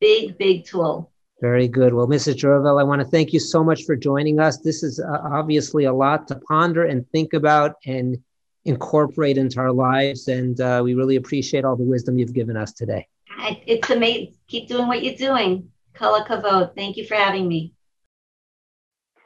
Big, 0.00 0.36
big 0.38 0.64
tool. 0.64 1.10
Very 1.40 1.66
good. 1.66 1.92
Well, 1.92 2.06
Mrs. 2.06 2.36
Juravel, 2.36 2.80
I 2.80 2.84
want 2.84 3.00
to 3.02 3.06
thank 3.06 3.32
you 3.32 3.40
so 3.40 3.64
much 3.64 3.82
for 3.84 3.96
joining 3.96 4.38
us. 4.38 4.58
This 4.58 4.82
is 4.82 5.00
uh, 5.00 5.18
obviously 5.24 5.84
a 5.84 5.92
lot 5.92 6.28
to 6.28 6.36
ponder 6.36 6.84
and 6.84 7.08
think 7.10 7.32
about 7.32 7.74
and 7.84 8.16
incorporate 8.64 9.38
into 9.38 9.58
our 9.58 9.72
lives. 9.72 10.28
And 10.28 10.60
uh, 10.60 10.82
we 10.84 10.94
really 10.94 11.16
appreciate 11.16 11.64
all 11.64 11.76
the 11.76 11.82
wisdom 11.82 12.18
you've 12.18 12.32
given 12.32 12.56
us 12.56 12.72
today. 12.72 13.08
It's 13.66 13.90
amazing. 13.90 14.34
Keep 14.46 14.68
doing 14.68 14.86
what 14.86 15.02
you're 15.02 15.16
doing. 15.16 15.68
Kol 15.94 16.20
Hakavod. 16.20 16.76
Thank 16.76 16.96
you 16.96 17.06
for 17.06 17.16
having 17.16 17.48
me. 17.48 17.72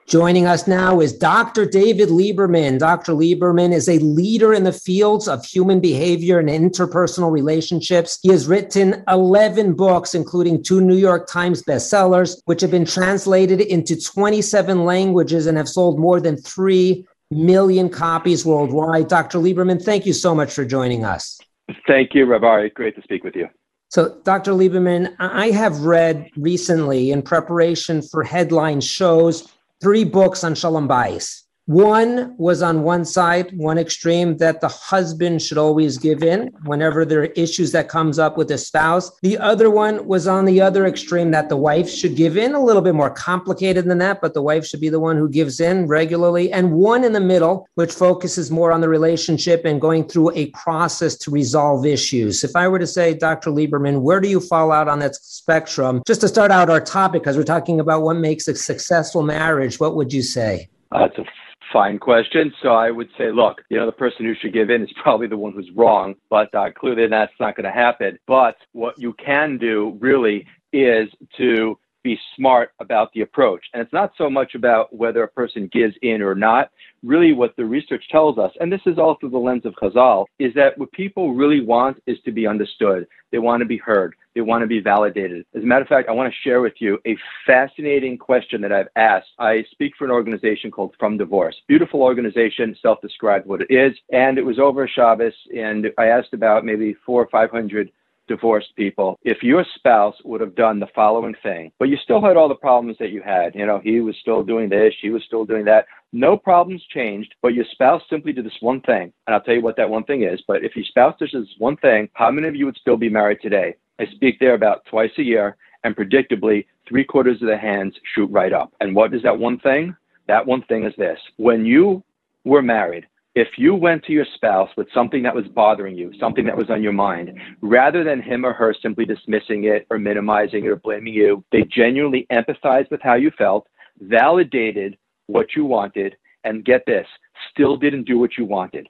Joining 0.06 0.46
us 0.46 0.68
now 0.68 1.00
is 1.00 1.12
Dr. 1.12 1.66
David 1.66 2.10
Lieberman. 2.10 2.78
Dr. 2.78 3.12
Lieberman 3.12 3.72
is 3.72 3.88
a 3.88 3.98
leader 3.98 4.54
in 4.54 4.62
the 4.62 4.72
fields 4.72 5.26
of 5.26 5.44
human 5.44 5.80
behavior 5.80 6.38
and 6.38 6.48
interpersonal 6.48 7.32
relationships. 7.32 8.20
He 8.22 8.28
has 8.28 8.46
written 8.46 9.02
11 9.08 9.74
books, 9.74 10.14
including 10.14 10.62
two 10.62 10.80
New 10.80 10.94
York 10.94 11.26
Times 11.26 11.60
bestsellers, 11.60 12.40
which 12.44 12.60
have 12.60 12.70
been 12.70 12.84
translated 12.84 13.60
into 13.60 14.00
27 14.00 14.84
languages 14.84 15.48
and 15.48 15.58
have 15.58 15.68
sold 15.68 15.98
more 15.98 16.20
than 16.20 16.36
3 16.36 17.04
million 17.32 17.88
copies 17.88 18.46
worldwide. 18.46 19.08
Dr. 19.08 19.38
Lieberman, 19.38 19.82
thank 19.82 20.06
you 20.06 20.12
so 20.12 20.36
much 20.36 20.52
for 20.52 20.64
joining 20.64 21.04
us. 21.04 21.40
Thank 21.88 22.14
you, 22.14 22.26
Rabbi. 22.26 22.68
Great 22.68 22.94
to 22.94 23.02
speak 23.02 23.24
with 23.24 23.34
you. 23.34 23.48
So, 23.88 24.20
Dr. 24.22 24.52
Lieberman, 24.52 25.16
I 25.18 25.50
have 25.50 25.80
read 25.80 26.30
recently 26.36 27.10
in 27.10 27.22
preparation 27.22 28.02
for 28.02 28.22
headline 28.22 28.80
shows 28.80 29.48
three 29.80 30.04
books 30.04 30.44
on 30.44 30.54
Shalom 30.54 30.88
Bayis. 30.88 31.45
One 31.66 32.36
was 32.38 32.62
on 32.62 32.84
one 32.84 33.04
side, 33.04 33.50
one 33.58 33.76
extreme, 33.76 34.36
that 34.36 34.60
the 34.60 34.68
husband 34.68 35.42
should 35.42 35.58
always 35.58 35.98
give 35.98 36.22
in 36.22 36.52
whenever 36.64 37.04
there 37.04 37.22
are 37.22 37.34
issues 37.34 37.72
that 37.72 37.88
comes 37.88 38.20
up 38.20 38.38
with 38.38 38.46
the 38.46 38.56
spouse. 38.56 39.10
The 39.22 39.36
other 39.38 39.68
one 39.68 40.06
was 40.06 40.28
on 40.28 40.44
the 40.44 40.60
other 40.60 40.86
extreme, 40.86 41.32
that 41.32 41.48
the 41.48 41.56
wife 41.56 41.90
should 41.90 42.14
give 42.14 42.36
in, 42.36 42.54
a 42.54 42.62
little 42.62 42.82
bit 42.82 42.94
more 42.94 43.10
complicated 43.10 43.86
than 43.86 43.98
that, 43.98 44.20
but 44.20 44.32
the 44.32 44.42
wife 44.42 44.64
should 44.64 44.80
be 44.80 44.90
the 44.90 45.00
one 45.00 45.16
who 45.16 45.28
gives 45.28 45.58
in 45.58 45.88
regularly. 45.88 46.52
And 46.52 46.70
one 46.70 47.02
in 47.02 47.12
the 47.12 47.20
middle, 47.20 47.68
which 47.74 47.92
focuses 47.92 48.48
more 48.48 48.70
on 48.70 48.80
the 48.80 48.88
relationship 48.88 49.64
and 49.64 49.80
going 49.80 50.06
through 50.06 50.36
a 50.36 50.50
process 50.50 51.16
to 51.16 51.32
resolve 51.32 51.84
issues. 51.84 52.44
If 52.44 52.54
I 52.54 52.68
were 52.68 52.78
to 52.78 52.86
say, 52.86 53.12
Dr. 53.12 53.50
Lieberman, 53.50 54.02
where 54.02 54.20
do 54.20 54.28
you 54.28 54.38
fall 54.38 54.70
out 54.70 54.86
on 54.86 55.00
that 55.00 55.16
spectrum? 55.16 56.04
Just 56.06 56.20
to 56.20 56.28
start 56.28 56.52
out 56.52 56.70
our 56.70 56.80
topic, 56.80 57.22
because 57.22 57.36
we're 57.36 57.42
talking 57.42 57.80
about 57.80 58.02
what 58.02 58.18
makes 58.18 58.46
a 58.46 58.54
successful 58.54 59.24
marriage, 59.24 59.80
what 59.80 59.96
would 59.96 60.12
you 60.12 60.22
say? 60.22 60.68
Uh, 60.92 61.08
a 61.18 61.24
fine 61.72 61.98
question. 61.98 62.52
So 62.62 62.70
I 62.70 62.90
would 62.90 63.08
say, 63.18 63.30
look, 63.30 63.62
you 63.68 63.76
know, 63.76 63.86
the 63.86 63.92
person 63.92 64.24
who 64.24 64.34
should 64.34 64.52
give 64.52 64.70
in 64.70 64.82
is 64.82 64.92
probably 65.02 65.26
the 65.26 65.36
one 65.36 65.52
who's 65.52 65.70
wrong, 65.74 66.14
but 66.30 66.54
uh, 66.54 66.70
clearly 66.72 67.06
that's 67.08 67.32
not 67.40 67.56
going 67.56 67.64
to 67.64 67.72
happen. 67.72 68.18
But 68.26 68.56
what 68.72 68.98
you 68.98 69.14
can 69.14 69.58
do 69.58 69.96
really 70.00 70.46
is 70.72 71.08
to 71.38 71.78
be 72.06 72.18
smart 72.36 72.70
about 72.78 73.12
the 73.14 73.22
approach. 73.22 73.64
And 73.72 73.82
it's 73.82 73.92
not 73.92 74.12
so 74.16 74.30
much 74.30 74.54
about 74.54 74.94
whether 74.94 75.24
a 75.24 75.28
person 75.28 75.68
gives 75.72 75.94
in 76.02 76.22
or 76.22 76.36
not. 76.36 76.70
Really, 77.02 77.32
what 77.32 77.56
the 77.56 77.64
research 77.64 78.04
tells 78.12 78.38
us, 78.38 78.52
and 78.60 78.72
this 78.72 78.80
is 78.86 78.96
all 78.96 79.16
through 79.18 79.30
the 79.30 79.38
lens 79.38 79.66
of 79.66 79.74
Chazal, 79.74 80.26
is 80.38 80.54
that 80.54 80.78
what 80.78 80.92
people 80.92 81.34
really 81.34 81.60
want 81.60 82.00
is 82.06 82.16
to 82.24 82.30
be 82.30 82.46
understood. 82.46 83.08
They 83.32 83.38
want 83.38 83.60
to 83.60 83.66
be 83.66 83.78
heard. 83.78 84.14
They 84.36 84.42
want 84.42 84.60
to 84.60 84.66
be 84.66 84.80
validated. 84.80 85.46
As 85.54 85.62
a 85.62 85.66
matter 85.66 85.80
of 85.80 85.88
fact, 85.88 86.10
I 86.10 86.12
want 86.12 86.30
to 86.30 86.40
share 86.46 86.60
with 86.60 86.74
you 86.78 86.98
a 87.06 87.16
fascinating 87.46 88.18
question 88.18 88.60
that 88.60 88.70
I've 88.70 88.88
asked. 88.94 89.30
I 89.38 89.64
speak 89.70 89.94
for 89.96 90.04
an 90.04 90.10
organization 90.10 90.70
called 90.70 90.94
From 90.98 91.16
Divorce. 91.16 91.56
Beautiful 91.66 92.02
organization, 92.02 92.76
self-described 92.82 93.46
what 93.46 93.62
it 93.62 93.70
is. 93.70 93.96
And 94.12 94.36
it 94.36 94.44
was 94.44 94.58
over 94.58 94.86
Shabbos, 94.86 95.32
and 95.56 95.86
I 95.96 96.08
asked 96.08 96.34
about 96.34 96.66
maybe 96.66 96.94
four 97.06 97.22
or 97.22 97.28
500 97.28 97.90
divorced 98.28 98.76
people, 98.76 99.18
if 99.22 99.42
your 99.42 99.64
spouse 99.76 100.16
would 100.24 100.40
have 100.42 100.54
done 100.54 100.80
the 100.80 100.88
following 100.94 101.34
thing, 101.42 101.72
but 101.78 101.88
you 101.88 101.96
still 101.96 102.20
had 102.20 102.36
all 102.36 102.48
the 102.48 102.56
problems 102.56 102.98
that 102.98 103.12
you 103.12 103.22
had, 103.22 103.54
you 103.54 103.64
know, 103.64 103.80
he 103.82 104.00
was 104.00 104.16
still 104.20 104.42
doing 104.42 104.68
this, 104.68 104.92
she 105.00 105.10
was 105.10 105.22
still 105.24 105.44
doing 105.44 105.64
that, 105.64 105.86
no 106.12 106.36
problems 106.36 106.82
changed, 106.92 107.32
but 107.40 107.54
your 107.54 107.64
spouse 107.70 108.02
simply 108.10 108.32
did 108.32 108.44
this 108.44 108.60
one 108.60 108.80
thing, 108.80 109.12
and 109.26 109.34
I'll 109.34 109.40
tell 109.40 109.54
you 109.54 109.62
what 109.62 109.76
that 109.76 109.88
one 109.88 110.02
thing 110.02 110.24
is, 110.24 110.42
but 110.48 110.64
if 110.64 110.74
your 110.74 110.84
spouse 110.84 111.14
does 111.20 111.30
this 111.32 111.46
one 111.58 111.76
thing, 111.76 112.08
how 112.14 112.32
many 112.32 112.48
of 112.48 112.56
you 112.56 112.66
would 112.66 112.76
still 112.76 112.96
be 112.96 113.08
married 113.08 113.38
today? 113.40 113.76
I 113.98 114.06
speak 114.06 114.38
there 114.38 114.54
about 114.54 114.84
twice 114.86 115.10
a 115.18 115.22
year, 115.22 115.56
and 115.84 115.96
predictably, 115.96 116.66
three 116.88 117.04
quarters 117.04 117.40
of 117.42 117.48
the 117.48 117.56
hands 117.56 117.94
shoot 118.14 118.30
right 118.30 118.52
up. 118.52 118.72
And 118.80 118.94
what 118.94 119.14
is 119.14 119.22
that 119.22 119.38
one 119.38 119.58
thing? 119.58 119.96
That 120.28 120.46
one 120.46 120.62
thing 120.62 120.84
is 120.84 120.94
this 120.98 121.18
when 121.36 121.64
you 121.64 122.02
were 122.44 122.62
married, 122.62 123.06
if 123.34 123.48
you 123.58 123.74
went 123.74 124.02
to 124.04 124.12
your 124.12 124.24
spouse 124.34 124.70
with 124.76 124.88
something 124.94 125.22
that 125.22 125.34
was 125.34 125.46
bothering 125.48 125.94
you, 125.94 126.10
something 126.18 126.46
that 126.46 126.56
was 126.56 126.70
on 126.70 126.82
your 126.82 126.94
mind, 126.94 127.38
rather 127.60 128.02
than 128.02 128.22
him 128.22 128.46
or 128.46 128.54
her 128.54 128.74
simply 128.80 129.04
dismissing 129.04 129.64
it 129.64 129.86
or 129.90 129.98
minimizing 129.98 130.64
it 130.64 130.68
or 130.68 130.76
blaming 130.76 131.12
you, 131.12 131.44
they 131.52 131.62
genuinely 131.64 132.26
empathized 132.32 132.90
with 132.90 133.02
how 133.02 133.14
you 133.14 133.30
felt, 133.36 133.68
validated 134.00 134.96
what 135.26 135.54
you 135.54 135.66
wanted, 135.66 136.16
and 136.44 136.64
get 136.64 136.86
this, 136.86 137.06
still 137.50 137.76
didn't 137.76 138.04
do 138.04 138.18
what 138.18 138.38
you 138.38 138.46
wanted. 138.46 138.88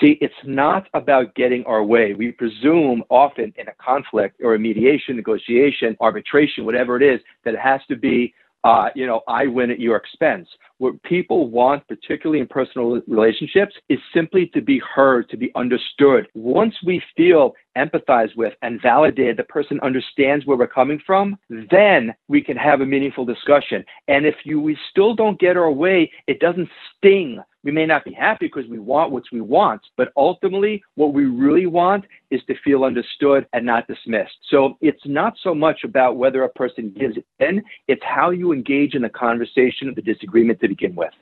See, 0.00 0.16
it's 0.20 0.34
not 0.44 0.86
about 0.94 1.34
getting 1.34 1.64
our 1.64 1.82
way. 1.82 2.14
We 2.14 2.30
presume 2.30 3.02
often 3.10 3.52
in 3.56 3.66
a 3.66 3.72
conflict 3.82 4.40
or 4.42 4.54
a 4.54 4.58
mediation, 4.58 5.16
negotiation, 5.16 5.96
arbitration, 6.00 6.64
whatever 6.64 6.96
it 6.96 7.02
is, 7.02 7.20
that 7.44 7.54
it 7.54 7.60
has 7.60 7.80
to 7.88 7.96
be 7.96 8.32
uh, 8.64 8.88
you 8.94 9.06
know, 9.06 9.22
I 9.28 9.46
win 9.46 9.70
at 9.70 9.80
your 9.80 9.96
expense. 9.96 10.48
What 10.78 11.02
people 11.02 11.48
want, 11.48 11.86
particularly 11.88 12.40
in 12.40 12.46
personal 12.46 13.00
relationships, 13.06 13.74
is 13.88 13.98
simply 14.14 14.46
to 14.54 14.60
be 14.60 14.80
heard, 14.94 15.28
to 15.30 15.36
be 15.36 15.50
understood. 15.56 16.28
Once 16.34 16.74
we 16.84 17.02
feel 17.16 17.54
empathized 17.76 18.36
with 18.36 18.54
and 18.62 18.80
validated, 18.80 19.36
the 19.36 19.44
person 19.44 19.80
understands 19.80 20.46
where 20.46 20.56
we're 20.56 20.68
coming 20.68 21.00
from, 21.04 21.36
then 21.70 22.14
we 22.28 22.40
can 22.40 22.56
have 22.56 22.80
a 22.80 22.86
meaningful 22.86 23.24
discussion. 23.24 23.84
And 24.06 24.24
if 24.24 24.36
you 24.44 24.60
we 24.60 24.76
still 24.90 25.14
don't 25.14 25.40
get 25.40 25.56
our 25.56 25.70
way, 25.70 26.10
it 26.26 26.40
doesn't 26.40 26.68
sting 26.96 27.40
we 27.64 27.72
may 27.72 27.86
not 27.86 28.04
be 28.04 28.12
happy 28.12 28.46
because 28.46 28.68
we 28.70 28.78
want 28.78 29.10
what 29.10 29.24
we 29.32 29.40
want, 29.40 29.80
but 29.96 30.12
ultimately, 30.16 30.82
what 30.94 31.12
we 31.12 31.26
really 31.26 31.66
want 31.66 32.04
is 32.30 32.40
to 32.46 32.54
feel 32.64 32.84
understood 32.84 33.46
and 33.52 33.66
not 33.66 33.88
dismissed. 33.88 34.36
So 34.48 34.78
it's 34.80 35.02
not 35.04 35.34
so 35.42 35.54
much 35.54 35.82
about 35.84 36.16
whether 36.16 36.44
a 36.44 36.48
person 36.48 36.94
gives 36.98 37.16
in, 37.40 37.62
it's 37.88 38.02
how 38.04 38.30
you 38.30 38.52
engage 38.52 38.94
in 38.94 39.02
the 39.02 39.08
conversation 39.08 39.88
of 39.88 39.96
the 39.96 40.02
disagreement 40.02 40.60
to 40.68 40.74
begin 40.74 40.94
with. 40.94 41.12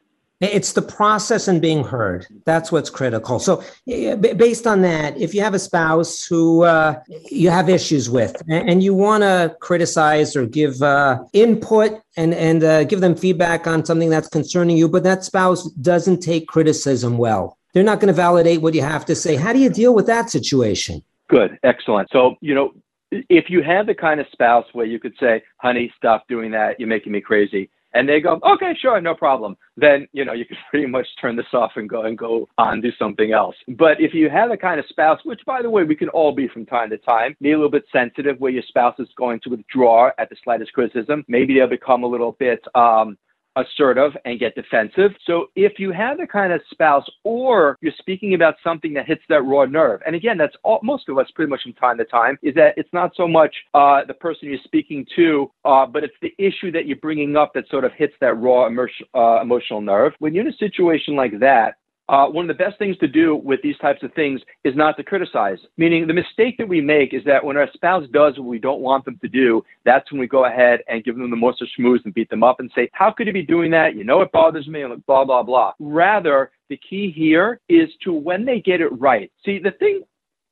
It's 0.40 0.72
the 0.74 0.82
process 0.82 1.48
and 1.48 1.62
being 1.62 1.82
heard. 1.82 2.26
That's 2.44 2.70
what's 2.70 2.90
critical. 2.90 3.38
So, 3.38 3.62
based 3.86 4.66
on 4.66 4.82
that, 4.82 5.16
if 5.16 5.34
you 5.34 5.40
have 5.40 5.54
a 5.54 5.58
spouse 5.58 6.26
who 6.26 6.62
uh, 6.64 7.00
you 7.30 7.48
have 7.48 7.70
issues 7.70 8.10
with 8.10 8.42
and 8.46 8.82
you 8.82 8.92
want 8.92 9.22
to 9.22 9.56
criticize 9.60 10.36
or 10.36 10.44
give 10.44 10.82
uh, 10.82 11.24
input 11.32 12.02
and, 12.18 12.34
and 12.34 12.62
uh, 12.62 12.84
give 12.84 13.00
them 13.00 13.16
feedback 13.16 13.66
on 13.66 13.86
something 13.86 14.10
that's 14.10 14.28
concerning 14.28 14.76
you, 14.76 14.90
but 14.90 15.04
that 15.04 15.24
spouse 15.24 15.70
doesn't 15.70 16.20
take 16.20 16.48
criticism 16.48 17.16
well, 17.16 17.56
they're 17.72 17.82
not 17.82 17.98
going 17.98 18.08
to 18.08 18.12
validate 18.14 18.60
what 18.60 18.74
you 18.74 18.82
have 18.82 19.06
to 19.06 19.14
say. 19.14 19.36
How 19.36 19.54
do 19.54 19.58
you 19.58 19.70
deal 19.70 19.94
with 19.94 20.06
that 20.06 20.28
situation? 20.28 21.02
Good. 21.28 21.58
Excellent. 21.62 22.10
So, 22.12 22.36
you 22.42 22.54
know, 22.54 22.74
if 23.10 23.48
you 23.48 23.62
have 23.62 23.86
the 23.86 23.94
kind 23.94 24.20
of 24.20 24.26
spouse 24.32 24.66
where 24.74 24.86
you 24.86 25.00
could 25.00 25.14
say, 25.18 25.42
honey, 25.56 25.90
stop 25.96 26.28
doing 26.28 26.50
that, 26.50 26.78
you're 26.78 26.88
making 26.88 27.12
me 27.12 27.22
crazy 27.22 27.70
and 27.96 28.08
they 28.08 28.20
go, 28.20 28.38
okay, 28.46 28.72
sure, 28.80 29.00
no 29.00 29.14
problem. 29.14 29.56
Then 29.76 30.06
you 30.12 30.24
know 30.24 30.32
you 30.32 30.44
can 30.44 30.56
pretty 30.70 30.86
much 30.86 31.06
turn 31.20 31.36
this 31.36 31.46
off 31.52 31.72
and 31.76 31.88
go 31.88 32.02
and 32.02 32.16
go 32.16 32.48
on 32.58 32.80
do 32.80 32.90
something 32.98 33.32
else. 33.32 33.56
But 33.68 34.00
if 34.00 34.14
you 34.14 34.28
have 34.30 34.50
a 34.50 34.56
kind 34.56 34.78
of 34.78 34.86
spouse, 34.88 35.20
which 35.24 35.40
by 35.46 35.62
the 35.62 35.70
way 35.70 35.84
we 35.84 35.96
can 35.96 36.08
all 36.10 36.32
be 36.34 36.48
from 36.48 36.66
time 36.66 36.90
to 36.90 36.98
time, 36.98 37.36
be 37.40 37.52
a 37.52 37.56
little 37.56 37.70
bit 37.70 37.84
sensitive 37.92 38.38
where 38.38 38.52
your 38.52 38.62
spouse 38.68 38.94
is 38.98 39.08
going 39.16 39.40
to 39.40 39.50
withdraw 39.50 40.10
at 40.18 40.30
the 40.30 40.36
slightest 40.44 40.72
criticism. 40.72 41.24
Maybe 41.28 41.54
they'll 41.54 41.68
become 41.68 42.04
a 42.04 42.08
little 42.08 42.32
bit 42.38 42.64
um, 42.74 43.16
assertive 43.56 44.12
and 44.24 44.38
get 44.38 44.54
defensive. 44.54 45.12
So 45.26 45.46
if 45.56 45.78
you 45.78 45.90
have 45.92 46.18
the 46.18 46.26
kind 46.26 46.52
of 46.52 46.60
spouse 46.70 47.06
or 47.24 47.76
you're 47.80 47.92
speaking 47.98 48.34
about 48.34 48.54
something 48.62 48.92
that 48.94 49.06
hits 49.06 49.22
that 49.28 49.42
raw 49.42 49.64
nerve, 49.64 50.00
and 50.06 50.14
again, 50.14 50.38
that's 50.38 50.54
all, 50.62 50.80
most 50.82 51.08
of 51.08 51.18
us 51.18 51.26
pretty 51.34 51.50
much 51.50 51.62
from 51.62 51.72
time 51.74 51.98
to 51.98 52.04
time, 52.04 52.38
is 52.42 52.54
that 52.54 52.74
it's 52.76 52.92
not 52.92 53.12
so 53.16 53.26
much 53.26 53.54
uh, 53.74 54.04
the 54.06 54.14
person 54.14 54.48
you're 54.48 54.58
speaking 54.64 55.06
to, 55.16 55.50
uh, 55.64 55.86
but 55.86 56.04
it's 56.04 56.14
the 56.22 56.34
issue 56.38 56.70
that 56.72 56.86
you're 56.86 56.96
bringing 56.98 57.36
up 57.36 57.52
that 57.54 57.68
sort 57.68 57.84
of 57.84 57.92
hits 57.92 58.14
that 58.20 58.34
raw 58.34 58.66
emotion, 58.66 59.06
uh, 59.14 59.40
emotional 59.40 59.80
nerve. 59.80 60.12
When 60.18 60.34
you're 60.34 60.46
in 60.46 60.52
a 60.52 60.56
situation 60.56 61.16
like 61.16 61.38
that, 61.40 61.76
uh, 62.08 62.26
one 62.26 62.48
of 62.48 62.56
the 62.56 62.64
best 62.64 62.78
things 62.78 62.96
to 62.98 63.08
do 63.08 63.36
with 63.36 63.60
these 63.62 63.76
types 63.78 64.02
of 64.02 64.12
things 64.14 64.40
is 64.64 64.76
not 64.76 64.96
to 64.96 65.02
criticize. 65.02 65.58
Meaning, 65.76 66.06
the 66.06 66.14
mistake 66.14 66.56
that 66.58 66.68
we 66.68 66.80
make 66.80 67.12
is 67.12 67.24
that 67.24 67.44
when 67.44 67.56
our 67.56 67.68
spouse 67.74 68.04
does 68.12 68.38
what 68.38 68.46
we 68.46 68.58
don't 68.58 68.80
want 68.80 69.04
them 69.04 69.18
to 69.22 69.28
do, 69.28 69.62
that's 69.84 70.10
when 70.12 70.20
we 70.20 70.28
go 70.28 70.44
ahead 70.44 70.80
and 70.88 71.04
give 71.04 71.16
them 71.16 71.30
the 71.30 71.36
most 71.36 71.60
of 71.62 71.68
schmooze 71.78 72.04
and 72.04 72.14
beat 72.14 72.30
them 72.30 72.44
up 72.44 72.60
and 72.60 72.70
say, 72.74 72.88
How 72.92 73.10
could 73.10 73.26
you 73.26 73.32
be 73.32 73.42
doing 73.42 73.70
that? 73.72 73.96
You 73.96 74.04
know 74.04 74.20
it 74.20 74.30
bothers 74.32 74.68
me, 74.68 74.82
and 74.82 75.04
blah, 75.06 75.24
blah, 75.24 75.42
blah. 75.42 75.72
Rather, 75.80 76.50
the 76.68 76.78
key 76.88 77.12
here 77.14 77.60
is 77.68 77.88
to 78.04 78.12
when 78.12 78.44
they 78.44 78.60
get 78.60 78.80
it 78.80 78.88
right. 79.00 79.30
See, 79.44 79.58
the 79.58 79.72
thing 79.72 80.02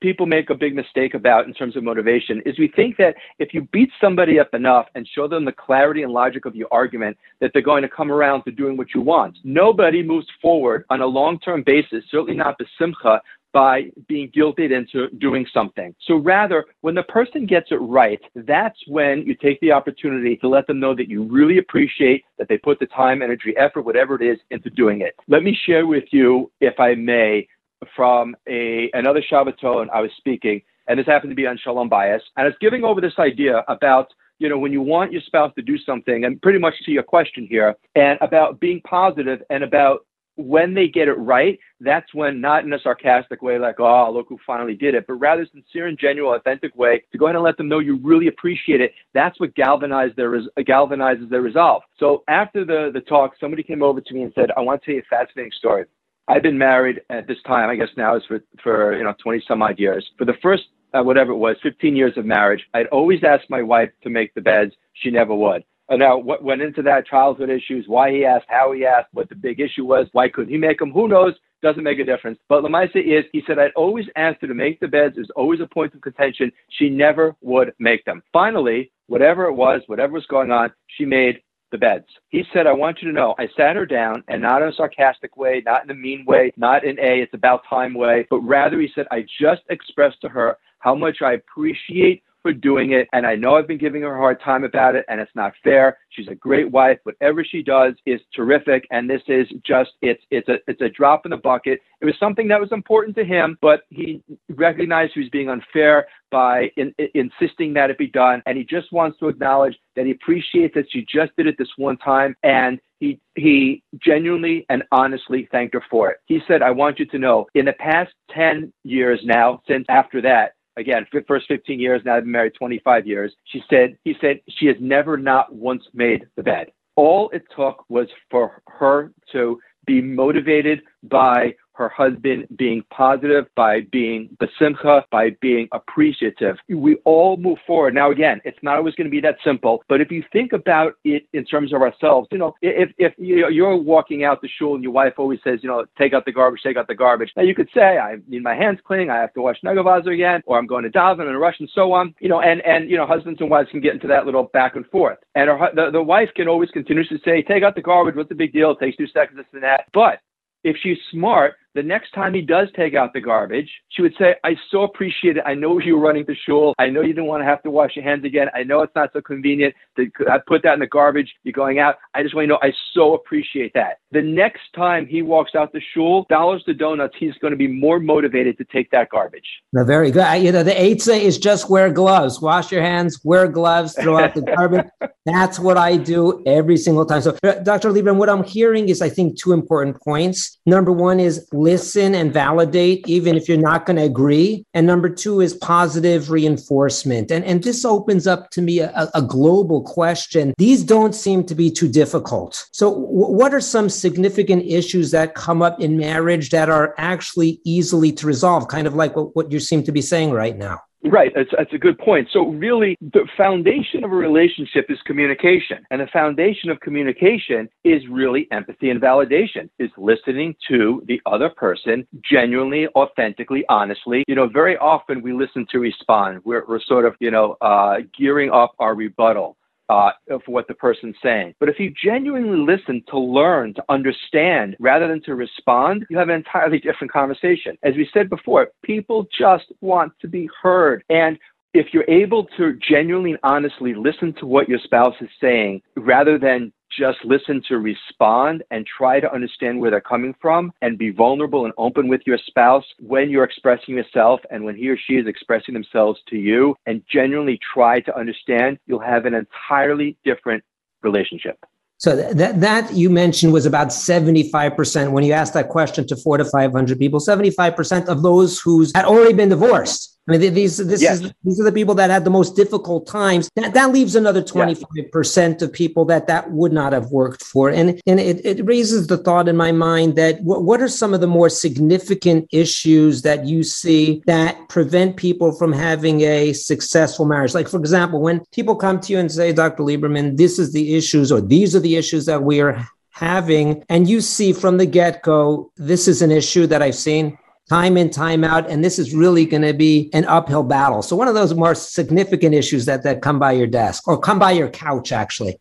people 0.00 0.26
make 0.26 0.50
a 0.50 0.54
big 0.54 0.74
mistake 0.74 1.14
about 1.14 1.46
in 1.46 1.54
terms 1.54 1.76
of 1.76 1.82
motivation 1.82 2.42
is 2.44 2.58
we 2.58 2.68
think 2.68 2.96
that 2.96 3.14
if 3.38 3.54
you 3.54 3.62
beat 3.72 3.90
somebody 4.00 4.38
up 4.38 4.52
enough 4.54 4.86
and 4.94 5.08
show 5.14 5.26
them 5.26 5.44
the 5.44 5.52
clarity 5.52 6.02
and 6.02 6.12
logic 6.12 6.44
of 6.44 6.54
your 6.54 6.68
argument, 6.70 7.16
that 7.40 7.50
they're 7.52 7.62
going 7.62 7.82
to 7.82 7.88
come 7.88 8.10
around 8.10 8.42
to 8.44 8.50
doing 8.50 8.76
what 8.76 8.94
you 8.94 9.00
want. 9.00 9.36
Nobody 9.44 10.02
moves 10.02 10.26
forward 10.42 10.84
on 10.90 11.00
a 11.00 11.06
long 11.06 11.38
term 11.40 11.62
basis, 11.64 12.04
certainly 12.10 12.34
not 12.34 12.58
the 12.58 12.66
simcha, 12.78 13.20
by 13.54 13.84
being 14.08 14.28
guilted 14.30 14.72
into 14.76 15.08
doing 15.18 15.46
something. 15.54 15.94
So 16.06 16.16
rather, 16.16 16.66
when 16.80 16.96
the 16.96 17.04
person 17.04 17.46
gets 17.46 17.68
it 17.70 17.76
right, 17.76 18.20
that's 18.34 18.76
when 18.88 19.22
you 19.22 19.36
take 19.36 19.60
the 19.60 19.70
opportunity 19.70 20.36
to 20.38 20.48
let 20.48 20.66
them 20.66 20.80
know 20.80 20.92
that 20.96 21.08
you 21.08 21.22
really 21.22 21.58
appreciate 21.58 22.24
that 22.36 22.48
they 22.48 22.58
put 22.58 22.80
the 22.80 22.86
time, 22.86 23.22
energy, 23.22 23.54
effort, 23.56 23.82
whatever 23.82 24.20
it 24.20 24.26
is, 24.26 24.38
into 24.50 24.70
doing 24.70 25.02
it. 25.02 25.14
Let 25.28 25.44
me 25.44 25.56
share 25.66 25.86
with 25.86 26.04
you, 26.10 26.50
if 26.60 26.80
I 26.80 26.96
may, 26.96 27.46
from 27.94 28.36
a 28.48 28.90
another 28.92 29.22
Shabbaton 29.30 29.88
I 29.92 30.00
was 30.00 30.10
speaking, 30.18 30.62
and 30.88 30.98
this 30.98 31.06
happened 31.06 31.30
to 31.30 31.36
be 31.36 31.46
on 31.46 31.58
Shalom 31.62 31.90
Bayis, 31.90 32.20
and 32.36 32.44
I 32.44 32.46
was 32.46 32.54
giving 32.60 32.84
over 32.84 33.00
this 33.00 33.18
idea 33.18 33.64
about 33.68 34.08
you 34.38 34.48
know 34.48 34.58
when 34.58 34.72
you 34.72 34.82
want 34.82 35.12
your 35.12 35.22
spouse 35.22 35.52
to 35.56 35.62
do 35.62 35.78
something, 35.78 36.24
and 36.24 36.40
pretty 36.42 36.58
much 36.58 36.74
to 36.84 36.90
your 36.90 37.02
question 37.02 37.46
here, 37.48 37.74
and 37.94 38.18
about 38.20 38.60
being 38.60 38.80
positive 38.82 39.40
and 39.50 39.64
about 39.64 40.06
when 40.36 40.74
they 40.74 40.88
get 40.88 41.08
it 41.08 41.12
right, 41.14 41.58
that's 41.80 42.12
when 42.12 42.40
not 42.40 42.64
in 42.64 42.72
a 42.72 42.78
sarcastic 42.80 43.42
way 43.42 43.58
like, 43.58 43.78
oh, 43.78 44.10
look 44.12 44.26
who 44.28 44.38
finally 44.46 44.74
did 44.74 44.94
it, 44.94 45.06
but 45.06 45.14
rather 45.14 45.46
sincere 45.52 45.86
and 45.86 45.98
genuine, 45.98 46.36
authentic 46.36 46.74
way 46.74 47.02
to 47.12 47.18
go 47.18 47.26
ahead 47.26 47.36
and 47.36 47.44
let 47.44 47.56
them 47.56 47.68
know 47.68 47.78
you 47.78 47.98
really 48.02 48.26
appreciate 48.26 48.80
it. 48.80 48.92
That's 49.12 49.38
what 49.38 49.54
galvanizes 49.54 50.16
their 50.16 50.40
galvanizes 50.58 51.28
their 51.30 51.40
resolve. 51.40 51.82
So 51.98 52.24
after 52.28 52.64
the 52.64 52.90
the 52.92 53.00
talk, 53.00 53.34
somebody 53.38 53.62
came 53.62 53.82
over 53.82 54.00
to 54.00 54.14
me 54.14 54.22
and 54.22 54.32
said, 54.34 54.50
I 54.56 54.60
want 54.60 54.82
to 54.82 54.86
tell 54.86 54.94
you 54.96 55.02
a 55.02 55.16
fascinating 55.16 55.52
story. 55.56 55.84
I've 56.26 56.42
been 56.42 56.58
married 56.58 57.02
at 57.10 57.26
this 57.26 57.36
time, 57.46 57.68
I 57.68 57.76
guess 57.76 57.88
now 57.96 58.16
is 58.16 58.22
for, 58.26 58.40
for 58.62 58.96
you 58.96 59.04
know, 59.04 59.14
20 59.22 59.42
some 59.46 59.62
odd 59.62 59.78
years. 59.78 60.08
For 60.16 60.24
the 60.24 60.34
first, 60.42 60.64
uh, 60.94 61.02
whatever 61.02 61.32
it 61.32 61.36
was, 61.36 61.56
15 61.62 61.94
years 61.94 62.16
of 62.16 62.24
marriage, 62.24 62.62
I'd 62.72 62.86
always 62.86 63.20
ask 63.24 63.44
my 63.50 63.62
wife 63.62 63.90
to 64.02 64.10
make 64.10 64.32
the 64.34 64.40
beds. 64.40 64.72
She 64.94 65.10
never 65.10 65.34
would. 65.34 65.64
And 65.90 65.98
now, 65.98 66.16
what 66.16 66.42
went 66.42 66.62
into 66.62 66.80
that 66.82 67.06
childhood 67.06 67.50
issues, 67.50 67.84
why 67.86 68.10
he 68.10 68.24
asked, 68.24 68.46
how 68.48 68.72
he 68.72 68.86
asked, 68.86 69.08
what 69.12 69.28
the 69.28 69.34
big 69.34 69.60
issue 69.60 69.84
was, 69.84 70.06
why 70.12 70.30
couldn't 70.30 70.52
he 70.52 70.58
make 70.58 70.78
them? 70.78 70.92
Who 70.92 71.08
knows? 71.08 71.34
Doesn't 71.62 71.82
make 71.82 71.98
a 71.98 72.04
difference. 72.04 72.38
But 72.48 72.62
Lamaisa 72.62 72.96
is, 72.96 73.24
he 73.32 73.42
said, 73.46 73.58
I'd 73.58 73.72
always 73.76 74.06
asked 74.16 74.40
her 74.40 74.46
to 74.46 74.54
make 74.54 74.80
the 74.80 74.88
beds. 74.88 75.16
There's 75.16 75.30
always 75.36 75.60
a 75.60 75.66
point 75.66 75.94
of 75.94 76.00
contention. 76.00 76.50
She 76.70 76.88
never 76.88 77.36
would 77.42 77.72
make 77.78 78.04
them. 78.06 78.22
Finally, 78.32 78.92
whatever 79.08 79.44
it 79.44 79.52
was, 79.52 79.82
whatever 79.86 80.14
was 80.14 80.26
going 80.26 80.50
on, 80.50 80.72
she 80.86 81.04
made 81.04 81.42
the 81.74 81.78
beds. 81.78 82.06
He 82.28 82.44
said, 82.52 82.68
I 82.68 82.72
want 82.72 83.02
you 83.02 83.08
to 83.08 83.14
know, 83.14 83.34
I 83.36 83.48
sat 83.56 83.74
her 83.74 83.84
down 83.84 84.22
and 84.28 84.40
not 84.40 84.62
in 84.62 84.68
a 84.68 84.72
sarcastic 84.72 85.36
way, 85.36 85.60
not 85.66 85.82
in 85.82 85.90
a 85.90 85.94
mean 85.94 86.24
way, 86.24 86.52
not 86.56 86.84
in 86.84 86.96
a 87.00 87.20
it's 87.20 87.34
about 87.34 87.62
time 87.68 87.94
way, 87.94 88.28
but 88.30 88.38
rather 88.38 88.80
he 88.80 88.88
said, 88.94 89.06
I 89.10 89.26
just 89.40 89.62
expressed 89.70 90.20
to 90.20 90.28
her 90.28 90.56
how 90.78 90.94
much 90.94 91.20
I 91.20 91.32
appreciate 91.32 92.22
for 92.44 92.52
doing 92.52 92.92
it. 92.92 93.08
And 93.14 93.26
I 93.26 93.36
know 93.36 93.56
I've 93.56 93.66
been 93.66 93.78
giving 93.78 94.02
her 94.02 94.14
a 94.14 94.18
hard 94.18 94.38
time 94.42 94.64
about 94.64 94.94
it, 94.94 95.06
and 95.08 95.18
it's 95.18 95.34
not 95.34 95.54
fair. 95.64 95.96
She's 96.10 96.28
a 96.28 96.34
great 96.34 96.70
wife. 96.70 96.98
Whatever 97.04 97.42
she 97.42 97.62
does 97.62 97.94
is 98.04 98.20
terrific. 98.36 98.86
And 98.90 99.08
this 99.08 99.22
is 99.28 99.48
just 99.66 99.92
it's 100.02 100.22
it's 100.30 100.48
a 100.48 100.56
it's 100.68 100.82
a 100.82 100.90
drop 100.90 101.24
in 101.24 101.30
the 101.30 101.38
bucket. 101.38 101.80
It 102.02 102.04
was 102.04 102.14
something 102.20 102.46
that 102.48 102.60
was 102.60 102.70
important 102.70 103.16
to 103.16 103.24
him, 103.24 103.56
but 103.62 103.84
he 103.88 104.22
recognized 104.50 105.12
he 105.14 105.20
was 105.20 105.30
being 105.30 105.48
unfair 105.48 106.06
by 106.30 106.70
in, 106.76 106.94
in, 106.98 107.08
insisting 107.14 107.72
that 107.74 107.88
it 107.88 107.96
be 107.96 108.08
done. 108.08 108.42
And 108.44 108.58
he 108.58 108.64
just 108.64 108.92
wants 108.92 109.18
to 109.20 109.28
acknowledge 109.28 109.76
that 109.96 110.04
he 110.04 110.10
appreciates 110.10 110.74
that 110.74 110.86
she 110.90 111.06
just 111.10 111.34
did 111.38 111.46
it 111.46 111.56
this 111.56 111.68
one 111.78 111.96
time 111.96 112.36
and 112.42 112.78
he 113.00 113.18
he 113.36 113.82
genuinely 113.98 114.66
and 114.68 114.82
honestly 114.92 115.48
thanked 115.50 115.72
her 115.72 115.84
for 115.90 116.10
it. 116.10 116.18
He 116.26 116.40
said, 116.46 116.60
I 116.60 116.72
want 116.72 116.98
you 116.98 117.06
to 117.06 117.18
know 117.18 117.46
in 117.54 117.64
the 117.64 117.72
past 117.72 118.12
10 118.34 118.70
years 118.82 119.20
now, 119.24 119.62
since 119.66 119.86
after 119.88 120.20
that, 120.22 120.52
again, 120.76 121.06
first 121.26 121.46
15 121.48 121.78
years, 121.80 122.02
now 122.04 122.16
I've 122.16 122.24
been 122.24 122.32
married 122.32 122.54
25 122.58 123.06
years. 123.06 123.32
She 123.44 123.62
said, 123.70 123.96
he 124.04 124.14
said, 124.20 124.40
she 124.48 124.66
has 124.66 124.76
never 124.80 125.16
not 125.16 125.54
once 125.54 125.82
made 125.92 126.26
the 126.36 126.42
bed. 126.42 126.72
All 126.96 127.30
it 127.30 127.44
took 127.56 127.88
was 127.88 128.08
for 128.30 128.62
her 128.66 129.12
to 129.32 129.58
be 129.86 130.00
motivated 130.00 130.82
by 131.02 131.54
her 131.74 131.88
husband 131.88 132.46
being 132.56 132.82
positive, 132.90 133.46
by 133.56 133.80
being 133.92 134.36
besimcha, 134.40 135.02
by 135.10 135.30
being 135.40 135.68
appreciative. 135.72 136.56
We 136.68 136.96
all 137.04 137.36
move 137.36 137.58
forward. 137.66 137.94
Now, 137.94 138.10
again, 138.10 138.40
it's 138.44 138.58
not 138.62 138.76
always 138.76 138.94
going 138.94 139.06
to 139.06 139.10
be 139.10 139.20
that 139.20 139.36
simple, 139.44 139.82
but 139.88 140.00
if 140.00 140.10
you 140.10 140.22
think 140.32 140.52
about 140.52 140.94
it 141.04 141.26
in 141.32 141.44
terms 141.44 141.72
of 141.72 141.82
ourselves, 141.82 142.28
you 142.30 142.38
know, 142.38 142.54
if, 142.62 142.90
if 142.98 143.12
you're 143.18 143.76
walking 143.76 144.24
out 144.24 144.40
the 144.40 144.48
shul 144.58 144.74
and 144.74 144.82
your 144.82 144.92
wife 144.92 145.14
always 145.18 145.40
says, 145.44 145.60
you 145.62 145.68
know, 145.68 145.84
take 145.98 146.12
out 146.14 146.24
the 146.24 146.32
garbage, 146.32 146.60
take 146.62 146.76
out 146.76 146.86
the 146.86 146.94
garbage. 146.94 147.30
Now 147.36 147.42
you 147.42 147.54
could 147.54 147.68
say, 147.74 147.98
I 147.98 148.16
need 148.28 148.42
my 148.42 148.54
hands 148.54 148.78
clean, 148.86 149.10
I 149.10 149.16
have 149.16 149.34
to 149.34 149.42
wash 149.42 149.56
negel 149.64 149.84
vasser 149.84 150.14
again, 150.14 150.42
or 150.46 150.58
I'm 150.58 150.66
going 150.66 150.84
to 150.84 150.90
daven 150.90 151.28
and 151.28 151.40
rush 151.40 151.56
and 151.58 151.70
so 151.74 151.92
on. 151.92 152.14
You 152.20 152.28
know, 152.28 152.40
and, 152.40 152.60
and, 152.62 152.88
you 152.88 152.96
know, 152.96 153.06
husbands 153.06 153.40
and 153.40 153.50
wives 153.50 153.70
can 153.70 153.80
get 153.80 153.94
into 153.94 154.06
that 154.08 154.26
little 154.26 154.44
back 154.52 154.76
and 154.76 154.86
forth. 154.86 155.18
And 155.34 155.48
her, 155.48 155.70
the, 155.74 155.90
the 155.90 156.02
wife 156.02 156.28
can 156.36 156.48
always 156.48 156.70
continuously 156.70 157.20
say, 157.24 157.42
take 157.42 157.62
out 157.62 157.74
the 157.74 157.82
garbage, 157.82 158.14
what's 158.14 158.28
the 158.28 158.34
big 158.34 158.52
deal? 158.52 158.70
It 158.70 158.78
takes 158.78 158.96
two 158.96 159.08
seconds, 159.08 159.36
this 159.38 159.46
and 159.52 159.62
that. 159.62 159.86
But 159.92 160.20
if 160.62 160.76
she's 160.82 160.98
smart, 161.10 161.54
the 161.74 161.82
next 161.82 162.12
time 162.12 162.34
he 162.34 162.40
does 162.40 162.68
take 162.76 162.94
out 162.94 163.12
the 163.12 163.20
garbage, 163.20 163.70
she 163.88 164.02
would 164.02 164.14
say, 164.18 164.36
I 164.44 164.56
so 164.70 164.82
appreciate 164.82 165.36
it. 165.36 165.42
I 165.44 165.54
know 165.54 165.78
you 165.80 165.96
were 165.96 166.02
running 166.02 166.24
to 166.26 166.34
shul. 166.34 166.74
I 166.78 166.88
know 166.88 167.00
you 167.00 167.08
didn't 167.08 167.26
want 167.26 167.40
to 167.42 167.46
have 167.46 167.62
to 167.64 167.70
wash 167.70 167.96
your 167.96 168.04
hands 168.04 168.24
again. 168.24 168.48
I 168.54 168.62
know 168.62 168.82
it's 168.82 168.94
not 168.94 169.10
so 169.12 169.20
convenient 169.20 169.74
to 169.96 170.06
put 170.46 170.62
that 170.62 170.74
in 170.74 170.80
the 170.80 170.86
garbage. 170.86 171.32
You're 171.42 171.52
going 171.52 171.78
out. 171.78 171.96
I 172.14 172.22
just 172.22 172.34
want 172.34 172.44
you 172.44 172.54
to 172.54 172.54
know 172.54 172.68
I 172.68 172.72
so 172.92 173.14
appreciate 173.14 173.72
that. 173.74 173.98
The 174.12 174.22
next 174.22 174.62
time 174.76 175.06
he 175.06 175.22
walks 175.22 175.54
out 175.56 175.72
the 175.72 175.82
shul, 175.92 176.26
dollars 176.30 176.62
to 176.64 176.74
donuts, 176.74 177.14
he's 177.18 177.34
going 177.40 177.50
to 177.50 177.56
be 177.56 177.66
more 177.66 177.98
motivated 177.98 178.56
to 178.58 178.64
take 178.64 178.90
that 178.92 179.10
garbage. 179.10 179.46
No, 179.72 179.84
very 179.84 180.10
good. 180.12 180.42
You 180.42 180.52
know, 180.52 180.62
the 180.62 180.72
eitzah 180.72 181.18
is 181.18 181.38
just 181.38 181.68
wear 181.68 181.90
gloves. 181.90 182.40
Wash 182.40 182.70
your 182.70 182.82
hands, 182.82 183.20
wear 183.24 183.48
gloves, 183.48 183.94
throw 183.94 184.18
out 184.18 184.34
the 184.34 184.42
garbage. 184.56 184.86
That's 185.26 185.58
what 185.58 185.76
I 185.76 185.96
do 185.96 186.42
every 186.46 186.76
single 186.76 187.06
time. 187.06 187.22
So, 187.22 187.36
uh, 187.42 187.54
Dr. 187.54 187.90
Lieberman, 187.90 188.16
what 188.16 188.28
I'm 188.28 188.44
hearing 188.44 188.88
is, 188.88 189.00
I 189.00 189.08
think, 189.08 189.38
two 189.38 189.52
important 189.52 190.00
points. 190.02 190.58
Number 190.66 190.92
one 190.92 191.18
is 191.18 191.48
listen 191.64 192.14
and 192.14 192.32
validate, 192.32 193.08
even 193.08 193.36
if 193.36 193.48
you're 193.48 193.68
not 193.70 193.86
going 193.86 193.96
to 193.96 194.02
agree. 194.02 194.64
And 194.74 194.86
number 194.86 195.08
two 195.08 195.40
is 195.40 195.54
positive 195.54 196.30
reinforcement. 196.30 197.30
And, 197.30 197.44
and 197.44 197.62
this 197.62 197.84
opens 197.84 198.26
up 198.26 198.50
to 198.50 198.62
me 198.62 198.80
a, 198.80 199.10
a 199.14 199.22
global 199.22 199.82
question. 199.82 200.54
These 200.58 200.84
don't 200.84 201.14
seem 201.14 201.44
to 201.44 201.54
be 201.54 201.70
too 201.70 201.88
difficult. 201.88 202.66
So, 202.72 202.90
w- 202.90 203.32
what 203.40 203.54
are 203.54 203.60
some 203.60 203.88
significant 203.88 204.64
issues 204.64 205.10
that 205.12 205.34
come 205.34 205.62
up 205.62 205.80
in 205.80 205.96
marriage 205.96 206.50
that 206.50 206.68
are 206.68 206.94
actually 206.98 207.60
easily 207.64 208.12
to 208.12 208.26
resolve, 208.26 208.68
kind 208.68 208.86
of 208.86 208.94
like 208.94 209.16
what, 209.16 209.34
what 209.34 209.52
you 209.52 209.60
seem 209.60 209.82
to 209.84 209.92
be 209.92 210.02
saying 210.02 210.30
right 210.32 210.56
now? 210.56 210.80
Right, 211.06 211.30
that's, 211.34 211.50
that's 211.56 211.72
a 211.74 211.78
good 211.78 211.98
point. 211.98 212.28
So, 212.32 212.46
really, 212.48 212.96
the 213.00 213.28
foundation 213.36 214.04
of 214.04 214.12
a 214.12 214.16
relationship 214.16 214.86
is 214.88 214.98
communication. 215.04 215.84
And 215.90 216.00
the 216.00 216.06
foundation 216.06 216.70
of 216.70 216.80
communication 216.80 217.68
is 217.84 218.02
really 218.10 218.48
empathy 218.50 218.88
and 218.88 219.02
validation, 219.02 219.68
is 219.78 219.90
listening 219.98 220.54
to 220.68 221.02
the 221.06 221.20
other 221.26 221.50
person 221.50 222.06
genuinely, 222.22 222.86
authentically, 222.96 223.64
honestly. 223.68 224.24
You 224.26 224.34
know, 224.34 224.48
very 224.48 224.78
often 224.78 225.20
we 225.20 225.34
listen 225.34 225.66
to 225.72 225.78
respond. 225.78 226.40
We're, 226.44 226.64
we're 226.66 226.80
sort 226.80 227.04
of, 227.04 227.14
you 227.20 227.30
know, 227.30 227.56
uh, 227.60 227.96
gearing 228.18 228.50
up 228.50 228.72
our 228.78 228.94
rebuttal 228.94 229.58
uh, 229.88 230.10
for 230.28 230.52
what 230.52 230.68
the 230.68 230.74
person's 230.74 231.16
saying. 231.22 231.54
But 231.60 231.68
if 231.68 231.78
you 231.78 231.92
genuinely 232.02 232.58
listen 232.58 233.02
to 233.10 233.18
learn, 233.18 233.74
to 233.74 233.84
understand, 233.88 234.76
rather 234.80 235.08
than 235.08 235.22
to 235.24 235.34
respond, 235.34 236.06
you 236.10 236.18
have 236.18 236.28
an 236.28 236.36
entirely 236.36 236.78
different 236.78 237.12
conversation. 237.12 237.76
As 237.82 237.94
we 237.94 238.08
said 238.12 238.30
before, 238.30 238.68
people 238.82 239.26
just 239.36 239.66
want 239.80 240.12
to 240.20 240.28
be 240.28 240.48
heard. 240.62 241.04
And 241.10 241.38
if 241.74 241.88
you're 241.92 242.08
able 242.08 242.46
to 242.56 242.78
genuinely 242.88 243.32
and 243.32 243.40
honestly 243.42 243.94
listen 243.94 244.32
to 244.34 244.46
what 244.46 244.68
your 244.68 244.78
spouse 244.78 245.16
is 245.20 245.28
saying, 245.40 245.82
rather 245.96 246.38
than 246.38 246.72
just 246.98 247.18
listen 247.24 247.62
to 247.68 247.78
respond 247.78 248.62
and 248.70 248.86
try 248.86 249.20
to 249.20 249.32
understand 249.32 249.80
where 249.80 249.90
they're 249.90 250.00
coming 250.00 250.34
from 250.40 250.72
and 250.82 250.98
be 250.98 251.10
vulnerable 251.10 251.64
and 251.64 251.74
open 251.78 252.08
with 252.08 252.22
your 252.26 252.38
spouse 252.46 252.84
when 252.98 253.30
you're 253.30 253.44
expressing 253.44 253.96
yourself 253.96 254.40
and 254.50 254.64
when 254.64 254.76
he 254.76 254.88
or 254.88 254.96
she 254.96 255.14
is 255.14 255.26
expressing 255.26 255.74
themselves 255.74 256.20
to 256.28 256.36
you 256.36 256.74
and 256.86 257.02
genuinely 257.10 257.58
try 257.72 258.00
to 258.00 258.16
understand, 258.16 258.78
you'll 258.86 258.98
have 258.98 259.26
an 259.26 259.34
entirely 259.34 260.16
different 260.24 260.62
relationship. 261.02 261.64
So 261.98 262.16
that 262.16 262.60
that 262.60 262.92
you 262.92 263.08
mentioned 263.08 263.52
was 263.52 263.66
about 263.66 263.88
75% 263.88 265.12
when 265.12 265.24
you 265.24 265.32
asked 265.32 265.54
that 265.54 265.68
question 265.68 266.06
to 266.08 266.16
4 266.16 266.38
to 266.38 266.44
500 266.44 266.98
people, 266.98 267.20
75% 267.20 268.08
of 268.08 268.22
those 268.22 268.60
who 268.60 268.84
had 268.94 269.04
already 269.04 269.32
been 269.32 269.48
divorced 269.48 270.13
I 270.26 270.32
mean, 270.32 270.54
these 270.54 270.78
this 270.78 271.02
yes. 271.02 271.20
is 271.20 271.32
these 271.44 271.60
are 271.60 271.64
the 271.64 271.72
people 271.72 271.94
that 271.96 272.08
had 272.08 272.24
the 272.24 272.30
most 272.30 272.56
difficult 272.56 273.06
times. 273.06 273.50
That 273.56 273.74
that 273.74 273.92
leaves 273.92 274.14
another 274.14 274.42
twenty 274.42 274.74
five 274.74 275.10
percent 275.12 275.60
of 275.60 275.70
people 275.70 276.06
that 276.06 276.26
that 276.28 276.50
would 276.50 276.72
not 276.72 276.94
have 276.94 277.10
worked 277.10 277.42
for, 277.42 277.68
and 277.68 278.00
and 278.06 278.18
it, 278.18 278.44
it 278.44 278.64
raises 278.64 279.06
the 279.06 279.18
thought 279.18 279.48
in 279.48 279.56
my 279.56 279.70
mind 279.70 280.16
that 280.16 280.40
what 280.42 280.62
what 280.62 280.80
are 280.80 280.88
some 280.88 281.12
of 281.12 281.20
the 281.20 281.26
more 281.26 281.50
significant 281.50 282.48
issues 282.52 283.20
that 283.20 283.44
you 283.44 283.62
see 283.62 284.22
that 284.24 284.68
prevent 284.70 285.18
people 285.18 285.52
from 285.52 285.72
having 285.74 286.22
a 286.22 286.54
successful 286.54 287.26
marriage? 287.26 287.52
Like 287.52 287.68
for 287.68 287.78
example, 287.78 288.22
when 288.22 288.42
people 288.50 288.76
come 288.76 289.00
to 289.00 289.12
you 289.12 289.18
and 289.18 289.30
say, 289.30 289.52
Dr. 289.52 289.82
Lieberman, 289.82 290.38
this 290.38 290.58
is 290.58 290.72
the 290.72 290.94
issues, 290.94 291.30
or 291.30 291.42
these 291.42 291.76
are 291.76 291.80
the 291.80 291.96
issues 291.96 292.24
that 292.24 292.42
we 292.42 292.62
are 292.62 292.88
having, 293.10 293.84
and 293.90 294.08
you 294.08 294.22
see 294.22 294.54
from 294.54 294.78
the 294.78 294.86
get 294.86 295.22
go, 295.22 295.70
this 295.76 296.08
is 296.08 296.22
an 296.22 296.30
issue 296.30 296.66
that 296.66 296.80
I've 296.80 296.94
seen 296.94 297.38
time 297.68 297.96
in, 297.96 298.10
time 298.10 298.44
out. 298.44 298.68
And 298.68 298.84
this 298.84 298.98
is 298.98 299.14
really 299.14 299.46
going 299.46 299.62
to 299.62 299.72
be 299.72 300.10
an 300.12 300.24
uphill 300.26 300.62
battle. 300.62 301.02
So 301.02 301.16
one 301.16 301.28
of 301.28 301.34
those 301.34 301.54
more 301.54 301.74
significant 301.74 302.54
issues 302.54 302.84
that, 302.86 303.02
that 303.04 303.22
come 303.22 303.38
by 303.38 303.52
your 303.52 303.66
desk 303.66 304.06
or 304.06 304.18
come 304.18 304.38
by 304.38 304.52
your 304.52 304.68
couch, 304.68 305.12
actually. 305.12 305.58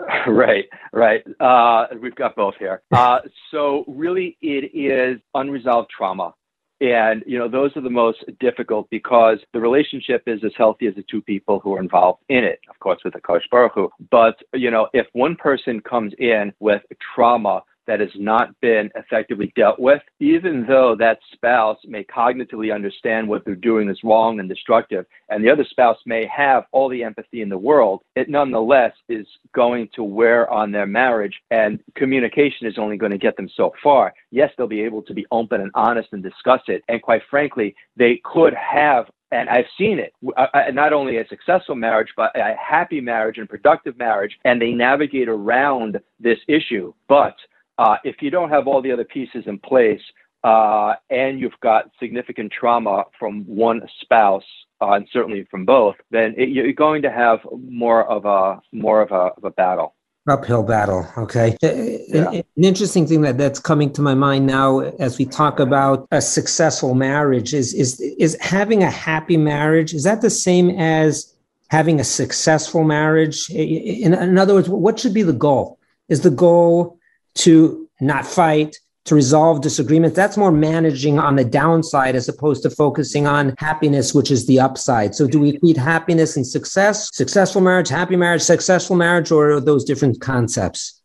Right, 0.26 0.68
right. 0.92 1.24
Uh, 1.40 1.86
we've 2.00 2.14
got 2.14 2.36
both 2.36 2.54
here. 2.58 2.82
Uh, 2.92 3.20
so 3.50 3.84
really 3.88 4.36
it 4.42 4.70
is 4.74 5.18
unresolved 5.34 5.90
trauma. 5.90 6.34
And, 6.80 7.24
you 7.26 7.38
know, 7.38 7.48
those 7.48 7.76
are 7.76 7.80
the 7.80 7.90
most 7.90 8.24
difficult 8.38 8.88
because 8.90 9.38
the 9.52 9.58
relationship 9.58 10.22
is 10.26 10.44
as 10.44 10.52
healthy 10.56 10.86
as 10.86 10.94
the 10.94 11.04
two 11.10 11.20
people 11.22 11.58
who 11.58 11.74
are 11.74 11.80
involved 11.80 12.22
in 12.28 12.44
it, 12.44 12.60
of 12.70 12.78
course, 12.78 13.00
with 13.04 13.14
the 13.14 13.20
Kadosh 13.20 13.48
Baruch 13.50 13.72
Hu. 13.74 13.90
But, 14.10 14.36
you 14.52 14.70
know, 14.70 14.88
if 14.92 15.06
one 15.12 15.34
person 15.34 15.80
comes 15.80 16.12
in 16.18 16.52
with 16.60 16.82
trauma 17.14 17.62
that 17.88 18.00
has 18.00 18.10
not 18.14 18.48
been 18.60 18.90
effectively 18.94 19.52
dealt 19.56 19.80
with, 19.80 20.02
even 20.20 20.64
though 20.68 20.94
that 20.96 21.18
spouse 21.32 21.78
may 21.86 22.04
cognitively 22.04 22.72
understand 22.72 23.26
what 23.26 23.44
they're 23.44 23.56
doing 23.56 23.88
is 23.88 23.98
wrong 24.04 24.38
and 24.38 24.48
destructive, 24.48 25.06
and 25.30 25.42
the 25.42 25.50
other 25.50 25.66
spouse 25.68 25.96
may 26.06 26.26
have 26.26 26.64
all 26.70 26.88
the 26.88 27.02
empathy 27.02 27.42
in 27.42 27.48
the 27.48 27.58
world, 27.58 28.02
it 28.14 28.28
nonetheless 28.28 28.92
is 29.08 29.26
going 29.54 29.88
to 29.94 30.04
wear 30.04 30.48
on 30.50 30.70
their 30.70 30.86
marriage, 30.86 31.34
and 31.50 31.80
communication 31.96 32.66
is 32.66 32.78
only 32.78 32.96
going 32.96 33.12
to 33.12 33.18
get 33.18 33.36
them 33.36 33.48
so 33.56 33.72
far. 33.82 34.12
Yes, 34.30 34.52
they'll 34.56 34.68
be 34.68 34.82
able 34.82 35.02
to 35.02 35.14
be 35.14 35.26
open 35.32 35.62
and 35.62 35.72
honest 35.74 36.10
and 36.12 36.22
discuss 36.22 36.60
it, 36.68 36.82
and 36.88 37.02
quite 37.02 37.22
frankly, 37.28 37.74
they 37.96 38.20
could 38.22 38.54
have 38.54 39.06
and 39.30 39.48
I've 39.50 39.66
seen 39.76 39.98
it, 39.98 40.14
uh, 40.38 40.46
uh, 40.54 40.70
not 40.72 40.94
only 40.94 41.18
a 41.18 41.28
successful 41.28 41.74
marriage, 41.74 42.08
but 42.16 42.34
a 42.34 42.54
happy 42.56 43.00
marriage 43.00 43.36
and 43.36 43.46
productive 43.46 43.98
marriage, 43.98 44.38
and 44.46 44.60
they 44.60 44.70
navigate 44.70 45.28
around 45.28 46.00
this 46.18 46.38
issue. 46.48 46.94
But 47.08 47.34
uh, 47.78 47.96
if 48.04 48.16
you 48.20 48.30
don't 48.30 48.50
have 48.50 48.66
all 48.66 48.82
the 48.82 48.92
other 48.92 49.04
pieces 49.04 49.44
in 49.46 49.58
place 49.58 50.00
uh, 50.44 50.94
and 51.10 51.40
you've 51.40 51.58
got 51.62 51.90
significant 51.98 52.52
trauma 52.52 53.04
from 53.18 53.44
one 53.44 53.80
spouse, 54.00 54.44
uh, 54.80 54.92
and 54.92 55.08
certainly 55.12 55.46
from 55.50 55.64
both, 55.64 55.96
then 56.10 56.34
it, 56.36 56.50
you're 56.50 56.72
going 56.72 57.02
to 57.02 57.10
have 57.10 57.40
more 57.68 58.04
of 58.08 58.24
a 58.24 58.60
more 58.72 59.02
of 59.02 59.10
a, 59.10 59.32
of 59.36 59.44
a 59.44 59.50
battle. 59.50 59.94
Uphill 60.28 60.62
battle 60.62 61.06
okay? 61.16 61.56
Uh, 61.62 61.68
yeah. 61.72 62.30
an, 62.30 62.44
interesting 62.62 63.06
thing 63.06 63.22
that 63.22 63.38
that's 63.38 63.58
coming 63.58 63.90
to 63.94 64.02
my 64.02 64.14
mind 64.14 64.46
now 64.46 64.80
as 64.80 65.16
we 65.16 65.24
talk 65.24 65.58
about 65.58 66.06
a 66.10 66.20
successful 66.20 66.94
marriage 66.94 67.54
is 67.54 67.72
is 67.72 67.98
is 68.18 68.36
having 68.38 68.82
a 68.82 68.90
happy 68.90 69.38
marriage 69.38 69.94
is 69.94 70.04
that 70.04 70.20
the 70.20 70.28
same 70.28 70.68
as 70.70 71.34
having 71.70 71.98
a 71.98 72.04
successful 72.04 72.84
marriage? 72.84 73.48
In, 73.50 74.12
in 74.12 74.36
other 74.36 74.52
words 74.52 74.68
what 74.68 74.98
should 74.98 75.14
be 75.14 75.22
the 75.22 75.32
goal? 75.32 75.78
Is 76.08 76.20
the 76.20 76.30
goal 76.30 76.97
to 77.38 77.88
not 78.00 78.26
fight, 78.26 78.76
to 79.06 79.14
resolve 79.14 79.62
disagreements. 79.62 80.14
That's 80.14 80.36
more 80.36 80.52
managing 80.52 81.18
on 81.18 81.36
the 81.36 81.44
downside 81.44 82.14
as 82.14 82.28
opposed 82.28 82.62
to 82.64 82.70
focusing 82.70 83.26
on 83.26 83.54
happiness, 83.58 84.14
which 84.14 84.30
is 84.30 84.46
the 84.46 84.60
upside. 84.60 85.14
So, 85.14 85.26
do 85.26 85.40
we 85.40 85.50
equate 85.50 85.76
happiness 85.76 86.36
and 86.36 86.46
success, 86.46 87.08
successful 87.14 87.62
marriage, 87.62 87.88
happy 87.88 88.16
marriage, 88.16 88.42
successful 88.42 88.96
marriage, 88.96 89.30
or 89.30 89.60
those 89.60 89.84
different 89.84 90.20
concepts? 90.20 90.97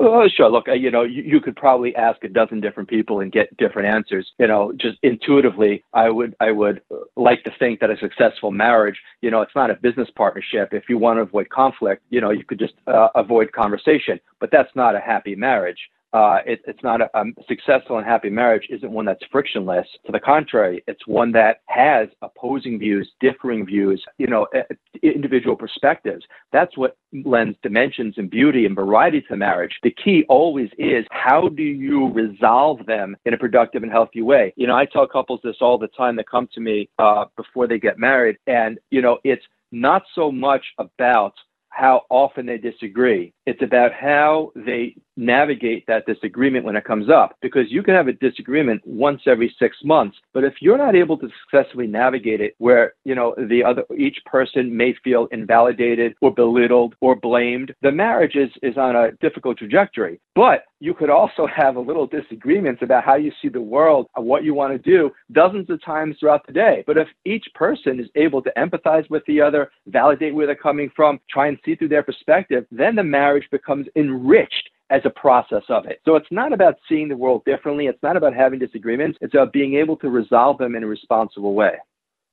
Uh, 0.00 0.28
sure. 0.32 0.48
Look, 0.48 0.68
uh, 0.68 0.74
you 0.74 0.92
know, 0.92 1.02
you, 1.02 1.22
you, 1.24 1.40
could 1.40 1.56
probably 1.56 1.94
ask 1.96 2.22
a 2.22 2.28
dozen 2.28 2.60
different 2.60 2.88
people 2.88 3.18
and 3.20 3.32
get 3.32 3.54
different 3.56 3.88
answers. 3.88 4.30
You 4.38 4.46
know, 4.46 4.72
just 4.76 4.96
intuitively, 5.02 5.82
I 5.92 6.08
would 6.08 6.36
I 6.38 6.52
would 6.52 6.82
like 7.16 7.42
to 7.44 7.50
think 7.58 7.80
that 7.80 7.90
a 7.90 7.96
successful 7.98 8.52
marriage, 8.52 8.96
you 9.22 9.30
know, 9.30 9.40
it's 9.42 9.56
not 9.56 9.70
a 9.70 9.74
business 9.74 10.08
partnership. 10.14 10.68
If 10.72 10.84
you 10.88 10.98
want 10.98 11.18
to 11.18 11.22
avoid 11.22 11.48
conflict, 11.48 12.04
you 12.10 12.20
know, 12.20 12.30
you 12.30 12.44
could 12.44 12.60
just 12.60 12.74
uh, 12.86 13.08
avoid 13.16 13.50
conversation. 13.52 14.20
But 14.38 14.50
that's 14.52 14.70
not 14.76 14.94
a 14.94 15.00
happy 15.00 15.34
marriage. 15.34 15.78
Uh, 16.12 16.38
it, 16.46 16.60
it's 16.66 16.82
not 16.82 17.00
a, 17.00 17.10
a, 17.14 17.24
successful 17.46 17.98
and 17.98 18.06
happy 18.06 18.30
marriage 18.30 18.66
isn't 18.70 18.90
one 18.90 19.04
that's 19.04 19.24
frictionless. 19.30 19.86
To 20.06 20.12
the 20.12 20.20
contrary, 20.20 20.82
it's 20.86 21.06
one 21.06 21.32
that 21.32 21.60
has 21.66 22.08
opposing 22.22 22.78
views, 22.78 23.10
differing 23.20 23.66
views, 23.66 24.02
you 24.16 24.26
know, 24.26 24.46
individual 25.02 25.54
perspectives. 25.54 26.24
That's 26.52 26.76
what 26.78 26.96
lends 27.24 27.58
dimensions 27.62 28.14
and 28.16 28.30
beauty 28.30 28.64
and 28.64 28.74
variety 28.74 29.20
to 29.22 29.36
marriage. 29.36 29.72
The 29.82 29.94
key 30.02 30.24
always 30.28 30.70
is 30.78 31.04
how 31.10 31.48
do 31.48 31.62
you 31.62 32.10
resolve 32.12 32.86
them 32.86 33.16
in 33.26 33.34
a 33.34 33.38
productive 33.38 33.82
and 33.82 33.92
healthy 33.92 34.22
way? 34.22 34.54
You 34.56 34.66
know, 34.66 34.76
I 34.76 34.86
tell 34.86 35.06
couples 35.06 35.40
this 35.44 35.56
all 35.60 35.76
the 35.76 35.88
time 35.88 36.16
that 36.16 36.28
come 36.28 36.48
to 36.54 36.60
me 36.60 36.88
uh, 36.98 37.26
before 37.36 37.66
they 37.66 37.78
get 37.78 37.98
married, 37.98 38.36
and 38.46 38.78
you 38.90 39.02
know, 39.02 39.18
it's 39.24 39.44
not 39.72 40.02
so 40.14 40.32
much 40.32 40.64
about 40.78 41.34
how 41.70 42.02
often 42.10 42.46
they 42.46 42.58
disagree. 42.58 43.32
It's 43.46 43.62
about 43.62 43.92
how 43.92 44.52
they 44.56 44.96
navigate 45.18 45.84
that 45.86 46.06
disagreement 46.06 46.64
when 46.64 46.76
it 46.76 46.84
comes 46.84 47.10
up 47.10 47.36
because 47.42 47.70
you 47.70 47.82
can 47.82 47.94
have 47.94 48.08
a 48.08 48.12
disagreement 48.14 48.80
once 48.86 49.20
every 49.26 49.54
6 49.58 49.76
months 49.84 50.16
but 50.32 50.44
if 50.44 50.54
you're 50.60 50.78
not 50.78 50.94
able 50.94 51.18
to 51.18 51.28
successfully 51.42 51.86
navigate 51.86 52.40
it 52.40 52.54
where 52.58 52.94
you 53.04 53.14
know 53.14 53.34
the 53.48 53.62
other 53.62 53.84
each 53.96 54.18
person 54.24 54.74
may 54.74 54.94
feel 55.04 55.26
invalidated 55.32 56.14
or 56.20 56.32
belittled 56.32 56.94
or 57.00 57.14
blamed 57.16 57.74
the 57.82 57.92
marriage 57.92 58.36
is 58.36 58.50
is 58.62 58.76
on 58.76 58.96
a 58.96 59.12
difficult 59.20 59.58
trajectory. 59.58 60.20
But 60.34 60.64
you 60.80 60.94
could 60.94 61.10
also 61.10 61.46
have 61.56 61.76
a 61.76 61.80
little 61.80 62.06
disagreements 62.06 62.82
about 62.82 63.04
how 63.04 63.16
you 63.16 63.32
see 63.42 63.48
the 63.48 63.60
world 63.60 64.06
uh, 64.16 64.22
what 64.22 64.44
you 64.44 64.54
want 64.54 64.72
to 64.72 64.90
do 64.90 65.10
dozens 65.32 65.68
of 65.70 65.82
times 65.84 66.16
throughout 66.18 66.46
the 66.46 66.52
day. 66.52 66.84
But 66.86 66.98
if 66.98 67.08
each 67.24 67.46
person 67.54 68.00
is 68.00 68.08
able 68.14 68.42
to 68.42 68.52
empathize 68.56 69.08
with 69.10 69.24
the 69.26 69.40
other 69.40 69.70
validate 69.86 70.34
where 70.34 70.46
they're 70.46 70.54
coming 70.54 70.90
from 70.94 71.20
try 71.30 71.48
and 71.48 71.58
see 71.64 71.74
through 71.74 71.88
their 71.88 72.02
perspective 72.02 72.66
then 72.70 72.94
the 72.94 73.02
marriage 73.02 73.46
becomes 73.50 73.86
enriched 73.96 74.70
as 74.90 75.02
a 75.04 75.10
process 75.10 75.62
of 75.68 75.86
it. 75.86 76.00
So 76.04 76.16
it's 76.16 76.30
not 76.30 76.52
about 76.52 76.76
seeing 76.88 77.08
the 77.08 77.16
world 77.16 77.44
differently. 77.44 77.86
It's 77.86 78.02
not 78.02 78.16
about 78.16 78.34
having 78.34 78.58
disagreements. 78.58 79.18
It's 79.20 79.34
about 79.34 79.52
being 79.52 79.74
able 79.74 79.96
to 79.98 80.08
resolve 80.08 80.58
them 80.58 80.74
in 80.74 80.82
a 80.82 80.86
responsible 80.86 81.54
way. 81.54 81.72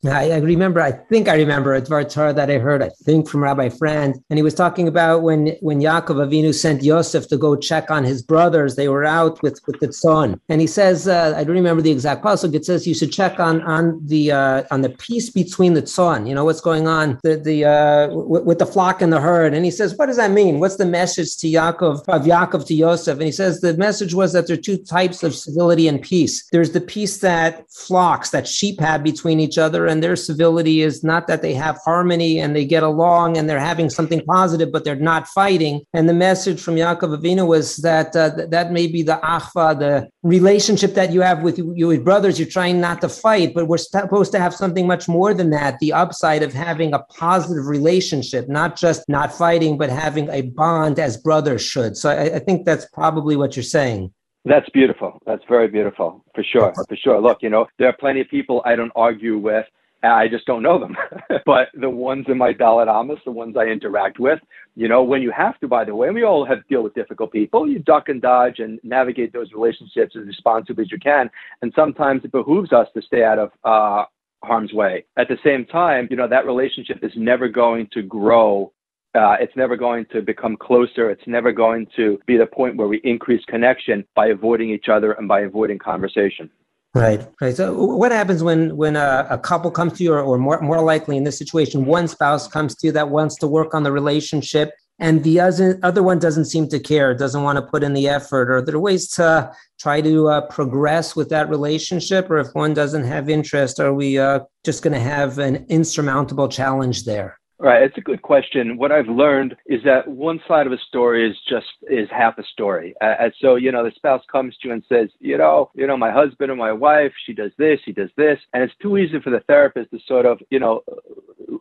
I, 0.08 0.32
I 0.32 0.38
remember, 0.38 0.82
I 0.82 0.92
think 0.92 1.28
I 1.28 1.36
remember 1.36 1.74
a 1.74 1.82
Dvar 1.82 2.12
Torah 2.12 2.34
that 2.34 2.50
I 2.50 2.58
heard, 2.58 2.82
I 2.82 2.90
think 3.04 3.30
from 3.30 3.44
Rabbi 3.44 3.70
Frand, 3.70 4.22
and 4.30 4.38
he 4.38 4.44
was 4.44 4.54
talking 4.54 4.88
about 4.88 5.24
when 5.24 5.56
when 5.62 5.80
Yaakov 5.82 6.18
Avinu 6.26 6.54
sent 6.54 6.84
Yosef 6.84 7.28
to 7.30 7.38
go 7.38 7.56
check 7.56 7.90
on 7.90 8.04
his 8.04 8.22
brothers. 8.22 8.76
They 8.76 8.90
were 8.90 9.06
out 9.06 9.42
with 9.42 9.60
with 9.68 9.80
the 9.80 9.88
tzon, 9.88 10.40
and 10.50 10.62
he 10.62 10.68
says, 10.68 11.08
uh, 11.08 11.34
I 11.36 11.44
don't 11.44 11.56
remember 11.56 11.82
the 11.82 11.92
exact 11.92 12.24
passage. 12.24 12.54
It 12.54 12.66
says 12.66 12.88
you 12.88 12.94
should 12.94 13.12
check 13.12 13.40
on 13.40 13.62
on 13.64 14.00
the 14.06 14.32
uh, 14.32 14.64
on 14.72 14.82
the 14.82 14.90
peace 14.90 15.30
between 15.30 15.74
the 15.74 15.82
tzon. 15.82 16.28
You 16.28 16.36
know 16.36 16.46
what's 16.46 16.62
going 16.62 16.88
on 16.88 17.20
the 17.24 17.38
the 17.38 17.66
uh, 17.66 18.08
w- 18.08 18.44
with 18.44 18.60
the 18.60 18.66
flock 18.66 19.02
and 19.02 19.12
the 19.12 19.22
herd. 19.22 19.54
And 19.54 19.66
he 19.66 19.72
says, 19.72 19.96
what 19.96 20.08
does 20.08 20.18
that 20.18 20.32
mean? 20.32 20.60
What's 20.60 20.78
the 20.78 20.86
message 20.86 21.38
to 21.38 21.48
Yaakov 21.48 22.04
of 22.08 22.22
Yaakov 22.24 22.66
to 22.68 22.74
Yosef? 22.74 23.14
And 23.14 23.24
he 23.24 23.32
says 23.32 23.62
the 23.62 23.76
message 23.76 24.14
was 24.14 24.34
that 24.34 24.48
there 24.48 24.58
are 24.58 24.62
two 24.62 24.78
types 24.78 25.24
of 25.24 25.34
civility 25.36 25.88
and 25.88 26.02
peace. 26.02 26.48
There's 26.52 26.72
the 26.72 26.82
peace 26.82 27.20
that 27.20 27.70
flocks, 27.72 28.30
that 28.32 28.48
sheep 28.48 28.80
have 28.80 29.04
between 29.04 29.40
each 29.40 29.58
other 29.58 29.88
and 29.88 29.95
their 30.02 30.16
civility 30.16 30.82
is 30.82 31.04
not 31.04 31.28
that 31.28 31.42
they 31.42 31.54
have 31.54 31.78
harmony 31.84 32.40
and 32.40 32.56
they 32.56 32.66
get 32.66 32.84
along 32.84 33.38
and 33.38 33.50
they're 33.50 33.60
having 33.60 33.90
something 33.90 34.22
positive, 34.26 34.72
but 34.72 34.84
they're 34.84 34.96
not 34.96 35.28
fighting. 35.28 35.82
And 35.94 36.08
the 36.08 36.14
message 36.14 36.62
from 36.62 36.76
Yaakov 36.76 37.18
Avinu 37.18 37.48
was 37.48 37.78
that 37.78 38.16
uh, 38.16 38.30
that 38.50 38.72
may 38.72 38.88
be 38.88 39.04
the 39.04 39.20
achva, 39.24 39.78
the 39.80 40.10
relationship 40.24 40.94
that 40.94 41.12
you 41.12 41.22
have 41.22 41.42
with 41.44 41.58
your 41.58 42.00
brothers. 42.02 42.40
You're 42.40 42.50
trying 42.50 42.80
not 42.82 43.02
to 43.02 43.10
fight, 43.10 43.54
but 43.54 43.68
we're 43.68 43.78
supposed 43.78 44.32
to 44.32 44.40
have 44.40 44.54
something 44.54 44.88
much 44.88 45.08
more 45.08 45.34
than 45.34 45.50
that. 45.52 45.80
The 45.80 45.94
upside 45.94 46.44
of 46.44 46.54
having 46.54 46.94
a 46.94 47.00
positive 47.00 47.68
relationship, 47.68 48.48
not 48.50 48.76
just 48.76 49.04
not 49.08 49.34
fighting, 49.34 49.78
but 49.78 49.90
having 49.90 50.30
a 50.30 50.42
bond 50.44 51.00
as 51.00 51.18
brothers 51.18 51.62
should. 51.62 51.98
So 51.98 52.10
I, 52.10 52.36
I 52.36 52.40
think 52.40 52.66
that's 52.66 52.86
probably 52.94 53.36
what 53.36 53.56
you're 53.56 53.64
saying. 53.64 54.14
That's 54.46 54.70
beautiful. 54.70 55.20
That's 55.26 55.44
very 55.50 55.68
beautiful, 55.68 56.24
for 56.36 56.44
sure. 56.44 56.72
For 56.88 56.96
sure. 56.96 57.20
Look, 57.20 57.40
you 57.42 57.50
know, 57.50 57.66
there 57.80 57.88
are 57.88 57.98
plenty 58.00 58.22
of 58.22 58.30
people 58.30 58.62
I 58.64 58.76
don't 58.76 58.92
argue 58.96 59.40
with. 59.40 59.66
I 60.14 60.28
just 60.28 60.46
don't 60.46 60.64
know 60.64 60.80
them. 60.80 60.96
but 61.46 61.70
the 61.74 61.90
ones 61.90 62.26
in 62.28 62.38
my 62.38 62.54
Amos, 62.60 63.20
the 63.26 63.32
ones 63.32 63.56
I 63.58 63.66
interact 63.66 64.20
with, 64.20 64.40
you 64.76 64.88
know, 64.88 65.04
when 65.04 65.22
you 65.22 65.32
have 65.32 65.60
to, 65.60 65.68
by 65.68 65.86
the 65.86 65.96
way, 65.96 66.10
we 66.10 66.24
all 66.24 66.46
have 66.46 66.60
to 66.60 66.68
deal 66.68 66.84
with 66.84 66.94
difficult 66.94 67.32
people, 67.32 67.68
you 67.68 67.80
duck 67.80 68.10
and 68.10 68.22
dodge 68.22 68.60
and 68.60 68.80
navigate 68.84 69.34
those 69.34 69.52
relationships 69.54 70.16
as 70.20 70.28
responsibly 70.28 70.84
as 70.84 70.92
you 70.92 71.00
can. 71.00 71.30
And 71.62 71.72
sometimes 71.76 72.24
it 72.24 72.32
behooves 72.32 72.74
us 72.74 72.88
to 72.94 73.02
stay 73.02 73.24
out 73.24 73.40
of 73.40 73.52
uh, 73.64 74.06
harm's 74.44 74.74
way. 74.74 75.06
At 75.18 75.28
the 75.28 75.38
same 75.44 75.66
time, 75.66 76.08
you 76.10 76.18
know, 76.18 76.28
that 76.28 76.46
relationship 76.46 77.04
is 77.04 77.12
never 77.16 77.48
going 77.48 77.88
to 77.94 78.02
grow 78.02 78.72
uh, 79.16 79.38
it's 79.40 79.56
never 79.56 79.78
going 79.78 80.06
to 80.12 80.22
become 80.22 80.58
closer. 80.58 81.10
It's 81.10 81.26
never 81.26 81.54
going 81.54 81.88
to 81.96 82.20
be 82.26 82.38
the 82.38 82.46
point 82.46 82.76
where 82.76 82.90
we 82.90 83.00
increase 83.06 83.44
connection 83.46 84.04
by 84.14 84.28
avoiding 84.28 84.70
each 84.72 84.88
other 84.92 85.14
and 85.14 85.26
by 85.28 85.42
avoiding 85.42 85.80
conversation. 85.80 86.50
Right, 86.96 87.28
right. 87.42 87.54
So, 87.54 87.74
what 87.74 88.14
happens 88.14 88.42
when 88.42 88.78
when 88.78 88.96
a, 88.96 89.28
a, 89.30 89.38
couple 89.38 89.70
comes 89.70 89.98
to 89.98 90.04
you, 90.06 90.14
or, 90.14 90.22
or 90.22 90.38
more 90.38 90.62
more 90.62 90.82
likely 90.82 91.18
in 91.18 91.26
this 91.26 91.38
situation, 91.38 91.86
one 91.86 92.08
spouse 92.08 92.48
comes 92.48 92.74
to 92.78 92.88
you 92.88 92.94
that 92.94 93.10
wants 93.10 93.36
to 93.40 93.48
work 93.48 93.74
on 93.74 93.84
the 93.84 93.92
relationship, 93.92 94.72
and 94.98 95.22
the 95.26 95.42
other 95.42 95.78
other 95.84 96.02
one 96.02 96.20
doesn't 96.20 96.46
seem 96.46 96.70
to 96.70 96.80
care, 96.80 97.14
doesn't 97.14 97.44
want 97.44 97.58
to 97.58 97.64
put 97.64 97.84
in 97.84 97.94
the 97.94 98.08
effort, 98.08 98.50
or 98.50 98.62
there 98.62 98.76
are 98.76 98.80
ways 98.80 99.10
to 99.10 99.52
try 99.78 100.00
to 100.00 100.30
uh, 100.30 100.48
progress 100.48 101.18
with 101.18 101.28
that 101.32 101.50
relationship, 101.50 102.30
or 102.30 102.38
if 102.38 102.48
one 102.54 102.74
doesn't 102.74 103.04
have 103.04 103.28
interest, 103.28 103.78
are 103.82 103.94
we 103.94 104.18
uh, 104.18 104.40
just 104.64 104.82
going 104.82 104.94
to 104.94 105.00
have 105.00 105.38
an 105.38 105.66
insurmountable 105.68 106.48
challenge 106.48 107.04
there? 107.04 107.38
Right, 107.66 107.82
it's 107.82 107.98
a 107.98 108.02
good 108.02 108.22
question. 108.22 108.78
What 108.78 108.92
I've 108.92 109.08
learned 109.08 109.56
is 109.66 109.82
that 109.86 110.08
one 110.08 110.40
side 110.48 110.68
of 110.68 110.72
a 110.72 110.78
story 110.88 111.28
is 111.28 111.36
just 111.50 111.66
is 111.90 112.08
half 112.12 112.38
a 112.38 112.44
story. 112.44 112.94
Uh, 113.02 113.30
so 113.42 113.56
you 113.56 113.72
know, 113.72 113.84
the 113.84 113.92
spouse 113.96 114.22
comes 114.32 114.56
to 114.58 114.68
you 114.68 114.74
and 114.76 114.84
says, 114.88 115.10
you 115.20 115.36
know, 115.40 115.72
you 115.74 115.88
know, 115.88 115.98
my 115.98 116.12
husband 116.12 116.52
or 116.52 116.56
my 116.56 116.72
wife, 116.72 117.12
she 117.26 117.34
does 117.34 117.50
this, 117.58 117.80
he 117.84 117.92
does 117.92 118.12
this, 118.18 118.38
and 118.54 118.62
it's 118.62 118.76
too 118.84 118.98
easy 118.98 119.20
for 119.20 119.32
the 119.32 119.40
therapist 119.48 119.90
to 119.90 120.00
sort 120.08 120.28
of, 120.28 120.38
you 120.52 120.60
know, 120.60 120.84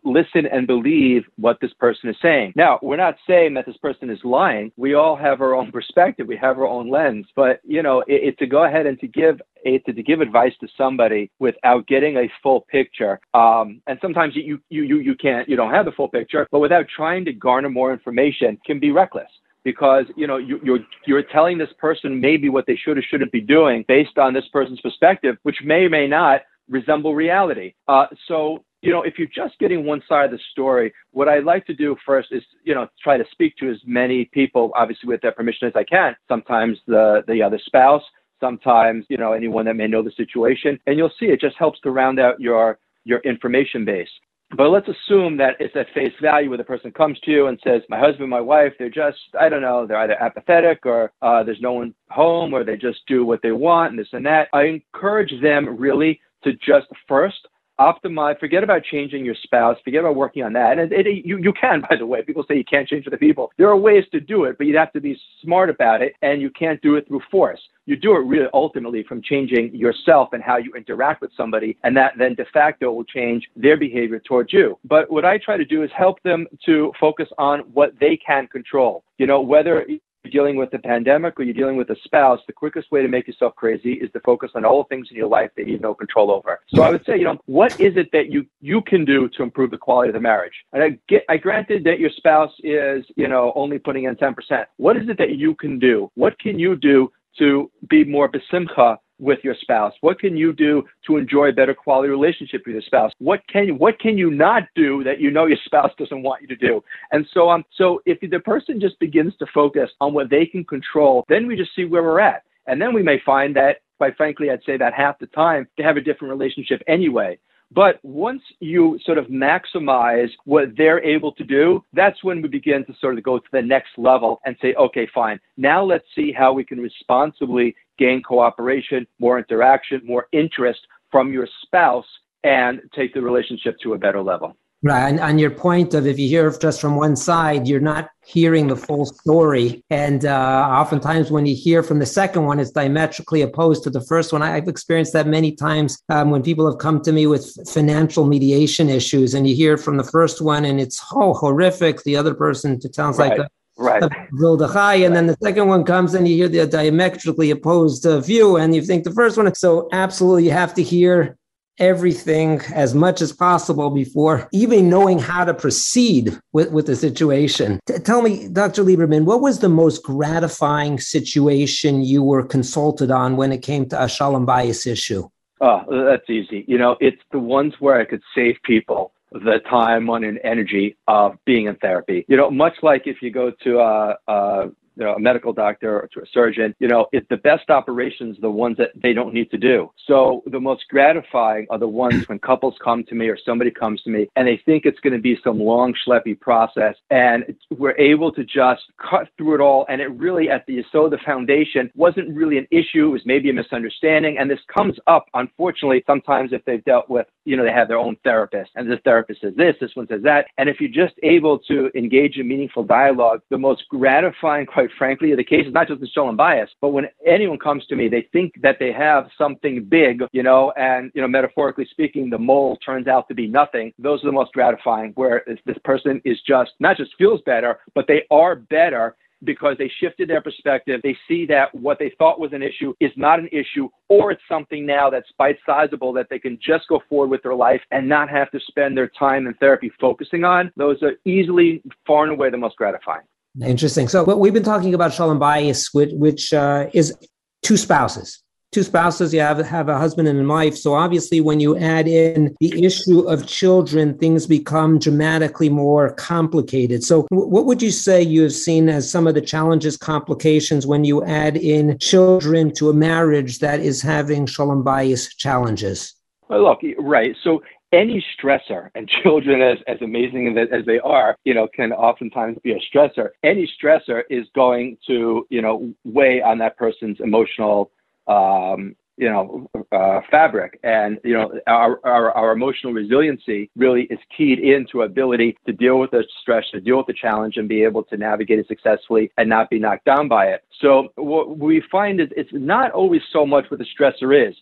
listen 0.05 0.45
and 0.45 0.67
believe 0.67 1.23
what 1.37 1.57
this 1.63 1.73
person 1.81 2.11
is 2.11 2.17
saying. 2.21 2.53
Now, 2.55 2.79
we're 2.83 2.99
not 2.99 3.17
saying 3.27 3.55
that 3.55 3.65
this 3.65 3.79
person 3.79 4.11
is 4.11 4.19
lying. 4.25 4.73
We 4.77 4.93
all 4.93 5.17
have 5.17 5.41
our 5.41 5.55
own 5.55 5.73
perspective. 5.73 6.27
We 6.27 6.37
have 6.37 6.59
our 6.59 6.67
own 6.67 6.91
lens. 6.91 7.29
But 7.35 7.61
you 7.65 7.83
know, 7.83 8.05
it, 8.07 8.39
to 8.41 8.47
go 8.47 8.65
ahead 8.65 8.85
and 8.85 9.01
to 9.01 9.07
give 9.07 9.41
to, 9.65 9.93
to 9.93 10.03
give 10.03 10.21
advice 10.21 10.53
to 10.61 10.69
somebody 10.77 11.31
without 11.39 11.87
getting 11.87 12.17
a 12.17 12.31
full 12.43 12.63
picture. 12.71 13.21
Um, 13.33 13.81
and 13.87 13.99
sometimes 14.01 14.35
you, 14.37 14.61
you, 14.69 14.83
you, 14.83 14.99
you 14.99 15.15
can't, 15.15 15.49
you 15.49 15.57
don't 15.57 15.73
have 15.73 15.87
the 15.87 15.93
full 15.93 16.09
picture, 16.09 16.47
but 16.51 16.61
without 16.61 16.87
trying 16.95 17.25
to 17.25 17.33
garner 17.33 17.71
more 17.71 17.93
information 17.93 18.59
can 18.67 18.79
be 18.79 18.91
reckless 18.91 19.29
because 19.65 20.05
you 20.17 20.27
know 20.27 20.37
you, 20.37 20.61
you're 20.63 20.79
you're 21.07 21.23
telling 21.23 21.59
this 21.59 21.71
person 21.79 22.21
maybe 22.21 22.49
what 22.49 22.67
they 22.67 22.77
should 22.77 22.99
or 22.99 23.03
shouldn't 23.03 23.33
be 23.33 23.41
doing 23.41 23.85
based 23.89 24.19
on 24.19 24.35
this 24.35 24.45
person's 24.53 24.81
perspective, 24.81 25.37
which 25.43 25.57
may 25.65 25.85
or 25.85 25.91
may 25.91 26.07
not 26.07 26.43
resemble 26.69 27.15
reality. 27.15 27.75
Uh, 27.89 28.07
so 28.29 28.65
you 28.83 28.93
know 28.93 29.03
if 29.03 29.15
you're 29.19 29.29
just 29.35 29.59
getting 29.59 29.85
one 29.85 30.03
side 30.09 30.27
of 30.27 30.31
the 30.31 30.39
story, 30.53 30.93
what 31.11 31.29
I'd 31.29 31.45
like 31.45 31.67
to 31.67 31.75
do 31.75 31.97
first 32.07 32.29
is 32.31 32.43
you 32.63 32.75
know 32.75 32.87
try 33.03 33.17
to 33.17 33.25
speak 33.33 33.57
to 33.57 33.71
as 33.71 33.79
many 33.87 34.27
people, 34.27 34.71
obviously 34.77 35.09
with 35.09 35.23
their 35.23 35.33
permission 35.33 35.67
as 35.67 35.75
I 35.75 35.85
can. 35.85 36.15
Sometimes 36.29 36.79
the 36.87 37.23
the 37.27 37.43
other 37.43 37.59
spouse, 37.65 38.03
sometimes, 38.45 39.07
you 39.09 39.17
know, 39.17 39.33
anyone 39.33 39.65
that 39.67 39.77
may 39.77 39.87
know 39.87 40.03
the 40.03 40.13
situation. 40.23 40.79
And 40.87 40.99
you'll 40.99 41.19
see 41.19 41.27
it 41.27 41.41
just 41.41 41.57
helps 41.57 41.81
to 41.81 41.91
round 41.91 42.19
out 42.21 42.41
your 42.41 42.79
your 43.05 43.21
information 43.21 43.85
base. 43.85 44.15
But 44.57 44.69
let's 44.69 44.89
assume 44.89 45.37
that 45.39 45.57
it's 45.59 45.75
at 45.75 45.87
face 45.95 46.13
value 46.23 46.49
where 46.49 46.59
the 46.59 46.65
person 46.73 46.91
comes 46.93 47.19
to 47.21 47.31
you 47.31 47.47
and 47.49 47.59
says, 47.65 47.83
My 47.89 47.99
husband, 47.99 48.31
my 48.31 48.41
wife, 48.41 48.73
they're 48.79 48.89
just, 49.05 49.19
I 49.41 49.49
don't 49.49 49.63
know, 49.63 49.87
they're 49.87 50.05
either 50.05 50.23
apathetic 50.23 50.87
or 50.87 51.13
uh, 51.23 51.43
there's 51.43 51.61
no 51.61 51.73
one 51.73 51.95
home 52.11 52.53
or 52.55 52.63
they 52.63 52.77
just 52.77 53.01
do 53.09 53.25
what 53.25 53.41
they 53.43 53.53
want 53.53 53.91
and 53.91 53.99
this 53.99 54.13
and 54.13 54.25
that. 54.27 54.49
I 54.53 54.65
encourage 54.65 55.33
them 55.43 55.77
really 55.77 56.21
to 56.45 56.53
just 56.53 56.87
first 57.09 57.49
optimize 57.81 58.39
forget 58.39 58.63
about 58.63 58.83
changing 58.85 59.25
your 59.25 59.35
spouse 59.43 59.77
forget 59.85 60.01
about 60.01 60.17
working 60.17 60.43
on 60.43 60.53
that. 60.53 60.79
And 60.79 60.93
it, 60.93 61.07
it, 61.07 61.25
you, 61.25 61.39
you 61.39 61.53
can 61.53 61.83
by 61.89 61.97
the 61.97 62.07
way. 62.07 62.23
People 62.23 62.45
say 62.49 62.57
you 62.57 62.65
can't 62.65 62.89
change 62.89 63.07
other 63.07 63.17
people. 63.17 63.53
There 63.59 63.69
are 63.69 63.77
ways 63.77 64.05
to 64.13 64.21
do 64.21 64.45
it 64.45 64.57
but 64.59 64.67
you'd 64.67 64.77
have 64.77 64.93
to 64.93 65.01
be 65.01 65.19
smart 65.43 65.71
about 65.71 66.03
it 66.03 66.15
and 66.23 66.41
you 66.41 66.51
can't 66.51 66.81
do 66.83 66.97
it 66.97 67.07
through 67.09 67.23
force. 67.31 67.61
You 67.87 67.97
do 67.97 68.13
it 68.17 68.21
really 68.21 68.49
ultimately 68.55 69.05
from 69.07 69.23
changing 69.23 69.75
yourself 69.75 70.31
and 70.33 70.43
how 70.43 70.57
you 70.57 70.73
interact 70.75 71.21
with 71.21 71.31
somebody 71.37 71.77
and 71.85 71.97
that 71.97 72.13
then 72.19 72.35
de 72.35 72.45
facto 72.53 72.93
will 72.93 73.05
change 73.05 73.47
their 73.57 73.77
behavior 73.77 74.21
towards 74.21 74.53
you. 74.53 74.79
But 74.85 75.11
what 75.11 75.25
i 75.25 75.39
try 75.39 75.57
to 75.57 75.65
do 75.65 75.83
is 75.83 75.91
help 75.97 76.23
them 76.23 76.47
to 76.67 76.93
focus 77.01 77.29
on 77.39 77.61
what 77.73 77.93
they 78.01 78.17
can 78.17 78.47
control. 78.47 79.05
You 79.19 79.27
know 79.27 79.41
whether 79.41 79.87
you're 80.25 80.33
dealing 80.33 80.57
with 80.57 80.73
a 80.75 80.79
pandemic 80.79 81.39
or 81.39 81.43
you're 81.43 81.55
dealing 81.55 81.77
with 81.77 81.91
a 81.91 81.97
spouse, 82.05 82.41
the 82.47 82.53
quickest 82.53 82.91
way 82.91 83.03
to 83.03 83.09
make 83.09 83.27
yourself 83.27 83.55
crazy 83.57 83.95
is 83.95 84.11
to 84.13 84.21
focus 84.21 84.51
on 84.55 84.65
all 84.65 84.83
the 84.83 84.89
things 84.89 85.09
in 85.11 85.17
your 85.17 85.29
life 85.29 85.51
that 85.57 85.67
you 85.67 85.75
have 85.75 85.83
no 85.83 85.95
control 85.95 86.31
over. 86.31 86.61
So 86.75 86.83
I 86.83 86.91
would 86.91 87.05
say, 87.05 87.19
you 87.19 87.25
know, 87.25 87.39
what 87.47 87.79
is 87.81 87.97
it 87.97 88.11
that 88.13 88.31
you 88.31 88.47
you 88.61 88.83
can 88.83 89.05
do 89.05 89.29
to 89.31 89.43
improve 89.43 89.71
the 89.71 89.79
quality 89.79 90.09
of 90.09 90.15
the 90.15 90.21
marriage? 90.21 90.55
And 90.73 90.83
I 90.83 90.99
get, 91.09 91.25
I 91.29 91.37
granted 91.37 91.85
that 91.85 91.99
your 91.99 92.11
spouse 92.11 92.53
is, 92.63 93.05
you 93.17 93.29
know, 93.29 93.53
only 93.55 93.79
putting 93.79 94.05
in 94.05 94.17
10%. 94.17 94.35
What 94.77 94.97
is 94.97 95.09
it 95.09 95.19
that 95.19 95.37
you 95.37 95.55
can 95.55 95.79
do? 95.79 96.11
What 96.15 96.39
can 96.39 96.59
you 96.59 96.77
do 96.77 97.11
to 97.39 97.71
be 97.89 98.05
more 98.05 98.31
besimcha 98.31 98.97
with 99.19 99.39
your 99.43 99.55
spouse? 99.61 99.93
What 100.01 100.19
can 100.19 100.37
you 100.37 100.53
do 100.53 100.85
to 101.07 101.17
enjoy 101.17 101.49
a 101.49 101.53
better 101.53 101.75
quality 101.75 102.09
relationship 102.09 102.63
with 102.67 102.75
your 102.75 102.83
spouse? 102.83 103.13
What 103.19 103.41
can 103.49 103.79
what 103.79 103.99
can 103.99 104.19
you 104.19 104.31
not 104.31 104.65
do 104.75 105.05
that 105.05 105.21
you 105.21 105.31
know 105.31 105.47
your 105.47 105.59
spouse 105.65 105.93
doesn't 105.99 106.23
want 106.23 106.43
you 106.43 106.49
to 106.49 106.57
do? 106.57 106.83
And 107.13 107.27
so 107.33 107.51
um 107.51 107.65
so 107.77 108.03
if 108.07 108.19
the 108.21 108.41
person 108.41 108.81
just 108.81 108.99
begins 108.99 109.35
to 109.39 109.47
focus 109.53 109.91
on 110.01 110.15
what 110.15 110.31
they 110.31 110.47
can 110.47 110.65
control, 110.65 111.25
then 111.29 111.47
we 111.47 111.57
just 111.57 111.75
see 111.75 111.85
where 111.85 112.03
we're 112.03 112.21
at. 112.21 112.43
And 112.67 112.81
then 112.81 112.95
we 112.95 113.03
may 113.03 113.21
find 113.25 113.55
that 113.57 113.79
quite 113.99 114.17
frankly, 114.17 114.51
I'd 114.51 114.65
say 114.65 114.77
that 114.77 114.93
half 114.95 115.19
the 115.19 115.27
time 115.27 115.69
they 115.77 115.85
have 115.85 115.97
a 115.97 116.01
different 116.01 116.33
relationship 116.33 116.83
anyway. 116.87 117.39
But 117.75 117.99
once 118.05 118.43
you 118.61 118.99
sort 119.05 119.19
of 119.19 119.27
maximize 119.27 120.29
what 120.45 120.77
they're 120.77 121.03
able 121.03 121.33
to 121.33 121.45
do, 121.45 121.85
that's 121.93 122.23
when 122.23 122.41
we 122.41 122.49
begin 122.49 122.85
to 122.87 122.95
sort 123.01 123.19
of 123.19 123.25
go 123.25 123.39
to 123.39 123.49
the 123.53 123.63
next 123.63 123.91
level 123.97 124.41
and 124.45 124.57
say, 124.63 124.75
okay, 124.75 125.09
fine. 125.13 125.41
Now 125.57 125.83
let's 125.83 126.05
see 126.15 126.31
how 126.31 126.53
we 126.53 126.65
can 126.65 126.79
responsibly 126.79 127.75
gain 127.99 128.23
cooperation, 128.23 129.07
more 129.19 129.39
interaction, 129.39 130.01
more 130.05 130.27
interest 130.33 130.81
from 131.11 131.33
your 131.33 131.49
spouse 131.63 132.07
and 132.43 132.81
take 132.95 133.15
the 133.15 133.23
relationship 133.23 133.79
to 133.83 133.95
a 133.95 133.99
better 133.99 134.23
level. 134.23 134.57
Right. 134.85 135.09
And 135.09 135.19
on 135.19 135.39
your 135.39 135.51
point 135.51 135.95
of 135.95 136.07
if 136.07 136.19
you 136.19 136.29
hear 136.29 136.51
just 136.61 136.79
from 136.79 136.97
one 136.97 137.17
side, 137.17 137.67
you're 137.67 137.81
not 137.81 138.11
hearing 138.27 138.69
the 138.69 138.77
full 138.77 139.07
story. 139.07 139.83
And 139.89 140.27
uh, 140.27 140.69
oftentimes 140.71 141.31
when 141.31 141.47
you 141.47 141.57
hear 141.57 141.83
from 141.83 142.01
the 142.01 142.07
second 142.07 142.45
one, 142.45 142.61
it's 142.61 142.71
diametrically 142.71 143.41
opposed 143.41 143.83
to 143.85 143.91
the 143.91 144.03
first 144.03 144.31
one. 144.31 144.43
I've 144.43 144.69
experienced 144.69 145.15
that 145.15 145.27
many 145.27 145.53
times 145.53 146.03
um, 146.11 146.31
when 146.31 146.43
people 146.43 146.71
have 146.71 146.79
come 146.79 147.01
to 147.01 147.13
me 147.13 147.27
with 147.27 147.57
financial 147.67 148.27
mediation 148.27 148.91
issues 148.91 149.33
and 149.33 149.49
you 149.49 149.57
hear 149.57 149.79
from 149.79 149.97
the 149.97 150.05
first 150.05 150.43
one 150.43 150.67
and 150.67 150.79
it's 150.79 151.03
oh, 151.15 151.33
horrific. 151.33 152.03
The 152.03 152.17
other 152.17 152.35
person, 152.35 152.79
it 152.85 152.95
sounds 152.95 153.17
right. 153.17 153.39
like 153.39 153.49
Right. 153.77 154.03
And 154.03 155.17
then 155.17 155.27
the 155.27 155.37
second 155.43 155.69
one 155.69 155.85
comes 155.85 156.15
and 156.15 156.29
you 156.29 156.37
hear 156.37 156.49
the 156.49 156.67
diametrically 156.67 157.51
opposed 157.51 158.07
uh, 158.07 158.21
view 158.21 158.57
and 158.57 158.75
you 158.75 158.83
think 158.83 159.05
the 159.05 159.13
first 159.13 159.37
one. 159.37 159.53
So 159.55 159.89
absolutely 159.93 160.45
you 160.45 160.53
have 160.53 160.75
to 160.75 160.83
hear 160.83 161.37
everything 161.79 162.61
as 162.73 162.95
much 162.95 163.21
as 163.21 163.33
possible 163.33 163.91
before 163.91 164.49
even 164.53 164.89
knowing 164.89 165.19
how 165.19 165.45
to 165.45 165.53
proceed 165.53 166.39
with, 166.53 166.71
with 166.71 166.87
the 166.87 166.95
situation. 166.95 167.81
T- 167.87 167.99
tell 167.99 168.23
me, 168.23 168.49
Dr. 168.49 168.85
Lieberman, 168.85 169.25
what 169.25 169.41
was 169.41 169.59
the 169.59 169.69
most 169.69 170.05
gratifying 170.05 171.01
situation 171.01 172.05
you 172.05 172.23
were 172.23 172.45
consulted 172.45 173.11
on 173.11 173.37
when 173.37 173.51
it 173.51 173.63
came 173.63 173.89
to 173.89 174.03
a 174.03 174.09
shalom 174.09 174.47
bayis 174.47 174.87
issue? 174.87 175.29
Oh, 175.61 175.83
that's 175.89 176.29
easy. 176.29 176.65
You 176.69 176.79
know, 176.79 176.97
it's 177.01 177.23
the 177.33 177.39
ones 177.39 177.75
where 177.81 178.01
I 178.01 178.05
could 178.05 178.23
save 178.35 178.57
people 178.65 179.13
the 179.35 179.59
time, 179.69 180.05
money, 180.05 180.29
and 180.29 180.41
energy 180.45 180.97
of 181.09 181.37
being 181.45 181.67
in 181.67 181.75
therapy. 181.77 182.25
You 182.29 182.37
know, 182.37 182.51
much 182.51 182.75
like 182.83 183.03
if 183.07 183.21
you 183.21 183.31
go 183.31 183.51
to 183.65 183.79
a, 183.81 184.17
a 184.29 184.71
you 184.97 185.05
know, 185.05 185.15
a 185.15 185.21
medical 185.21 185.53
doctor 185.53 186.01
or 186.01 186.09
to 186.13 186.21
a 186.21 186.27
surgeon, 186.33 186.75
you 186.79 186.89
know, 186.89 187.07
it's 187.13 187.27
the 187.31 187.37
best 187.37 187.71
operations, 187.71 188.37
the 188.41 188.51
ones 188.51 188.77
that 188.79 188.91
they 189.03 189.13
don't 189.13 189.35
need 189.35 189.51
to 189.51 189.59
do. 189.59 189.91
So 190.07 190.43
the 190.47 190.61
most 190.61 190.85
gratifying 190.89 191.67
are 191.71 191.79
the 191.79 191.89
ones 191.89 192.29
when 192.29 192.39
couples 192.39 192.75
come 192.83 193.05
to 193.05 193.15
me 193.15 193.29
or 193.29 193.39
somebody 193.45 193.71
comes 193.71 194.03
to 194.03 194.11
me 194.11 194.29
and 194.37 194.47
they 194.47 194.61
think 194.65 194.85
it's 194.85 195.01
going 195.01 195.13
to 195.13 195.21
be 195.21 195.39
some 195.43 195.59
long, 195.59 195.95
schleppy 196.07 196.39
process. 196.39 196.97
And 197.11 197.45
we're 197.71 197.97
able 197.99 198.33
to 198.33 198.45
just 198.45 198.83
cut 198.99 199.29
through 199.37 199.57
it 199.57 199.61
all. 199.61 199.87
And 199.89 200.01
it 200.01 200.09
really, 200.09 200.51
at 200.51 200.67
the 200.67 200.85
so 200.93 201.09
the 201.09 201.19
foundation 201.25 201.91
wasn't 201.95 202.35
really 202.35 202.59
an 202.59 202.67
issue. 202.71 203.07
It 203.07 203.13
was 203.13 203.23
maybe 203.25 203.51
a 203.51 203.53
misunderstanding. 203.53 204.39
And 204.39 204.51
this 204.51 204.61
comes 204.73 204.97
up, 205.07 205.27
unfortunately, 205.35 206.03
sometimes 206.07 206.53
if 206.53 206.65
they've 206.65 206.85
dealt 206.85 207.09
with, 207.09 207.27
you 207.45 207.57
know, 207.57 207.65
they 207.65 207.73
have 207.73 207.89
their 207.89 207.99
own 207.99 208.17
therapist 208.25 208.71
and 208.75 208.91
this 208.91 209.01
therapist 209.05 209.41
says 209.41 209.55
this, 209.57 209.75
this 209.81 209.95
one 209.95 210.07
says 210.09 210.23
that. 210.23 210.47
And 210.59 210.69
if 210.69 210.81
you're 210.81 210.91
just 210.91 211.19
able 211.23 211.59
to 211.61 211.91
engage 211.95 212.37
in 212.37 212.49
meaningful 212.49 212.85
dialogue, 212.85 213.41
the 213.51 213.59
most 213.59 213.85
gratifying, 213.89 214.67
quite 214.85 214.99
frankly, 214.99 215.35
the 215.35 215.45
case 215.45 215.67
is 215.67 215.73
not 215.73 215.89
just 215.89 216.01
the 216.01 216.07
shalom 216.09 216.37
bayis, 216.37 216.69
but 216.81 216.91
when 216.91 217.07
anyone 217.27 217.59
comes 217.59 217.87
to 217.87 217.97
me, 217.97 218.09
they 218.09 218.29
think 218.33 218.53
that 218.63 218.77
they 218.79 218.93
have 218.93 219.29
something 219.39 219.85
big, 219.85 220.23
you 220.33 220.43
know, 220.43 220.73
and, 220.77 221.11
you 221.15 221.23
know, 221.23 221.29
metaphorically 221.29 221.87
speaking, 221.91 222.29
the 222.29 222.39
mole 222.39 222.77
turns 222.85 223.07
out 223.07 223.27
to 223.29 223.35
be 223.35 223.47
nothing. 223.47 223.93
Those 223.99 224.23
are 224.23 224.27
the 224.27 224.33
most 224.33 224.53
gratifying, 224.53 225.13
where 225.15 225.45
this 225.65 225.79
person 225.85 226.21
is 226.25 226.39
just 226.47 226.73
not 226.81 226.97
just 226.97 227.13
feels 227.17 227.41
better, 227.47 227.79
but 227.95 228.07
they 228.07 228.25
are 228.31 228.57
better 228.57 229.17
because 229.45 229.77
they 229.79 229.91
shifted 230.01 230.29
their 230.29 230.41
perspective. 230.41 231.01
They 231.03 231.17
see 231.29 231.47
that 231.47 231.75
what 231.75 231.99
they 231.99 232.13
thought 232.19 232.41
was 232.41 232.53
an 232.53 232.63
issue 232.63 232.95
is 233.01 233.11
not 233.17 233.39
an 233.39 233.49
issue, 233.53 233.89
or 234.09 234.33
it's 234.33 234.43
something 234.49 234.85
now 234.87 235.09
that's 235.11 235.29
bite 235.39 235.59
sizable 235.65 236.13
that 236.15 236.27
they 236.29 236.39
can 236.39 236.59
just 236.63 236.89
go 236.89 237.01
forward 237.09 237.31
with 237.31 237.43
their 237.43 237.55
life 237.55 237.81
and 237.91 238.09
not 238.09 238.29
have 238.29 238.51
to 238.51 238.61
spend 238.67 238.97
their 238.97 239.11
time 239.19 239.47
in 239.47 239.55
therapy 239.55 239.91
focusing 240.01 240.45
on. 240.45 240.73
Those 240.77 241.03
are 241.03 241.15
easily, 241.25 241.83
far 242.07 242.25
and 242.25 242.33
away, 242.33 242.51
the 242.51 242.59
most 242.59 242.77
gratifying. 242.77 243.25
Interesting. 243.63 244.09
So, 244.09 244.25
what 244.25 244.41
we've 244.41 244.53
been 244.53 244.65
talking 244.65 244.95
about 244.95 245.13
shalom 245.13 245.39
bayis, 245.39 245.91
which, 245.93 246.11
which 246.15 246.53
uh, 246.53 246.89
is 246.93 247.15
two 247.63 247.77
spouses. 247.77 248.41
Two 248.73 248.83
spouses, 248.83 249.33
you 249.33 249.39
have, 249.39 249.59
have 249.59 249.89
a 249.89 249.97
husband 249.97 250.27
and 250.27 250.41
a 250.41 250.45
wife. 250.45 250.77
So, 250.77 250.95
obviously, 250.95 251.41
when 251.41 251.61
you 251.61 251.79
add 251.79 252.09
in 252.09 252.57
the 252.59 252.85
issue 252.85 253.21
of 253.21 253.47
children, 253.47 254.19
things 254.19 254.49
become 254.49 254.99
dramatically 254.99 255.69
more 255.69 256.13
complicated. 256.15 257.05
So, 257.05 257.29
what 257.31 257.67
would 257.67 257.81
you 257.81 257.93
say 257.93 258.21
you 258.21 258.43
have 258.43 258.53
seen 258.53 258.89
as 258.89 259.09
some 259.09 259.29
of 259.29 259.35
the 259.35 259.41
challenges, 259.41 259.97
complications 259.97 260.85
when 260.85 261.05
you 261.05 261.25
add 261.25 261.57
in 261.57 261.97
children 261.99 262.75
to 262.75 262.91
a 262.91 262.95
marriage 262.95 263.61
that 263.61 263.79
is 263.79 264.03
having 264.03 264.47
shalom 264.47 264.83
bayis 264.83 265.29
challenges? 265.37 266.13
Well, 266.49 266.65
look, 266.65 266.81
right. 266.99 267.37
So 267.45 267.63
any 267.95 268.25
stressor, 268.37 268.91
and 268.95 269.09
children, 269.23 269.63
as, 269.63 269.79
as 269.87 270.01
amazing 270.03 270.57
as 270.59 270.85
they 270.87 270.99
are, 271.01 271.37
you 271.45 271.55
know, 271.55 271.69
can 271.69 271.93
oftentimes 271.93 272.59
be 272.63 272.73
a 272.73 272.97
stressor. 272.97 273.31
Any 273.43 273.71
stressor 273.81 274.23
is 274.29 274.47
going 274.55 274.99
to, 275.07 275.47
you 275.51 275.63
know, 275.63 275.95
weigh 276.05 276.43
on 276.43 276.59
that 276.59 276.77
person's 276.77 277.19
emotional, 277.21 277.91
um, 278.27 278.97
you 279.17 279.31
know, 279.31 279.71
uh, 279.93 280.21
fabric. 280.29 280.81
And, 280.83 281.19
you 281.23 281.35
know, 281.35 281.53
our, 281.69 282.01
our, 282.05 282.33
our, 282.33 282.51
emotional 282.51 282.93
resiliency 282.93 283.71
really 283.77 284.03
is 284.11 284.19
keyed 284.37 284.59
into 284.59 285.03
ability 285.03 285.57
to 285.67 285.73
deal 285.73 286.01
with 286.01 286.11
the 286.11 286.25
stress, 286.41 286.65
to 286.73 286.81
deal 286.81 286.97
with 286.97 287.07
the 287.07 287.13
challenge 287.13 287.57
and 287.57 287.69
be 287.69 287.85
able 287.85 288.03
to 288.05 288.17
navigate 288.17 288.59
it 288.59 288.67
successfully 288.67 289.31
and 289.39 289.49
not 289.49 289.71
be 289.71 289.79
knocked 289.79 290.05
down 290.05 290.27
by 290.27 290.47
it. 290.47 290.65
So 290.81 291.13
what 291.15 291.59
we 291.59 291.81
find 291.93 292.21
is 292.21 292.29
it's 292.37 292.51
not 292.53 292.91
always 292.91 293.23
so 293.33 293.47
much 293.47 293.67
what 293.71 293.79
the 293.79 293.87
stressor 293.97 294.49
is 294.49 294.57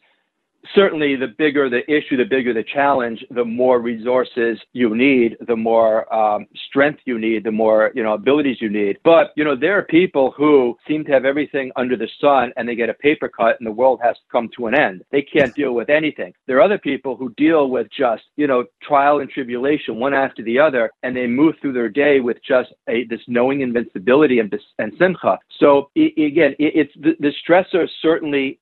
certainly 0.74 1.16
the 1.16 1.28
bigger 1.38 1.68
the 1.68 1.82
issue, 1.90 2.16
the 2.16 2.24
bigger 2.24 2.54
the 2.54 2.64
challenge, 2.64 3.24
the 3.30 3.44
more 3.44 3.80
resources 3.80 4.58
you 4.72 4.94
need, 4.94 5.36
the 5.46 5.56
more 5.56 6.12
um, 6.12 6.46
strength 6.68 7.00
you 7.04 7.18
need, 7.18 7.44
the 7.44 7.52
more 7.52 7.90
you 7.94 8.02
know 8.02 8.14
abilities 8.14 8.58
you 8.60 8.70
need. 8.70 8.98
But 9.04 9.32
you 9.36 9.44
know 9.44 9.56
there 9.56 9.78
are 9.78 9.82
people 9.82 10.32
who 10.36 10.76
seem 10.86 11.04
to 11.04 11.12
have 11.12 11.24
everything 11.24 11.72
under 11.76 11.96
the 11.96 12.08
sun, 12.20 12.52
and 12.56 12.68
they 12.68 12.74
get 12.74 12.90
a 12.90 12.94
paper 12.94 13.28
cut, 13.28 13.56
and 13.58 13.66
the 13.66 13.72
world 13.72 14.00
has 14.02 14.16
to 14.16 14.22
come 14.30 14.48
to 14.56 14.66
an 14.66 14.74
end. 14.74 15.02
They 15.10 15.22
can't 15.22 15.54
deal 15.54 15.74
with 15.74 15.90
anything. 15.90 16.32
There 16.46 16.58
are 16.58 16.62
other 16.62 16.78
people 16.78 17.16
who 17.16 17.34
deal 17.36 17.68
with 17.68 17.88
just 17.96 18.22
you 18.36 18.46
know 18.46 18.64
trial 18.82 19.20
and 19.20 19.30
tribulation, 19.30 19.96
one 19.96 20.14
after 20.14 20.42
the 20.42 20.58
other, 20.58 20.90
and 21.02 21.16
they 21.16 21.26
move 21.26 21.56
through 21.60 21.72
their 21.72 21.88
day 21.88 22.20
with 22.20 22.38
just 22.46 22.70
a, 22.88 23.04
this 23.04 23.20
knowing 23.26 23.60
invincibility 23.60 24.38
and, 24.38 24.52
and 24.78 24.92
simcha. 24.98 25.38
So 25.58 25.90
again, 25.96 26.54
it, 26.58 26.72
it's 26.74 26.92
the, 27.00 27.14
the 27.20 27.32
stressor 27.46 27.86
certainly 28.00 28.58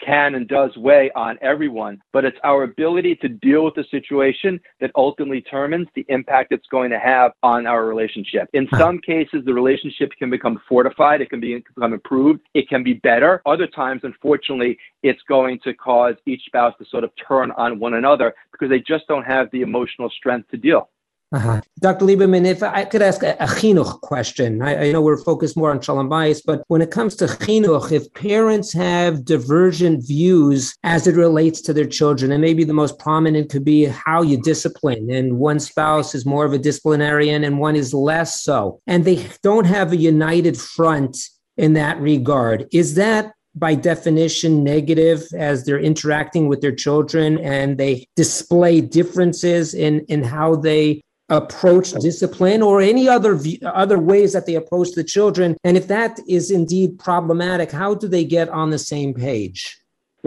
can 0.00 0.34
and 0.34 0.48
does 0.48 0.76
weigh 0.76 1.10
on 1.14 1.38
everyone, 1.42 2.00
but 2.12 2.24
it's 2.24 2.38
our 2.44 2.62
ability 2.62 3.16
to 3.16 3.28
deal 3.28 3.64
with 3.64 3.74
the 3.74 3.84
situation 3.90 4.60
that 4.80 4.90
ultimately 4.94 5.40
determines 5.40 5.88
the 5.94 6.04
impact 6.08 6.52
it's 6.52 6.66
going 6.68 6.90
to 6.90 6.98
have 6.98 7.32
on 7.42 7.66
our 7.66 7.84
relationship. 7.84 8.48
In 8.52 8.68
some 8.76 8.98
cases, 8.98 9.44
the 9.44 9.54
relationship 9.54 10.10
can 10.18 10.30
become 10.30 10.60
fortified, 10.68 11.20
it 11.20 11.30
can 11.30 11.40
be, 11.40 11.62
become 11.74 11.92
improved, 11.92 12.40
it 12.54 12.68
can 12.68 12.82
be 12.82 12.94
better. 12.94 13.42
Other 13.46 13.66
times, 13.66 14.02
unfortunately, 14.04 14.78
it's 15.02 15.22
going 15.28 15.58
to 15.64 15.74
cause 15.74 16.14
each 16.26 16.42
spouse 16.46 16.74
to 16.78 16.84
sort 16.86 17.04
of 17.04 17.10
turn 17.26 17.50
on 17.52 17.78
one 17.78 17.94
another 17.94 18.34
because 18.52 18.68
they 18.68 18.80
just 18.80 19.06
don't 19.08 19.24
have 19.24 19.50
the 19.50 19.62
emotional 19.62 20.10
strength 20.10 20.50
to 20.50 20.56
deal. 20.56 20.88
Uh-huh. 21.36 21.60
Dr. 21.80 22.06
Lieberman, 22.06 22.46
if 22.46 22.62
I 22.62 22.86
could 22.86 23.02
ask 23.02 23.22
a, 23.22 23.34
a 23.34 23.46
chinuch 23.46 24.00
question, 24.00 24.62
I, 24.62 24.86
I, 24.86 24.90
know 24.90 25.02
we're 25.02 25.22
focused 25.22 25.54
more 25.54 25.70
on 25.70 25.82
shalom 25.82 26.08
bayis, 26.08 26.40
but 26.42 26.64
when 26.68 26.80
it 26.80 26.90
comes 26.90 27.14
to 27.16 27.26
chinuch, 27.26 27.92
if 27.92 28.10
parents 28.14 28.72
have 28.72 29.22
divergent 29.22 30.06
views 30.06 30.74
as 30.82 31.06
it 31.06 31.14
relates 31.14 31.60
to 31.62 31.74
their 31.74 31.84
children, 31.84 32.32
and 32.32 32.40
maybe 32.40 32.64
the 32.64 32.72
most 32.72 32.98
prominent 32.98 33.50
could 33.50 33.66
be 33.66 33.84
how 33.84 34.22
you 34.22 34.40
discipline, 34.40 35.10
and 35.10 35.36
one 35.36 35.60
spouse 35.60 36.14
is 36.14 36.24
more 36.24 36.46
of 36.46 36.54
a 36.54 36.58
disciplinarian 36.58 37.44
and 37.44 37.58
one 37.58 37.76
is 37.76 37.92
less 37.92 38.42
so, 38.42 38.80
and 38.86 39.04
they 39.04 39.28
don't 39.42 39.66
have 39.66 39.92
a 39.92 39.96
united 39.96 40.56
front 40.56 41.18
in 41.58 41.74
that 41.74 42.00
regard, 42.00 42.66
is 42.72 42.94
that 42.94 43.32
by 43.54 43.74
definition 43.74 44.62
negative 44.62 45.26
as 45.36 45.64
they're 45.64 45.78
interacting 45.78 46.46
with 46.46 46.60
their 46.60 46.74
children 46.74 47.38
and 47.38 47.78
they 47.78 48.06
display 48.14 48.80
differences 48.80 49.74
in 49.74 50.00
in 50.08 50.22
how 50.22 50.54
they 50.54 51.02
approach 51.28 51.92
discipline 51.94 52.62
or 52.62 52.80
any 52.80 53.08
other 53.08 53.38
other 53.64 53.98
ways 53.98 54.32
that 54.32 54.46
they 54.46 54.54
approach 54.54 54.92
the 54.92 55.02
children 55.02 55.56
and 55.64 55.76
if 55.76 55.88
that 55.88 56.20
is 56.28 56.52
indeed 56.52 56.98
problematic 56.98 57.72
how 57.72 57.94
do 57.94 58.06
they 58.06 58.24
get 58.24 58.48
on 58.50 58.70
the 58.70 58.78
same 58.78 59.12
page 59.12 59.76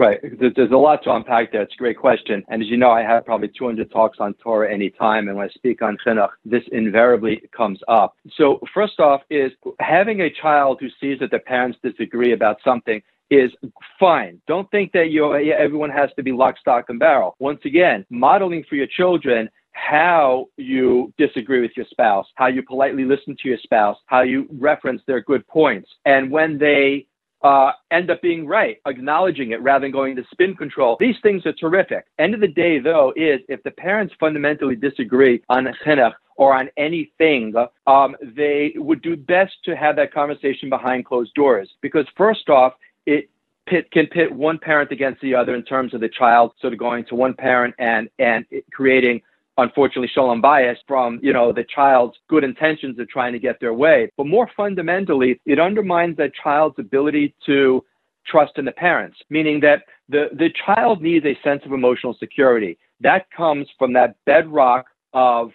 Right. 0.00 0.18
There's 0.40 0.70
a 0.70 0.78
lot 0.78 1.02
to 1.04 1.14
unpack 1.14 1.52
there. 1.52 1.60
It's 1.60 1.74
a 1.74 1.76
great 1.76 1.98
question. 1.98 2.42
And 2.48 2.62
as 2.62 2.68
you 2.68 2.78
know, 2.78 2.90
I 2.90 3.02
have 3.02 3.26
probably 3.26 3.48
200 3.48 3.90
talks 3.90 4.16
on 4.18 4.32
Torah 4.42 4.72
anytime. 4.72 5.28
And 5.28 5.36
when 5.36 5.46
I 5.46 5.52
speak 5.52 5.82
on 5.82 5.98
chinuch, 6.06 6.30
this 6.42 6.62
invariably 6.72 7.42
comes 7.54 7.80
up. 7.86 8.14
So 8.34 8.60
first 8.72 8.98
off 8.98 9.20
is 9.28 9.52
having 9.78 10.22
a 10.22 10.30
child 10.30 10.78
who 10.80 10.88
sees 10.98 11.18
that 11.20 11.30
the 11.30 11.38
parents 11.38 11.78
disagree 11.82 12.32
about 12.32 12.60
something 12.64 13.02
is 13.30 13.50
fine. 13.98 14.40
Don't 14.46 14.70
think 14.70 14.92
that 14.92 15.10
you 15.10 15.34
everyone 15.34 15.90
has 15.90 16.08
to 16.16 16.22
be 16.22 16.32
lock, 16.32 16.56
stock, 16.58 16.86
and 16.88 16.98
barrel. 16.98 17.36
Once 17.38 17.60
again, 17.66 18.06
modeling 18.08 18.64
for 18.70 18.76
your 18.76 18.86
children 18.86 19.50
how 19.72 20.46
you 20.56 21.12
disagree 21.18 21.60
with 21.60 21.72
your 21.76 21.86
spouse, 21.90 22.26
how 22.34 22.46
you 22.46 22.62
politely 22.62 23.04
listen 23.04 23.36
to 23.42 23.48
your 23.48 23.58
spouse, 23.58 23.96
how 24.06 24.22
you 24.22 24.46
reference 24.52 25.02
their 25.06 25.20
good 25.20 25.46
points. 25.46 25.88
And 26.04 26.30
when 26.30 26.58
they 26.58 27.06
uh, 27.42 27.72
end 27.90 28.10
up 28.10 28.20
being 28.20 28.46
right, 28.46 28.78
acknowledging 28.86 29.52
it 29.52 29.62
rather 29.62 29.84
than 29.84 29.92
going 29.92 30.16
to 30.16 30.24
spin 30.30 30.54
control. 30.54 30.96
These 31.00 31.16
things 31.22 31.46
are 31.46 31.52
terrific. 31.52 32.06
End 32.18 32.34
of 32.34 32.40
the 32.40 32.48
day, 32.48 32.78
though, 32.78 33.12
is 33.16 33.40
if 33.48 33.62
the 33.62 33.70
parents 33.70 34.14
fundamentally 34.20 34.76
disagree 34.76 35.42
on 35.48 35.66
chinuch 35.86 36.12
or 36.36 36.54
on 36.54 36.68
anything, 36.76 37.54
um, 37.86 38.16
they 38.22 38.72
would 38.76 39.02
do 39.02 39.16
best 39.16 39.52
to 39.64 39.76
have 39.76 39.96
that 39.96 40.12
conversation 40.12 40.68
behind 40.68 41.06
closed 41.06 41.32
doors. 41.34 41.70
Because 41.80 42.06
first 42.16 42.48
off, 42.50 42.74
it 43.06 43.30
pit, 43.66 43.90
can 43.90 44.06
pit 44.06 44.30
one 44.30 44.58
parent 44.58 44.90
against 44.90 45.20
the 45.20 45.34
other 45.34 45.54
in 45.54 45.62
terms 45.62 45.94
of 45.94 46.00
the 46.00 46.08
child 46.08 46.52
sort 46.60 46.72
of 46.72 46.78
going 46.78 47.04
to 47.06 47.14
one 47.14 47.34
parent 47.34 47.74
and 47.78 48.08
and 48.18 48.44
creating 48.72 49.22
unfortunately 49.60 50.10
shalom 50.12 50.42
bayis 50.42 50.76
from 50.86 51.18
you 51.22 51.32
know 51.32 51.52
the 51.52 51.64
child's 51.74 52.16
good 52.28 52.44
intentions 52.44 52.98
of 52.98 53.08
trying 53.08 53.32
to 53.32 53.38
get 53.38 53.60
their 53.60 53.74
way. 53.74 54.10
But 54.16 54.26
more 54.26 54.48
fundamentally 54.56 55.40
it 55.46 55.58
undermines 55.58 56.16
that 56.16 56.32
child's 56.34 56.78
ability 56.78 57.34
to 57.46 57.84
trust 58.26 58.52
in 58.58 58.64
the 58.64 58.72
parents 58.72 59.18
meaning 59.30 59.60
that 59.60 59.82
the 60.08 60.28
the 60.32 60.50
child 60.66 61.02
needs 61.02 61.24
a 61.26 61.38
sense 61.42 61.62
of 61.64 61.72
emotional 61.72 62.14
security. 62.18 62.78
That 63.00 63.30
comes 63.30 63.66
from 63.78 63.92
that 63.94 64.16
bedrock 64.26 64.86
of 65.12 65.50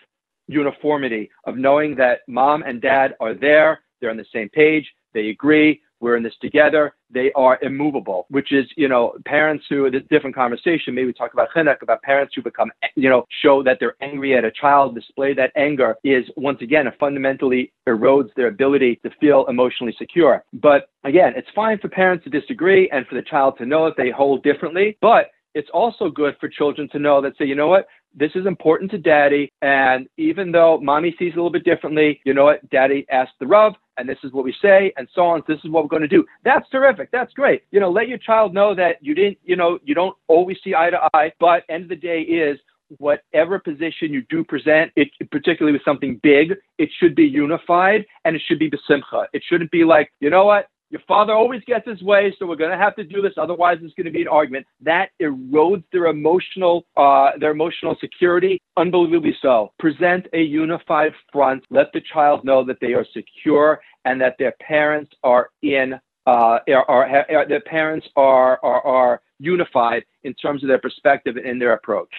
uniformity 0.48 1.30
of 1.46 1.58
knowing 1.58 1.96
that 1.96 2.20
mom 2.28 2.64
and 2.64 2.82
dad 2.82 3.16
are 3.20 3.34
there 3.34 3.82
they're 4.00 4.12
on 4.12 4.18
the 4.18 4.26
same 4.34 4.50
page 4.50 4.86
they 5.14 5.30
agree 5.30 5.82
we're 6.00 6.18
in 6.18 6.24
this 6.24 6.34
together. 6.42 6.94
They 7.10 7.32
are 7.36 7.60
immovable, 7.62 8.26
which 8.30 8.52
is, 8.52 8.66
you 8.76 8.88
know, 8.88 9.14
parents 9.26 9.66
who, 9.70 9.86
a 9.86 9.92
different 9.92 10.36
conversation, 10.36 10.94
maybe 10.94 11.14
talk 11.14 11.34
about 11.34 11.50
chinuch, 11.56 11.82
about 11.82 12.02
parents 12.02 12.34
who 12.36 12.42
become, 12.42 12.72
you 12.96 13.10
know, 13.10 13.26
show 13.42 13.64
that 13.64 13.78
they're 13.80 13.96
angry 14.02 14.36
at 14.38 14.44
a 14.44 14.52
child, 14.52 14.96
display 14.96 15.34
that 15.34 15.52
anger 15.56 15.96
is, 16.04 16.26
once 16.36 16.62
again, 16.62 16.86
fundamentally 17.00 17.72
erodes 17.88 18.30
their 18.36 18.48
ability 18.48 19.00
to 19.04 19.10
feel 19.20 19.46
emotionally 19.48 19.96
secure. 19.98 20.44
But 20.54 20.90
again, 21.04 21.34
it's 21.36 21.48
fine 21.56 21.78
for 21.80 21.90
parents 21.90 22.24
to 22.26 22.30
disagree 22.30 22.90
and 22.92 23.06
for 23.08 23.16
the 23.16 23.22
child 23.22 23.58
to 23.60 23.66
know 23.66 23.86
that 23.86 23.98
they 23.98 24.10
hold 24.10 24.44
differently, 24.44 24.98
but 25.02 25.28
it's 25.54 25.70
also 25.74 26.10
good 26.10 26.36
for 26.40 26.50
children 26.50 26.90
to 26.92 27.00
know 27.00 27.22
that 27.22 27.38
say, 27.38 27.46
you 27.46 27.56
know 27.56 27.70
what, 27.70 27.88
this 28.14 28.32
is 28.36 28.46
important 28.46 28.92
to 28.92 28.98
daddy. 28.98 29.52
And 29.62 30.08
even 30.18 30.52
though 30.52 30.80
mommy 30.82 31.16
sees 31.18 31.34
a 31.34 31.38
little 31.38 31.50
bit 31.50 31.64
differently, 31.64 32.22
you 32.26 32.34
know 32.34 32.44
what, 32.46 32.70
daddy 32.70 33.06
asked 33.10 33.34
the 33.40 33.48
Rav, 33.48 33.74
and 33.98 34.08
this 34.08 34.18
is 34.24 34.32
what 34.32 34.44
we 34.44 34.54
say, 34.62 34.94
and 34.98 35.08
so 35.14 35.22
on. 35.22 35.44
This 35.48 35.60
is 35.64 35.70
what 35.70 35.84
we're 35.84 35.90
going 35.90 36.02
to 36.02 36.08
do. 36.08 36.26
That's 36.44 36.68
terrific. 36.70 37.12
That's 37.12 37.34
great. 37.34 37.64
You 37.72 37.80
know, 37.80 37.92
let 37.92 38.08
your 38.08 38.18
child 38.18 38.54
know 38.54 38.76
that 38.76 38.98
you 39.02 39.16
didn't, 39.16 39.38
you 39.44 39.56
know, 39.56 39.80
you 39.84 39.96
don't 39.96 40.16
always 40.28 40.58
see 40.64 40.76
eye 40.76 40.90
to 40.90 41.10
eye, 41.14 41.32
but 41.40 41.64
end 41.70 41.84
of 41.84 41.90
the 41.90 41.96
day 41.96 42.22
is 42.22 42.60
whatever 42.98 43.60
position 43.60 44.14
you 44.14 44.24
do 44.30 44.44
present, 44.44 44.92
it, 44.96 45.10
particularly 45.32 45.74
with 45.74 45.84
something 45.84 46.20
big, 46.22 46.54
it 46.78 46.90
should 47.00 47.16
be 47.16 47.26
unified 47.26 48.06
and 48.26 48.36
it 48.36 48.42
should 48.48 48.60
be 48.60 48.70
besimcha. 48.70 49.26
It 49.34 49.44
shouldn't 49.48 49.72
be 49.72 49.84
like, 49.84 50.12
you 50.20 50.30
know 50.30 50.46
what, 50.46 50.68
your 50.90 51.02
father 51.08 51.34
always 51.34 51.62
gets 51.66 51.88
his 51.88 52.02
way, 52.04 52.34
so 52.38 52.46
we're 52.46 52.56
going 52.56 52.72
to 52.72 52.78
have 52.78 52.96
to 52.96 53.04
do 53.04 53.22
this. 53.22 53.34
Otherwise, 53.38 53.78
it's 53.82 53.94
going 53.96 54.06
to 54.06 54.12
be 54.12 54.22
an 54.22 54.28
argument. 54.28 54.66
That 54.82 55.10
erodes 55.22 55.84
their 55.92 56.06
emotional, 56.06 56.86
uh, 56.96 57.32
their 57.40 57.52
emotional 57.52 57.96
security, 58.00 58.62
unbelievably 58.78 59.36
so. 59.42 59.72
Present 59.80 60.28
a 60.34 60.42
unified 60.42 61.14
front. 61.32 61.64
Let 61.70 61.92
the 61.94 62.02
child 62.14 62.46
know 62.46 62.64
that 62.66 62.78
they 62.82 62.94
are 62.94 63.06
secure 63.14 63.82
and 64.06 64.22
that 64.22 64.36
their 64.38 64.54
parents 64.62 65.12
are 65.24 65.50
in, 65.64 65.96
uh, 66.28 66.60
are, 66.68 66.90
are, 66.90 67.26
are 67.32 67.48
their 67.48 67.62
parents 67.62 68.08
are, 68.16 68.60
are, 68.64 68.86
are 68.86 69.22
unified 69.40 70.04
in 70.24 70.34
terms 70.36 70.64
of 70.64 70.70
their 70.70 70.80
perspective 70.80 71.36
and 71.38 71.60
their 71.60 71.74
approach. 71.74 72.14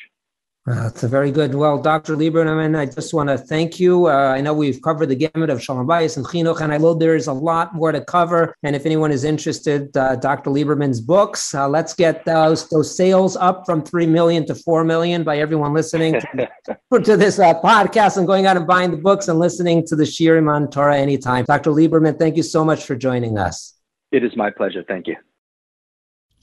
Uh, 0.68 0.88
it's 0.88 1.05
a 1.05 1.09
very 1.09 1.30
good. 1.30 1.55
Well, 1.55 1.80
Dr. 1.80 2.16
Lieberman, 2.16 2.76
I 2.76 2.86
just 2.86 3.14
want 3.14 3.28
to 3.28 3.38
thank 3.38 3.78
you. 3.78 4.09
Uh, 4.09 4.34
I 4.36 4.40
know 4.40 4.52
we've 4.52 4.82
covered 4.82 5.06
the 5.06 5.14
gamut 5.14 5.48
of 5.48 5.62
Shalom 5.62 5.86
Bayis 5.86 6.16
and 6.16 6.26
Chinuch, 6.26 6.60
and 6.60 6.72
I 6.72 6.78
know 6.78 6.93
there 6.93 7.14
is 7.14 7.28
a 7.28 7.32
lot 7.32 7.72
more 7.72 7.93
to 7.93 8.01
cover. 8.01 8.52
And 8.64 8.74
if 8.74 8.84
anyone 8.84 9.12
is 9.12 9.22
interested, 9.22 9.97
uh, 9.97 10.16
Dr. 10.16 10.51
Lieberman's 10.51 11.01
books, 11.01 11.55
uh, 11.55 11.68
let's 11.68 11.94
get 11.94 12.24
those 12.24 12.68
those 12.68 12.97
sales 12.97 13.36
up 13.36 13.64
from 13.64 13.84
three 13.84 14.06
million 14.06 14.44
to 14.47 14.56
four 14.56 14.82
million 14.82 15.22
by 15.22 15.38
everyone 15.38 15.72
listening 15.72 16.14
to, 16.14 16.48
to 17.05 17.16
this 17.16 17.38
uh, 17.38 17.55
podcast 17.60 18.16
and 18.16 18.26
going 18.26 18.47
out 18.47 18.56
and 18.56 18.66
buying 18.66 18.90
the 18.90 18.97
books 18.97 19.28
and 19.28 19.38
listening 19.38 19.86
to 19.86 19.94
the 19.94 20.05
Shiurim 20.05 20.52
on 20.52 20.68
Torah 20.68 20.98
anytime. 20.98 21.44
Dr. 21.44 21.70
Lieberman, 21.70 22.18
thank 22.18 22.36
you 22.36 22.43
so 22.43 22.64
much 22.64 22.84
for 22.84 22.97
joining 22.97 23.38
us. 23.38 23.74
It 24.10 24.24
is 24.24 24.36
my 24.36 24.51
pleasure. 24.51 24.82
Thank 24.82 25.06
you. 25.06 25.16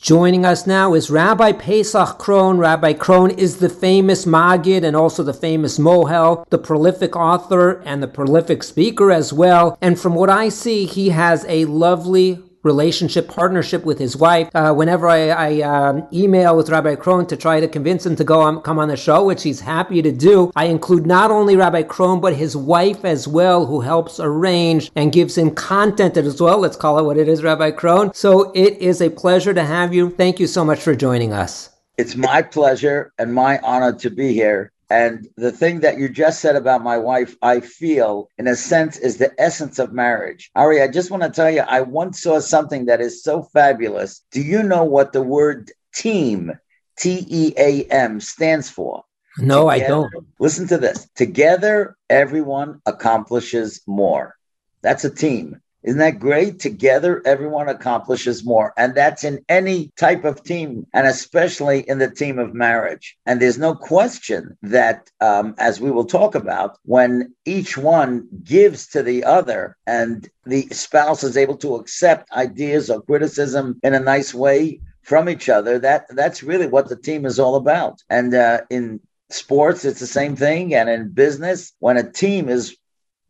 Joining 0.04 0.46
us 0.46 0.68
now 0.68 0.96
is 0.96 1.10
Rabbi 1.10 1.54
Pesach 1.54 2.20
Krohn. 2.20 2.60
Rabbi 2.60 2.92
Krohn 2.92 3.38
is 3.38 3.60
the 3.60 3.70
famous 3.70 4.26
Magid 4.26 4.84
and 4.84 4.98
also 4.98 5.24
the 5.24 5.34
famous 5.34 5.80
Mohel, 5.80 6.46
the 6.50 6.58
prolific 6.58 7.16
author 7.16 7.82
and 7.86 8.04
the 8.04 8.10
prolific 8.10 8.64
speaker 8.64 9.14
as 9.14 9.32
well. 9.32 9.78
And 9.80 9.98
from 9.98 10.14
what 10.14 10.30
I 10.30 10.50
see, 10.50 10.84
he 10.84 11.12
has 11.12 11.46
a 11.48 11.64
lovely 11.64 12.44
relationship, 12.64 13.28
partnership 13.28 13.86
with 13.86 14.00
his 14.00 14.18
wife. 14.18 14.50
Uh, 14.54 14.74
whenever 14.74 15.08
I, 15.08 15.30
I 15.30 15.62
um, 15.62 16.08
email 16.12 16.58
with 16.58 16.70
Rabbi 16.70 16.96
Krohn 16.96 17.28
to 17.28 17.38
try 17.38 17.60
to 17.60 17.68
convince 17.68 18.06
him 18.06 18.16
to 18.16 18.24
go 18.24 18.42
on, 18.42 18.62
come 18.62 18.80
on 18.80 18.88
the 18.88 18.98
show, 18.98 19.24
which 19.24 19.44
he's 19.44 19.60
happy 19.60 20.02
to 20.02 20.12
do, 20.12 20.52
I 20.56 20.66
include 20.66 21.06
not 21.06 21.32
only 21.32 21.56
Rabbi 21.56 21.84
Krohn, 21.84 22.22
but 22.22 22.36
his 22.36 22.58
wife 22.58 23.06
as 23.06 23.28
well, 23.28 23.66
who 23.66 23.82
helps 23.82 24.20
arrange 24.20 24.92
and 24.96 25.12
gives 25.12 25.38
him 25.38 25.52
content 25.52 26.18
as 26.18 26.42
well. 26.42 26.58
Let's 26.58 26.78
call 26.78 27.00
it 27.00 27.04
what 27.04 27.18
it 27.18 27.28
is, 27.28 27.44
Rabbi 27.44 27.72
Krohn. 27.72 28.16
So 28.16 28.52
it 28.54 28.78
is 28.78 29.02
a 29.02 29.10
pleasure 29.10 29.54
to 29.54 29.64
have 29.64 29.94
you. 29.94 30.10
Thank 30.10 30.40
you 30.40 30.48
so 30.48 30.66
much 30.66 30.80
for 30.80 30.96
joining 30.96 31.34
us. 31.34 31.70
It's 31.98 32.16
my 32.16 32.42
pleasure 32.42 33.14
and 33.20 33.34
my 33.34 33.60
honor 33.60 33.94
to 33.94 34.10
be 34.10 34.34
here. 34.34 34.73
And 34.94 35.28
the 35.38 35.52
thing 35.52 35.80
that 35.80 35.98
you 35.98 36.08
just 36.08 36.40
said 36.40 36.56
about 36.56 36.84
my 36.84 37.00
wife, 37.00 37.36
I 37.42 37.62
feel 37.62 38.30
in 38.38 38.48
a 38.48 38.56
sense 38.56 38.96
is 38.96 39.18
the 39.18 39.34
essence 39.42 39.80
of 39.80 39.92
marriage. 39.92 40.52
Ari, 40.56 40.84
I 40.84 40.88
just 40.88 41.10
want 41.10 41.24
to 41.24 41.32
tell 41.32 41.50
you, 41.50 41.62
I 41.62 41.82
once 41.82 42.22
saw 42.22 42.40
something 42.40 42.86
that 42.86 43.02
is 43.02 43.24
so 43.24 43.42
fabulous. 43.42 44.22
Do 44.30 44.40
you 44.40 44.62
know 44.62 44.84
what 44.84 45.12
the 45.12 45.24
word 45.24 45.72
team, 45.96 46.52
T 47.00 47.26
E 47.28 47.54
A 47.58 47.86
M, 47.86 48.20
stands 48.20 48.70
for? 48.70 49.04
No, 49.40 49.72
Together, 49.72 49.84
I 49.84 49.88
don't. 49.88 50.14
Listen 50.38 50.68
to 50.68 50.78
this. 50.78 51.10
Together, 51.16 51.98
everyone 52.08 52.80
accomplishes 52.86 53.82
more. 53.88 54.36
That's 54.84 55.06
a 55.06 55.10
team. 55.10 55.60
Isn't 55.84 56.00
that 56.00 56.20
great? 56.20 56.60
Together, 56.60 57.22
everyone 57.26 57.70
accomplishes 57.70 58.46
more. 58.46 58.74
And 58.78 58.96
that's 58.96 59.24
in 59.24 59.44
any 59.50 59.92
type 59.98 60.24
of 60.24 60.44
team, 60.44 60.88
and 60.94 61.06
especially 61.08 61.88
in 61.90 62.00
the 62.00 62.10
team 62.10 62.40
of 62.40 62.54
marriage. 62.54 63.18
And 63.26 63.42
there's 63.42 63.58
no 63.58 63.76
question 63.76 64.58
that, 64.62 65.10
um, 65.20 65.56
as 65.58 65.82
we 65.82 65.92
will 65.92 66.06
talk 66.06 66.36
about, 66.36 66.78
when 66.84 67.34
each 67.46 67.78
one 67.78 68.28
gives 68.44 68.88
to 68.88 69.04
the 69.04 69.24
other 69.24 69.78
and 69.86 70.30
the 70.46 70.68
spouse 70.70 71.24
is 71.24 71.38
able 71.38 71.58
to 71.58 71.76
accept 71.76 72.32
ideas 72.32 72.90
or 72.90 73.02
criticism 73.02 73.80
in 73.84 73.94
a 73.94 74.00
nice 74.00 74.34
way 74.34 74.80
from 75.02 75.28
each 75.28 75.50
other, 75.50 75.80
that 75.80 76.06
that's 76.10 76.44
really 76.44 76.68
what 76.68 76.88
the 76.88 76.96
team 76.96 77.26
is 77.26 77.40
all 77.40 77.56
about. 77.56 78.02
And 78.10 78.34
uh, 78.34 78.62
in 78.70 79.02
sports, 79.30 79.84
it's 79.84 80.00
the 80.00 80.08
same 80.08 80.36
thing. 80.36 80.74
And 80.74 80.90
in 80.90 81.10
business, 81.10 81.74
when 81.80 81.98
a 81.98 82.10
team 82.10 82.48
is 82.48 82.78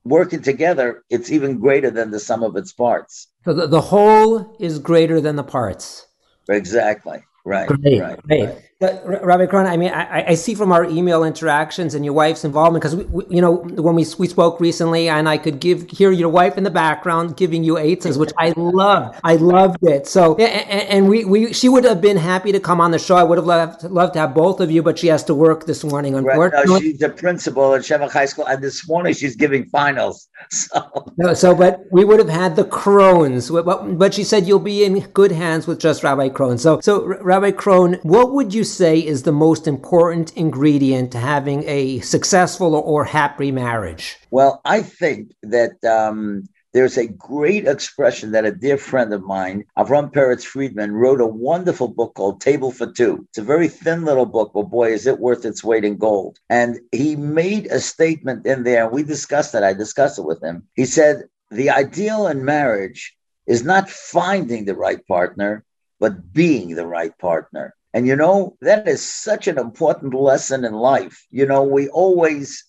working 0.04 0.42
together, 0.42 1.04
it's 1.10 1.32
even 1.32 1.60
greater 1.60 1.90
than 1.90 2.12
the 2.12 2.20
sum 2.20 2.44
of 2.44 2.56
its 2.56 2.74
parts. 2.74 3.28
So 3.46 3.54
the, 3.54 3.68
the 3.68 3.82
whole 3.82 4.56
is 4.60 4.80
greater 4.80 5.22
than 5.22 5.36
the 5.36 5.44
parts. 5.44 6.08
Exactly. 6.50 7.24
Right. 7.46 7.68
Great. 7.68 8.02
Right. 8.02 8.22
Great. 8.24 8.44
right. 8.46 8.64
Rabbi 8.84 9.46
Krohn, 9.46 9.66
I 9.66 9.78
mean, 9.78 9.92
I, 9.92 10.30
I, 10.30 10.36
see 10.36 10.56
from 10.56 10.72
our 10.72 10.86
email 10.86 11.24
interactions 11.24 11.94
and 11.96 12.04
your 12.04 12.14
wife's 12.14 12.44
involvement, 12.44 12.84
because 12.84 12.96
you 13.30 13.42
know, 13.42 13.56
when 13.56 13.96
we 13.96 14.06
we 14.18 14.28
spoke 14.28 14.60
recently, 14.60 15.10
and 15.10 15.30
I 15.30 15.38
could 15.38 15.60
give 15.60 15.90
hear 15.90 16.12
your 16.12 16.30
wife 16.30 16.58
in 16.58 16.64
the 16.64 16.72
background 16.72 17.38
giving 17.38 17.64
you 17.64 17.76
eitzos, 17.76 18.18
which 18.18 18.32
I 18.38 18.54
loved. 18.58 19.20
I 19.24 19.36
loved 19.36 19.84
it. 19.84 20.08
So, 20.08 20.36
and, 20.36 20.90
and, 20.90 21.10
we, 21.10 21.24
we 21.26 21.54
she 21.54 21.70
would 21.70 21.84
have 21.84 22.02
been 22.02 22.18
happy 22.18 22.52
to 22.52 22.60
come 22.60 22.82
on 22.82 22.92
the 22.92 23.00
show. 23.00 23.16
I 23.16 23.24
would 23.24 23.38
have 23.38 23.48
loved 23.48 23.84
loved 23.84 24.14
to 24.14 24.20
have 24.20 24.34
both 24.34 24.60
of 24.60 24.72
you, 24.72 24.84
but 24.84 25.00
she 25.00 25.08
has 25.08 25.24
to 25.26 25.36
work 25.36 25.66
this 25.66 25.84
morning. 25.84 26.16
Unfortunately, 26.16 26.58
right. 26.58 26.68
no, 26.68 26.80
she's 26.80 27.00
the 27.00 27.10
principal 27.10 27.76
at 27.76 27.82
Shevach 27.82 28.12
High 28.12 28.26
School, 28.26 28.46
and 28.48 28.62
this 28.62 28.88
morning 28.88 29.14
she's 29.14 29.36
giving 29.36 29.66
finals. 29.66 30.30
So, 30.50 31.12
no, 31.18 31.34
so 31.34 31.56
but 31.56 31.86
we 31.92 32.06
would 32.06 32.20
have 32.20 32.30
had 32.30 32.56
the 32.56 32.66
Krohns. 32.66 33.50
But, 33.66 33.98
but 33.98 34.14
she 34.14 34.24
said 34.24 34.46
you'll 34.46 34.60
be 34.60 34.84
in 34.84 35.00
good 35.12 35.32
hands 35.32 35.68
with 35.68 35.80
just 35.80 36.04
Rabbi 36.04 36.30
Krohn. 36.30 36.60
So, 36.60 36.80
so 36.82 37.06
Rabbi 37.06 37.52
Krohn, 37.52 38.04
what 38.04 38.34
would 38.34 38.54
you 38.54 38.64
say 38.78 39.00
is 39.00 39.24
the 39.24 39.32
most 39.32 39.68
important 39.68 40.34
ingredient 40.36 41.12
to 41.12 41.18
having 41.18 41.64
a 41.68 42.00
successful 42.00 42.76
or 42.76 43.06
happy 43.06 43.52
marriage? 43.52 44.18
Well, 44.32 44.62
I 44.66 44.82
think 44.82 45.34
that 45.44 45.84
um, 45.84 46.48
there's 46.74 46.98
a 46.98 47.08
great 47.08 47.68
expression 47.68 48.32
that 48.32 48.46
a 48.46 48.52
dear 48.52 48.78
friend 48.78 49.14
of 49.14 49.24
mine, 49.24 49.66
Avram 49.78 50.12
Peretz 50.12 50.44
Friedman, 50.44 50.92
wrote 50.92 51.22
a 51.22 51.26
wonderful 51.26 51.88
book 51.88 52.16
called 52.16 52.42
Table 52.42 52.72
for 52.72 52.92
Two. 52.92 53.28
It's 53.30 53.38
a 53.38 53.44
very 53.44 53.68
thin 53.68 54.06
little 54.06 54.26
book, 54.26 54.52
but 54.54 54.64
boy, 54.64 54.92
is 54.92 55.06
it 55.06 55.20
worth 55.20 55.46
its 55.46 55.64
weight 55.64 55.86
in 55.86 55.98
gold. 55.98 56.40
And 56.50 56.80
he 56.92 57.16
made 57.16 57.68
a 57.68 57.80
statement 57.80 58.48
in 58.48 58.64
there, 58.64 58.86
and 58.86 58.92
we 58.92 59.04
discussed 59.04 59.54
it. 59.54 59.62
I 59.62 59.74
discussed 59.74 60.18
it 60.18 60.26
with 60.26 60.42
him. 60.44 60.68
He 60.74 60.86
said, 60.86 61.26
The 61.52 61.70
ideal 61.70 62.28
in 62.28 62.44
marriage 62.44 63.16
is 63.46 63.64
not 63.64 63.90
finding 63.90 64.66
the 64.66 64.76
right 64.76 65.06
partner, 65.08 65.64
but 66.00 66.34
being 66.34 66.76
the 66.76 66.88
right 66.88 67.16
partner. 67.20 67.76
And 67.94 68.08
you 68.08 68.16
know, 68.16 68.58
that 68.62 68.88
is 68.88 69.08
such 69.08 69.48
an 69.48 69.60
important 69.60 70.14
lesson 70.14 70.66
in 70.66 70.74
life. 70.74 71.26
You 71.30 71.46
know, 71.46 71.64
we 71.64 71.90
always, 71.90 72.66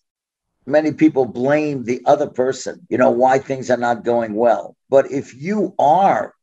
many 0.66 0.92
people 0.92 1.24
blame 1.24 1.84
the 1.84 2.02
other 2.04 2.26
person, 2.28 2.86
you 2.90 2.98
know, 2.98 3.10
why 3.10 3.38
things 3.38 3.70
are 3.70 3.78
not 3.78 4.04
going 4.04 4.34
well. 4.34 4.76
But 4.90 5.10
if 5.10 5.34
you 5.34 5.74
are 5.78 6.34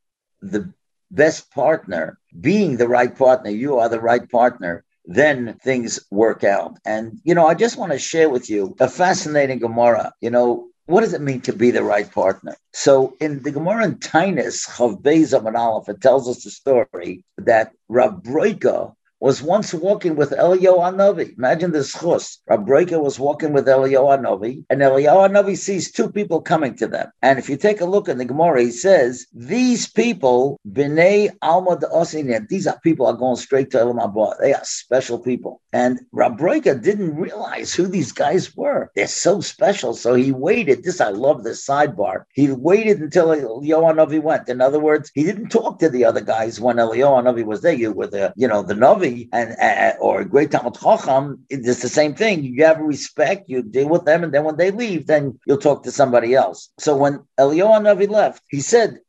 the 0.42 0.74
best 1.12 1.52
partner, 1.52 2.18
being 2.40 2.78
the 2.78 2.88
right 2.88 3.16
partner, 3.16 3.52
you 3.52 3.78
are 3.78 3.90
the 3.90 4.00
right 4.00 4.28
partner, 4.30 4.84
then 5.06 5.58
things 5.64 6.00
work 6.10 6.44
out. 6.44 6.78
And, 6.86 7.20
you 7.24 7.36
know, 7.36 7.46
I 7.46 7.54
just 7.54 7.78
want 7.78 7.92
to 7.92 8.00
share 8.00 8.30
with 8.30 8.50
you 8.50 8.76
a 8.80 8.88
fascinating 8.88 9.60
Gemara. 9.60 10.14
You 10.22 10.32
know, 10.32 10.71
what 10.92 11.02
does 11.02 11.14
it 11.14 11.22
mean 11.22 11.40
to 11.42 11.54
be 11.54 11.72
the 11.72 11.84
right 11.84 12.12
partner? 12.12 12.56
So 12.74 13.16
in 13.22 13.42
the 13.44 13.52
Gemara 13.52 13.86
in 13.86 13.96
Taanis, 13.96 14.66
Chaf 14.78 15.00
Beis 15.00 15.34
Aleph, 15.34 15.88
it 15.88 16.02
tells 16.02 16.28
us 16.28 16.44
the 16.44 16.52
story 16.52 17.24
that 17.38 17.72
Rav 17.88 18.22
Beroka 18.24 18.94
was 19.22 19.44
once 19.44 19.72
walking 19.72 20.16
with 20.16 20.32
Eliyahu 20.32 20.80
Hanavi. 20.80 21.38
Imagine 21.38 21.72
this 21.72 21.94
chus. 21.94 22.42
Rabbi 22.48 22.86
was 22.98 23.20
walking 23.20 23.54
with 23.54 23.68
Eliyahu 23.68 24.18
Hanavi, 24.18 24.66
and 24.72 24.82
Eliyahu 24.82 25.30
Hanavi 25.30 25.56
sees 25.56 25.92
two 25.92 26.10
people 26.10 26.42
coming 26.42 26.76
to 26.78 26.88
them. 26.88 27.12
And 27.22 27.38
if 27.38 27.48
you 27.48 27.56
take 27.56 27.82
a 27.82 27.86
look 27.86 28.10
in 28.10 28.18
the 28.18 28.26
Gemara, 28.26 28.64
he 28.64 28.72
says, 28.72 29.28
these 29.32 29.88
people, 29.88 30.60
B'nai 30.68 31.30
Alma 31.44 31.78
de 31.78 32.42
these 32.50 32.66
are 32.66 32.80
people 32.80 33.06
are 33.06 33.14
going 33.14 33.36
straight 33.36 33.70
to 33.72 33.78
Olam 33.78 34.00
Haba. 34.00 34.40
They 34.40 34.56
are 34.56 34.64
special 34.64 35.20
people. 35.20 35.62
And 35.72 36.00
Rabbi 36.12 36.60
didn't 36.60 37.16
realize 37.16 37.76
who 37.76 37.86
these 37.86 38.12
guys 38.12 38.56
were. 38.56 38.92
They're 38.96 39.08
so 39.08 39.40
special. 39.40 39.94
So 39.94 40.16
he 40.16 40.32
waited. 40.32 40.84
This, 40.84 41.00
I 41.00 41.10
love 41.10 41.44
this 41.44 41.66
sidebar. 41.66 42.24
He 42.34 42.52
waited 42.52 43.00
until 43.00 43.28
Eliyahu 43.28 43.94
Hanavi 43.94 44.22
went. 44.22 44.50
In 44.50 44.62
other 44.62 44.80
words, 44.80 45.12
he 45.14 45.24
didn't 45.24 45.50
talk 45.50 45.78
to 45.80 45.90
the 45.90 46.06
other 46.06 46.22
guys 46.22 46.60
when 46.60 46.78
Eliyahu 46.78 47.24
Hanavi 47.24 47.46
was 47.46 47.62
there. 47.62 47.74
You 47.74 47.92
were 47.92 48.08
the, 48.08 48.34
you 48.36 48.48
know, 48.48 48.64
the 48.64 48.74
Navi 48.74 49.11
and 49.32 49.56
uh, 49.60 49.98
or 50.00 50.22
a 50.22 50.26
great 50.26 50.52
Talmid 50.52 50.80
Chacham, 50.82 51.46
it's 51.50 51.82
the 51.82 51.90
same 52.00 52.14
thing. 52.16 52.44
You 52.44 52.66
have 52.66 52.80
respect, 52.80 53.50
you 53.50 53.62
deal 53.64 53.90
with 53.90 54.06
them, 54.06 54.24
and 54.24 54.34
then 54.34 54.44
when 54.44 54.58
they 54.58 54.72
leave, 54.72 55.08
then 55.08 55.40
you'll 55.46 55.66
talk 55.68 55.84
to 55.84 55.92
somebody 55.92 56.34
else. 56.36 56.70
So 56.80 56.96
when 56.96 57.14
Eliyahu 57.40 57.82
Navi 57.82 58.10
left, 58.10 58.44
he 58.50 58.62
said, 58.62 59.00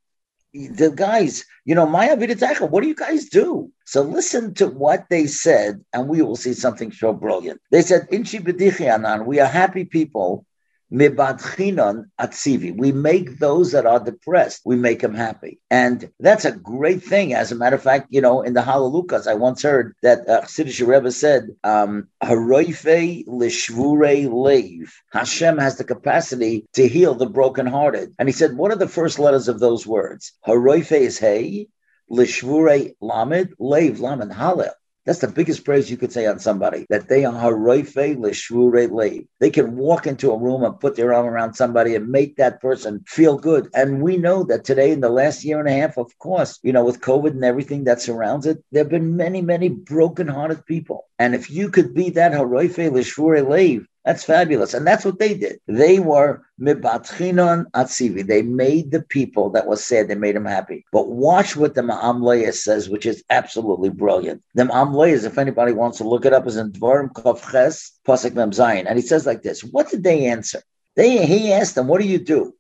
the 0.55 0.93
guys, 0.95 1.45
you 1.65 1.75
know, 1.75 1.87
Maya 1.87 2.17
Vidatecha, 2.17 2.69
what 2.69 2.83
do 2.83 2.89
you 2.89 2.95
guys 2.95 3.29
do? 3.29 3.71
So 3.87 4.03
listen 4.03 4.55
to 4.55 4.67
what 4.67 5.07
they 5.09 5.27
said, 5.27 5.83
and 5.93 6.09
we 6.09 6.21
will 6.23 6.37
see 6.37 6.53
something 6.53 6.93
so 6.93 7.13
brilliant. 7.13 7.61
They 7.71 7.83
said, 7.83 8.09
Inchi 8.11 8.39
B'dichi 8.39 9.27
we 9.27 9.41
are 9.41 9.47
happy 9.47 9.85
people 9.85 10.45
Mibadchinon 10.93 12.05
atzivi. 12.21 12.77
We 12.77 12.93
make 12.93 13.39
those 13.39 13.73
that 13.73 13.87
are 13.87 13.99
depressed, 13.99 14.63
we 14.65 14.77
make 14.77 15.01
them 15.01 15.15
happy. 15.15 15.59
And 15.71 16.11
that's 16.21 16.45
a 16.45 16.53
great 16.53 17.03
thing. 17.03 17.33
As 17.35 17.51
a 17.51 17.55
matter 17.55 17.77
of 17.77 17.83
fact, 17.83 18.09
you 18.11 18.21
know, 18.21 18.43
in 18.43 18.53
the 18.53 18.63
Hallelujahs, 18.63 19.27
I 19.27 19.35
once 19.35 19.63
heard 19.63 19.95
that 20.03 20.29
uh, 20.29 20.43
Rebbe 20.85 21.11
said, 21.11 21.49
um, 21.65 22.09
Haroife 22.23 23.25
lishvure 23.27 24.29
leiv. 24.29 24.91
Hashem 25.13 25.59
has 25.59 25.77
the 25.77 25.85
capacity 25.85 26.67
to 26.75 26.87
heal 26.87 27.15
the 27.15 27.27
brokenhearted. 27.27 28.15
And 28.19 28.29
he 28.29 28.33
said, 28.33 28.57
what 28.57 28.71
are 28.71 28.77
the 28.77 28.89
first 28.89 29.19
letters 29.19 29.49
of 29.49 29.61
those 29.61 29.87
words? 29.87 30.33
Haroife 30.47 30.93
is 30.93 31.19
hey, 31.19 31.69
lishvure 32.11 32.95
lamed, 33.01 33.55
leiv 33.59 34.01
lamed, 34.01 34.33
hallel. 34.33 34.73
That's 35.05 35.19
the 35.19 35.27
biggest 35.27 35.65
praise 35.65 35.91
you 35.91 35.97
could 35.97 36.13
say 36.13 36.27
on 36.27 36.39
somebody 36.39 36.87
that 36.89 37.09
they 37.09 37.25
are 37.25 37.33
haroife 37.33 37.97
l'shvure 37.97 38.89
leiv. 38.89 39.27
They 39.41 39.51
can 39.51 39.77
walk 39.77 40.07
into 40.07 40.31
a 40.31 40.39
room 40.39 40.63
and 40.63 40.79
put 40.79 40.95
their 40.95 41.13
arm 41.13 41.27
around 41.27 41.55
somebody 41.55 41.97
and 41.97 42.09
make 42.09 42.37
that 42.37 42.61
person 42.61 43.03
feel 43.09 43.37
good. 43.37 43.69
And 43.75 44.01
we 44.01 44.17
know 44.17 44.45
that 44.45 44.65
today, 44.65 44.93
in 44.93 45.01
the 45.01 45.11
last 45.11 45.45
year 45.45 45.59
and 45.59 45.69
a 45.69 45.73
half, 45.73 45.97
of 45.99 46.17
course, 46.19 46.61
you 46.63 46.73
know, 46.73 46.85
with 46.85 47.01
COVID 47.01 47.31
and 47.31 47.45
everything 47.45 47.85
that 47.85 48.01
surrounds 48.01 48.47
it, 48.47 48.63
there 48.71 48.85
have 48.85 48.91
been 48.91 49.17
many, 49.17 49.43
many 49.43 49.69
broken-hearted 49.69 50.67
people. 50.67 51.07
And 51.19 51.35
if 51.35 51.51
you 51.51 51.69
could 51.69 51.95
be 51.95 52.11
that 52.11 52.33
haroife 52.33 52.79
l'shvure 52.79 53.43
leiv, 53.43 53.87
that's 54.05 54.25
fabulous. 54.25 54.75
And 54.75 54.87
that's 54.87 55.05
what 55.05 55.19
they 55.19 55.35
did. 55.35 55.61
They 55.69 56.01
were 56.01 56.43
mibatchinon 56.61 57.71
atzivi. 57.71 58.27
They 58.27 58.43
made 58.43 58.91
the 58.91 59.03
people 59.03 59.51
that 59.51 59.67
was 59.67 59.85
sad, 59.85 60.09
they 60.09 60.17
made 60.17 60.35
them 60.35 60.45
happy. 60.45 60.85
But 60.93 61.09
watch 61.09 61.57
what 61.57 61.75
the 61.75 61.83
Me'am 61.83 62.53
says, 62.53 62.89
which 62.89 63.07
is 63.07 63.23
absolutely 63.31 63.91
brilliant. 63.91 64.43
The 64.55 64.65
Me'am 64.65 64.95
if 64.95 65.39
anybody 65.39 65.73
wants 65.73 65.99
to 65.99 66.09
look 66.09 66.25
it 66.25 66.33
up, 66.33 66.47
is 66.47 66.57
in 66.57 66.73
Dvarim 66.73 67.13
Kovches, 67.13 67.93
Pasek 68.07 68.35
Mem 68.35 68.51
Zayin. 68.51 68.87
And 68.87 68.99
he 68.99 69.07
says 69.07 69.25
like 69.25 69.43
this, 69.43 69.63
what 69.63 69.91
did 69.91 70.03
they 70.03 70.27
answer? 70.27 70.63
They, 70.97 71.25
he 71.25 71.53
asked 71.53 71.75
them, 71.75 71.87
what 71.87 72.01
do 72.01 72.07
you 72.09 72.19
do? 72.19 72.55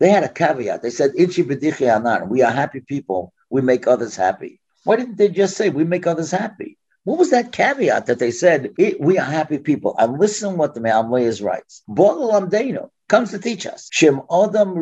They 0.00 0.10
had 0.10 0.24
a 0.24 0.28
caveat. 0.28 0.82
They 0.82 0.90
said, 0.90 1.12
Inchi. 1.16 1.42
We 1.42 2.42
are 2.42 2.50
happy 2.50 2.80
people. 2.80 3.32
We 3.50 3.62
make 3.62 3.86
others 3.86 4.16
happy. 4.16 4.60
Why 4.84 4.96
didn't 4.96 5.16
they 5.16 5.28
just 5.28 5.56
say, 5.56 5.70
we 5.70 5.84
make 5.84 6.06
others 6.06 6.30
happy? 6.30 6.78
What 7.06 7.18
was 7.18 7.30
that 7.30 7.52
caveat 7.52 8.06
that 8.06 8.18
they 8.18 8.32
said, 8.32 8.74
we 8.98 9.16
are 9.16 9.24
happy 9.24 9.58
people? 9.58 9.94
And 9.96 10.18
listen 10.18 10.56
what 10.56 10.74
the 10.74 10.80
Me'am 10.80 11.08
writes. 11.08 11.84
Bo'al 11.88 12.90
comes 13.08 13.30
to 13.30 13.38
teach 13.38 13.64
us. 13.64 13.88
Adam 14.02 14.74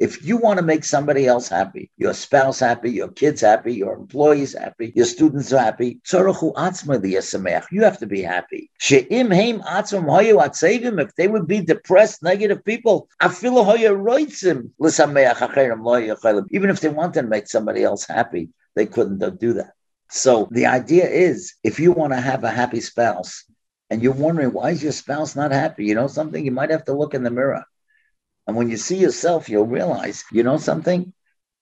if 0.00 0.24
you 0.24 0.36
want 0.36 0.58
to 0.58 0.64
make 0.64 0.82
somebody 0.82 1.28
else 1.28 1.48
happy, 1.48 1.92
your 1.96 2.12
spouse 2.12 2.58
happy, 2.58 2.90
your 2.90 3.06
kids 3.06 3.42
happy, 3.42 3.74
your 3.74 3.94
employees 3.94 4.58
happy, 4.58 4.92
your 4.96 5.06
students 5.06 5.50
happy, 5.50 6.00
you 6.10 7.84
have 7.84 7.98
to 7.98 8.06
be 8.08 8.22
happy. 8.22 8.68
If 8.90 9.08
they 11.14 11.28
would 11.28 11.46
be 11.46 11.60
depressed, 11.60 12.22
negative 12.24 12.64
people, 12.64 13.08
even 13.22 13.54
if 16.70 16.80
they 16.80 16.88
wanted 16.88 17.22
to 17.22 17.28
make 17.28 17.46
somebody 17.46 17.84
else 17.84 18.06
happy, 18.08 18.48
they 18.74 18.86
couldn't 18.86 19.38
do 19.38 19.52
that. 19.52 19.74
So 20.10 20.48
the 20.50 20.66
idea 20.66 21.08
is 21.08 21.54
if 21.62 21.78
you 21.78 21.92
want 21.92 22.12
to 22.12 22.20
have 22.20 22.44
a 22.44 22.50
happy 22.50 22.80
spouse 22.80 23.44
and 23.88 24.02
you're 24.02 24.12
wondering 24.12 24.52
why 24.52 24.70
is 24.70 24.82
your 24.82 24.92
spouse 24.92 25.36
not 25.36 25.52
happy, 25.52 25.84
you 25.84 25.94
know 25.94 26.08
something, 26.08 26.44
you 26.44 26.50
might 26.50 26.70
have 26.70 26.84
to 26.86 26.92
look 26.92 27.14
in 27.14 27.22
the 27.22 27.30
mirror. 27.30 27.64
And 28.46 28.56
when 28.56 28.68
you 28.68 28.76
see 28.76 28.96
yourself, 28.96 29.48
you'll 29.48 29.66
realize, 29.66 30.24
you 30.32 30.42
know 30.42 30.56
something? 30.56 31.12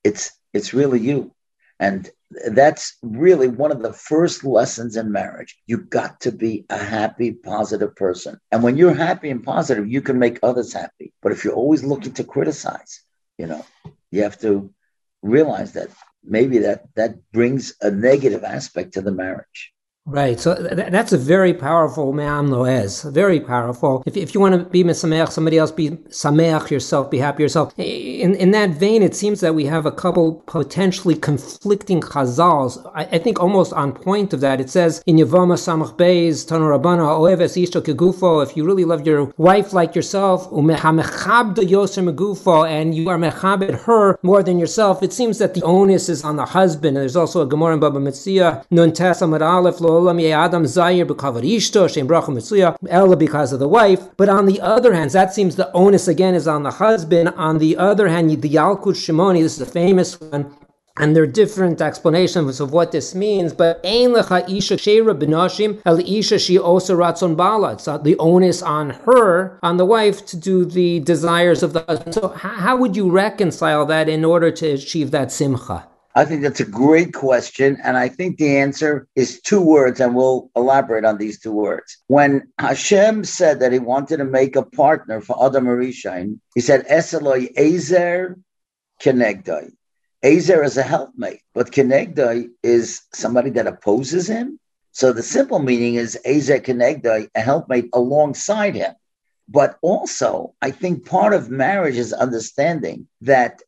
It's 0.03 0.33
it's 0.55 0.73
really 0.73 1.01
you. 1.01 1.35
And 1.79 2.11
that's 2.51 2.97
really 3.03 3.49
one 3.49 3.73
of 3.73 3.83
the 3.83 3.93
first 3.93 4.45
lessons 4.45 4.97
in 4.97 5.13
marriage. 5.13 5.57
You 5.67 5.79
got 5.79 6.21
to 6.23 6.33
be 6.33 6.67
a 6.71 6.79
happy, 6.79 7.33
positive 7.33 7.95
person. 7.95 8.39
And 8.51 8.63
when 8.63 8.77
you're 8.77 8.95
happy 8.95 9.31
and 9.31 9.45
positive, 9.45 9.89
you 9.89 10.03
can 10.03 10.19
make 10.19 10.39
others 10.43 10.73
happy. 10.73 11.13
But 11.23 11.33
if 11.33 11.45
you're 11.45 11.55
always 11.55 11.85
looking 11.85 12.13
to 12.15 12.25
criticize, 12.25 13.03
you 13.39 13.47
know, 13.47 13.65
you 14.11 14.23
have 14.23 14.39
to 14.41 14.73
realize 15.23 15.73
that 15.73 15.91
maybe 16.25 16.59
that 16.59 16.85
that 16.95 17.17
brings 17.33 17.75
a 17.81 17.91
negative 17.91 18.45
aspect 18.45 18.95
to 18.95 19.01
the 19.01 19.13
marriage. 19.13 19.73
Right. 20.11 20.41
So 20.41 20.55
th- 20.55 20.91
that's 20.91 21.13
a 21.13 21.19
very 21.19 21.53
powerful 21.53 22.15
Me'am 22.15 22.49
Loez. 22.49 23.13
Very 23.13 23.41
powerful. 23.41 24.03
If, 24.07 24.17
if 24.17 24.35
you 24.35 24.41
want 24.41 24.55
to 24.55 24.65
be 24.65 24.83
Mesameach, 24.83 25.31
somebody 25.31 25.59
else 25.59 25.71
be 25.71 25.91
Sameach 25.91 26.71
yourself, 26.71 27.11
be 27.11 27.19
happy 27.19 27.43
yourself. 27.43 27.79
In, 27.79 28.35
in 28.35 28.51
that 28.53 28.71
vein, 28.71 29.03
it 29.03 29.15
seems 29.15 29.41
that 29.41 29.55
we 29.55 29.67
have 29.67 29.85
a 29.85 29.93
couple 29.93 30.43
potentially 30.47 31.15
conflicting 31.15 32.01
chazals. 32.01 32.91
I, 32.95 33.05
I 33.05 33.19
think 33.19 33.39
almost 33.39 33.75
on 33.75 33.93
point 33.93 34.33
of 34.33 34.41
that. 34.41 34.63
It 34.63 34.71
says 34.71 35.03
in 35.05 35.17
Yavama 35.17 35.59
Samach 35.59 35.99
Beis, 35.99 36.47
Tanu 36.47 36.79
Rabbana, 36.79 37.07
Oeves 37.21 37.57
Ishto 37.63 37.83
Kegufo, 37.83 38.43
if 38.43 38.57
you 38.57 38.65
really 38.65 38.87
love 38.87 39.07
your 39.07 39.35
wife 39.37 39.75
like 39.75 39.95
yourself, 39.95 40.51
and 40.51 40.55
you 42.95 43.09
are 43.11 43.19
mechabed 43.19 43.81
her 43.83 44.19
more 44.23 44.43
than 44.43 44.59
yourself, 44.59 45.03
it 45.03 45.13
seems 45.13 45.37
that 45.37 45.53
the 45.53 45.63
onus 45.63 46.09
is 46.09 46.25
on 46.25 46.37
the 46.37 46.47
husband. 46.47 46.97
And 46.97 47.03
there's 47.03 47.17
also 47.17 47.43
a 47.43 47.47
Gemara 47.47 47.75
in 47.75 47.81
Baba 47.81 47.99
Metzia, 47.99 48.65
Nun 48.71 48.93
Tesam 48.93 49.29
Aleph, 49.99 50.33
Adam 50.33 50.65
Zayir 50.65 51.07
Ishto, 51.07 51.93
Shem 51.93 52.07
Bracha 52.07 52.77
Ella 52.89 53.17
because 53.17 53.53
of 53.53 53.59
the 53.59 53.69
wife. 53.69 54.09
But 54.17 54.29
on 54.29 54.47
the 54.47 54.61
other 54.61 54.95
hand, 54.95 55.11
that 55.11 55.35
seems 55.35 55.57
the 55.57 55.73
onus 55.73 56.09
again 56.09 56.35
is 56.35 56.47
on 56.47 56.63
the 56.63 56.71
husband. 56.71 57.31
On 57.31 57.59
the 57.59 57.77
other 57.77 58.09
hand, 58.09 58.31
the 58.43 58.51
Yalkut 58.51 58.95
Shimoni, 58.95 59.43
this 59.43 59.57
is 59.57 59.61
a 59.61 59.67
famous 59.67 60.21
one, 60.21 60.55
and 60.97 61.15
there 61.15 61.23
are 61.23 61.27
different 61.27 61.81
explanations 61.81 62.61
of 62.61 62.73
what 62.73 62.93
this 62.93 63.15
means, 63.15 63.53
but 63.53 63.81
Ein 63.85 64.11
Lecha 64.11 64.49
Isha 64.49 64.77
Sheira 64.77 65.19
B'Nashim 65.19 65.81
El 65.87 66.01
Isha 66.01 66.39
She 66.39 66.59
also 66.59 66.97
Ratzon 66.97 67.37
Bala. 67.37 67.75
It's 67.75 67.85
the 67.85 68.17
onus 68.19 68.63
on 68.63 68.91
her, 68.91 69.59
on 69.63 69.77
the 69.77 69.87
wife, 69.87 70.27
to 70.27 70.37
do 70.37 70.65
the 70.65 71.01
desires 71.01 71.63
of 71.63 71.73
the 71.73 71.85
husband. 71.89 72.15
So 72.15 72.29
how 72.29 72.77
would 72.77 72.97
you 72.97 73.11
reconcile 73.11 73.87
that 73.87 74.09
in 74.09 74.25
order 74.25 74.51
to 74.51 74.73
achieve 74.73 75.11
that 75.13 75.31
simcha? 75.33 75.88
I 76.19 76.25
think 76.25 76.43
that's 76.43 76.59
a 76.59 76.65
great 76.65 77.15
question. 77.15 77.79
And 77.85 77.97
I 77.97 78.09
think 78.09 78.39
the 78.39 78.57
answer 78.57 79.07
is 79.15 79.41
two 79.41 79.61
words, 79.61 80.01
and 80.01 80.17
we'll 80.17 80.51
elaborate 80.57 81.05
on 81.05 81.17
these 81.19 81.39
two 81.39 81.53
words. 81.53 81.97
When 82.09 82.49
Hashem 82.59 83.23
said 83.23 83.61
that 83.61 83.71
he 83.71 83.79
wanted 83.79 84.17
to 84.17 84.25
make 84.25 84.57
a 84.57 84.65
partner 84.65 85.21
for 85.21 85.47
Adam 85.47 85.67
Arishain, 85.67 86.41
he 86.57 86.61
said, 86.61 86.89
Eseloi 86.89 87.57
Ezer 87.57 88.37
Kenegdai. 89.01 89.71
Ezer 90.25 90.65
is 90.65 90.77
a 90.77 90.83
helpmate, 90.83 91.43
but 91.55 91.71
Kenegdai 91.71 92.49
is 92.65 93.03
somebody 93.15 93.51
that 93.51 93.69
opposes 93.69 94.27
him. 94.27 94.59
So 94.91 95.13
the 95.13 95.23
simple 95.23 95.61
meaning 95.61 95.95
is 95.95 96.19
Ezer 96.25 96.59
Kenegdai, 96.59 97.29
a 97.33 97.41
helpmate 97.41 97.91
alongside 97.93 98.75
him. 98.75 98.93
But 99.49 99.79
also, 99.83 100.55
I 100.61 100.73
think 100.73 101.07
part 101.07 101.33
of 101.33 101.49
marriage 101.49 101.97
is 101.97 102.13
understanding 102.13 103.07
that 103.21 103.63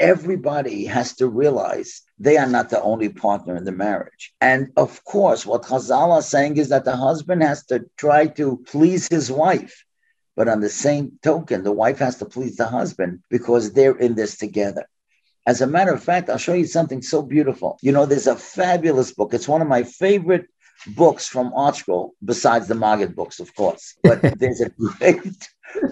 everybody 0.00 0.84
has 0.86 1.14
to 1.16 1.28
realize 1.28 2.02
they 2.18 2.36
are 2.36 2.48
not 2.48 2.70
the 2.70 2.82
only 2.82 3.08
partner 3.08 3.56
in 3.56 3.64
the 3.64 3.72
marriage. 3.72 4.32
And 4.40 4.70
of 4.76 5.04
course, 5.04 5.46
what 5.46 5.62
Chazal 5.62 6.18
is 6.18 6.26
saying 6.26 6.56
is 6.56 6.68
that 6.68 6.84
the 6.84 6.96
husband 6.96 7.42
has 7.42 7.64
to 7.66 7.84
try 7.96 8.26
to 8.28 8.62
please 8.66 9.08
his 9.08 9.30
wife. 9.30 9.84
But 10.36 10.48
on 10.48 10.60
the 10.60 10.68
same 10.68 11.18
token, 11.22 11.62
the 11.62 11.72
wife 11.72 11.98
has 11.98 12.16
to 12.16 12.24
please 12.24 12.56
the 12.56 12.66
husband 12.66 13.22
because 13.30 13.72
they're 13.72 13.96
in 13.96 14.14
this 14.14 14.36
together. 14.36 14.86
As 15.46 15.60
a 15.60 15.66
matter 15.66 15.92
of 15.92 16.02
fact, 16.02 16.30
I'll 16.30 16.38
show 16.38 16.54
you 16.54 16.66
something 16.66 17.02
so 17.02 17.22
beautiful. 17.22 17.78
You 17.82 17.92
know, 17.92 18.06
there's 18.06 18.26
a 18.26 18.36
fabulous 18.36 19.12
book. 19.12 19.34
It's 19.34 19.48
one 19.48 19.62
of 19.62 19.68
my 19.68 19.82
favorite 19.82 20.46
books 20.86 21.26
from 21.28 21.52
ArtScroll, 21.52 22.10
besides 22.24 22.66
the 22.66 22.74
Maggid 22.74 23.14
books, 23.14 23.40
of 23.40 23.54
course. 23.54 23.94
But 24.02 24.22
there's 24.38 24.60
a 24.60 24.70
great 24.78 25.48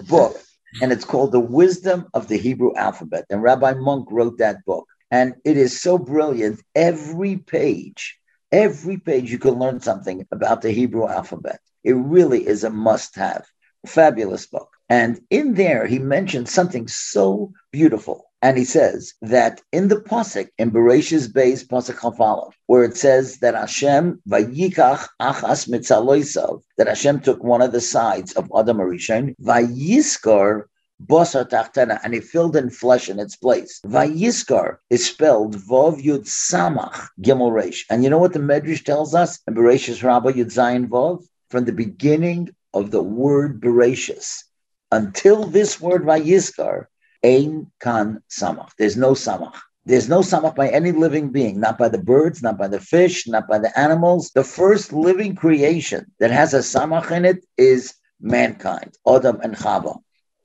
book, 0.07 0.37
and 0.81 0.91
it's 0.91 1.05
called 1.05 1.31
The 1.31 1.39
Wisdom 1.39 2.07
of 2.13 2.27
the 2.27 2.37
Hebrew 2.37 2.75
Alphabet. 2.75 3.25
And 3.29 3.41
Rabbi 3.41 3.73
Munk 3.73 4.07
wrote 4.11 4.37
that 4.39 4.65
book. 4.65 4.87
And 5.11 5.35
it 5.45 5.57
is 5.57 5.79
so 5.79 5.97
brilliant. 5.97 6.61
Every 6.75 7.37
page, 7.37 8.19
every 8.51 8.97
page, 8.97 9.31
you 9.31 9.37
can 9.37 9.59
learn 9.59 9.79
something 9.79 10.25
about 10.31 10.61
the 10.61 10.71
Hebrew 10.71 11.07
alphabet. 11.07 11.59
It 11.83 11.93
really 11.93 12.47
is 12.47 12.63
a 12.63 12.69
must 12.69 13.15
have. 13.15 13.45
Fabulous 13.85 14.47
book. 14.47 14.69
And 14.89 15.19
in 15.29 15.53
there, 15.53 15.85
he 15.85 15.99
mentioned 15.99 16.49
something 16.49 16.87
so 16.87 17.51
beautiful. 17.71 18.31
And 18.43 18.57
he 18.57 18.65
says 18.65 19.13
that 19.21 19.61
in 19.71 19.87
the 19.87 19.95
Pasuk, 19.95 20.49
in 20.57 20.69
Bereshis 20.69 21.31
Beis 21.31 21.65
Pasuk 21.65 21.95
Chafalav, 21.95 22.51
where 22.65 22.83
it 22.83 22.97
says 22.97 23.37
that 23.37 23.55
Hashem 23.55 24.21
vayikach 24.27 25.07
achas 25.21 25.69
mitzaloisav, 25.69 26.61
that 26.77 26.89
Hashem 26.89 27.21
took 27.21 27.41
one 27.41 27.61
of 27.61 27.71
the 27.71 27.79
sides 27.79 28.33
of 28.33 28.51
Adam 28.53 28.79
Arishon, 28.79 29.33
vayiskar 29.41 30.63
basar 31.01 31.49
tachtana, 31.49 32.01
and 32.03 32.13
he 32.13 32.19
filled 32.19 32.57
in 32.57 32.69
flesh 32.69 33.09
in 33.09 33.17
its 33.17 33.37
place. 33.37 33.79
Vayiskar 33.85 34.75
is 34.89 35.07
spelled 35.07 35.55
Vov 35.55 36.03
Yud 36.03 36.25
Samach 36.25 37.07
Gimel 37.21 37.53
Reish. 37.53 37.85
And 37.89 38.03
you 38.03 38.09
know 38.09 38.19
what 38.19 38.33
the 38.33 38.39
Medrash 38.39 38.83
tells 38.83 39.15
us 39.15 39.39
in 39.47 39.55
Bereshis 39.55 40.03
Rabbah 40.03 40.33
Yud 40.33 40.51
Zayin 40.51 40.89
Vov? 40.89 41.25
From 41.49 41.63
the 41.63 41.71
beginning 41.71 42.49
of 42.73 42.91
the 42.91 43.01
word 43.01 43.61
Bereshis 43.61 44.43
until 44.91 45.45
this 45.45 45.79
word 45.79 46.03
Vayiskar, 46.03 46.87
Ein 47.23 47.71
kan 47.79 48.21
samach. 48.29 48.71
There's 48.77 48.97
no 48.97 49.11
samach. 49.11 49.59
There's 49.85 50.07
no 50.07 50.19
samach 50.19 50.55
by 50.55 50.69
any 50.69 50.91
living 50.91 51.29
being, 51.29 51.59
not 51.59 51.77
by 51.77 51.89
the 51.89 51.97
birds, 51.97 52.41
not 52.41 52.57
by 52.57 52.67
the 52.67 52.79
fish, 52.79 53.27
not 53.27 53.47
by 53.47 53.59
the 53.59 53.77
animals. 53.77 54.31
The 54.33 54.43
first 54.43 54.93
living 54.93 55.35
creation 55.35 56.11
that 56.19 56.31
has 56.31 56.53
a 56.53 56.59
samach 56.59 57.11
in 57.11 57.25
it 57.25 57.45
is 57.57 57.93
mankind, 58.21 58.95
Adam 59.07 59.39
and 59.41 59.55
Chava. 59.55 59.97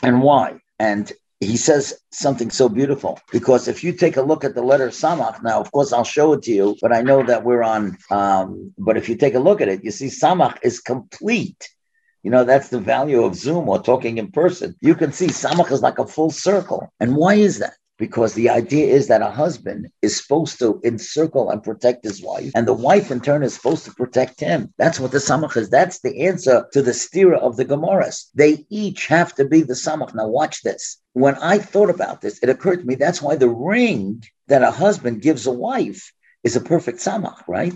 And 0.03 0.23
why? 0.23 0.61
And 0.79 1.13
he 1.41 1.57
says 1.57 2.01
something 2.11 2.51
so 2.51 2.69
beautiful 2.69 3.21
because 3.31 3.69
if 3.69 3.85
you 3.85 3.93
take 3.93 4.17
a 4.17 4.23
look 4.23 4.45
at 4.45 4.55
the 4.55 4.63
letter 4.63 4.89
samach 4.89 5.43
now 5.43 5.61
of 5.61 5.71
course 5.71 5.93
i'll 5.93 6.05
show 6.05 6.33
it 6.33 6.43
to 6.43 6.53
you 6.53 6.77
but 6.83 6.93
i 6.93 7.01
know 7.01 7.23
that 7.23 7.45
we're 7.45 7.63
on 7.63 7.97
um, 8.11 8.73
but 8.77 8.97
if 8.97 9.09
you 9.09 9.15
take 9.15 9.35
a 9.35 9.39
look 9.39 9.61
at 9.61 9.69
it 9.69 9.85
you 9.85 9.91
see 9.91 10.07
samach 10.07 10.59
is 10.63 10.81
complete 10.81 11.69
you 12.29 12.33
know, 12.33 12.45
that's 12.45 12.69
the 12.69 12.79
value 12.79 13.25
of 13.25 13.35
Zoom 13.35 13.71
or 13.71 13.83
talking 13.83 14.19
in 14.19 14.31
person. 14.31 14.77
You 14.83 14.95
can 14.95 15.13
see 15.13 15.29
Samach 15.29 15.73
is 15.73 15.81
like 15.81 15.99
a 15.99 16.07
full 16.07 16.31
circle. 16.31 16.93
And 17.01 17.17
why 17.17 17.37
is 17.37 17.59
that? 17.61 17.73
Because 17.97 18.35
the 18.35 18.51
idea 18.51 18.87
is 18.87 19.09
that 19.09 19.23
a 19.23 19.31
husband 19.31 19.89
is 20.03 20.19
supposed 20.19 20.59
to 20.59 20.79
encircle 20.85 21.49
and 21.49 21.63
protect 21.63 22.05
his 22.05 22.23
wife, 22.23 22.53
and 22.55 22.69
the 22.69 22.75
wife 22.75 23.11
in 23.11 23.21
turn 23.23 23.43
is 23.43 23.55
supposed 23.55 23.87
to 23.87 23.95
protect 23.95 24.41
him. 24.41 24.75
That's 24.77 25.01
what 25.01 25.11
the 25.11 25.25
samach 25.29 25.57
is. 25.57 25.71
That's 25.71 26.01
the 26.01 26.27
answer 26.27 26.67
to 26.75 26.83
the 26.83 26.91
stira 26.91 27.39
of 27.39 27.57
the 27.57 27.65
Gemaras. 27.65 28.27
They 28.35 28.67
each 28.69 29.07
have 29.07 29.35
to 29.37 29.47
be 29.47 29.63
the 29.63 29.73
samach. 29.73 30.15
Now, 30.15 30.29
watch 30.29 30.61
this. 30.61 30.99
When 31.15 31.37
I 31.37 31.57
thought 31.57 31.89
about 31.89 32.21
this, 32.21 32.41
it 32.43 32.51
occurred 32.51 32.81
to 32.81 32.87
me 32.87 32.97
that's 32.97 33.23
why 33.23 33.37
the 33.37 33.49
ring 33.49 34.23
that 34.49 34.63
a 34.63 34.71
husband 34.71 35.23
gives 35.23 35.47
a 35.47 35.51
wife 35.51 36.13
is 36.45 36.57
a 36.57 36.61
perfect 36.61 36.99
samach, 36.99 37.41
right? 37.49 37.73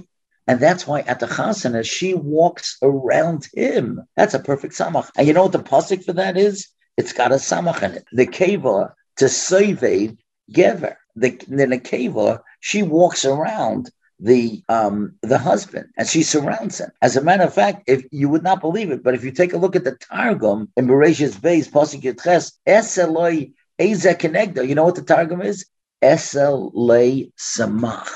And 0.47 0.61
that's 0.61 0.87
why 0.87 1.01
at 1.01 1.21
the 1.21 1.27
chasana, 1.27 1.85
she 1.85 2.15
walks 2.15 2.77
around 2.83 3.49
him. 3.55 4.03
That's 4.17 4.35
a 4.35 4.41
perfect 4.41 4.75
samach. 4.75 5.11
And 5.17 5.27
you 5.27 5.33
know 5.33 5.45
what 5.45 5.53
the 5.53 5.61
pasuk 5.61 6.05
for 6.05 6.15
that 6.15 6.37
is? 6.37 6.69
It's 6.97 7.13
got 7.13 7.33
a 7.33 7.37
samach 7.37 7.83
in 7.83 7.93
it. 7.93 8.05
The 8.13 8.27
keva 8.27 8.93
to 9.17 9.29
save 9.29 10.17
gever. 10.51 10.97
The, 11.15 11.31
the 11.31 11.79
keva, 11.79 12.41
she 12.61 12.83
walks 12.83 13.25
around 13.25 13.91
the 14.19 14.63
um, 14.69 15.17
the 15.23 15.39
husband 15.39 15.89
and 15.97 16.07
she 16.07 16.23
surrounds 16.23 16.79
him. 16.79 16.91
As 17.03 17.17
a 17.17 17.23
matter 17.23 17.43
of 17.43 17.55
fact, 17.55 17.83
if 17.87 18.05
you 18.13 18.29
would 18.29 18.45
not 18.45 18.61
believe 18.61 18.91
it, 18.91 19.03
but 19.03 19.15
if 19.15 19.25
you 19.25 19.33
take 19.33 19.53
a 19.53 19.59
look 19.59 19.75
at 19.75 19.85
the 19.85 19.97
Targum 19.97 20.71
in 20.77 20.87
Bereshis 20.87 21.35
Beis 21.35 21.69
Pasuk 21.69 22.03
Yitches, 22.03 22.53
Eseloi 22.67 23.53
Eze 23.79 24.69
you 24.69 24.75
know 24.75 24.85
what 24.85 24.95
the 24.95 25.03
Targum 25.03 25.43
is? 25.43 25.67
Esel 26.03 26.73
Samach. 26.75 28.09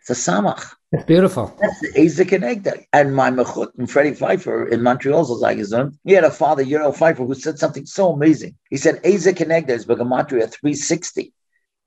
It's 0.00 0.10
a 0.10 0.30
Samach. 0.30 0.75
It's 0.92 1.04
beautiful. 1.04 1.54
That's 1.60 1.80
the 1.80 2.00
Isaac 2.00 2.32
and 2.32 2.84
And 2.92 3.14
my 3.14 3.30
Mechut 3.30 3.68
and 3.76 3.90
Freddie 3.90 4.14
Pfeiffer 4.14 4.68
in 4.68 4.82
Montreal's 4.82 5.30
Zagazon, 5.42 5.80
um, 5.80 5.98
he 6.04 6.12
had 6.12 6.22
a 6.22 6.30
father, 6.30 6.62
Euro 6.62 6.92
Pfeiffer, 6.92 7.24
who 7.24 7.34
said 7.34 7.58
something 7.58 7.86
so 7.86 8.12
amazing. 8.12 8.54
He 8.70 8.76
said, 8.76 9.00
Isaac 9.04 9.40
and 9.40 9.52
is 9.68 9.84
Begamatria 9.84 10.48
360. 10.48 11.32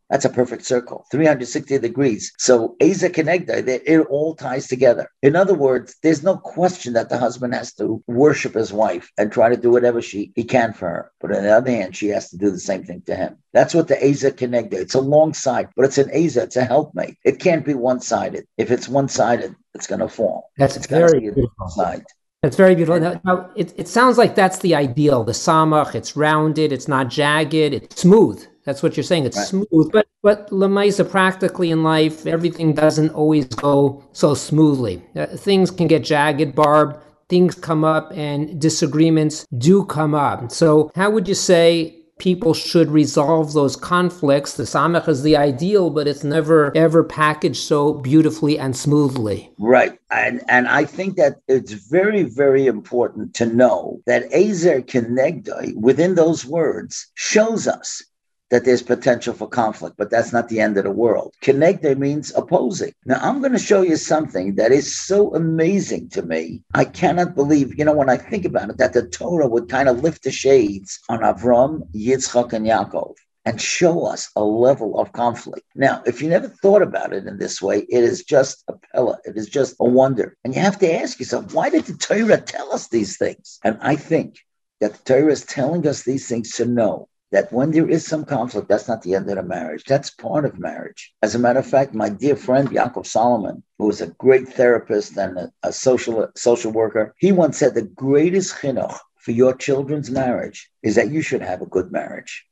That's 0.09 0.25
a 0.25 0.29
perfect 0.29 0.65
circle, 0.65 1.05
360 1.11 1.77
degrees. 1.77 2.33
So 2.37 2.75
Eza 2.81 3.09
Kenegda, 3.09 3.67
it 3.67 4.07
all 4.09 4.35
ties 4.35 4.67
together. 4.67 5.09
In 5.21 5.35
other 5.35 5.53
words, 5.53 5.95
there's 6.01 6.23
no 6.23 6.37
question 6.37 6.93
that 6.93 7.09
the 7.09 7.17
husband 7.17 7.53
has 7.53 7.73
to 7.75 8.03
worship 8.07 8.55
his 8.55 8.73
wife 8.73 9.11
and 9.17 9.31
try 9.31 9.49
to 9.49 9.57
do 9.57 9.69
whatever 9.69 10.01
she 10.01 10.31
he 10.35 10.43
can 10.43 10.73
for 10.73 10.89
her. 10.89 11.11
But 11.21 11.35
on 11.35 11.43
the 11.43 11.55
other 11.55 11.69
hand, 11.69 11.95
she 11.95 12.07
has 12.07 12.29
to 12.31 12.37
do 12.37 12.49
the 12.49 12.59
same 12.59 12.83
thing 12.83 13.03
to 13.05 13.15
him. 13.15 13.37
That's 13.53 13.75
what 13.75 13.87
the 13.87 14.03
Eza 14.03 14.31
Kenegda. 14.31 14.73
It's 14.73 14.95
alongside, 14.95 15.69
but 15.75 15.85
it's 15.85 15.99
an 15.99 16.09
Eza, 16.11 16.43
it's 16.43 16.55
a 16.55 16.63
helpmate. 16.63 17.17
It 17.23 17.39
can't 17.39 17.65
be 17.65 17.75
one-sided. 17.75 18.47
If 18.57 18.71
it's 18.71 18.89
one-sided, 18.89 19.55
it's 19.75 19.85
gonna 19.85 20.09
fall. 20.09 20.51
That's 20.57 20.75
it's 20.75 20.87
very 20.87 21.19
beautiful. 21.19 21.51
Side. 21.69 22.03
That's 22.41 22.55
very 22.55 22.73
beautiful. 22.73 22.99
Now, 22.99 23.21
now, 23.25 23.49
it, 23.55 23.73
it 23.77 23.87
sounds 23.87 24.17
like 24.17 24.33
that's 24.33 24.59
the 24.59 24.73
ideal. 24.73 25.23
The 25.23 25.33
samach, 25.33 25.93
it's 25.93 26.15
rounded, 26.15 26.71
it's 26.71 26.87
not 26.87 27.09
jagged, 27.09 27.53
it's 27.53 28.01
smooth. 28.01 28.45
That's 28.69 28.83
what 28.83 28.95
you're 28.95 29.03
saying. 29.03 29.25
It's 29.25 29.35
right. 29.35 29.47
smooth, 29.47 29.91
but 29.91 30.05
but 30.21 30.47
lemaisa 30.51 31.09
practically 31.09 31.71
in 31.71 31.81
life, 31.81 32.27
everything 32.27 32.73
doesn't 32.73 33.09
always 33.09 33.45
go 33.47 34.03
so 34.11 34.35
smoothly. 34.35 35.01
Uh, 35.15 35.25
things 35.25 35.71
can 35.71 35.87
get 35.87 36.03
jagged, 36.03 36.53
barbed. 36.53 36.97
Things 37.29 37.55
come 37.55 37.83
up, 37.83 38.11
and 38.13 38.61
disagreements 38.61 39.47
do 39.57 39.85
come 39.85 40.13
up. 40.13 40.51
So, 40.51 40.91
how 40.93 41.09
would 41.09 41.27
you 41.27 41.33
say 41.33 41.99
people 42.19 42.53
should 42.53 42.91
resolve 42.91 43.53
those 43.53 43.75
conflicts. 43.75 44.53
The 44.53 44.63
samach 44.63 45.07
is 45.07 45.23
the 45.23 45.37
ideal, 45.37 45.89
but 45.89 46.07
it's 46.07 46.23
never 46.23 46.75
ever 46.75 47.03
packaged 47.03 47.63
so 47.63 47.93
beautifully 47.93 48.59
and 48.59 48.75
smoothly. 48.75 49.51
Right. 49.57 49.97
And 50.11 50.41
and 50.47 50.67
I 50.67 50.83
think 50.83 51.15
that 51.15 51.37
it's 51.47 51.71
very, 51.71 52.23
very 52.23 52.67
important 52.67 53.33
to 53.35 53.45
know 53.45 54.01
that 54.05 54.31
Ezer 54.31 54.81
Kenegdai 54.81 55.75
within 55.75 56.15
those 56.15 56.45
words 56.45 57.07
shows 57.15 57.67
us 57.67 58.03
that 58.49 58.65
there's 58.65 58.81
potential 58.81 59.33
for 59.33 59.47
conflict, 59.47 59.95
but 59.97 60.09
that's 60.09 60.33
not 60.33 60.49
the 60.49 60.59
end 60.59 60.77
of 60.77 60.83
the 60.83 60.91
world. 60.91 61.33
Connected 61.41 61.99
means 61.99 62.33
opposing. 62.35 62.93
Now, 63.05 63.19
I'm 63.21 63.39
going 63.39 63.51
to 63.53 63.59
show 63.59 63.81
you 63.81 63.95
something 63.95 64.55
that 64.55 64.71
is 64.71 64.95
so 64.95 65.33
amazing 65.35 66.09
to 66.09 66.21
me. 66.21 66.63
I 66.73 66.85
cannot 66.85 67.35
believe, 67.35 67.77
you 67.77 67.85
know, 67.85 67.93
when 67.93 68.09
I 68.09 68.17
think 68.17 68.45
about 68.45 68.69
it, 68.69 68.77
that 68.77 68.93
the 68.93 69.07
Torah 69.07 69.47
would 69.47 69.69
kind 69.69 69.89
of 69.89 70.03
lift 70.03 70.23
the 70.23 70.31
shades 70.31 70.99
on 71.09 71.19
Avram, 71.19 71.81
Yitzchak, 71.93 72.53
and 72.53 72.65
Yaakov 72.65 73.15
and 73.45 73.59
show 73.59 74.05
us 74.05 74.29
a 74.35 74.43
level 74.43 74.99
of 74.99 75.11
conflict. 75.13 75.65
Now, 75.73 76.03
if 76.05 76.21
you 76.21 76.29
never 76.29 76.47
thought 76.47 76.81
about 76.81 77.13
it 77.13 77.25
in 77.25 77.37
this 77.39 77.61
way, 77.61 77.79
it 77.79 78.03
is 78.03 78.23
just 78.23 78.63
a 78.67 78.73
pella. 78.93 79.17
It 79.25 79.37
is 79.37 79.49
just 79.49 79.75
a 79.79 79.85
wonder. 79.85 80.35
And 80.43 80.53
you 80.53 80.61
have 80.61 80.79
to 80.79 80.93
ask 80.93 81.19
yourself, 81.19 81.53
why 81.53 81.69
did 81.69 81.85
the 81.85 81.97
Torah 81.97 82.41
tell 82.41 82.73
us 82.73 82.89
these 82.89 83.17
things? 83.17 83.59
And 83.63 83.77
I 83.81 83.95
think 83.95 84.39
that 84.81 84.93
the 84.93 85.03
Torah 85.03 85.31
is 85.31 85.45
telling 85.45 85.87
us 85.87 86.03
these 86.03 86.27
things 86.27 86.51
to 86.57 86.65
know 86.65 87.07
that 87.31 87.51
when 87.53 87.71
there 87.71 87.89
is 87.89 88.05
some 88.05 88.25
conflict, 88.25 88.67
that's 88.67 88.87
not 88.87 89.01
the 89.01 89.15
end 89.15 89.29
of 89.29 89.35
the 89.35 89.43
marriage. 89.43 89.83
That's 89.85 90.09
part 90.09 90.45
of 90.45 90.59
marriage. 90.59 91.13
As 91.21 91.35
a 91.35 91.39
matter 91.39 91.59
of 91.59 91.67
fact, 91.67 91.93
my 91.93 92.09
dear 92.09 92.35
friend 92.35 92.69
Yaakov 92.69 93.05
Solomon, 93.05 93.63
who 93.77 93.87
was 93.87 94.01
a 94.01 94.07
great 94.07 94.47
therapist 94.47 95.17
and 95.17 95.37
a, 95.37 95.51
a 95.63 95.71
social 95.71 96.27
social 96.35 96.71
worker, 96.71 97.13
he 97.17 97.31
once 97.31 97.57
said 97.57 97.75
the 97.75 97.83
greatest 97.83 98.55
chinuch 98.55 98.97
for 99.17 99.31
your 99.31 99.55
children's 99.55 100.09
marriage 100.09 100.69
is 100.81 100.95
that 100.95 101.11
you 101.11 101.21
should 101.21 101.41
have 101.41 101.61
a 101.61 101.67
good 101.67 101.91
marriage. 101.91 102.45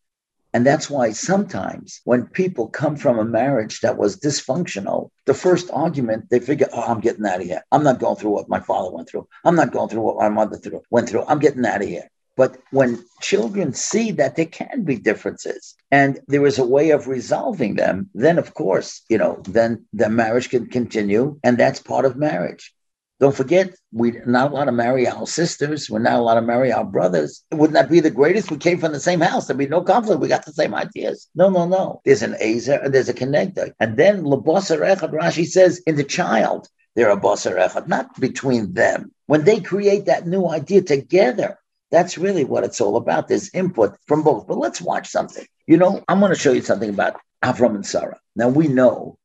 And 0.54 0.66
that's 0.66 0.90
why 0.90 1.12
sometimes 1.12 2.02
when 2.04 2.26
people 2.26 2.68
come 2.68 2.96
from 2.96 3.20
a 3.20 3.26
marriage 3.26 3.82
that 3.82 3.98
was 3.98 4.18
dysfunctional, 4.20 5.10
the 5.26 5.34
first 5.34 5.70
argument, 5.72 6.30
they 6.30 6.40
figure, 6.40 6.68
oh, 6.74 6.82
I'm 6.82 7.02
getting 7.02 7.26
out 7.26 7.42
of 7.42 7.48
here. 7.48 7.62
I'm 7.72 7.84
not 7.84 8.00
going 8.00 8.16
through 8.16 8.32
what 8.32 8.50
my 8.50 8.60
father 8.60 8.92
went 8.92 9.10
through. 9.10 9.28
I'm 9.44 9.56
not 9.56 9.72
going 9.72 9.90
through 9.90 10.02
what 10.02 10.18
my 10.18 10.30
mother 10.30 10.58
through, 10.58 10.82
went 10.90 11.10
through. 11.10 11.26
I'm 11.28 11.40
getting 11.40 11.66
out 11.66 11.82
of 11.82 11.88
here. 11.88 12.10
But 12.38 12.58
when 12.70 13.04
children 13.20 13.74
see 13.74 14.12
that 14.12 14.36
there 14.36 14.46
can 14.46 14.84
be 14.84 14.98
differences 14.98 15.74
and 15.90 16.20
there 16.28 16.46
is 16.46 16.60
a 16.60 16.66
way 16.66 16.92
of 16.92 17.08
resolving 17.08 17.76
them, 17.76 18.12
then 18.14 18.38
of 18.38 18.54
course, 18.54 19.02
you 19.10 19.18
know, 19.18 19.42
then 19.44 19.86
the 19.92 20.08
marriage 20.08 20.50
can 20.50 20.68
continue 20.68 21.40
and 21.44 21.58
that's 21.58 21.82
part 21.82 22.06
of 22.06 22.16
marriage. 22.16 22.74
Don't 23.20 23.36
forget, 23.36 23.74
we're 23.92 24.24
not 24.28 24.52
allowed 24.52 24.66
to 24.66 24.72
marry 24.72 25.08
our 25.08 25.26
sisters. 25.26 25.90
We're 25.90 25.98
not 25.98 26.20
allowed 26.20 26.36
to 26.36 26.44
marry 26.44 26.72
our 26.72 26.86
brothers. 26.86 27.44
Wouldn't 27.52 27.74
that 27.74 27.90
be 27.90 28.00
the 28.00 28.12
greatest? 28.12 28.52
We 28.52 28.58
came 28.58 28.78
from 28.78 28.92
the 28.92 29.00
same 29.00 29.22
house. 29.22 29.48
There'd 29.48 29.58
be 29.58 29.68
no 29.68 29.82
conflict. 29.82 30.22
We 30.22 30.28
got 30.28 30.46
the 30.46 30.54
same 30.54 30.76
ideas. 30.76 31.28
No, 31.34 31.50
no, 31.50 31.68
no. 31.68 32.02
There's 32.06 32.22
an 32.22 32.36
Azer 32.40 32.86
and 32.86 32.94
there's 32.94 33.10
a 33.10 33.16
connector. 33.16 33.72
And 33.80 33.98
then 33.98 34.22
Labosar 34.22 34.82
Echad, 34.82 35.12
Rashi 35.12 35.48
says, 35.48 35.82
in 35.88 35.96
the 35.96 36.04
child, 36.04 36.68
they're 36.96 37.10
a 37.10 37.18
Echad, 37.18 37.88
not 37.88 38.20
between 38.20 38.74
them. 38.74 39.12
When 39.26 39.44
they 39.46 39.62
create 39.62 40.06
that 40.06 40.28
new 40.28 40.48
idea 40.48 40.84
together, 40.84 41.58
that's 41.92 42.18
really 42.18 42.44
what 42.44 42.64
it's 42.64 42.82
all 42.82 42.98
about. 42.98 43.28
There's 43.28 43.54
input 43.54 43.98
from 44.08 44.24
both. 44.24 44.48
But 44.48 44.58
let's 44.58 44.82
watch 44.82 45.10
something. 45.10 45.46
You 45.68 45.78
know, 45.78 46.04
I'm 46.08 46.20
going 46.20 46.34
to 46.34 46.40
show 46.40 46.52
you 46.52 46.62
something 46.62 46.90
about 46.90 47.20
Avram 47.44 47.76
and 47.76 47.86
Sarah. 47.86 48.20
Now 48.36 48.50
we 48.50 48.68
know 48.68 49.18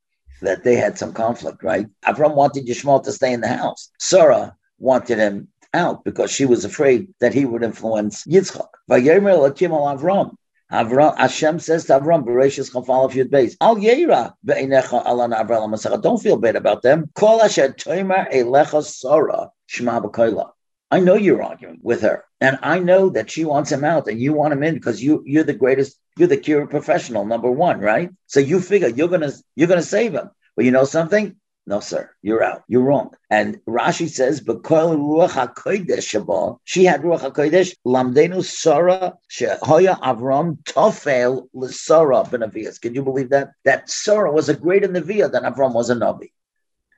that 0.42 0.64
they 0.64 0.76
had 0.76 0.98
some 0.98 1.12
conflict, 1.12 1.62
right? 1.62 1.86
Avram 2.04 2.34
wanted 2.34 2.66
Yishmael 2.66 3.02
to 3.04 3.12
stay 3.12 3.32
in 3.32 3.40
the 3.40 3.48
house. 3.48 3.90
Sarah 3.98 4.56
wanted 4.78 5.18
him 5.18 5.48
out 5.74 6.04
because 6.04 6.30
she 6.30 6.44
was 6.44 6.64
afraid 6.64 7.08
that 7.20 7.32
he 7.32 7.44
would 7.44 7.62
influence 7.62 8.24
Yitzchak. 8.24 8.68
Avram. 8.90 10.36
Avram, 10.70 11.16
Hashem 11.18 11.60
says 11.60 11.84
to 11.86 12.00
Avram, 12.00 12.24
Bereshis 12.24 12.72
Chafal 12.72 13.04
of 13.04 13.12
Yud 13.12 13.28
Beis, 13.28 13.56
Al 13.60 13.76
Yeira 13.76 14.32
be'enecha 14.44 15.04
alan 15.04 15.32
Avram. 15.32 16.02
Don't 16.02 16.22
feel 16.22 16.38
bad 16.38 16.56
about 16.56 16.82
them. 16.82 17.10
Kol 17.14 17.42
asher 17.42 17.68
toimer 17.68 18.32
elecha 18.32 18.82
Sarah 18.82 19.50
shema 19.66 20.00
b'koila. 20.00 20.50
I 20.92 21.00
know 21.00 21.14
you're 21.14 21.42
arguing 21.42 21.78
with 21.82 22.02
her, 22.02 22.22
and 22.38 22.58
I 22.62 22.78
know 22.78 23.08
that 23.08 23.30
she 23.30 23.46
wants 23.46 23.72
him 23.72 23.82
out, 23.82 24.08
and 24.08 24.20
you 24.20 24.34
want 24.34 24.52
him 24.52 24.62
in 24.62 24.74
because 24.74 25.02
you 25.02 25.22
you're 25.24 25.42
the 25.42 25.54
greatest, 25.54 25.98
you're 26.18 26.28
the 26.28 26.36
cure 26.36 26.66
professional, 26.66 27.24
number 27.24 27.50
one, 27.50 27.80
right? 27.80 28.10
So 28.26 28.40
you 28.40 28.60
figure 28.60 28.88
you're 28.88 29.08
gonna 29.08 29.32
you're 29.56 29.68
gonna 29.68 29.82
save 29.82 30.12
him. 30.12 30.28
But 30.54 30.66
you 30.66 30.70
know 30.70 30.84
something? 30.84 31.36
No, 31.66 31.80
sir, 31.80 32.10
you're 32.20 32.42
out. 32.42 32.64
You're 32.68 32.82
wrong. 32.82 33.14
And 33.30 33.58
Rashi 33.66 34.06
says, 34.06 34.40
"Because 34.40 34.94
ruach 34.96 36.58
she 36.64 36.84
had 36.84 37.02
ruach 37.02 37.20
hakodesh 37.20 37.74
lamdenu 37.86 38.44
Sarah 38.44 39.14
shehoya 39.30 39.98
Avram 39.98 40.62
tofel 40.64 41.48
l'Sarah 41.54 42.28
benavias." 42.28 42.78
Can 42.78 42.94
you 42.94 43.02
believe 43.02 43.30
that? 43.30 43.52
That 43.64 43.88
Sarah 43.88 44.30
was 44.30 44.50
a 44.50 44.54
greater 44.54 44.88
neviah 44.88 45.32
than 45.32 45.44
Avram 45.44 45.72
was 45.72 45.88
a 45.88 45.94
navi. 45.94 46.32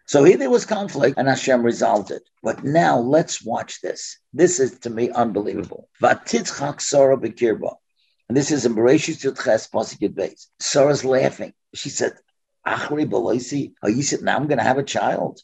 So 0.06 0.22
here 0.24 0.36
there 0.36 0.50
was 0.50 0.66
conflict, 0.66 1.16
and 1.18 1.28
Hashem 1.28 1.62
resolved 1.62 2.10
it. 2.10 2.28
But 2.42 2.62
now 2.62 2.98
let's 2.98 3.42
watch 3.42 3.80
this. 3.80 4.18
This 4.32 4.60
is 4.60 4.78
to 4.80 4.90
me 4.90 5.10
unbelievable. 5.10 5.88
Hmm. 5.98 6.06
Vatitzchak 6.06 6.80
Sarah 6.80 7.16
bekirba. 7.16 7.74
And 8.28 8.36
this 8.36 8.50
is 8.50 8.64
in 8.64 8.74
Bereshit 8.74 9.22
Yudches 9.22 9.70
Pasuk 9.70 10.14
Beis. 10.14 10.46
Sarah's 10.58 11.04
laughing. 11.04 11.52
She 11.74 11.90
said, 11.90 12.14
Achri 12.66 13.06
Beloisi, 13.06 13.74
now 14.22 14.36
I'm 14.36 14.46
going 14.46 14.58
to 14.58 14.64
have 14.64 14.78
a 14.78 14.82
child. 14.82 15.40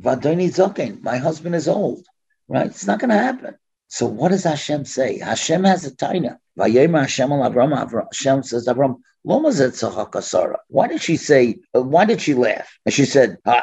Vadoni 0.00 0.48
Zokin, 0.48 1.02
my 1.02 1.18
husband 1.18 1.54
is 1.54 1.68
old, 1.68 2.06
right? 2.48 2.66
It's 2.66 2.86
not 2.86 2.98
going 2.98 3.10
to 3.10 3.18
happen. 3.18 3.56
So 3.88 4.06
what 4.06 4.30
does 4.30 4.44
Hashem 4.44 4.84
say? 4.84 5.18
Hashem 5.18 5.64
has 5.64 5.84
a 5.84 5.90
taina. 5.90 6.38
Vayema 6.58 7.02
Hashem 7.02 7.30
al 7.32 7.50
Avram. 7.50 8.06
Hashem 8.12 8.42
says 8.42 8.66
Avram, 8.66 8.96
why 9.26 10.86
did 10.86 11.02
she 11.02 11.16
say? 11.16 11.58
Uh, 11.74 11.82
why 11.82 12.04
did 12.04 12.20
she 12.20 12.34
laugh? 12.34 12.78
And 12.84 12.94
she 12.94 13.04
said, 13.04 13.38
"And 13.44 13.56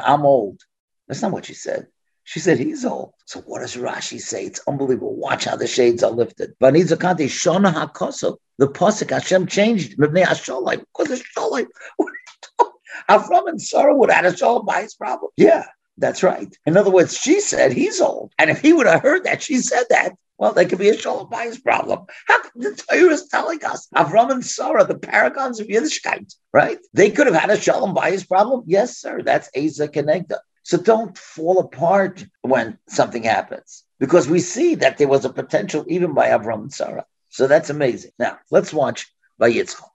I'm 0.00 0.24
old." 0.24 0.60
That's 1.08 1.22
not 1.22 1.32
what 1.32 1.46
she 1.46 1.54
said. 1.54 1.88
She 2.22 2.38
said 2.38 2.60
he's 2.60 2.84
old. 2.84 3.14
So 3.24 3.40
what 3.40 3.62
does 3.62 3.74
Rashi 3.74 4.20
say? 4.20 4.44
It's 4.46 4.60
unbelievable. 4.68 5.16
Watch 5.16 5.46
how 5.46 5.56
the 5.56 5.66
shades 5.66 6.04
are 6.04 6.12
lifted. 6.12 6.54
Vanizakante 6.60 7.26
Shona 7.26 7.74
Hakoso. 7.74 8.36
The 8.58 8.68
Pasuk 8.68 9.10
Hashem 9.10 9.48
changed 9.48 9.98
Mibnei 9.98 10.22
Hasholai 10.22 10.78
because 10.78 11.10
of 11.10 11.20
Sholai. 11.36 11.66
Avram 13.10 13.48
and 13.48 13.60
Sarah 13.60 13.96
would 13.96 14.12
have 14.12 14.36
Sholai 14.36 14.64
by 14.64 14.82
his 14.82 14.94
problem. 14.94 15.32
Yeah, 15.36 15.64
that's 15.98 16.22
right. 16.22 16.56
In 16.66 16.76
other 16.76 16.90
words, 16.90 17.16
she 17.16 17.40
said 17.40 17.72
he's 17.72 18.00
old. 18.00 18.32
And 18.38 18.50
if 18.50 18.60
he 18.60 18.72
would 18.72 18.86
have 18.86 19.02
heard 19.02 19.24
that 19.24 19.42
she 19.42 19.58
said 19.58 19.84
that, 19.90 20.14
well, 20.38 20.52
there 20.52 20.64
could 20.64 20.78
be 20.78 20.88
a 20.88 20.98
Shalom 20.98 21.30
bayis 21.30 21.62
problem. 21.62 22.06
How 22.26 22.42
come 22.42 22.50
the 22.56 22.74
Torah 22.74 23.12
is 23.12 23.28
telling 23.28 23.64
us 23.64 23.86
Avram 23.94 24.30
and 24.30 24.44
Sarah, 24.44 24.84
the 24.84 24.98
paragons 24.98 25.60
of 25.60 25.68
Yiddishkeit, 25.68 26.34
right? 26.52 26.78
They 26.92 27.10
could 27.10 27.26
have 27.26 27.36
had 27.36 27.50
a 27.50 27.60
Shalom 27.60 27.94
bayis 27.94 28.26
problem. 28.26 28.64
Yes, 28.66 28.98
sir. 28.98 29.22
That's 29.22 29.48
Asa 29.56 29.88
Connector. 29.88 30.38
So 30.64 30.78
don't 30.78 31.16
fall 31.16 31.58
apart 31.58 32.24
when 32.40 32.78
something 32.88 33.22
happens 33.22 33.84
because 34.00 34.28
we 34.28 34.40
see 34.40 34.74
that 34.76 34.98
there 34.98 35.08
was 35.08 35.24
a 35.24 35.32
potential 35.32 35.84
even 35.88 36.14
by 36.14 36.28
Avram 36.28 36.62
and 36.62 36.72
Sarah. 36.72 37.04
So 37.28 37.46
that's 37.46 37.70
amazing. 37.70 38.12
Now 38.18 38.38
let's 38.50 38.72
watch 38.72 39.12
by 39.38 39.52
Yitzchak, 39.52 39.90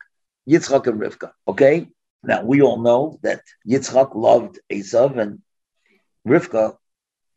Yitzchak 0.48 0.88
and 0.88 1.00
Rivka. 1.00 1.32
Okay. 1.48 1.88
Now 2.24 2.44
we 2.44 2.62
all 2.62 2.82
know 2.82 3.20
that 3.24 3.42
Yitzchak 3.68 4.16
loved 4.16 4.60
Esav 4.72 5.18
and 5.18 5.42
Rivka 6.28 6.78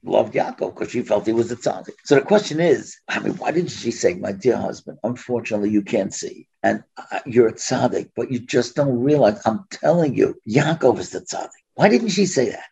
loved 0.03 0.35
Yaakov 0.35 0.75
because 0.75 0.91
she 0.91 1.03
felt 1.03 1.27
he 1.27 1.33
was 1.33 1.53
a 1.53 1.57
tzaddik. 1.57 1.95
So 2.05 2.15
the 2.15 2.23
question 2.23 2.61
is, 2.61 2.97
I 3.09 3.21
mean, 3.21 3.35
why 3.35 3.51
didn't 3.51 3.71
she 3.71 3.91
say, 3.91 4.15
"My 4.15 4.33
dear 4.33 4.57
husband, 4.57 4.99
unfortunately 5.05 5.71
you 5.71 5.83
can't 5.83 6.15
see, 6.15 6.49
and 6.63 6.83
uh, 6.97 7.21
you're 7.27 7.49
a 7.49 7.53
tzaddik, 7.53 8.11
but 8.17 8.31
you 8.31 8.39
just 8.39 8.77
don't 8.77 9.03
realize." 9.03 9.41
I'm 9.45 9.65
telling 9.71 10.15
you, 10.15 10.41
Yaakov 10.49 10.99
is 10.99 11.11
the 11.11 11.21
tzaddik. 11.21 11.49
Why 11.75 11.89
didn't 11.89 12.09
she 12.09 12.27
say 12.27 12.51
that? 12.51 12.65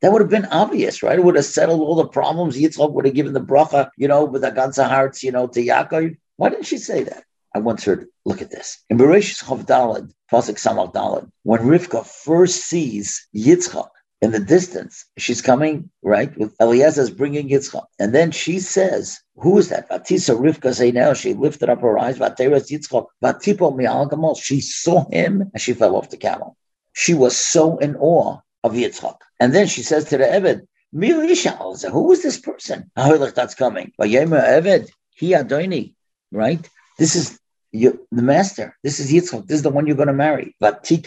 That 0.00 0.12
would 0.12 0.20
have 0.20 0.30
been 0.30 0.46
obvious, 0.46 1.02
right? 1.02 1.18
It 1.18 1.24
would 1.24 1.36
have 1.36 1.46
settled 1.46 1.80
all 1.80 1.94
the 1.94 2.06
problems. 2.06 2.58
Yitzchak 2.58 2.92
would 2.92 3.06
have 3.06 3.14
given 3.14 3.32
the 3.32 3.40
bracha, 3.40 3.90
you 3.96 4.08
know, 4.08 4.24
with 4.24 4.42
the 4.42 4.50
ganze 4.50 4.86
hearts, 4.86 5.22
you 5.22 5.32
know, 5.32 5.46
to 5.46 5.60
Yaakov. 5.64 6.16
Why 6.36 6.48
didn't 6.50 6.66
she 6.66 6.78
say 6.78 7.04
that? 7.04 7.24
I 7.54 7.60
once 7.60 7.84
heard, 7.84 8.08
look 8.24 8.42
at 8.42 8.50
this. 8.50 8.84
In 8.90 8.98
Bereshit 8.98 9.44
Chav 9.44 9.64
Dalad, 9.64 10.12
Pasuk 10.30 10.56
Samach 10.56 10.92
Dalad, 10.92 11.30
when 11.44 11.60
Rivka 11.60 12.04
first 12.04 12.66
sees 12.66 13.26
Yitzchak 13.34 13.88
in 14.24 14.30
the 14.30 14.40
distance, 14.40 15.04
she's 15.18 15.42
coming, 15.42 15.90
right, 16.02 16.36
with 16.38 16.56
Eliezer's 16.56 17.10
bringing 17.10 17.50
Yitzchak. 17.50 17.84
And 17.98 18.14
then 18.14 18.30
she 18.30 18.58
says, 18.58 19.20
who 19.36 19.58
is 19.58 19.68
that? 19.68 19.90
Vatisa 19.90 20.34
Rivka 20.34 20.72
say 20.72 20.90
now, 20.90 21.12
she 21.12 21.34
lifted 21.34 21.68
up 21.68 21.82
her 21.82 21.98
eyes, 21.98 22.18
Vateres 22.18 22.70
Yitzchak, 22.70 23.06
Vatipo 23.22 23.76
Mi'al 23.76 24.40
She 24.40 24.62
saw 24.62 25.06
him 25.10 25.50
and 25.52 25.60
she 25.60 25.74
fell 25.74 25.94
off 25.94 26.08
the 26.08 26.16
camel. 26.16 26.56
She 26.94 27.12
was 27.12 27.36
so 27.36 27.76
in 27.76 27.96
awe 27.96 28.38
of 28.62 28.72
Yitzchak. 28.72 29.18
And 29.40 29.54
then 29.54 29.66
she 29.66 29.82
says 29.82 30.06
to 30.06 30.16
the 30.16 30.24
Eved, 30.24 30.62
who 31.92 32.12
is 32.12 32.22
this 32.22 32.38
person? 32.38 32.90
That's 32.96 33.54
coming. 33.54 33.92
Eved, 34.00 34.88
he 35.10 35.32
Adoni, 35.32 35.94
right? 36.32 36.66
This 36.98 37.14
is 37.14 37.38
you, 37.74 38.06
the 38.12 38.22
master. 38.22 38.76
This 38.82 39.00
is 39.00 39.12
Yitzchak. 39.12 39.48
This 39.48 39.56
is 39.56 39.62
the 39.62 39.70
one 39.70 39.86
you're 39.86 39.96
going 39.96 40.06
to 40.06 40.12
marry. 40.12 40.54
She 40.60 40.98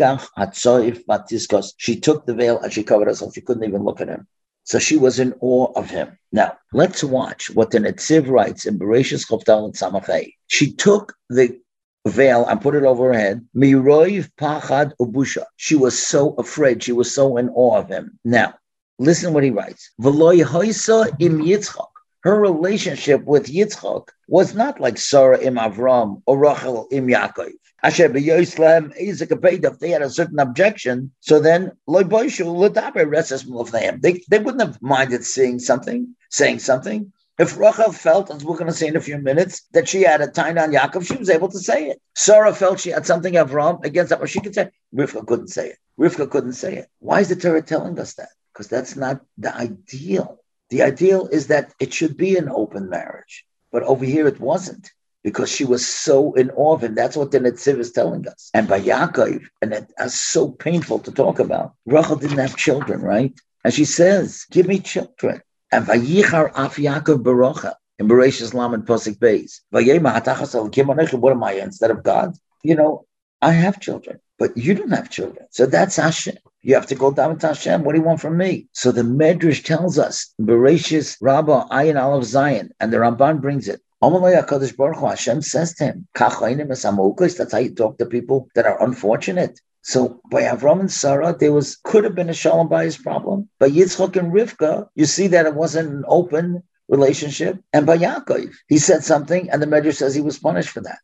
took 1.99 2.26
the 2.26 2.34
veil 2.34 2.60
and 2.60 2.73
she 2.73 2.84
covered 2.84 3.07
herself. 3.07 3.34
She 3.34 3.41
couldn't 3.41 3.64
even 3.64 3.84
look 3.84 4.02
at 4.02 4.10
him. 4.10 4.27
So 4.65 4.80
she 4.80 4.98
was 4.98 5.18
in 5.18 5.34
awe 5.39 5.72
of 5.77 5.89
him. 5.89 6.19
Now, 6.34 6.57
let's 6.73 7.03
watch 7.03 7.49
what 7.52 7.72
the 7.72 7.80
Netziv 7.80 8.27
writes 8.27 8.65
in 8.65 8.77
Bereshis 8.77 9.26
Choftal 9.26 9.64
and 9.64 9.73
Samachay. 9.73 10.34
She 10.48 10.73
took 10.73 11.14
the 11.30 11.57
veil 12.06 12.45
and 12.45 12.60
put 12.60 12.76
it 12.76 12.84
over 12.84 13.14
her 13.14 13.18
head. 13.18 13.48
Miroiv 13.56 14.30
pachad 14.38 14.91
ubusha. 14.99 15.45
She 15.56 15.76
was 15.76 15.98
so 15.98 16.34
afraid. 16.34 16.84
She 16.84 16.91
was 16.91 17.15
so 17.15 17.38
in 17.38 17.48
awe 17.49 17.77
of 17.77 17.88
him. 17.88 18.19
Now, 18.26 18.56
listen 18.99 19.34
what 19.34 19.45
he 19.45 19.52
writes. 19.52 19.91
V'loy 20.02 20.41
im 21.22 21.39
Yitzchak 21.39 21.88
her 22.22 22.39
relationship 22.39 23.23
with 23.23 23.48
Yitzchak 23.48 24.10
was 24.27 24.53
not 24.53 24.80
like 24.80 24.98
Sarah 24.98 25.39
im 25.39 25.56
Avram 25.56 26.22
or 26.26 26.38
Rachel 26.38 26.88
im 26.91 27.07
Yaakov. 27.07 27.52
Asher 27.84 28.10
b'Yoslam 28.10 28.91
Isaac 28.99 29.31
if 29.31 29.80
they 29.80 29.89
had 29.91 30.02
a 30.02 30.10
certain 30.10 30.39
objection, 30.39 31.11
so 31.19 31.39
then 31.39 31.72
they 31.88 32.03
they 34.30 34.39
wouldn't 34.39 34.61
have 34.61 34.81
minded 34.81 35.23
seeing 35.23 35.60
something, 35.60 36.15
saying 36.30 36.60
something. 36.60 37.14
If 37.39 37.56
Rachel 37.56 37.91
felt, 37.91 38.31
as 38.31 38.44
we're 38.44 38.57
going 38.57 38.65
to 38.65 38.73
see 38.73 38.88
in 38.88 38.95
a 38.95 39.02
few 39.02 39.19
minutes, 39.19 39.61
that 39.73 39.88
she 39.88 40.02
had 40.02 40.22
a 40.22 40.27
time 40.27 40.57
on 40.57 40.72
Yaakov, 40.72 41.06
she 41.07 41.18
was 41.18 41.30
able 41.30 41.49
to 41.49 41.60
say 41.60 41.89
it. 41.89 42.02
Sarah 42.15 42.53
felt 42.53 42.80
she 42.80 42.89
had 42.89 43.06
something 43.06 43.35
Avram 43.35 43.85
against 43.85 44.10
that, 44.10 44.19
but 44.19 44.30
she 44.30 44.39
could 44.39 44.56
say. 44.56 44.72
Rivka 44.94 45.26
couldn't 45.27 45.49
say 45.49 45.69
it. 45.69 45.77
Rivka 45.99 46.31
couldn't 46.31 46.53
say 46.53 46.77
it. 46.77 46.88
Why 46.98 47.19
is 47.19 47.30
the 47.30 47.35
Torah 47.35 47.61
telling 47.61 47.99
us 47.99 48.15
that? 48.15 48.30
Because 48.52 48.68
that's 48.69 48.95
not 48.95 49.22
the 49.38 49.56
ideal. 49.56 50.39
The 50.69 50.84
ideal 50.84 51.27
is 51.27 51.48
that 51.48 51.73
it 51.80 51.94
should 51.94 52.18
be 52.18 52.38
an 52.38 52.49
open 52.49 52.89
marriage. 52.89 53.45
But 53.72 53.84
over 53.84 54.06
here 54.06 54.27
it 54.27 54.39
wasn't 54.39 54.91
because 55.23 55.52
she 55.52 55.65
was 55.65 55.85
so 55.85 56.34
in 56.34 56.49
awe 56.52 56.73
of 56.76 56.84
him. 56.84 56.95
That's 56.95 57.18
what 57.18 57.31
the 57.31 57.39
Netziv 57.39 57.80
is 57.80 57.91
telling 57.91 58.27
us. 58.27 58.49
And 58.53 58.68
by 58.68 58.80
Yaakov, 58.81 59.45
and 59.61 59.88
is 59.99 60.19
so 60.19 60.52
painful 60.52 60.99
to 60.99 61.11
talk 61.11 61.39
about, 61.39 61.73
Rachel 61.85 62.15
didn't 62.15 62.38
have 62.38 62.56
children, 62.56 63.02
right? 63.02 63.34
And 63.64 63.73
she 63.73 63.85
says, 63.85 64.45
give 64.49 64.68
me 64.68 64.80
children. 64.80 65.41
And 65.72 65.85
Vayichar 65.85 66.52
Af 66.56 66.77
Yaakov 66.77 67.23
Barocha 67.23 67.73
in 67.99 68.07
Bereshis 68.07 68.53
Lam 68.53 68.73
and 68.73 68.85
Posik 68.85 69.18
Beis. 69.18 69.60
What 69.69 71.31
am 71.31 71.44
I 71.44 71.53
instead 71.53 71.91
of 71.91 72.03
God? 72.03 72.35
You 72.64 72.76
know, 72.76 73.06
I 73.41 73.52
have 73.52 73.80
children, 73.81 74.19
but 74.38 74.55
you 74.55 74.73
don't 74.73 74.91
have 74.91 75.09
children. 75.09 75.45
So 75.51 75.65
that's 75.65 75.95
Hashem. 75.95 76.38
You 76.61 76.76
have 76.76 76.88
to 76.88 76.95
go 76.95 77.11
down 77.11 77.38
to 77.39 77.47
Hashem. 77.47 77.84
What 77.84 77.93
do 77.93 77.99
you 77.99 78.05
want 78.05 78.22
from 78.22 78.38
me? 78.38 78.68
So 78.73 78.91
the 78.91 79.01
Medrash 79.01 79.64
tells 79.64 79.97
us, 79.97 80.34
Bereshis 80.39 81.18
Rabbah 81.22 81.68
Ayin 81.69 82.01
Aleph 82.01 82.26
Zion, 82.26 82.72
and 82.80 82.91
the 82.91 82.97
Ramban 82.97 83.41
brings 83.41 83.68
it. 83.68 83.81
Hashem 84.01 85.41
says 85.41 85.73
to 85.76 85.85
him, 85.85 86.07
That's 86.14 86.35
how 87.51 87.57
you 87.57 87.73
talk 87.73 87.97
to 87.97 88.05
people 88.05 88.49
that 88.53 88.65
are 88.65 88.84
unfortunate. 88.84 89.59
So 89.81 90.19
by 90.30 90.41
Avram 90.41 90.81
and 90.81 90.91
Sarah, 90.91 91.35
there 91.39 91.53
was 91.53 91.77
could 91.84 92.03
have 92.03 92.14
been 92.14 92.30
a 92.30 92.34
shalom 92.34 92.68
bayis 92.68 93.01
problem. 93.01 93.49
By 93.57 93.69
Yitzchak 93.69 94.18
and 94.18 94.34
Rivka, 94.34 94.89
you 94.95 95.05
see 95.05 95.27
that 95.27 95.45
it 95.45 95.55
wasn't 95.55 95.89
an 95.89 96.03
open 96.07 96.64
relationship. 96.89 97.59
And 97.72 97.85
by 97.85 97.97
Yaakov, 97.97 98.53
he 98.68 98.77
said 98.77 99.03
something, 99.03 99.49
and 99.49 99.61
the 99.61 99.65
Medrash 99.65 99.95
says 99.95 100.14
he 100.14 100.22
was 100.22 100.39
punished 100.39 100.69
for 100.69 100.81
that. 100.81 100.99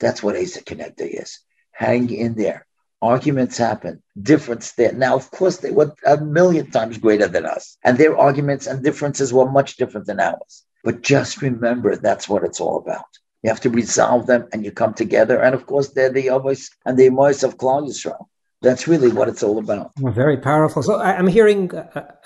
That's 0.00 0.22
what 0.22 0.36
Asa 0.36 0.62
Connector 0.62 1.22
is. 1.22 1.40
Hang 1.78 2.10
in 2.10 2.34
there. 2.34 2.66
Arguments 3.00 3.56
happen, 3.56 4.02
difference 4.20 4.72
there. 4.72 4.92
Now, 4.92 5.14
of 5.14 5.30
course, 5.30 5.58
they 5.58 5.70
were 5.70 5.94
a 6.04 6.16
million 6.16 6.72
times 6.72 6.98
greater 6.98 7.28
than 7.28 7.46
us, 7.46 7.76
and 7.84 7.96
their 7.96 8.18
arguments 8.18 8.66
and 8.66 8.82
differences 8.82 9.32
were 9.32 9.48
much 9.48 9.76
different 9.76 10.08
than 10.08 10.18
ours. 10.18 10.64
But 10.82 11.02
just 11.02 11.40
remember, 11.40 11.94
that's 11.94 12.28
what 12.28 12.42
it's 12.42 12.60
all 12.60 12.78
about. 12.78 13.06
You 13.44 13.50
have 13.50 13.60
to 13.60 13.70
resolve 13.70 14.26
them, 14.26 14.48
and 14.52 14.64
you 14.64 14.72
come 14.72 14.92
together. 14.92 15.40
And 15.40 15.54
of 15.54 15.66
course, 15.66 15.90
they're 15.90 16.10
the 16.10 16.26
Avos 16.26 16.68
and 16.84 16.98
the 16.98 17.06
Amos 17.06 17.44
of 17.44 17.58
Klal 17.58 17.86
Yisrael 17.86 18.26
that's 18.60 18.88
really 18.88 19.12
what 19.12 19.28
it's 19.28 19.42
all 19.42 19.58
about. 19.58 19.92
Well, 20.00 20.12
very 20.12 20.36
powerful. 20.36 20.82
So 20.82 21.00
I'm 21.00 21.28
hearing 21.28 21.70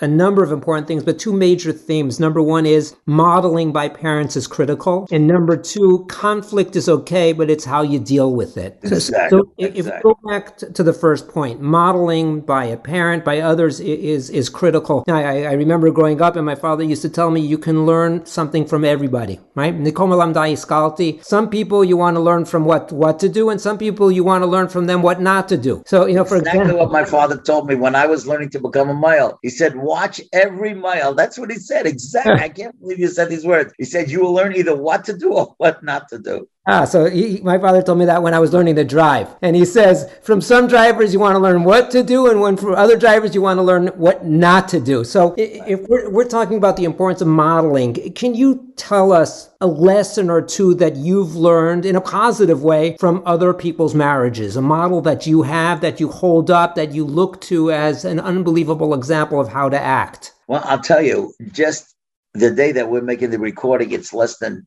a, 0.01 0.07
number 0.07 0.43
of 0.43 0.51
important 0.51 0.87
things, 0.87 1.03
but 1.03 1.19
two 1.19 1.33
major 1.33 1.71
themes. 1.71 2.19
Number 2.19 2.41
one 2.41 2.65
is 2.65 2.95
modeling 3.05 3.71
by 3.71 3.89
parents 3.89 4.35
is 4.35 4.47
critical. 4.47 5.07
And 5.11 5.27
number 5.27 5.55
two, 5.55 6.05
conflict 6.09 6.75
is 6.75 6.89
okay, 6.89 7.33
but 7.33 7.49
it's 7.49 7.65
how 7.65 7.83
you 7.83 7.99
deal 7.99 8.33
with 8.33 8.57
it. 8.57 8.79
Exactly. 8.83 9.39
So 9.39 9.51
if, 9.57 9.75
exactly. 9.75 10.09
we 10.09 10.13
go 10.13 10.29
back 10.29 10.57
to 10.57 10.83
the 10.83 10.93
first 10.93 11.27
point, 11.27 11.61
modeling 11.61 12.41
by 12.41 12.65
a 12.65 12.77
parent, 12.77 13.23
by 13.23 13.39
others 13.39 13.79
is, 13.79 14.29
is 14.29 14.49
critical. 14.49 15.03
Now, 15.07 15.17
I, 15.17 15.43
I 15.43 15.53
remember 15.53 15.91
growing 15.91 16.21
up 16.21 16.35
and 16.35 16.45
my 16.45 16.55
father 16.55 16.83
used 16.83 17.03
to 17.03 17.09
tell 17.09 17.29
me 17.29 17.41
you 17.41 17.59
can 17.59 17.85
learn 17.85 18.25
something 18.25 18.65
from 18.65 18.83
everybody, 18.83 19.39
right? 19.53 19.75
Nichomalam 19.75 20.33
da 20.33 20.43
iskalty. 20.45 21.23
Some 21.23 21.49
people 21.49 21.83
you 21.83 21.97
want 21.97 22.15
to 22.15 22.21
learn 22.21 22.45
from 22.45 22.65
what, 22.65 22.91
what 22.91 23.19
to 23.19 23.29
do, 23.29 23.49
and 23.49 23.61
some 23.61 23.77
people 23.77 24.11
you 24.11 24.23
want 24.23 24.41
to 24.41 24.47
learn 24.47 24.67
from 24.67 24.87
them 24.87 25.01
what 25.01 25.21
not 25.21 25.47
to 25.49 25.57
do. 25.57 25.83
So, 25.85 26.05
you 26.07 26.15
know, 26.15 26.22
know, 26.23 26.29
for 26.29 26.37
exactly 26.37 26.61
example, 26.61 26.85
what 26.85 26.91
my 26.91 27.05
father 27.05 27.37
told 27.37 27.67
me 27.67 27.75
when 27.75 27.95
I 27.95 28.05
was 28.07 28.27
learning 28.27 28.49
to 28.51 28.59
become 28.59 28.89
a 28.89 28.93
mile. 28.93 29.39
He 29.41 29.49
said, 29.49 29.75
"Watch 29.75 30.21
every 30.31 30.73
mile." 30.73 31.13
That's 31.13 31.37
what 31.37 31.51
he 31.51 31.57
said. 31.57 31.85
Exactly. 31.85 32.33
I 32.33 32.49
can't 32.49 32.79
believe 32.79 32.99
you 32.99 33.07
said 33.07 33.29
these 33.29 33.45
words. 33.45 33.73
He 33.77 33.85
said, 33.85 34.09
"You 34.09 34.21
will 34.21 34.33
learn 34.33 34.55
either 34.55 34.75
what 34.75 35.05
to 35.05 35.17
do 35.17 35.33
or 35.33 35.55
what 35.57 35.83
not 35.83 36.09
to 36.09 36.19
do." 36.19 36.47
Ah, 36.65 36.85
so 36.85 37.09
he, 37.09 37.41
my 37.43 37.57
father 37.57 37.81
told 37.81 37.97
me 37.97 38.05
that 38.05 38.23
when 38.23 38.33
I 38.33 38.39
was 38.39 38.53
learning 38.53 38.75
to 38.75 38.85
drive. 38.85 39.27
And 39.41 39.53
he 39.53 39.65
says, 39.65 40.09
from 40.21 40.39
some 40.39 40.67
drivers, 40.67 41.11
you 41.11 41.19
want 41.19 41.35
to 41.35 41.39
learn 41.39 41.65
what 41.65 41.91
to 41.91 42.03
do, 42.03 42.29
and 42.29 42.39
when 42.39 42.55
for 42.55 42.77
other 42.77 42.97
drivers, 42.97 43.35
you 43.35 43.41
want 43.41 43.57
to 43.57 43.63
learn 43.63 43.87
what 43.87 44.25
not 44.25 44.69
to 44.69 44.79
do. 44.79 45.03
So 45.03 45.35
if 45.37 45.81
we're, 45.89 46.09
we're 46.09 46.23
talking 46.23 46.55
about 46.55 46.77
the 46.77 46.85
importance 46.85 47.19
of 47.19 47.27
modeling, 47.27 48.13
can 48.13 48.33
you 48.33 48.71
tell 48.77 49.11
us 49.11 49.49
a 49.59 49.67
lesson 49.67 50.29
or 50.29 50.41
two 50.41 50.73
that 50.75 50.95
you've 50.95 51.35
learned 51.35 51.85
in 51.85 51.97
a 51.97 52.01
positive 52.01 52.63
way 52.63 52.95
from 52.97 53.21
other 53.25 53.53
people's 53.53 53.93
marriages? 53.93 54.55
A 54.55 54.61
model 54.61 55.01
that 55.01 55.27
you 55.27 55.41
have, 55.41 55.81
that 55.81 55.99
you 55.99 56.07
hold 56.07 56.49
up, 56.49 56.75
that 56.75 56.93
you 56.93 57.03
look 57.03 57.41
to 57.41 57.71
as 57.71 58.05
an 58.05 58.21
unbelievable 58.21 58.93
example 58.93 59.41
of 59.41 59.49
how 59.49 59.67
to 59.67 59.79
act? 59.79 60.31
Well, 60.47 60.61
I'll 60.63 60.79
tell 60.79 61.01
you, 61.01 61.33
just 61.51 61.93
the 62.33 62.49
day 62.49 62.71
that 62.71 62.89
we're 62.89 63.01
making 63.01 63.29
the 63.29 63.37
recording, 63.37 63.91
it's 63.91 64.13
less 64.13 64.37
than 64.37 64.65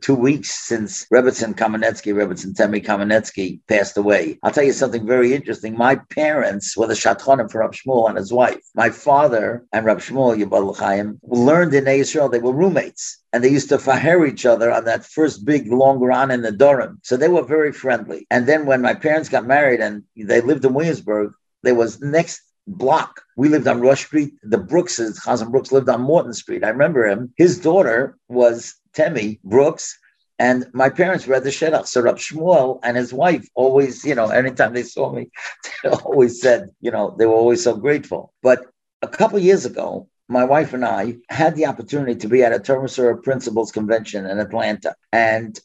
two 0.00 0.14
weeks 0.14 0.66
since 0.66 1.06
Rebbetzin 1.12 1.54
Kamenetsky, 1.54 2.14
Rebbetzin 2.14 2.56
Temi 2.56 2.80
Kamenetsky 2.80 3.60
passed 3.68 3.98
away. 3.98 4.38
I'll 4.42 4.50
tell 4.50 4.64
you 4.64 4.72
something 4.72 5.06
very 5.06 5.34
interesting. 5.34 5.76
My 5.76 5.96
parents 5.96 6.74
were 6.76 6.86
the 6.86 6.94
Shatchonim 6.94 7.50
for 7.50 7.60
Rab 7.60 7.74
Shmuel 7.74 8.08
and 8.08 8.16
his 8.16 8.32
wife. 8.32 8.62
My 8.74 8.88
father 8.88 9.64
and 9.72 9.84
Rab 9.84 9.98
Shmuel, 9.98 10.42
Yibal 10.42 10.76
Chaim, 10.76 11.20
learned 11.24 11.74
in 11.74 11.86
Israel. 11.86 12.30
They 12.30 12.40
were 12.40 12.52
roommates 12.52 13.22
and 13.32 13.44
they 13.44 13.50
used 13.50 13.68
to 13.68 13.78
faher 13.78 14.26
each 14.26 14.46
other 14.46 14.72
on 14.72 14.84
that 14.84 15.04
first 15.04 15.44
big 15.44 15.70
long 15.70 15.98
run 16.00 16.30
in 16.30 16.40
the 16.40 16.52
Durham. 16.52 16.98
So 17.02 17.16
they 17.16 17.28
were 17.28 17.44
very 17.44 17.72
friendly. 17.72 18.26
And 18.30 18.46
then 18.46 18.64
when 18.64 18.80
my 18.80 18.94
parents 18.94 19.28
got 19.28 19.46
married 19.46 19.80
and 19.80 20.04
they 20.16 20.40
lived 20.40 20.64
in 20.64 20.72
Williamsburg, 20.72 21.32
there 21.62 21.74
was 21.74 22.00
next 22.00 22.40
block. 22.66 23.21
We 23.36 23.48
lived 23.48 23.68
on 23.68 23.80
Rush 23.80 24.06
Street. 24.06 24.34
The 24.42 24.58
Brookses, 24.58 25.20
Chazan 25.20 25.50
Brooks, 25.50 25.72
lived 25.72 25.88
on 25.88 26.02
Morton 26.02 26.34
Street. 26.34 26.64
I 26.64 26.68
remember 26.68 27.06
him. 27.06 27.32
His 27.36 27.58
daughter 27.58 28.16
was 28.28 28.74
Temi 28.94 29.40
Brooks. 29.44 29.98
And 30.38 30.66
my 30.72 30.88
parents 30.88 31.28
read 31.28 31.44
the 31.44 31.50
Shedach. 31.50 31.86
So 31.86 32.00
Rab 32.00 32.16
Shmuel 32.16 32.80
and 32.82 32.96
his 32.96 33.12
wife 33.12 33.46
always, 33.54 34.04
you 34.04 34.14
know, 34.14 34.28
anytime 34.28 34.74
they 34.74 34.82
saw 34.82 35.12
me, 35.12 35.30
they 35.82 35.90
always 35.90 36.40
said, 36.40 36.70
you 36.80 36.90
know, 36.90 37.14
they 37.18 37.26
were 37.26 37.34
always 37.34 37.62
so 37.62 37.76
grateful. 37.76 38.32
But 38.42 38.66
a 39.02 39.08
couple 39.08 39.38
years 39.38 39.64
ago, 39.64 40.08
my 40.28 40.44
wife 40.44 40.72
and 40.72 40.84
I 40.84 41.16
had 41.28 41.54
the 41.54 41.66
opportunity 41.66 42.16
to 42.16 42.28
be 42.28 42.42
at 42.42 42.52
a 42.52 42.58
Torah 42.58 43.18
Principals 43.18 43.70
Convention 43.70 44.26
in 44.26 44.38
Atlanta. 44.38 44.94
And 45.12 45.58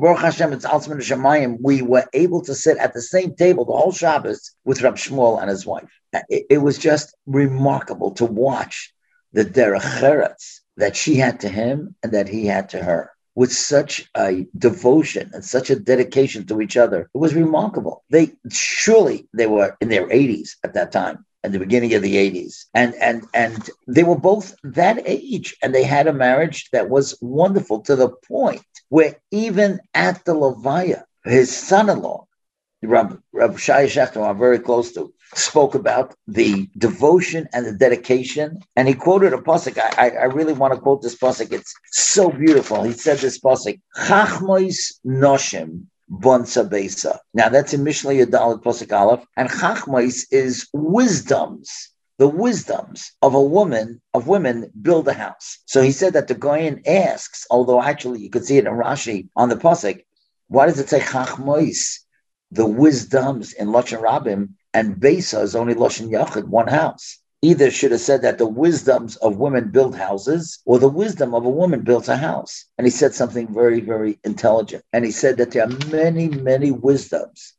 Baruch 0.00 0.20
Hashem, 0.20 0.54
it's 0.54 0.64
Alzman 0.64 1.02
Shemayim. 1.02 1.58
We 1.60 1.82
were 1.82 2.06
able 2.14 2.40
to 2.44 2.54
sit 2.54 2.78
at 2.78 2.94
the 2.94 3.02
same 3.02 3.34
table 3.34 3.66
the 3.66 3.72
whole 3.72 3.92
Shabbos 3.92 4.52
with 4.64 4.80
Rab 4.80 4.96
Shmuel 4.96 5.38
and 5.38 5.50
his 5.50 5.66
wife. 5.66 5.90
It, 6.30 6.46
it 6.48 6.58
was 6.58 6.78
just 6.78 7.14
remarkable 7.26 8.12
to 8.12 8.24
watch 8.24 8.94
the 9.34 9.44
derech 9.44 10.60
that 10.78 10.96
she 10.96 11.16
had 11.16 11.40
to 11.40 11.50
him 11.50 11.94
and 12.02 12.12
that 12.12 12.30
he 12.30 12.46
had 12.46 12.70
to 12.70 12.82
her 12.82 13.10
with 13.34 13.52
such 13.52 14.08
a 14.16 14.46
devotion 14.56 15.32
and 15.34 15.44
such 15.44 15.68
a 15.68 15.78
dedication 15.78 16.46
to 16.46 16.62
each 16.62 16.78
other. 16.78 17.10
It 17.14 17.18
was 17.18 17.34
remarkable. 17.34 18.02
They 18.08 18.32
surely 18.50 19.28
they 19.34 19.46
were 19.46 19.76
in 19.82 19.90
their 19.90 20.08
80s 20.08 20.52
at 20.64 20.72
that 20.74 20.92
time 20.92 21.26
at 21.42 21.52
the 21.52 21.58
beginning 21.58 21.94
of 21.94 22.02
the 22.02 22.16
80s 22.16 22.66
and 22.74 22.94
and 22.96 23.24
and 23.34 23.70
they 23.86 24.04
were 24.04 24.18
both 24.18 24.54
that 24.62 25.02
age 25.06 25.56
and 25.62 25.74
they 25.74 25.84
had 25.84 26.06
a 26.06 26.12
marriage 26.12 26.68
that 26.72 26.90
was 26.90 27.16
wonderful 27.20 27.80
to 27.80 27.96
the 27.96 28.10
point 28.28 28.62
where 28.88 29.16
even 29.30 29.80
at 29.94 30.24
the 30.24 30.34
levaya 30.34 31.02
his 31.24 31.54
son-in-law 31.54 32.26
Rab, 32.82 33.20
Rab 33.32 33.58
Shai 33.58 33.84
Shechter, 33.84 34.26
I'm 34.26 34.38
very 34.38 34.58
close 34.58 34.92
to, 34.92 35.12
spoke 35.34 35.74
about 35.74 36.14
the 36.26 36.68
devotion 36.78 37.46
and 37.52 37.66
the 37.66 37.72
dedication. 37.72 38.60
And 38.74 38.88
he 38.88 38.94
quoted 38.94 39.34
a 39.34 39.38
pasuk. 39.38 39.78
I, 39.78 40.08
I, 40.08 40.10
I 40.10 40.24
really 40.24 40.54
want 40.54 40.72
to 40.74 40.80
quote 40.80 41.02
this 41.02 41.16
pasuk. 41.16 41.52
It's 41.52 41.74
so 41.92 42.30
beautiful. 42.30 42.82
He 42.82 42.92
said 42.92 43.18
this 43.18 43.38
pasuk, 43.38 43.80
Chachmois 43.98 44.94
Noshim 45.04 45.86
Bonsa 46.10 46.68
Besa. 46.68 47.20
Now 47.34 47.48
that's 47.48 47.72
in 47.72 47.84
Mishnah 47.84 48.10
Yadalit 48.10 48.62
Pasuk 48.62 48.92
Aleph. 48.92 49.24
And 49.36 49.48
Chachmois 49.48 50.26
is 50.30 50.68
wisdoms 50.72 51.90
the 52.20 52.28
wisdoms 52.28 53.12
of 53.22 53.32
a 53.32 53.42
woman, 53.42 53.98
of 54.12 54.28
women, 54.28 54.70
build 54.82 55.08
a 55.08 55.14
house. 55.14 55.58
So 55.64 55.80
he 55.80 55.90
said 55.90 56.12
that 56.12 56.28
the 56.28 56.34
Goyen 56.34 56.82
asks, 56.86 57.46
although 57.50 57.80
actually 57.80 58.20
you 58.20 58.28
could 58.28 58.44
see 58.44 58.58
it 58.58 58.66
in 58.66 58.72
Rashi 58.74 59.30
on 59.36 59.48
the 59.48 59.56
Pasuk, 59.56 60.04
why 60.48 60.66
does 60.66 60.78
it 60.78 60.90
say 60.90 61.00
Chachmois? 61.00 62.00
The 62.50 62.66
wisdoms 62.66 63.54
in 63.54 63.68
Lashon 63.68 64.02
Rabim 64.02 64.50
and 64.74 65.00
Besa 65.00 65.40
is 65.40 65.56
only 65.56 65.72
Lashon 65.72 66.10
Yachid, 66.10 66.44
one 66.44 66.66
house. 66.66 67.19
Either 67.42 67.70
should 67.70 67.92
have 67.92 68.00
said 68.00 68.22
that 68.22 68.36
the 68.36 68.46
wisdoms 68.46 69.16
of 69.16 69.38
women 69.38 69.70
build 69.70 69.96
houses 69.96 70.60
or 70.66 70.78
the 70.78 70.88
wisdom 70.88 71.34
of 71.34 71.44
a 71.44 71.50
woman 71.50 71.80
builds 71.80 72.08
a 72.08 72.16
house. 72.16 72.66
And 72.76 72.86
he 72.86 72.90
said 72.90 73.14
something 73.14 73.52
very, 73.52 73.80
very 73.80 74.18
intelligent. 74.24 74.84
And 74.92 75.04
he 75.06 75.10
said 75.10 75.38
that 75.38 75.52
there 75.52 75.64
are 75.64 75.90
many, 75.90 76.28
many 76.28 76.70
wisdoms 76.70 77.54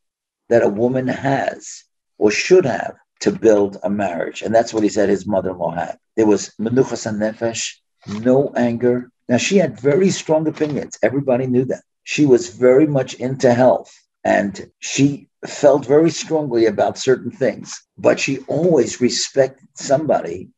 that 0.50 0.62
a 0.62 0.70
woman 0.70 1.08
has 1.08 1.84
or 2.20 2.30
should 2.30 2.66
have 2.66 2.96
to 3.22 3.32
build 3.32 3.78
a 3.82 3.90
marriage. 3.90 4.44
And 4.44 4.54
that's 4.54 4.74
what 4.74 4.84
he 4.84 4.90
said 4.90 5.10
his 5.10 5.26
mother 5.26 5.52
in 5.52 5.58
law 5.58 5.72
had. 5.72 5.98
There 6.16 6.28
was 6.28 6.52
menuchas 6.60 7.08
and 7.08 7.20
nefesh, 7.20 7.78
no 8.08 8.52
anger. 8.56 9.10
Now, 9.28 9.38
she 9.38 9.58
had 9.58 9.80
very 9.80 10.10
strong 10.12 10.48
opinions. 10.48 11.00
Everybody 11.02 11.48
knew 11.48 11.66
that. 11.66 11.84
She 12.04 12.26
was 12.26 12.50
very 12.50 12.86
much 12.86 13.16
into 13.16 13.54
health 13.54 13.92
and 14.24 14.70
she 14.80 15.30
felt 15.48 15.86
very 15.86 16.10
strongly 16.10 16.66
about 16.66 16.98
certain 16.98 17.32
things, 17.32 17.82
but 17.98 18.20
she 18.20 18.40
always 18.48 19.02
respected 19.02 19.68
somebody 19.76 20.50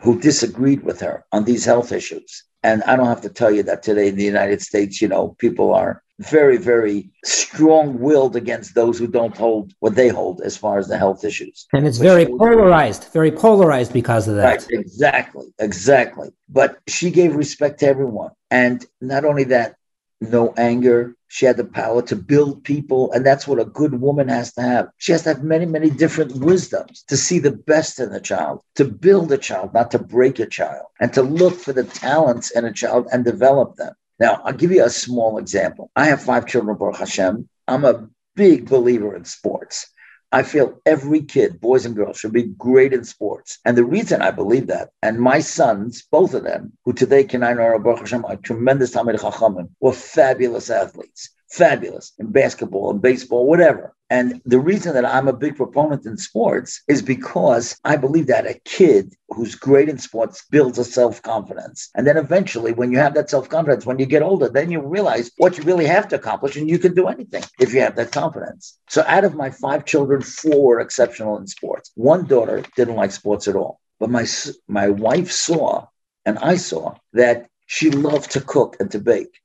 who 0.00 0.20
disagreed 0.20 0.82
with 0.82 1.00
her 1.00 1.24
on 1.32 1.44
these 1.44 1.64
health 1.64 1.92
issues. 1.92 2.44
And 2.62 2.82
I 2.84 2.96
don't 2.96 3.06
have 3.06 3.20
to 3.22 3.28
tell 3.28 3.50
you 3.50 3.62
that 3.64 3.82
today 3.82 4.08
in 4.08 4.16
the 4.16 4.24
United 4.24 4.62
States, 4.62 5.00
you 5.00 5.08
know, 5.08 5.36
people 5.38 5.72
are 5.72 6.02
very, 6.18 6.56
very 6.56 7.10
strong 7.24 7.98
willed 7.98 8.36
against 8.36 8.74
those 8.74 8.98
who 8.98 9.06
don't 9.06 9.36
hold 9.36 9.72
what 9.80 9.94
they 9.94 10.08
hold 10.08 10.40
as 10.42 10.56
far 10.56 10.78
as 10.78 10.88
the 10.88 10.96
health 10.96 11.24
issues. 11.24 11.66
And 11.72 11.86
it's 11.86 11.98
very 11.98 12.26
polarized, 12.26 13.12
very 13.12 13.32
polarized 13.32 13.92
because 13.92 14.28
of 14.28 14.36
that. 14.36 14.44
Right, 14.44 14.66
exactly, 14.70 15.46
exactly. 15.58 16.30
But 16.48 16.78
she 16.86 17.10
gave 17.10 17.34
respect 17.34 17.80
to 17.80 17.86
everyone. 17.86 18.30
And 18.50 18.84
not 19.00 19.24
only 19.24 19.44
that, 19.44 19.74
no 20.20 20.54
anger, 20.56 21.16
she 21.34 21.46
had 21.46 21.56
the 21.56 21.64
power 21.64 22.00
to 22.00 22.14
build 22.14 22.62
people, 22.62 23.10
and 23.10 23.26
that's 23.26 23.48
what 23.48 23.58
a 23.58 23.64
good 23.64 24.00
woman 24.00 24.28
has 24.28 24.52
to 24.52 24.62
have. 24.62 24.88
She 24.98 25.10
has 25.10 25.24
to 25.24 25.30
have 25.30 25.42
many, 25.42 25.66
many 25.66 25.90
different 25.90 26.32
wisdoms 26.36 27.02
to 27.08 27.16
see 27.16 27.40
the 27.40 27.50
best 27.50 27.98
in 27.98 28.12
a 28.12 28.20
child, 28.20 28.62
to 28.76 28.84
build 28.84 29.32
a 29.32 29.36
child, 29.36 29.74
not 29.74 29.90
to 29.90 29.98
break 29.98 30.38
a 30.38 30.46
child, 30.46 30.86
and 31.00 31.12
to 31.12 31.22
look 31.22 31.54
for 31.54 31.72
the 31.72 31.82
talents 31.82 32.52
in 32.52 32.64
a 32.64 32.72
child 32.72 33.08
and 33.10 33.24
develop 33.24 33.74
them. 33.74 33.94
Now, 34.20 34.42
I'll 34.44 34.52
give 34.52 34.70
you 34.70 34.84
a 34.84 34.88
small 34.88 35.38
example. 35.38 35.90
I 35.96 36.04
have 36.06 36.22
five 36.22 36.46
children, 36.46 36.76
Baruch 36.76 36.98
Hashem. 36.98 37.48
I'm 37.66 37.84
a 37.84 38.06
big 38.36 38.68
believer 38.68 39.16
in 39.16 39.24
sports. 39.24 39.92
I 40.34 40.42
feel 40.42 40.80
every 40.84 41.22
kid, 41.22 41.60
boys 41.60 41.86
and 41.86 41.94
girls, 41.94 42.18
should 42.18 42.32
be 42.32 42.42
great 42.42 42.92
in 42.92 43.04
sports. 43.04 43.60
And 43.64 43.78
the 43.78 43.84
reason 43.84 44.20
I 44.20 44.32
believe 44.32 44.66
that, 44.66 44.90
and 45.00 45.20
my 45.20 45.38
sons, 45.38 46.02
both 46.10 46.34
of 46.34 46.42
them, 46.42 46.72
who 46.84 46.92
today 46.92 47.22
can 47.22 47.44
I 47.44 47.52
know 47.52 47.62
are 47.62 48.36
tremendous 48.38 48.90
Talmid 48.90 49.20
Chachamim, 49.20 49.68
were 49.78 49.92
fabulous 49.92 50.70
athletes, 50.70 51.30
fabulous 51.50 52.14
in 52.18 52.32
basketball 52.32 52.90
and 52.90 53.00
baseball, 53.00 53.46
whatever. 53.46 53.94
And 54.14 54.40
the 54.44 54.60
reason 54.60 54.94
that 54.94 55.04
I'm 55.04 55.26
a 55.26 55.32
big 55.32 55.56
proponent 55.56 56.06
in 56.06 56.16
sports 56.16 56.84
is 56.86 57.02
because 57.02 57.76
I 57.84 57.96
believe 57.96 58.28
that 58.28 58.46
a 58.46 58.60
kid 58.64 59.16
who's 59.30 59.56
great 59.56 59.88
in 59.88 59.98
sports 59.98 60.44
builds 60.52 60.78
a 60.78 60.84
self 60.84 61.20
confidence. 61.20 61.90
And 61.96 62.06
then 62.06 62.16
eventually, 62.16 62.70
when 62.70 62.92
you 62.92 62.98
have 62.98 63.14
that 63.14 63.28
self 63.28 63.48
confidence, 63.48 63.84
when 63.84 63.98
you 63.98 64.06
get 64.06 64.22
older, 64.22 64.48
then 64.48 64.70
you 64.70 64.80
realize 64.80 65.32
what 65.38 65.58
you 65.58 65.64
really 65.64 65.86
have 65.86 66.06
to 66.10 66.14
accomplish 66.14 66.54
and 66.54 66.70
you 66.70 66.78
can 66.78 66.94
do 66.94 67.08
anything 67.08 67.42
if 67.58 67.74
you 67.74 67.80
have 67.80 67.96
that 67.96 68.12
confidence. 68.12 68.78
So 68.88 69.02
out 69.04 69.24
of 69.24 69.34
my 69.34 69.50
five 69.50 69.84
children, 69.84 70.22
four 70.22 70.62
were 70.64 70.80
exceptional 70.80 71.36
in 71.38 71.48
sports. 71.48 71.90
One 71.96 72.24
daughter 72.24 72.62
didn't 72.76 72.94
like 72.94 73.10
sports 73.10 73.48
at 73.48 73.56
all. 73.56 73.80
But 73.98 74.10
my, 74.10 74.26
my 74.68 74.90
wife 74.90 75.32
saw, 75.32 75.88
and 76.24 76.38
I 76.38 76.54
saw, 76.54 76.94
that 77.14 77.48
she 77.66 77.90
loved 77.90 78.30
to 78.30 78.40
cook 78.40 78.76
and 78.78 78.92
to 78.92 79.00
bake. 79.00 79.40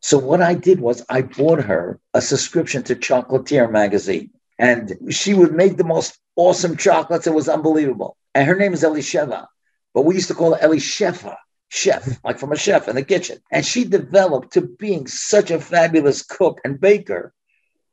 So 0.00 0.18
what 0.18 0.40
I 0.40 0.54
did 0.54 0.80
was 0.80 1.04
I 1.08 1.22
bought 1.22 1.62
her 1.64 1.98
a 2.14 2.20
subscription 2.20 2.82
to 2.84 2.94
Chocolatier 2.94 3.70
magazine. 3.70 4.30
And 4.58 4.96
she 5.10 5.34
would 5.34 5.52
make 5.52 5.76
the 5.76 5.84
most 5.84 6.18
awesome 6.36 6.76
chocolates. 6.76 7.26
It 7.26 7.34
was 7.34 7.48
unbelievable. 7.48 8.16
And 8.34 8.46
her 8.46 8.56
name 8.56 8.72
is 8.72 8.82
Elisheva. 8.82 9.46
But 9.94 10.02
we 10.02 10.14
used 10.14 10.28
to 10.28 10.34
call 10.34 10.54
her 10.54 10.68
Elishefa, 10.68 11.36
chef, 11.68 12.20
like 12.24 12.38
from 12.38 12.52
a 12.52 12.56
chef 12.56 12.88
in 12.88 12.96
the 12.96 13.04
kitchen. 13.04 13.38
And 13.52 13.64
she 13.64 13.84
developed 13.84 14.52
to 14.52 14.62
being 14.62 15.06
such 15.06 15.50
a 15.50 15.60
fabulous 15.60 16.22
cook 16.22 16.60
and 16.64 16.80
baker, 16.80 17.32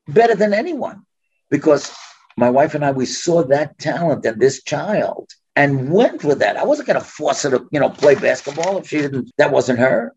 better 0.07 0.35
than 0.35 0.53
anyone. 0.53 1.03
Because 1.49 1.95
my 2.37 2.49
wife 2.49 2.75
and 2.75 2.83
I, 2.83 2.91
we 2.91 3.05
saw 3.05 3.43
that 3.43 3.77
talent 3.77 4.25
in 4.25 4.39
this 4.39 4.63
child 4.63 5.29
and 5.55 5.91
went 5.91 6.23
with 6.23 6.39
that. 6.39 6.57
I 6.57 6.65
wasn't 6.65 6.87
going 6.87 6.99
to 6.99 7.05
force 7.05 7.43
her 7.43 7.51
to, 7.51 7.67
you 7.71 7.79
know, 7.79 7.89
play 7.89 8.15
basketball 8.15 8.77
if 8.77 8.89
she 8.89 8.97
didn't, 8.97 9.31
that 9.37 9.51
wasn't 9.51 9.79
her. 9.79 10.13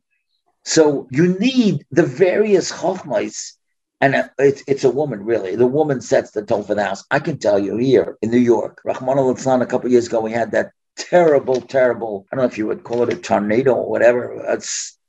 So 0.65 1.09
you 1.11 1.39
need 1.39 1.87
the 1.91 2.03
various 2.05 2.71
chokhmahs, 2.71 3.53
and 4.01 4.31
it's, 4.39 4.63
it's 4.67 4.85
a 4.85 4.91
woman 4.91 5.25
really. 5.25 5.57
The 5.57 5.67
woman 5.67 6.01
sets 6.01 6.31
the 6.31 6.45
tone 6.45 6.65
for 6.65 6.75
the 6.75 6.85
house. 6.85 7.05
I 7.11 7.21
can 7.21 7.39
tell 7.39 7.59
you 7.59 7.77
here 7.77 8.19
in 8.23 8.31
New 8.31 8.39
York, 8.39 8.81
Rahman 8.85 9.19
al 9.19 9.31
a 9.31 9.67
couple 9.67 9.91
years 9.91 10.07
ago, 10.07 10.21
we 10.21 10.33
had 10.33 10.53
that 10.53 10.73
terrible, 10.97 11.61
terrible. 11.61 12.27
I 12.31 12.37
don't 12.37 12.45
know 12.45 12.49
if 12.51 12.59
you 12.59 12.67
would 12.67 12.85
call 12.85 13.03
it 13.03 13.13
a 13.13 13.17
tornado 13.17 13.75
or 13.75 13.91
whatever. 13.91 14.33
A 14.35 14.61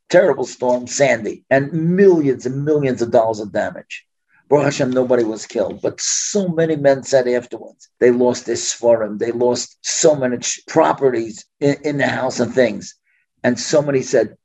terrible 0.10 0.46
storm, 0.46 0.88
Sandy, 0.88 1.44
and 1.50 1.72
millions 1.74 2.46
and 2.46 2.64
millions 2.64 3.02
of 3.02 3.12
dollars 3.12 3.40
of 3.40 3.52
damage. 3.52 4.06
Baruch 4.50 4.66
Hashem, 4.66 4.90
nobody 4.90 5.24
was 5.24 5.46
killed, 5.46 5.80
but 5.84 6.02
so 6.02 6.48
many 6.48 6.76
men 6.76 7.04
said 7.04 7.28
afterwards 7.28 7.88
they 8.00 8.10
lost 8.10 8.48
their 8.48 8.56
svarim, 8.56 9.20
they 9.20 9.32
lost 9.32 9.78
so 9.82 10.16
many 10.16 10.40
properties 10.68 11.46
in, 11.60 11.76
in 11.84 11.98
the 11.98 12.08
house 12.08 12.40
and 12.40 12.54
things. 12.54 12.96
And 13.44 13.60
somebody 13.60 14.02
said, 14.02 14.36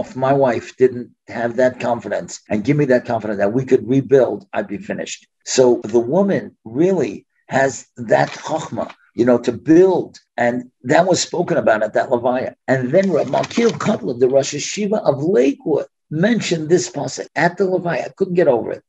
if 0.00 0.16
my 0.16 0.32
wife 0.32 0.76
didn't 0.76 1.10
have 1.28 1.56
that 1.56 1.80
confidence 1.80 2.40
and 2.48 2.64
give 2.64 2.76
me 2.76 2.84
that 2.86 3.06
confidence 3.06 3.38
that 3.38 3.52
we 3.52 3.64
could 3.64 3.88
rebuild, 3.88 4.46
I'd 4.52 4.68
be 4.68 4.78
finished. 4.78 5.26
So 5.44 5.80
the 5.84 6.00
woman 6.00 6.56
really 6.64 7.26
has 7.48 7.86
that 7.96 8.30
chachma, 8.30 8.92
you 9.14 9.24
know, 9.24 9.38
to 9.38 9.52
build. 9.52 10.18
And 10.36 10.70
that 10.82 11.06
was 11.06 11.20
spoken 11.20 11.56
about 11.56 11.82
at 11.82 11.94
that 11.94 12.08
Levaya. 12.08 12.54
And 12.66 12.90
then 12.90 13.10
Rav 13.10 13.28
Malkiel 13.28 13.70
Kotler, 13.70 14.18
the 14.18 14.28
Rosh 14.28 14.54
Hashiva 14.54 15.00
of 15.02 15.22
Lakewood, 15.22 15.86
mentioned 16.10 16.68
this 16.68 16.90
pasuk 16.90 17.26
at 17.36 17.56
the 17.56 17.64
Levaya. 17.64 18.06
I 18.06 18.12
couldn't 18.16 18.34
get 18.34 18.48
over 18.48 18.72
it. 18.72 18.82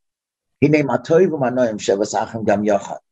He 0.61 0.67
named 0.69 0.89
Gam. 2.45 2.65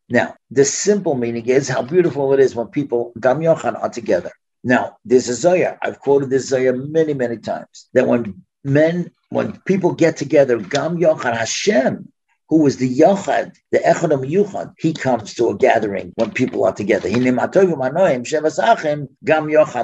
Now, 0.09 0.35
the 0.51 0.65
simple 0.65 1.15
meaning 1.15 1.45
is 1.47 1.69
how 1.69 1.81
beautiful 1.81 2.33
it 2.33 2.39
is 2.39 2.55
when 2.55 2.67
people 2.67 3.13
Gam 3.19 3.39
Yochan 3.39 3.81
are 3.81 3.89
together. 3.89 4.31
Now, 4.63 4.97
there's 5.03 5.27
a 5.27 5.33
Zaya. 5.33 5.77
I've 5.81 5.99
quoted 5.99 6.29
this 6.29 6.47
Zaya 6.47 6.73
many, 6.73 7.13
many 7.13 7.37
times. 7.37 7.89
That 7.93 8.07
when 8.07 8.43
men, 8.63 9.11
when 9.29 9.59
people 9.61 9.93
get 9.93 10.17
together, 10.17 10.57
Gam 10.57 10.97
Yochad 10.97 11.37
Hashem, 11.37 12.11
who 12.47 12.65
is 12.65 12.77
the 12.77 12.89
Yochad, 12.89 13.55
the 13.71 13.79
Echadam 13.79 14.29
Yuchad, 14.29 14.73
he 14.77 14.93
comes 14.93 15.33
to 15.35 15.49
a 15.49 15.55
gathering 15.55 16.13
when 16.15 16.31
people 16.31 16.65
are 16.65 16.73
together. 16.73 17.09
Gam 17.09 17.23
Yochad, 17.23 17.51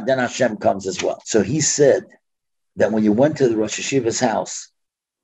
then 0.05 0.19
Hashem 0.19 0.57
comes 0.57 0.87
as 0.87 1.03
well. 1.03 1.21
So 1.25 1.41
he 1.41 1.61
said 1.61 2.05
that 2.77 2.91
when 2.91 3.03
you 3.03 3.11
went 3.11 3.37
to 3.37 3.49
the 3.49 3.57
Rosh 3.57 3.79
Hashiva's 3.79 4.19
house, 4.19 4.69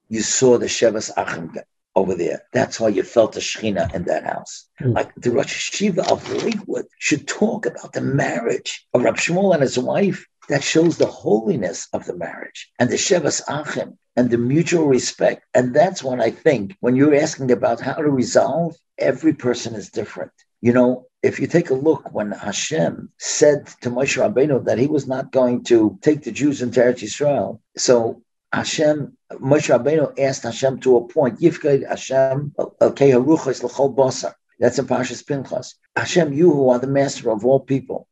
you 0.10 0.22
saw 0.22 0.57
the 0.57 0.65
Shevas 0.65 1.11
Achim 1.15 1.53
over 1.95 2.15
there. 2.15 2.43
That's 2.51 2.80
why 2.80 2.89
you 2.89 3.03
felt 3.03 3.34
the 3.34 3.39
Shechina 3.39 3.93
in 3.93 4.03
that 4.05 4.26
house. 4.26 4.67
Mm. 4.81 4.93
Like 4.93 5.13
the 5.15 5.31
Rosh 5.31 5.72
Hashiva 5.72 6.11
of 6.11 6.43
Lakewood 6.43 6.85
should 6.99 7.27
talk 7.27 7.65
about 7.65 7.93
the 7.93 8.01
marriage 8.01 8.85
of 8.93 9.03
Rab 9.03 9.17
Shmuel 9.17 9.53
and 9.53 9.63
his 9.63 9.80
wife. 9.80 10.26
That 10.47 10.63
shows 10.63 10.97
the 10.97 11.07
holiness 11.07 11.88
of 11.91 12.05
the 12.05 12.15
marriage 12.15 12.69
and 12.77 12.89
the 12.89 12.97
Shevas 12.97 13.41
Achim 13.47 13.97
and 14.15 14.30
the 14.30 14.38
mutual 14.38 14.85
respect. 14.85 15.43
And 15.55 15.73
that's 15.73 16.03
what 16.03 16.22
I 16.22 16.30
think 16.30 16.76
when 16.81 16.95
you're 16.95 17.15
asking 17.15 17.49
about 17.51 17.81
how 17.81 17.93
to 17.93 18.09
resolve, 18.11 18.76
every 18.99 19.34
person 19.34 19.73
is 19.73 19.89
different. 19.89 20.31
You 20.61 20.73
know, 20.73 21.07
if 21.23 21.39
you 21.39 21.47
take 21.47 21.72
a 21.72 21.76
look 21.76 22.13
when 22.13 22.31
Hashem 22.31 23.09
said 23.17 23.67
to 23.81 23.89
Moshe 23.89 24.22
Rabbeinu 24.22 24.65
that 24.65 24.77
he 24.77 24.88
was 24.88 25.07
not 25.07 25.31
going 25.31 25.63
to 25.65 25.97
take 26.01 26.23
the 26.23 26.31
Jews 26.31 26.61
into 26.61 26.80
Eretz 26.80 27.01
Yisrael, 27.01 27.59
so 27.76 28.22
Hashem, 28.56 29.18
Moshe 29.34 29.69
Rabbeinu 29.77 30.18
asked 30.18 30.44
Hashem 30.44 30.80
to 30.80 30.95
appoint 30.95 31.41
Yifkid 31.41 31.86
Hashem 31.86 32.53
okay 32.82 33.10
Haruchas 33.11 33.61
l'chol 33.61 33.94
basar. 33.94 34.34
That's 34.60 34.80
in 34.80 34.88
Parshas 34.88 35.27
Pinchas. 35.27 35.76
Hashem, 35.94 36.32
you 36.32 36.53
who 36.53 36.69
are 36.69 36.80
the 36.80 36.88
master 36.88 37.30
of 37.32 37.44
all 37.44 37.60
people, 37.60 38.07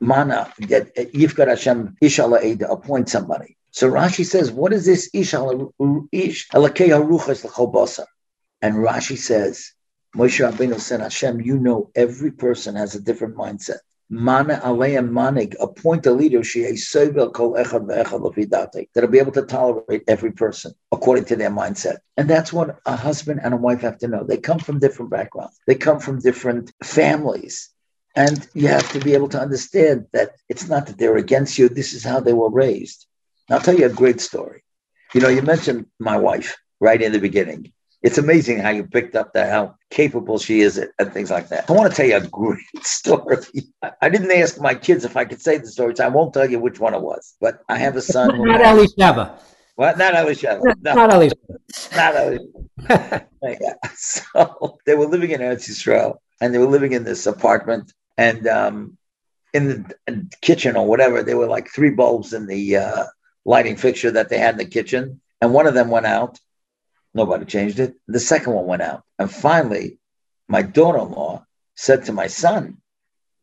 mana 0.00 0.52
that 0.68 0.94
Yifkid 0.94 1.48
Hashem 1.48 1.96
Ishal 2.00 2.58
to 2.60 2.70
appoint 2.70 3.08
somebody. 3.08 3.56
So 3.72 3.90
Rashi 3.90 4.24
says, 4.24 4.52
what 4.52 4.72
is 4.72 4.86
this 4.86 5.10
Ishal 5.10 5.72
Ish 6.12 6.48
Alakei 6.50 6.90
Haruchas 6.90 7.44
l'chol 7.44 7.74
basar? 7.74 8.06
And 8.62 8.76
Rashi 8.76 9.18
says, 9.18 9.72
Moshe 10.14 10.48
Rabbeinu 10.48 10.78
said, 10.78 11.00
Hashem, 11.00 11.40
you 11.40 11.58
know 11.58 11.90
every 11.96 12.30
person 12.30 12.76
has 12.76 12.94
a 12.94 13.00
different 13.00 13.34
mindset. 13.34 13.80
Mana 14.08 14.60
Aleim 14.62 15.10
Manig, 15.10 15.56
appoint 15.60 16.06
a 16.06 16.12
leader, 16.12 16.40
that'll 18.94 19.10
be 19.10 19.18
able 19.18 19.32
to 19.32 19.42
tolerate 19.42 20.04
every 20.06 20.30
person 20.30 20.72
according 20.92 21.24
to 21.24 21.36
their 21.36 21.50
mindset. 21.50 21.96
And 22.16 22.30
that's 22.30 22.52
what 22.52 22.78
a 22.86 22.96
husband 22.96 23.40
and 23.42 23.52
a 23.52 23.56
wife 23.56 23.80
have 23.80 23.98
to 23.98 24.08
know. 24.08 24.22
They 24.22 24.38
come 24.38 24.60
from 24.60 24.78
different 24.78 25.10
backgrounds, 25.10 25.58
they 25.66 25.74
come 25.74 25.98
from 25.98 26.20
different 26.20 26.72
families. 26.84 27.70
And 28.14 28.48
you 28.54 28.68
have 28.68 28.90
to 28.92 29.00
be 29.00 29.12
able 29.12 29.28
to 29.30 29.40
understand 29.40 30.06
that 30.12 30.36
it's 30.48 30.68
not 30.68 30.86
that 30.86 30.98
they're 30.98 31.18
against 31.18 31.58
you, 31.58 31.68
this 31.68 31.92
is 31.92 32.02
how 32.02 32.20
they 32.20 32.32
were 32.32 32.50
raised. 32.50 33.06
I'll 33.50 33.60
tell 33.60 33.76
you 33.76 33.86
a 33.86 33.90
great 33.90 34.20
story. 34.20 34.62
You 35.14 35.20
know, 35.20 35.28
you 35.28 35.42
mentioned 35.42 35.86
my 35.98 36.16
wife 36.16 36.56
right 36.80 37.00
in 37.00 37.12
the 37.12 37.18
beginning 37.18 37.72
it's 38.06 38.18
amazing 38.18 38.60
how 38.60 38.70
you 38.70 38.84
picked 38.84 39.16
up 39.16 39.32
that 39.32 39.50
how 39.50 39.74
capable 39.90 40.38
she 40.38 40.60
is 40.60 40.78
at, 40.78 40.90
and 41.00 41.12
things 41.12 41.28
like 41.28 41.48
that. 41.48 41.68
I 41.68 41.72
want 41.72 41.90
to 41.90 41.96
tell 41.96 42.06
you 42.06 42.16
a 42.16 42.20
great 42.20 42.60
story. 42.82 43.38
I 44.00 44.08
didn't 44.08 44.30
ask 44.30 44.60
my 44.60 44.76
kids 44.76 45.04
if 45.04 45.16
I 45.16 45.24
could 45.24 45.42
say 45.42 45.58
the 45.58 45.66
story, 45.66 45.96
so 45.96 46.04
I 46.04 46.08
won't 46.08 46.32
tell 46.32 46.48
you 46.48 46.60
which 46.60 46.78
one 46.78 46.94
it 46.94 47.02
was. 47.02 47.34
But 47.40 47.64
I 47.68 47.78
have 47.78 47.96
a 47.96 48.00
son. 48.00 48.30
Not 48.44 48.62
Ali 48.62 48.86
Shaba. 48.96 49.36
What? 49.74 49.98
Not 49.98 50.14
Elisheva. 50.14 50.60
No. 50.82 50.94
Not 50.94 51.12
Ali. 51.12 51.30
Not 51.96 52.16
Ali. 52.16 52.38
yeah. 53.60 53.74
So 53.96 54.78
they 54.86 54.94
were 54.94 55.06
living 55.06 55.32
in 55.32 55.40
Eretz 55.40 55.68
Yisrael, 55.68 56.18
and 56.40 56.54
they 56.54 56.58
were 56.58 56.72
living 56.76 56.92
in 56.92 57.02
this 57.02 57.26
apartment, 57.26 57.92
and 58.16 58.46
um, 58.46 58.96
in 59.52 59.68
the 60.06 60.30
kitchen 60.42 60.76
or 60.76 60.86
whatever, 60.86 61.24
there 61.24 61.36
were 61.36 61.48
like 61.48 61.68
three 61.74 61.90
bulbs 61.90 62.32
in 62.32 62.46
the 62.46 62.76
uh, 62.76 63.04
lighting 63.44 63.76
fixture 63.76 64.12
that 64.12 64.28
they 64.28 64.38
had 64.38 64.54
in 64.54 64.58
the 64.58 64.64
kitchen, 64.78 65.20
and 65.40 65.52
one 65.52 65.66
of 65.66 65.74
them 65.74 65.90
went 65.90 66.06
out 66.06 66.38
Nobody 67.16 67.46
changed 67.46 67.80
it. 67.80 67.94
The 68.06 68.20
second 68.20 68.52
one 68.52 68.66
went 68.66 68.82
out. 68.82 69.02
And 69.18 69.30
finally, 69.30 69.98
my 70.48 70.60
daughter 70.60 70.98
in 70.98 71.12
law 71.12 71.46
said 71.74 72.04
to 72.04 72.12
my 72.12 72.26
son, 72.26 72.76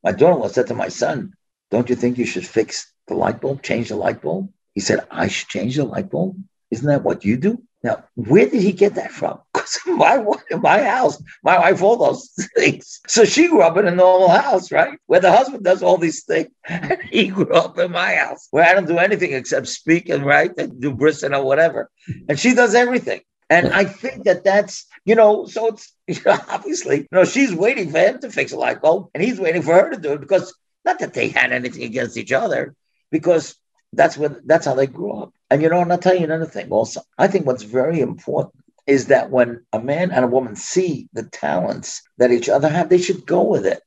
my 0.03 0.11
daughter 0.11 0.33
in 0.33 0.41
law 0.41 0.47
said 0.47 0.67
to 0.67 0.75
my 0.75 0.89
son, 0.89 1.33
Don't 1.71 1.89
you 1.89 1.95
think 1.95 2.19
you 2.19 2.27
should 2.27 2.45
fix 2.45 2.93
the 3.07 3.15
light 3.15 3.41
bulb, 3.41 3.63
change 3.63 3.89
the 3.89 3.95
light 3.95 4.21
bulb? 4.21 4.53
He 4.75 4.79
said, 4.79 5.07
I 5.09 5.27
should 5.27 5.47
change 5.47 5.75
the 5.75 5.85
light 5.85 6.11
bulb. 6.11 6.37
Isn't 6.69 6.85
that 6.85 7.03
what 7.03 7.25
you 7.25 7.35
do? 7.35 7.63
Now, 7.81 8.03
where 8.13 8.47
did 8.47 8.61
he 8.61 8.73
get 8.73 8.93
that 8.95 9.11
from? 9.11 9.39
Because 9.53 9.79
my 9.87 10.23
my 10.57 10.83
house, 10.83 11.23
my 11.41 11.57
wife, 11.57 11.81
all 11.81 11.97
those 11.97 12.29
things. 12.55 12.99
So 13.07 13.23
she 13.25 13.47
grew 13.47 13.61
up 13.61 13.77
in 13.77 13.87
a 13.87 13.95
normal 13.95 14.29
house, 14.29 14.71
right? 14.71 14.99
Where 15.07 15.21
the 15.21 15.31
husband 15.31 15.63
does 15.63 15.81
all 15.81 15.97
these 15.97 16.25
things. 16.25 16.49
he 17.09 17.29
grew 17.29 17.51
up 17.53 17.79
in 17.79 17.91
my 17.91 18.13
house 18.15 18.47
where 18.51 18.65
I 18.65 18.73
don't 18.73 18.87
do 18.87 18.97
anything 18.99 19.33
except 19.33 19.67
speak 19.67 20.09
and 20.09 20.25
write 20.25 20.57
and 20.57 20.79
do 20.79 20.93
brisket 20.93 21.33
or 21.33 21.43
whatever. 21.43 21.89
And 22.27 22.37
she 22.37 22.53
does 22.53 22.75
everything. 22.75 23.21
And 23.49 23.73
I 23.73 23.85
think 23.85 24.23
that 24.23 24.43
that's, 24.43 24.85
you 25.05 25.15
know, 25.15 25.45
so 25.45 25.67
it's 25.67 25.93
you 26.07 26.19
know, 26.25 26.37
obviously, 26.49 26.99
you 26.99 27.07
know, 27.11 27.25
she's 27.25 27.53
waiting 27.53 27.91
for 27.91 27.99
him 27.99 28.19
to 28.19 28.29
fix 28.29 28.51
a 28.51 28.57
light 28.57 28.81
bulb 28.81 29.09
and 29.13 29.23
he's 29.23 29.39
waiting 29.39 29.61
for 29.61 29.73
her 29.73 29.91
to 29.91 29.99
do 29.99 30.13
it 30.13 30.21
because 30.21 30.53
not 30.85 30.99
that 30.99 31.13
they 31.13 31.29
had 31.29 31.51
anything 31.51 31.83
against 31.83 32.17
each 32.17 32.31
other, 32.31 32.75
because 33.11 33.55
that's 33.93 34.17
what 34.17 34.45
that's 34.45 34.65
how 34.65 34.75
they 34.75 34.87
grew 34.87 35.13
up. 35.13 35.33
And 35.49 35.61
you 35.61 35.69
know, 35.69 35.81
and 35.81 35.91
I'll 35.91 35.97
tell 35.97 36.15
you 36.15 36.23
another 36.23 36.45
thing 36.45 36.69
also. 36.71 37.01
I 37.17 37.27
think 37.27 37.45
what's 37.45 37.63
very 37.63 37.99
important 37.99 38.63
is 38.85 39.07
that 39.07 39.29
when 39.29 39.65
a 39.71 39.79
man 39.79 40.11
and 40.11 40.25
a 40.25 40.27
woman 40.27 40.55
see 40.55 41.07
the 41.13 41.23
talents 41.23 42.01
that 42.17 42.31
each 42.31 42.49
other 42.49 42.67
have, 42.67 42.89
they 42.89 42.97
should 42.97 43.25
go 43.25 43.43
with 43.43 43.65
it. 43.65 43.83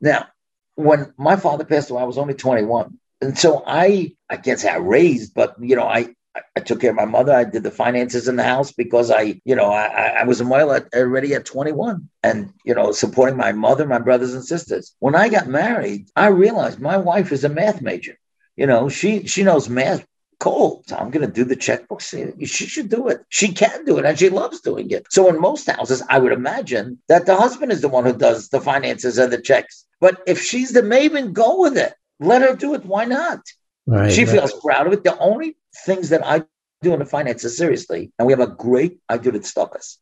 Now, 0.00 0.26
when 0.74 1.14
my 1.16 1.36
father 1.36 1.64
passed 1.64 1.90
away, 1.90 2.02
I 2.02 2.06
was 2.06 2.18
only 2.18 2.34
21. 2.34 2.98
And 3.22 3.38
so 3.38 3.62
I, 3.66 4.12
I 4.28 4.36
can't 4.36 4.60
say 4.60 4.68
I 4.68 4.76
raised, 4.76 5.32
but 5.32 5.54
you 5.58 5.74
know, 5.74 5.86
I 5.86 6.14
I 6.56 6.60
took 6.60 6.80
care 6.80 6.90
of 6.90 6.96
my 6.96 7.04
mother. 7.04 7.32
I 7.32 7.44
did 7.44 7.62
the 7.62 7.70
finances 7.70 8.28
in 8.28 8.36
the 8.36 8.42
house 8.42 8.72
because 8.72 9.10
I, 9.10 9.40
you 9.44 9.54
know, 9.54 9.70
I, 9.70 10.16
I 10.20 10.24
was 10.24 10.40
a 10.40 10.44
male 10.44 10.72
at, 10.72 10.88
already 10.94 11.34
at 11.34 11.44
21 11.44 12.08
and, 12.22 12.52
you 12.64 12.74
know, 12.74 12.92
supporting 12.92 13.36
my 13.36 13.52
mother, 13.52 13.86
my 13.86 13.98
brothers 13.98 14.34
and 14.34 14.44
sisters. 14.44 14.94
When 14.98 15.14
I 15.14 15.28
got 15.28 15.46
married, 15.46 16.08
I 16.16 16.28
realized 16.28 16.80
my 16.80 16.96
wife 16.96 17.32
is 17.32 17.44
a 17.44 17.48
math 17.48 17.82
major. 17.82 18.18
You 18.56 18.66
know, 18.66 18.88
she 18.88 19.26
she 19.26 19.42
knows 19.42 19.68
math 19.68 20.06
cold. 20.38 20.84
So 20.86 20.96
I'm 20.96 21.10
going 21.10 21.26
to 21.26 21.32
do 21.32 21.44
the 21.44 21.56
checkbook. 21.56 22.00
She 22.00 22.46
should 22.46 22.88
do 22.88 23.08
it. 23.08 23.24
She 23.28 23.52
can 23.52 23.84
do 23.84 23.98
it 23.98 24.04
and 24.04 24.18
she 24.18 24.28
loves 24.28 24.60
doing 24.60 24.90
it. 24.90 25.06
So 25.10 25.28
in 25.28 25.40
most 25.40 25.68
houses, 25.68 26.02
I 26.08 26.18
would 26.18 26.32
imagine 26.32 26.98
that 27.08 27.26
the 27.26 27.36
husband 27.36 27.72
is 27.72 27.80
the 27.80 27.88
one 27.88 28.04
who 28.04 28.12
does 28.12 28.48
the 28.48 28.60
finances 28.60 29.18
and 29.18 29.32
the 29.32 29.40
checks. 29.40 29.86
But 30.00 30.22
if 30.26 30.42
she's 30.42 30.72
the 30.72 30.82
maven, 30.82 31.32
go 31.32 31.60
with 31.60 31.76
it. 31.76 31.94
Let 32.20 32.42
her 32.42 32.56
do 32.56 32.74
it. 32.74 32.84
Why 32.84 33.04
not? 33.04 33.40
Right, 33.86 34.12
she 34.12 34.24
right. 34.24 34.32
feels 34.32 34.52
proud 34.60 34.86
of 34.86 34.92
it. 34.92 35.04
The 35.04 35.16
only 35.18 35.56
things 35.84 36.08
that 36.10 36.26
I 36.26 36.44
do 36.82 36.92
in 36.92 36.98
the 36.98 37.04
finances 37.04 37.56
seriously, 37.56 38.12
and 38.18 38.26
we 38.26 38.32
have 38.32 38.40
a 38.40 38.46
great, 38.46 38.98
I 39.08 39.18
do 39.18 39.30
the 39.30 39.40
tzedakahs. 39.40 39.96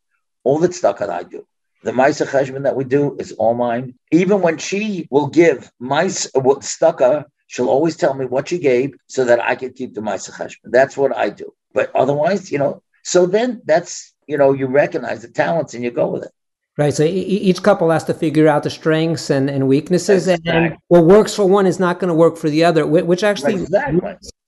All 0.44 0.58
the 0.58 0.68
tzedakah 0.68 1.08
I 1.08 1.22
do. 1.22 1.46
The 1.82 1.92
Maisa 1.92 2.26
Cheshbon 2.26 2.62
that 2.62 2.76
we 2.76 2.84
do 2.84 3.16
is 3.18 3.32
all 3.32 3.54
mine. 3.54 3.94
Even 4.10 4.40
when 4.40 4.58
she 4.58 5.06
will 5.10 5.26
give 5.26 5.70
my 5.78 6.04
tzedakah, 6.04 7.24
she'll 7.46 7.68
always 7.68 7.96
tell 7.96 8.14
me 8.14 8.24
what 8.24 8.48
she 8.48 8.58
gave 8.58 8.94
so 9.06 9.24
that 9.24 9.40
I 9.40 9.54
can 9.54 9.72
keep 9.72 9.94
the 9.94 10.00
Maisa 10.00 10.32
Cheshbon. 10.32 10.70
That's 10.70 10.96
what 10.96 11.16
I 11.16 11.30
do. 11.30 11.52
But 11.72 11.94
otherwise, 11.94 12.50
you 12.50 12.58
know, 12.58 12.82
so 13.02 13.26
then 13.26 13.60
that's, 13.66 14.14
you 14.26 14.38
know, 14.38 14.52
you 14.52 14.66
recognize 14.66 15.22
the 15.22 15.28
talents 15.28 15.74
and 15.74 15.84
you 15.84 15.90
go 15.90 16.06
with 16.06 16.24
it. 16.24 16.32
Right. 16.76 16.92
So 16.92 17.04
each 17.04 17.62
couple 17.62 17.90
has 17.90 18.04
to 18.04 18.14
figure 18.14 18.48
out 18.48 18.64
the 18.64 18.70
strengths 18.70 19.30
and, 19.30 19.48
and 19.48 19.68
weaknesses, 19.68 20.26
exactly. 20.26 20.50
and 20.50 20.76
what 20.88 21.04
works 21.04 21.34
for 21.34 21.48
one 21.48 21.66
is 21.66 21.78
not 21.78 22.00
going 22.00 22.08
to 22.08 22.14
work 22.14 22.36
for 22.36 22.50
the 22.50 22.64
other, 22.64 22.84
which 22.84 23.22
actually 23.22 23.54
exactly. 23.54 24.00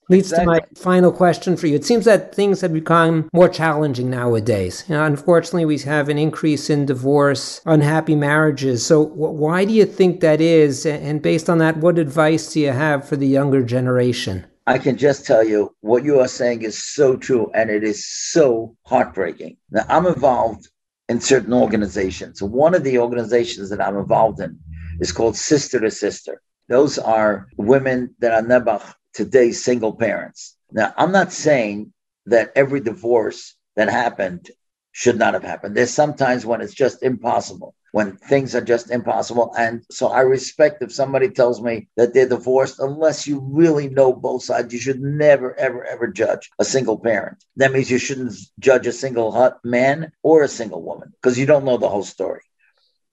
Leads 0.08 0.32
exactly. 0.32 0.60
to 0.60 0.60
my 0.60 0.80
final 0.80 1.12
question 1.12 1.56
for 1.56 1.66
you. 1.66 1.74
It 1.76 1.84
seems 1.84 2.04
that 2.04 2.34
things 2.34 2.60
have 2.60 2.72
become 2.72 3.28
more 3.32 3.48
challenging 3.48 4.10
nowadays. 4.10 4.84
You 4.88 4.94
know, 4.94 5.04
unfortunately, 5.04 5.64
we 5.64 5.78
have 5.80 6.08
an 6.08 6.18
increase 6.18 6.70
in 6.70 6.86
divorce, 6.86 7.60
unhappy 7.66 8.14
marriages. 8.14 8.84
So 8.84 9.00
why 9.00 9.64
do 9.64 9.72
you 9.72 9.84
think 9.84 10.20
that 10.20 10.40
is? 10.40 10.86
And 10.86 11.20
based 11.22 11.50
on 11.50 11.58
that, 11.58 11.78
what 11.78 11.98
advice 11.98 12.52
do 12.52 12.60
you 12.60 12.70
have 12.72 13.08
for 13.08 13.16
the 13.16 13.26
younger 13.26 13.62
generation? 13.62 14.46
I 14.68 14.78
can 14.78 14.96
just 14.96 15.24
tell 15.24 15.44
you 15.44 15.74
what 15.80 16.04
you 16.04 16.18
are 16.18 16.28
saying 16.28 16.62
is 16.62 16.82
so 16.82 17.16
true 17.16 17.50
and 17.54 17.70
it 17.70 17.84
is 17.84 18.04
so 18.04 18.76
heartbreaking. 18.84 19.56
Now, 19.70 19.86
I'm 19.88 20.06
involved 20.06 20.68
in 21.08 21.20
certain 21.20 21.52
organizations. 21.52 22.42
One 22.42 22.74
of 22.74 22.82
the 22.82 22.98
organizations 22.98 23.70
that 23.70 23.80
I'm 23.80 23.96
involved 23.96 24.40
in 24.40 24.58
is 24.98 25.12
called 25.12 25.36
Sister 25.36 25.78
to 25.80 25.90
Sister. 25.90 26.42
Those 26.68 26.98
are 26.98 27.46
women 27.56 28.12
that 28.18 28.32
are 28.32 28.42
nebach 28.42 28.94
today 29.16 29.50
single 29.52 29.94
parents. 29.94 30.56
Now, 30.70 30.94
I'm 30.96 31.12
not 31.12 31.32
saying 31.32 31.92
that 32.26 32.52
every 32.54 32.80
divorce 32.80 33.54
that 33.74 33.88
happened 33.88 34.50
should 34.92 35.18
not 35.18 35.34
have 35.34 35.42
happened. 35.42 35.76
There's 35.76 35.90
sometimes 35.90 36.46
when 36.46 36.60
it's 36.60 36.74
just 36.74 37.02
impossible 37.02 37.74
when 37.96 38.14
things 38.14 38.54
are 38.54 38.60
just 38.60 38.90
impossible. 38.90 39.54
And 39.56 39.82
so 39.90 40.08
I 40.08 40.20
respect 40.20 40.82
if 40.82 40.92
somebody 40.92 41.30
tells 41.30 41.62
me 41.62 41.88
that 41.96 42.12
they're 42.12 42.28
divorced, 42.28 42.78
unless 42.78 43.26
you 43.26 43.40
really 43.40 43.88
know 43.88 44.12
both 44.12 44.42
sides, 44.42 44.74
you 44.74 44.78
should 44.78 45.00
never, 45.00 45.58
ever, 45.58 45.82
ever 45.82 46.06
judge 46.08 46.50
a 46.58 46.64
single 46.64 46.98
parent. 46.98 47.42
That 47.56 47.72
means 47.72 47.90
you 47.90 47.96
shouldn't 47.96 48.34
judge 48.58 48.86
a 48.86 48.92
single 48.92 49.50
man 49.64 50.12
or 50.22 50.42
a 50.42 50.48
single 50.48 50.82
woman 50.82 51.14
because 51.16 51.38
you 51.38 51.46
don't 51.46 51.64
know 51.64 51.78
the 51.78 51.88
whole 51.88 52.04
story. 52.04 52.42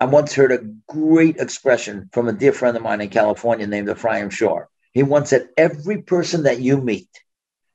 I 0.01 0.05
once 0.05 0.33
heard 0.33 0.51
a 0.51 0.65
great 0.89 1.37
expression 1.37 2.09
from 2.11 2.27
a 2.27 2.33
dear 2.33 2.51
friend 2.51 2.75
of 2.75 2.83
mine 2.83 2.99
in 2.99 3.07
California 3.07 3.67
named 3.67 3.87
Ephraim 3.87 4.29
Shore. 4.29 4.67
He 4.93 5.03
once 5.03 5.29
said, 5.29 5.49
Every 5.57 6.01
person 6.01 6.43
that 6.43 6.59
you 6.59 6.77
meet 6.77 7.09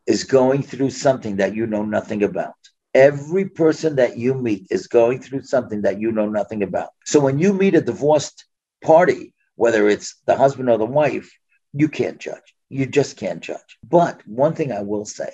is 0.06 0.24
going 0.24 0.62
through 0.62 0.90
something 0.90 1.36
that 1.36 1.54
you 1.54 1.66
know 1.66 1.84
nothing 1.84 2.22
about. 2.22 2.54
Every 2.94 3.48
person 3.48 3.96
that 3.96 4.16
you 4.16 4.34
meet 4.34 4.66
is 4.70 4.86
going 4.86 5.20
through 5.20 5.42
something 5.42 5.82
that 5.82 6.00
you 6.00 6.10
know 6.10 6.28
nothing 6.28 6.62
about. 6.62 6.90
So 7.04 7.20
when 7.20 7.38
you 7.38 7.52
meet 7.52 7.74
a 7.74 7.80
divorced 7.80 8.46
party, 8.82 9.34
whether 9.56 9.88
it's 9.88 10.16
the 10.26 10.36
husband 10.36 10.70
or 10.70 10.78
the 10.78 10.86
wife, 10.86 11.30
you 11.72 11.88
can't 11.88 12.18
judge. 12.18 12.54
You 12.70 12.86
just 12.86 13.16
can't 13.16 13.40
judge. 13.40 13.78
But 13.82 14.26
one 14.26 14.54
thing 14.54 14.72
I 14.72 14.82
will 14.82 15.04
say 15.04 15.30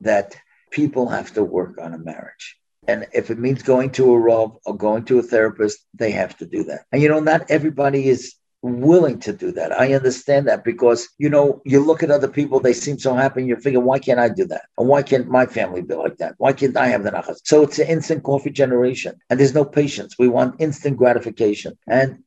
that 0.00 0.36
people 0.70 1.08
have 1.08 1.32
to 1.34 1.42
work 1.42 1.78
on 1.80 1.94
a 1.94 1.98
marriage. 1.98 2.56
And 2.86 3.06
if 3.12 3.30
it 3.30 3.38
means 3.38 3.62
going 3.62 3.90
to 3.92 4.12
a 4.12 4.18
Rav 4.18 4.56
or 4.64 4.76
going 4.76 5.04
to 5.06 5.18
a 5.18 5.22
therapist, 5.22 5.78
they 5.94 6.12
have 6.12 6.36
to 6.38 6.46
do 6.46 6.64
that. 6.64 6.84
And 6.92 7.02
you 7.02 7.08
know, 7.08 7.20
not 7.20 7.50
everybody 7.50 8.08
is 8.08 8.34
willing 8.62 9.20
to 9.20 9.32
do 9.32 9.52
that. 9.52 9.78
I 9.78 9.94
understand 9.94 10.48
that 10.48 10.64
because, 10.64 11.08
you 11.18 11.30
know, 11.30 11.62
you 11.64 11.80
look 11.80 12.02
at 12.02 12.10
other 12.10 12.28
people, 12.28 12.60
they 12.60 12.72
seem 12.72 12.98
so 12.98 13.14
happy, 13.14 13.40
and 13.40 13.48
you 13.48 13.56
figure, 13.56 13.80
why 13.80 13.98
can't 13.98 14.18
I 14.18 14.28
do 14.28 14.46
that? 14.46 14.66
And 14.76 14.88
why 14.88 15.02
can't 15.02 15.28
my 15.28 15.46
family 15.46 15.82
be 15.82 15.94
like 15.94 16.16
that? 16.18 16.34
Why 16.38 16.52
can't 16.52 16.76
I 16.76 16.88
have 16.88 17.04
the 17.04 17.10
nachas? 17.10 17.40
So 17.44 17.62
it's 17.62 17.78
an 17.78 17.88
instant 17.88 18.24
coffee 18.24 18.50
generation, 18.50 19.20
and 19.30 19.38
there's 19.38 19.54
no 19.54 19.64
patience. 19.64 20.16
We 20.18 20.28
want 20.28 20.60
instant 20.60 20.96
gratification, 20.96 21.78
and 21.86 22.24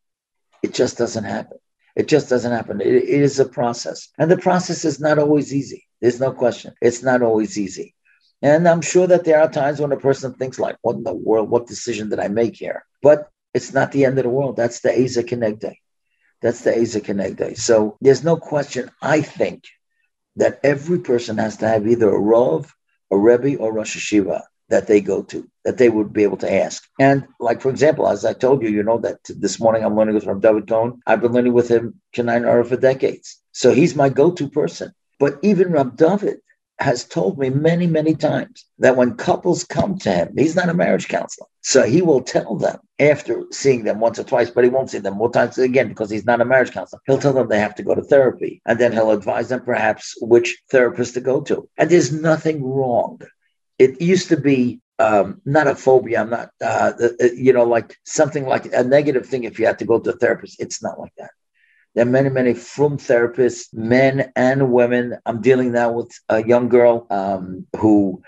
it 0.63 0.73
just 0.73 0.97
doesn't 0.97 1.25
happen. 1.25 1.57
It 1.95 2.07
just 2.07 2.29
doesn't 2.29 2.51
happen. 2.51 2.79
it, 2.79 2.87
it 2.87 3.21
is 3.21 3.39
a 3.39 3.45
process, 3.45 4.09
and 4.17 4.31
the 4.31 4.37
process 4.37 4.85
is 4.85 4.99
not 4.99 5.19
always 5.19 5.53
easy. 5.53 5.85
There's 5.99 6.19
no 6.19 6.31
question. 6.31 6.73
It's 6.81 7.03
not 7.03 7.21
always 7.21 7.59
easy. 7.59 7.93
And 8.41 8.67
I'm 8.67 8.81
sure 8.81 9.05
that 9.05 9.23
there 9.23 9.39
are 9.39 9.51
times 9.51 9.79
when 9.79 9.91
a 9.91 9.97
person 9.97 10.33
thinks 10.33 10.57
like, 10.57 10.77
what 10.81 10.95
in 10.95 11.03
the 11.03 11.13
world? 11.13 11.49
What 11.49 11.67
decision 11.67 12.09
did 12.09 12.19
I 12.19 12.27
make 12.27 12.55
here? 12.55 12.85
But 13.03 13.29
it's 13.53 13.73
not 13.73 13.91
the 13.91 14.05
end 14.05 14.17
of 14.17 14.23
the 14.23 14.29
world. 14.29 14.55
That's 14.55 14.79
the 14.79 14.97
Eza 14.97 15.21
Day. 15.23 15.80
That's 16.41 16.61
the 16.61 16.79
Asa 16.79 17.01
Kenegde. 17.01 17.57
So 17.57 17.97
there's 18.01 18.23
no 18.23 18.35
question, 18.35 18.89
I 19.01 19.21
think, 19.21 19.65
that 20.35 20.59
every 20.63 20.99
person 20.99 21.37
has 21.37 21.57
to 21.57 21.67
have 21.67 21.87
either 21.87 22.09
a 22.09 22.19
Rav, 22.19 22.73
a 23.11 23.17
Rebbe, 23.17 23.57
or 23.57 23.73
Rosh 23.73 23.95
Hashiva 23.95 24.41
that 24.69 24.87
they 24.87 25.01
go 25.01 25.21
to, 25.21 25.47
that 25.65 25.77
they 25.77 25.89
would 25.89 26.13
be 26.13 26.23
able 26.23 26.37
to 26.37 26.51
ask. 26.51 26.87
And 26.99 27.27
like, 27.39 27.61
for 27.61 27.69
example, 27.69 28.07
as 28.07 28.23
I 28.23 28.33
told 28.33 28.63
you, 28.63 28.69
you 28.69 28.83
know 28.83 28.99
that 28.99 29.19
this 29.27 29.59
morning 29.59 29.83
I'm 29.83 29.95
learning 29.97 30.15
with 30.15 30.23
from 30.23 30.39
David 30.39 30.67
Cohen. 30.67 31.01
I've 31.05 31.21
been 31.21 31.33
learning 31.33 31.53
with 31.53 31.67
him 31.67 31.99
Kenai 32.13 32.39
Ara 32.39 32.63
for 32.63 32.77
decades. 32.77 33.37
So 33.51 33.73
he's 33.73 33.95
my 33.95 34.07
go-to 34.09 34.49
person. 34.49 34.93
But 35.19 35.39
even 35.43 35.73
Rab 35.73 35.97
David 35.97 36.39
has 36.81 37.05
told 37.05 37.37
me 37.37 37.49
many, 37.49 37.87
many 37.87 38.15
times 38.15 38.65
that 38.79 38.95
when 38.95 39.15
couples 39.15 39.63
come 39.63 39.97
to 39.99 40.11
him, 40.11 40.33
he's 40.37 40.55
not 40.55 40.69
a 40.69 40.73
marriage 40.73 41.07
counselor. 41.07 41.47
So 41.61 41.83
he 41.83 42.01
will 42.01 42.21
tell 42.21 42.55
them 42.55 42.79
after 42.99 43.43
seeing 43.51 43.83
them 43.83 43.99
once 43.99 44.19
or 44.19 44.23
twice, 44.23 44.49
but 44.49 44.63
he 44.63 44.69
won't 44.69 44.89
see 44.89 44.99
them 44.99 45.15
more 45.15 45.31
times 45.31 45.57
again 45.57 45.89
because 45.89 46.09
he's 46.09 46.25
not 46.25 46.41
a 46.41 46.45
marriage 46.45 46.71
counselor. 46.71 47.01
He'll 47.05 47.19
tell 47.19 47.33
them 47.33 47.47
they 47.47 47.59
have 47.59 47.75
to 47.75 47.83
go 47.83 47.95
to 47.95 48.01
therapy 48.01 48.61
and 48.65 48.79
then 48.79 48.91
he'll 48.91 49.11
advise 49.11 49.49
them 49.49 49.61
perhaps 49.61 50.15
which 50.21 50.61
therapist 50.69 51.13
to 51.13 51.21
go 51.21 51.41
to. 51.41 51.69
And 51.77 51.89
there's 51.89 52.11
nothing 52.11 52.63
wrong. 52.63 53.21
It 53.77 54.01
used 54.01 54.29
to 54.29 54.37
be 54.37 54.81
um, 54.99 55.41
not 55.45 55.67
a 55.67 55.75
phobia. 55.75 56.21
I'm 56.21 56.29
not, 56.29 56.49
uh, 56.61 56.93
uh 56.99 57.25
you 57.35 57.53
know, 57.53 57.63
like 57.63 57.97
something 58.05 58.45
like 58.45 58.65
a 58.71 58.83
negative 58.83 59.25
thing 59.25 59.43
if 59.43 59.59
you 59.59 59.65
had 59.65 59.79
to 59.79 59.85
go 59.85 59.99
to 59.99 60.11
a 60.11 60.17
therapist. 60.17 60.59
It's 60.59 60.83
not 60.83 60.99
like 60.99 61.13
that. 61.17 61.31
There 61.93 62.05
are 62.05 62.09
many, 62.09 62.29
many 62.29 62.53
from 62.53 62.97
therapists, 62.97 63.73
men 63.73 64.31
and 64.35 64.71
women. 64.71 65.17
I'm 65.25 65.41
dealing 65.41 65.73
now 65.73 65.91
with 65.91 66.11
a 66.29 66.41
young 66.41 66.69
girl 66.69 67.05
um, 67.09 67.67
who 67.77 68.21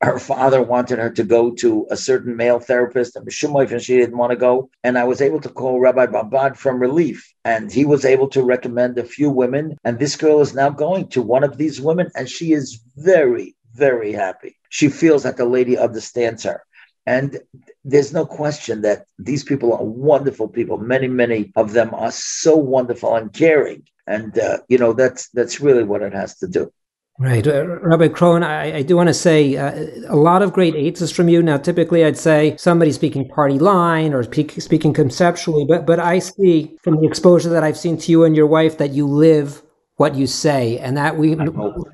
her 0.00 0.18
father 0.18 0.62
wanted 0.62 0.98
her 0.98 1.10
to 1.10 1.22
go 1.22 1.50
to 1.56 1.86
a 1.90 1.96
certain 1.96 2.34
male 2.36 2.60
therapist, 2.60 3.16
and 3.16 3.30
she 3.30 3.96
didn't 3.96 4.16
want 4.16 4.30
to 4.30 4.36
go. 4.36 4.70
And 4.82 4.98
I 4.98 5.04
was 5.04 5.20
able 5.20 5.40
to 5.40 5.48
call 5.50 5.80
Rabbi 5.80 6.06
Babad 6.06 6.56
from 6.56 6.78
Relief, 6.80 7.30
and 7.44 7.70
he 7.70 7.84
was 7.84 8.06
able 8.06 8.28
to 8.28 8.42
recommend 8.42 8.98
a 8.98 9.04
few 9.04 9.30
women. 9.30 9.76
And 9.84 9.98
this 9.98 10.16
girl 10.16 10.40
is 10.40 10.54
now 10.54 10.70
going 10.70 11.08
to 11.08 11.20
one 11.20 11.44
of 11.44 11.58
these 11.58 11.80
women, 11.80 12.10
and 12.14 12.28
she 12.28 12.52
is 12.52 12.80
very, 12.96 13.54
very 13.74 14.12
happy. 14.12 14.56
She 14.70 14.88
feels 14.88 15.24
that 15.24 15.36
the 15.36 15.44
lady 15.44 15.76
understands 15.76 16.44
her. 16.44 16.62
And 17.06 17.38
there's 17.84 18.12
no 18.12 18.24
question 18.24 18.82
that 18.82 19.06
these 19.18 19.44
people 19.44 19.74
are 19.74 19.84
wonderful 19.84 20.48
people. 20.48 20.78
Many, 20.78 21.06
many 21.08 21.52
of 21.56 21.72
them 21.72 21.92
are 21.94 22.12
so 22.12 22.56
wonderful 22.56 23.14
and 23.14 23.32
caring. 23.32 23.86
And, 24.06 24.38
uh, 24.38 24.58
you 24.68 24.78
know, 24.78 24.92
that's, 24.92 25.28
that's 25.30 25.60
really 25.60 25.84
what 25.84 26.02
it 26.02 26.14
has 26.14 26.38
to 26.38 26.48
do. 26.48 26.72
Right. 27.16 27.46
Uh, 27.46 27.78
Rabbi 27.80 28.08
Krohn, 28.08 28.42
I, 28.42 28.78
I, 28.78 28.82
do 28.82 28.96
want 28.96 29.08
to 29.08 29.14
say 29.14 29.56
uh, 29.56 29.86
a 30.08 30.16
lot 30.16 30.42
of 30.42 30.52
great 30.52 30.74
aids 30.74 31.12
from 31.12 31.28
you. 31.28 31.44
Now, 31.44 31.58
typically 31.58 32.04
I'd 32.04 32.18
say 32.18 32.56
somebody 32.56 32.90
speaking 32.90 33.28
party 33.28 33.56
line 33.56 34.12
or 34.12 34.24
speak, 34.24 34.60
speaking 34.60 34.92
conceptually, 34.92 35.64
but, 35.64 35.86
but 35.86 36.00
I 36.00 36.18
see 36.18 36.76
from 36.82 36.96
the 37.00 37.06
exposure 37.06 37.50
that 37.50 37.62
I've 37.62 37.78
seen 37.78 37.98
to 37.98 38.10
you 38.10 38.24
and 38.24 38.34
your 38.34 38.48
wife 38.48 38.78
that 38.78 38.90
you 38.90 39.06
live 39.06 39.62
what 39.96 40.14
you 40.14 40.26
say 40.26 40.78
and 40.78 40.96
that 40.96 41.16
we 41.16 41.36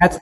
that's 0.01 0.19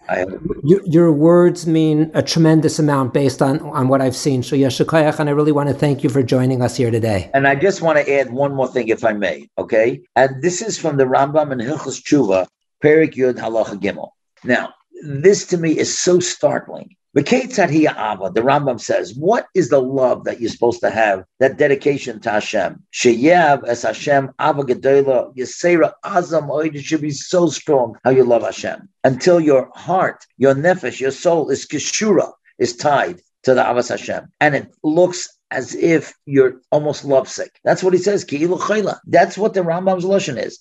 your, 0.65 0.81
your, 0.85 1.13
words 1.13 1.67
mean 1.67 2.11
a 2.15 2.23
tremendous 2.23 2.79
amount 2.79 3.15
based 3.15 3.41
on 3.41 3.61
on 3.61 3.89
what 3.89 4.01
i've 4.01 4.17
seen. 4.17 4.43
So 4.43 4.57
yeshakayach 4.57 5.19
and 5.21 5.29
i 5.29 5.33
really 5.33 5.53
want 5.53 5.69
to 5.69 5.75
thank 5.75 6.03
you 6.03 6.11
for 6.11 6.23
joining 6.23 6.61
us 6.63 6.77
here 6.77 6.91
today. 6.91 7.31
And 7.35 7.47
i 7.47 7.55
just 7.55 7.81
want 7.81 7.99
to 7.99 8.13
add 8.13 8.33
one 8.33 8.55
more 8.55 8.69
thing 8.69 8.89
if 8.89 9.05
i 9.05 9.13
may 9.13 9.49
okay? 9.59 10.01
And 10.17 10.43
this 10.43 10.61
is 10.61 10.77
from 10.79 10.97
the 10.97 11.05
rambam 11.05 11.53
and 11.53 11.61
hilchos 11.61 12.03
tshuva 12.03 12.47
perik 12.83 13.15
yud 13.15 13.35
halacha 13.35 13.81
gimel. 13.81 14.11
Now 14.45 14.75
this 15.03 15.47
to 15.47 15.57
me 15.57 15.79
is 15.79 15.99
so 15.99 16.21
startling. 16.21 16.95
The 17.15 17.23
Rambam 17.23 18.81
says, 18.81 19.15
what 19.15 19.47
is 19.55 19.71
the 19.71 19.81
love 19.81 20.25
that 20.25 20.41
you're 20.41 20.51
supposed 20.51 20.81
to 20.81 20.91
have, 20.91 21.25
that 21.41 21.57
dedication 21.57 22.21
to 22.21 22.31
Hashem? 22.31 22.85
Sheyev 22.93 23.65
as 23.67 23.83
Hashem, 23.83 24.31
Ava 24.41 24.63
Gedola, 24.63 25.35
Yisera 25.35 25.95
Azam, 26.05 26.49
oh, 26.51 26.61
it 26.61 26.79
should 26.79 27.01
be 27.01 27.11
so 27.11 27.49
strong 27.49 27.97
how 28.05 28.11
you 28.11 28.25
love 28.25 28.43
Hashem. 28.43 28.89
Until 29.05 29.41
your 29.41 29.71
heart, 29.75 30.25
your 30.37 30.55
nefesh, 30.55 31.01
your 31.01 31.11
soul 31.11 31.49
is 31.51 31.67
kishura, 31.67 32.31
is 32.59 32.77
tied 32.77 33.21
to 33.45 33.55
the 33.55 33.63
Avas 33.63 33.89
Hashem. 33.89 34.31
And 34.41 34.55
it 34.55 34.73
looks 34.85 35.29
as 35.51 35.75
if 35.75 36.13
you're 36.27 36.61
almost 36.71 37.07
lovesick. 37.07 37.59
That's 37.65 37.83
what 37.83 37.95
he 37.95 37.99
says. 37.99 38.23
That's 38.25 39.39
what 39.39 39.55
the 39.55 39.63
Rambam's 39.63 40.05
lashon 40.05 40.37
is. 40.45 40.59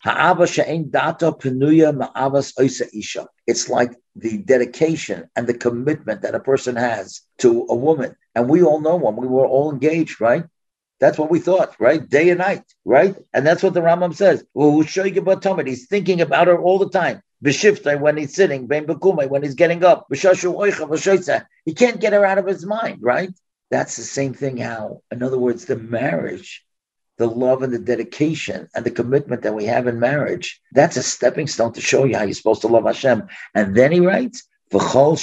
It's 3.48 3.70
like 3.70 3.92
the 4.20 4.38
dedication 4.40 5.30
and 5.36 5.48
the 5.48 5.54
commitment 5.54 6.22
that 6.22 6.36
a 6.36 6.40
person 6.40 6.76
has 6.76 7.22
to 7.40 7.66
a 7.70 7.76
woman. 7.76 8.16
And 8.36 8.50
we 8.50 8.64
all 8.64 8.82
know 8.82 8.96
one. 8.96 9.16
We 9.16 9.28
were 9.28 9.48
all 9.48 9.72
engaged, 9.72 10.20
right? 10.20 10.44
That's 11.00 11.18
what 11.18 11.30
we 11.30 11.40
thought, 11.40 11.76
right? 11.80 12.08
Day 12.08 12.30
and 12.30 12.40
night, 12.40 12.64
right? 12.84 13.16
And 13.34 13.46
that's 13.46 13.62
what 13.62 13.76
the 13.76 13.82
Rambam 13.82 14.16
says. 14.16 14.44
He's 15.68 15.88
thinking 15.88 16.22
about 16.22 16.48
her 16.48 16.58
all 16.58 16.80
the 16.80 16.90
time. 16.90 17.22
When 17.40 18.18
he's 18.18 18.34
sitting, 18.34 18.68
when 18.68 19.44
he's 19.44 19.56
getting 19.56 19.84
up. 19.84 20.08
He 20.10 21.74
can't 21.76 22.02
get 22.02 22.14
her 22.14 22.26
out 22.26 22.38
of 22.40 22.48
his 22.48 22.66
mind, 22.66 22.98
right? 23.02 23.30
That's 23.70 23.96
the 23.98 24.04
same 24.04 24.34
thing 24.34 24.58
how, 24.58 25.04
in 25.12 25.22
other 25.22 25.38
words, 25.38 25.66
the 25.66 25.76
marriage, 25.76 26.66
the 27.18 27.28
love 27.28 27.64
and 27.64 27.74
the 27.74 27.80
dedication 27.80 28.70
and 28.76 28.86
the 28.86 28.92
commitment 28.92 29.42
that 29.44 29.56
we 29.56 29.66
have 29.66 29.88
in 29.88 30.00
marriage, 30.00 30.62
that's 30.72 30.98
a 30.98 31.04
stepping 31.04 31.48
stone 31.48 31.74
to 31.74 31.82
show 31.82 32.04
you 32.04 32.16
how 32.16 32.24
you're 32.24 32.34
supposed 32.34 32.62
to 32.62 32.68
love 32.68 32.86
Hashem. 32.86 33.28
And 33.56 33.76
then 33.76 33.92
he 33.92 34.00
writes, 34.00 34.48
V'chol 34.72 35.18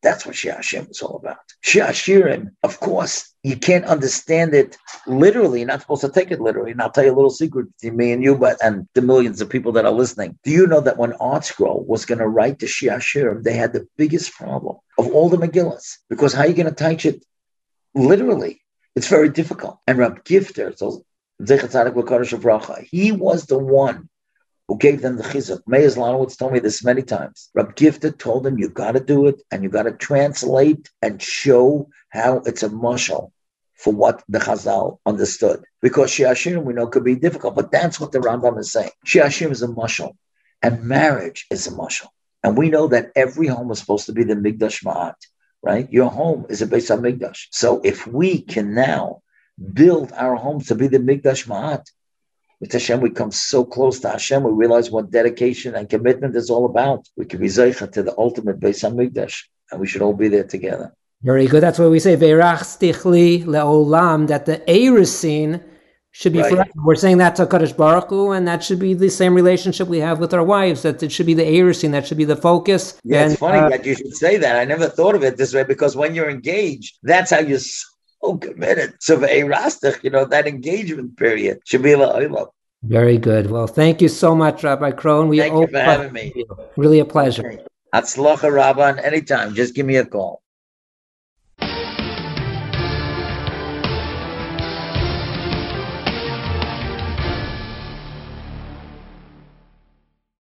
that's 0.00 0.24
what 0.24 0.36
Shir 0.36 0.54
Hashem 0.54 0.86
is 0.90 1.02
all 1.02 1.16
about. 1.16 1.38
Shir 1.60 1.86
Hashirim, 1.86 2.50
of 2.62 2.78
course, 2.78 3.34
you 3.42 3.56
can't 3.56 3.84
understand 3.84 4.54
it 4.54 4.76
literally. 5.06 5.60
You're 5.60 5.68
not 5.68 5.80
supposed 5.80 6.02
to 6.02 6.08
take 6.08 6.30
it 6.30 6.40
literally. 6.40 6.70
And 6.70 6.80
I'll 6.80 6.90
tell 6.90 7.04
you 7.04 7.12
a 7.12 7.16
little 7.16 7.30
secret 7.30 7.66
between 7.74 7.96
me 7.96 8.12
and 8.12 8.22
you, 8.22 8.36
but 8.36 8.58
and 8.62 8.86
the 8.94 9.02
millions 9.02 9.40
of 9.40 9.50
people 9.50 9.72
that 9.72 9.84
are 9.84 9.92
listening. 9.92 10.38
Do 10.44 10.52
you 10.52 10.66
know 10.66 10.80
that 10.80 10.98
when 10.98 11.12
ArtScroll 11.14 11.84
was 11.86 12.04
going 12.04 12.20
to 12.20 12.28
write 12.28 12.60
the 12.60 12.68
Shir 12.68 12.90
Hashirim, 12.90 13.42
they 13.42 13.54
had 13.54 13.72
the 13.72 13.88
biggest 13.96 14.32
problem 14.34 14.76
of 14.98 15.08
all 15.08 15.28
the 15.28 15.36
Megillas 15.36 15.96
because 16.08 16.32
how 16.32 16.42
are 16.42 16.48
you 16.48 16.54
going 16.54 16.72
to 16.72 16.88
teach 16.88 17.04
it 17.04 17.24
literally? 17.94 18.60
It's 18.98 19.06
very 19.06 19.28
difficult. 19.28 19.78
And 19.86 19.96
Rab 19.96 20.24
Gifter, 20.24 20.76
so 20.76 21.04
he 22.90 23.12
was 23.12 23.46
the 23.46 23.58
one 23.58 24.08
who 24.66 24.76
gave 24.76 25.02
them 25.02 25.16
the 25.16 25.22
chizuk. 25.22 25.60
Meir 25.68 25.86
Zlotowitz 25.86 26.36
told 26.36 26.52
me 26.52 26.58
this 26.58 26.82
many 26.82 27.02
times. 27.02 27.48
Rab 27.54 27.76
Gifter 27.76 28.18
told 28.18 28.44
him, 28.44 28.58
you 28.58 28.68
got 28.68 28.92
to 28.92 29.00
do 29.00 29.28
it, 29.28 29.40
and 29.52 29.62
you 29.62 29.68
got 29.68 29.84
to 29.84 29.92
translate 29.92 30.90
and 31.00 31.22
show 31.22 31.88
how 32.08 32.38
it's 32.38 32.64
a 32.64 32.68
mushal 32.70 33.30
for 33.76 33.92
what 33.92 34.24
the 34.28 34.40
Chazal 34.40 34.98
understood. 35.06 35.62
Because 35.80 36.10
Shiashim, 36.10 36.64
we 36.64 36.72
know, 36.72 36.88
could 36.88 37.04
be 37.04 37.14
difficult, 37.14 37.54
but 37.54 37.70
that's 37.70 38.00
what 38.00 38.10
the 38.10 38.18
Rambam 38.18 38.58
is 38.58 38.72
saying. 38.72 38.90
Shiashim 39.06 39.52
is 39.52 39.62
a 39.62 39.68
mushal, 39.68 40.16
and 40.60 40.82
marriage 40.82 41.46
is 41.52 41.68
a 41.68 41.70
mushal. 41.70 42.08
And 42.42 42.58
we 42.58 42.68
know 42.68 42.88
that 42.88 43.12
every 43.14 43.46
home 43.46 43.70
is 43.70 43.78
supposed 43.78 44.06
to 44.06 44.12
be 44.12 44.24
the 44.24 44.34
Migdash 44.34 44.82
Ma'at, 44.84 45.14
right? 45.62 45.90
Your 45.92 46.10
home 46.10 46.46
is 46.48 46.62
a 46.62 46.66
base 46.66 46.90
on 46.90 47.00
Migdash. 47.00 47.46
So 47.50 47.80
if 47.84 48.06
we 48.06 48.40
can 48.40 48.74
now 48.74 49.22
build 49.72 50.12
our 50.12 50.36
homes 50.36 50.68
to 50.68 50.74
be 50.74 50.88
the 50.88 50.98
Migdash 50.98 51.46
Ma'at, 51.46 51.84
with 52.60 52.72
Hashem, 52.72 53.00
we 53.00 53.10
come 53.10 53.30
so 53.30 53.64
close 53.64 54.00
to 54.00 54.08
Hashem, 54.08 54.42
we 54.42 54.50
realize 54.50 54.90
what 54.90 55.12
dedication 55.12 55.76
and 55.76 55.88
commitment 55.88 56.34
is 56.34 56.50
all 56.50 56.66
about. 56.66 57.06
We 57.16 57.24
can 57.24 57.40
be 57.40 57.46
Zeicha 57.46 57.90
to 57.92 58.02
the 58.02 58.14
ultimate 58.18 58.58
Beis 58.58 58.82
HaMikdash, 58.82 59.44
and 59.70 59.80
we 59.80 59.86
should 59.86 60.02
all 60.02 60.12
be 60.12 60.28
there 60.28 60.42
together. 60.42 60.92
Very 61.22 61.46
good. 61.46 61.62
That's 61.62 61.78
why 61.78 61.86
we 61.86 62.00
say 62.00 62.16
Ve'erach 62.16 62.62
stichli 62.62 63.44
le'olam, 63.44 64.26
that 64.28 64.46
the 64.46 64.58
Erusin 64.66 65.62
should 66.12 66.32
be 66.32 66.40
right. 66.40 66.50
forever. 66.50 66.70
We're 66.76 66.96
saying 66.96 67.18
that 67.18 67.36
to 67.36 67.46
Kadosh 67.46 67.76
Baruch 67.76 68.08
Hu, 68.08 68.32
and 68.32 68.46
that 68.48 68.64
should 68.64 68.78
be 68.78 68.94
the 68.94 69.08
same 69.08 69.34
relationship 69.34 69.88
we 69.88 69.98
have 69.98 70.18
with 70.18 70.34
our 70.34 70.44
wives, 70.44 70.82
that 70.82 71.02
it 71.02 71.12
should 71.12 71.26
be 71.26 71.34
the 71.34 71.44
Erusin, 71.44 71.92
that 71.92 72.06
should 72.06 72.18
be 72.18 72.24
the 72.24 72.36
focus. 72.36 72.98
Yeah, 73.04 73.22
and, 73.22 73.32
it's 73.32 73.40
funny 73.40 73.58
uh, 73.58 73.68
that 73.68 73.84
you 73.84 73.94
should 73.94 74.14
say 74.14 74.36
that. 74.38 74.56
I 74.56 74.64
never 74.64 74.88
thought 74.88 75.14
of 75.14 75.22
it 75.22 75.36
this 75.36 75.54
way, 75.54 75.64
because 75.64 75.96
when 75.96 76.14
you're 76.14 76.30
engaged, 76.30 76.98
that's 77.02 77.30
how 77.30 77.40
you're 77.40 77.58
so 77.58 78.36
committed. 78.38 78.94
So 79.00 79.18
for 79.18 79.26
a 79.26 79.42
rastach, 79.42 80.02
you 80.02 80.10
know, 80.10 80.24
that 80.24 80.46
engagement 80.46 81.16
period 81.16 81.60
should 81.64 81.82
be 81.82 81.92
a 81.92 82.46
Very 82.82 83.18
good. 83.18 83.50
Well, 83.50 83.66
thank 83.66 84.00
you 84.00 84.08
so 84.08 84.34
much, 84.34 84.64
Rabbi 84.64 84.92
Krohn. 84.92 85.28
We 85.28 85.38
thank 85.38 85.54
you 85.54 85.66
for 85.66 85.78
having 85.78 86.12
me. 86.12 86.44
Really 86.76 87.00
a 87.00 87.04
pleasure. 87.04 87.60
Atzlocha, 87.94 88.52
Rabbi, 88.52 89.00
anytime. 89.00 89.54
Just 89.54 89.74
give 89.74 89.86
me 89.86 89.96
a 89.96 90.04
call. 90.04 90.42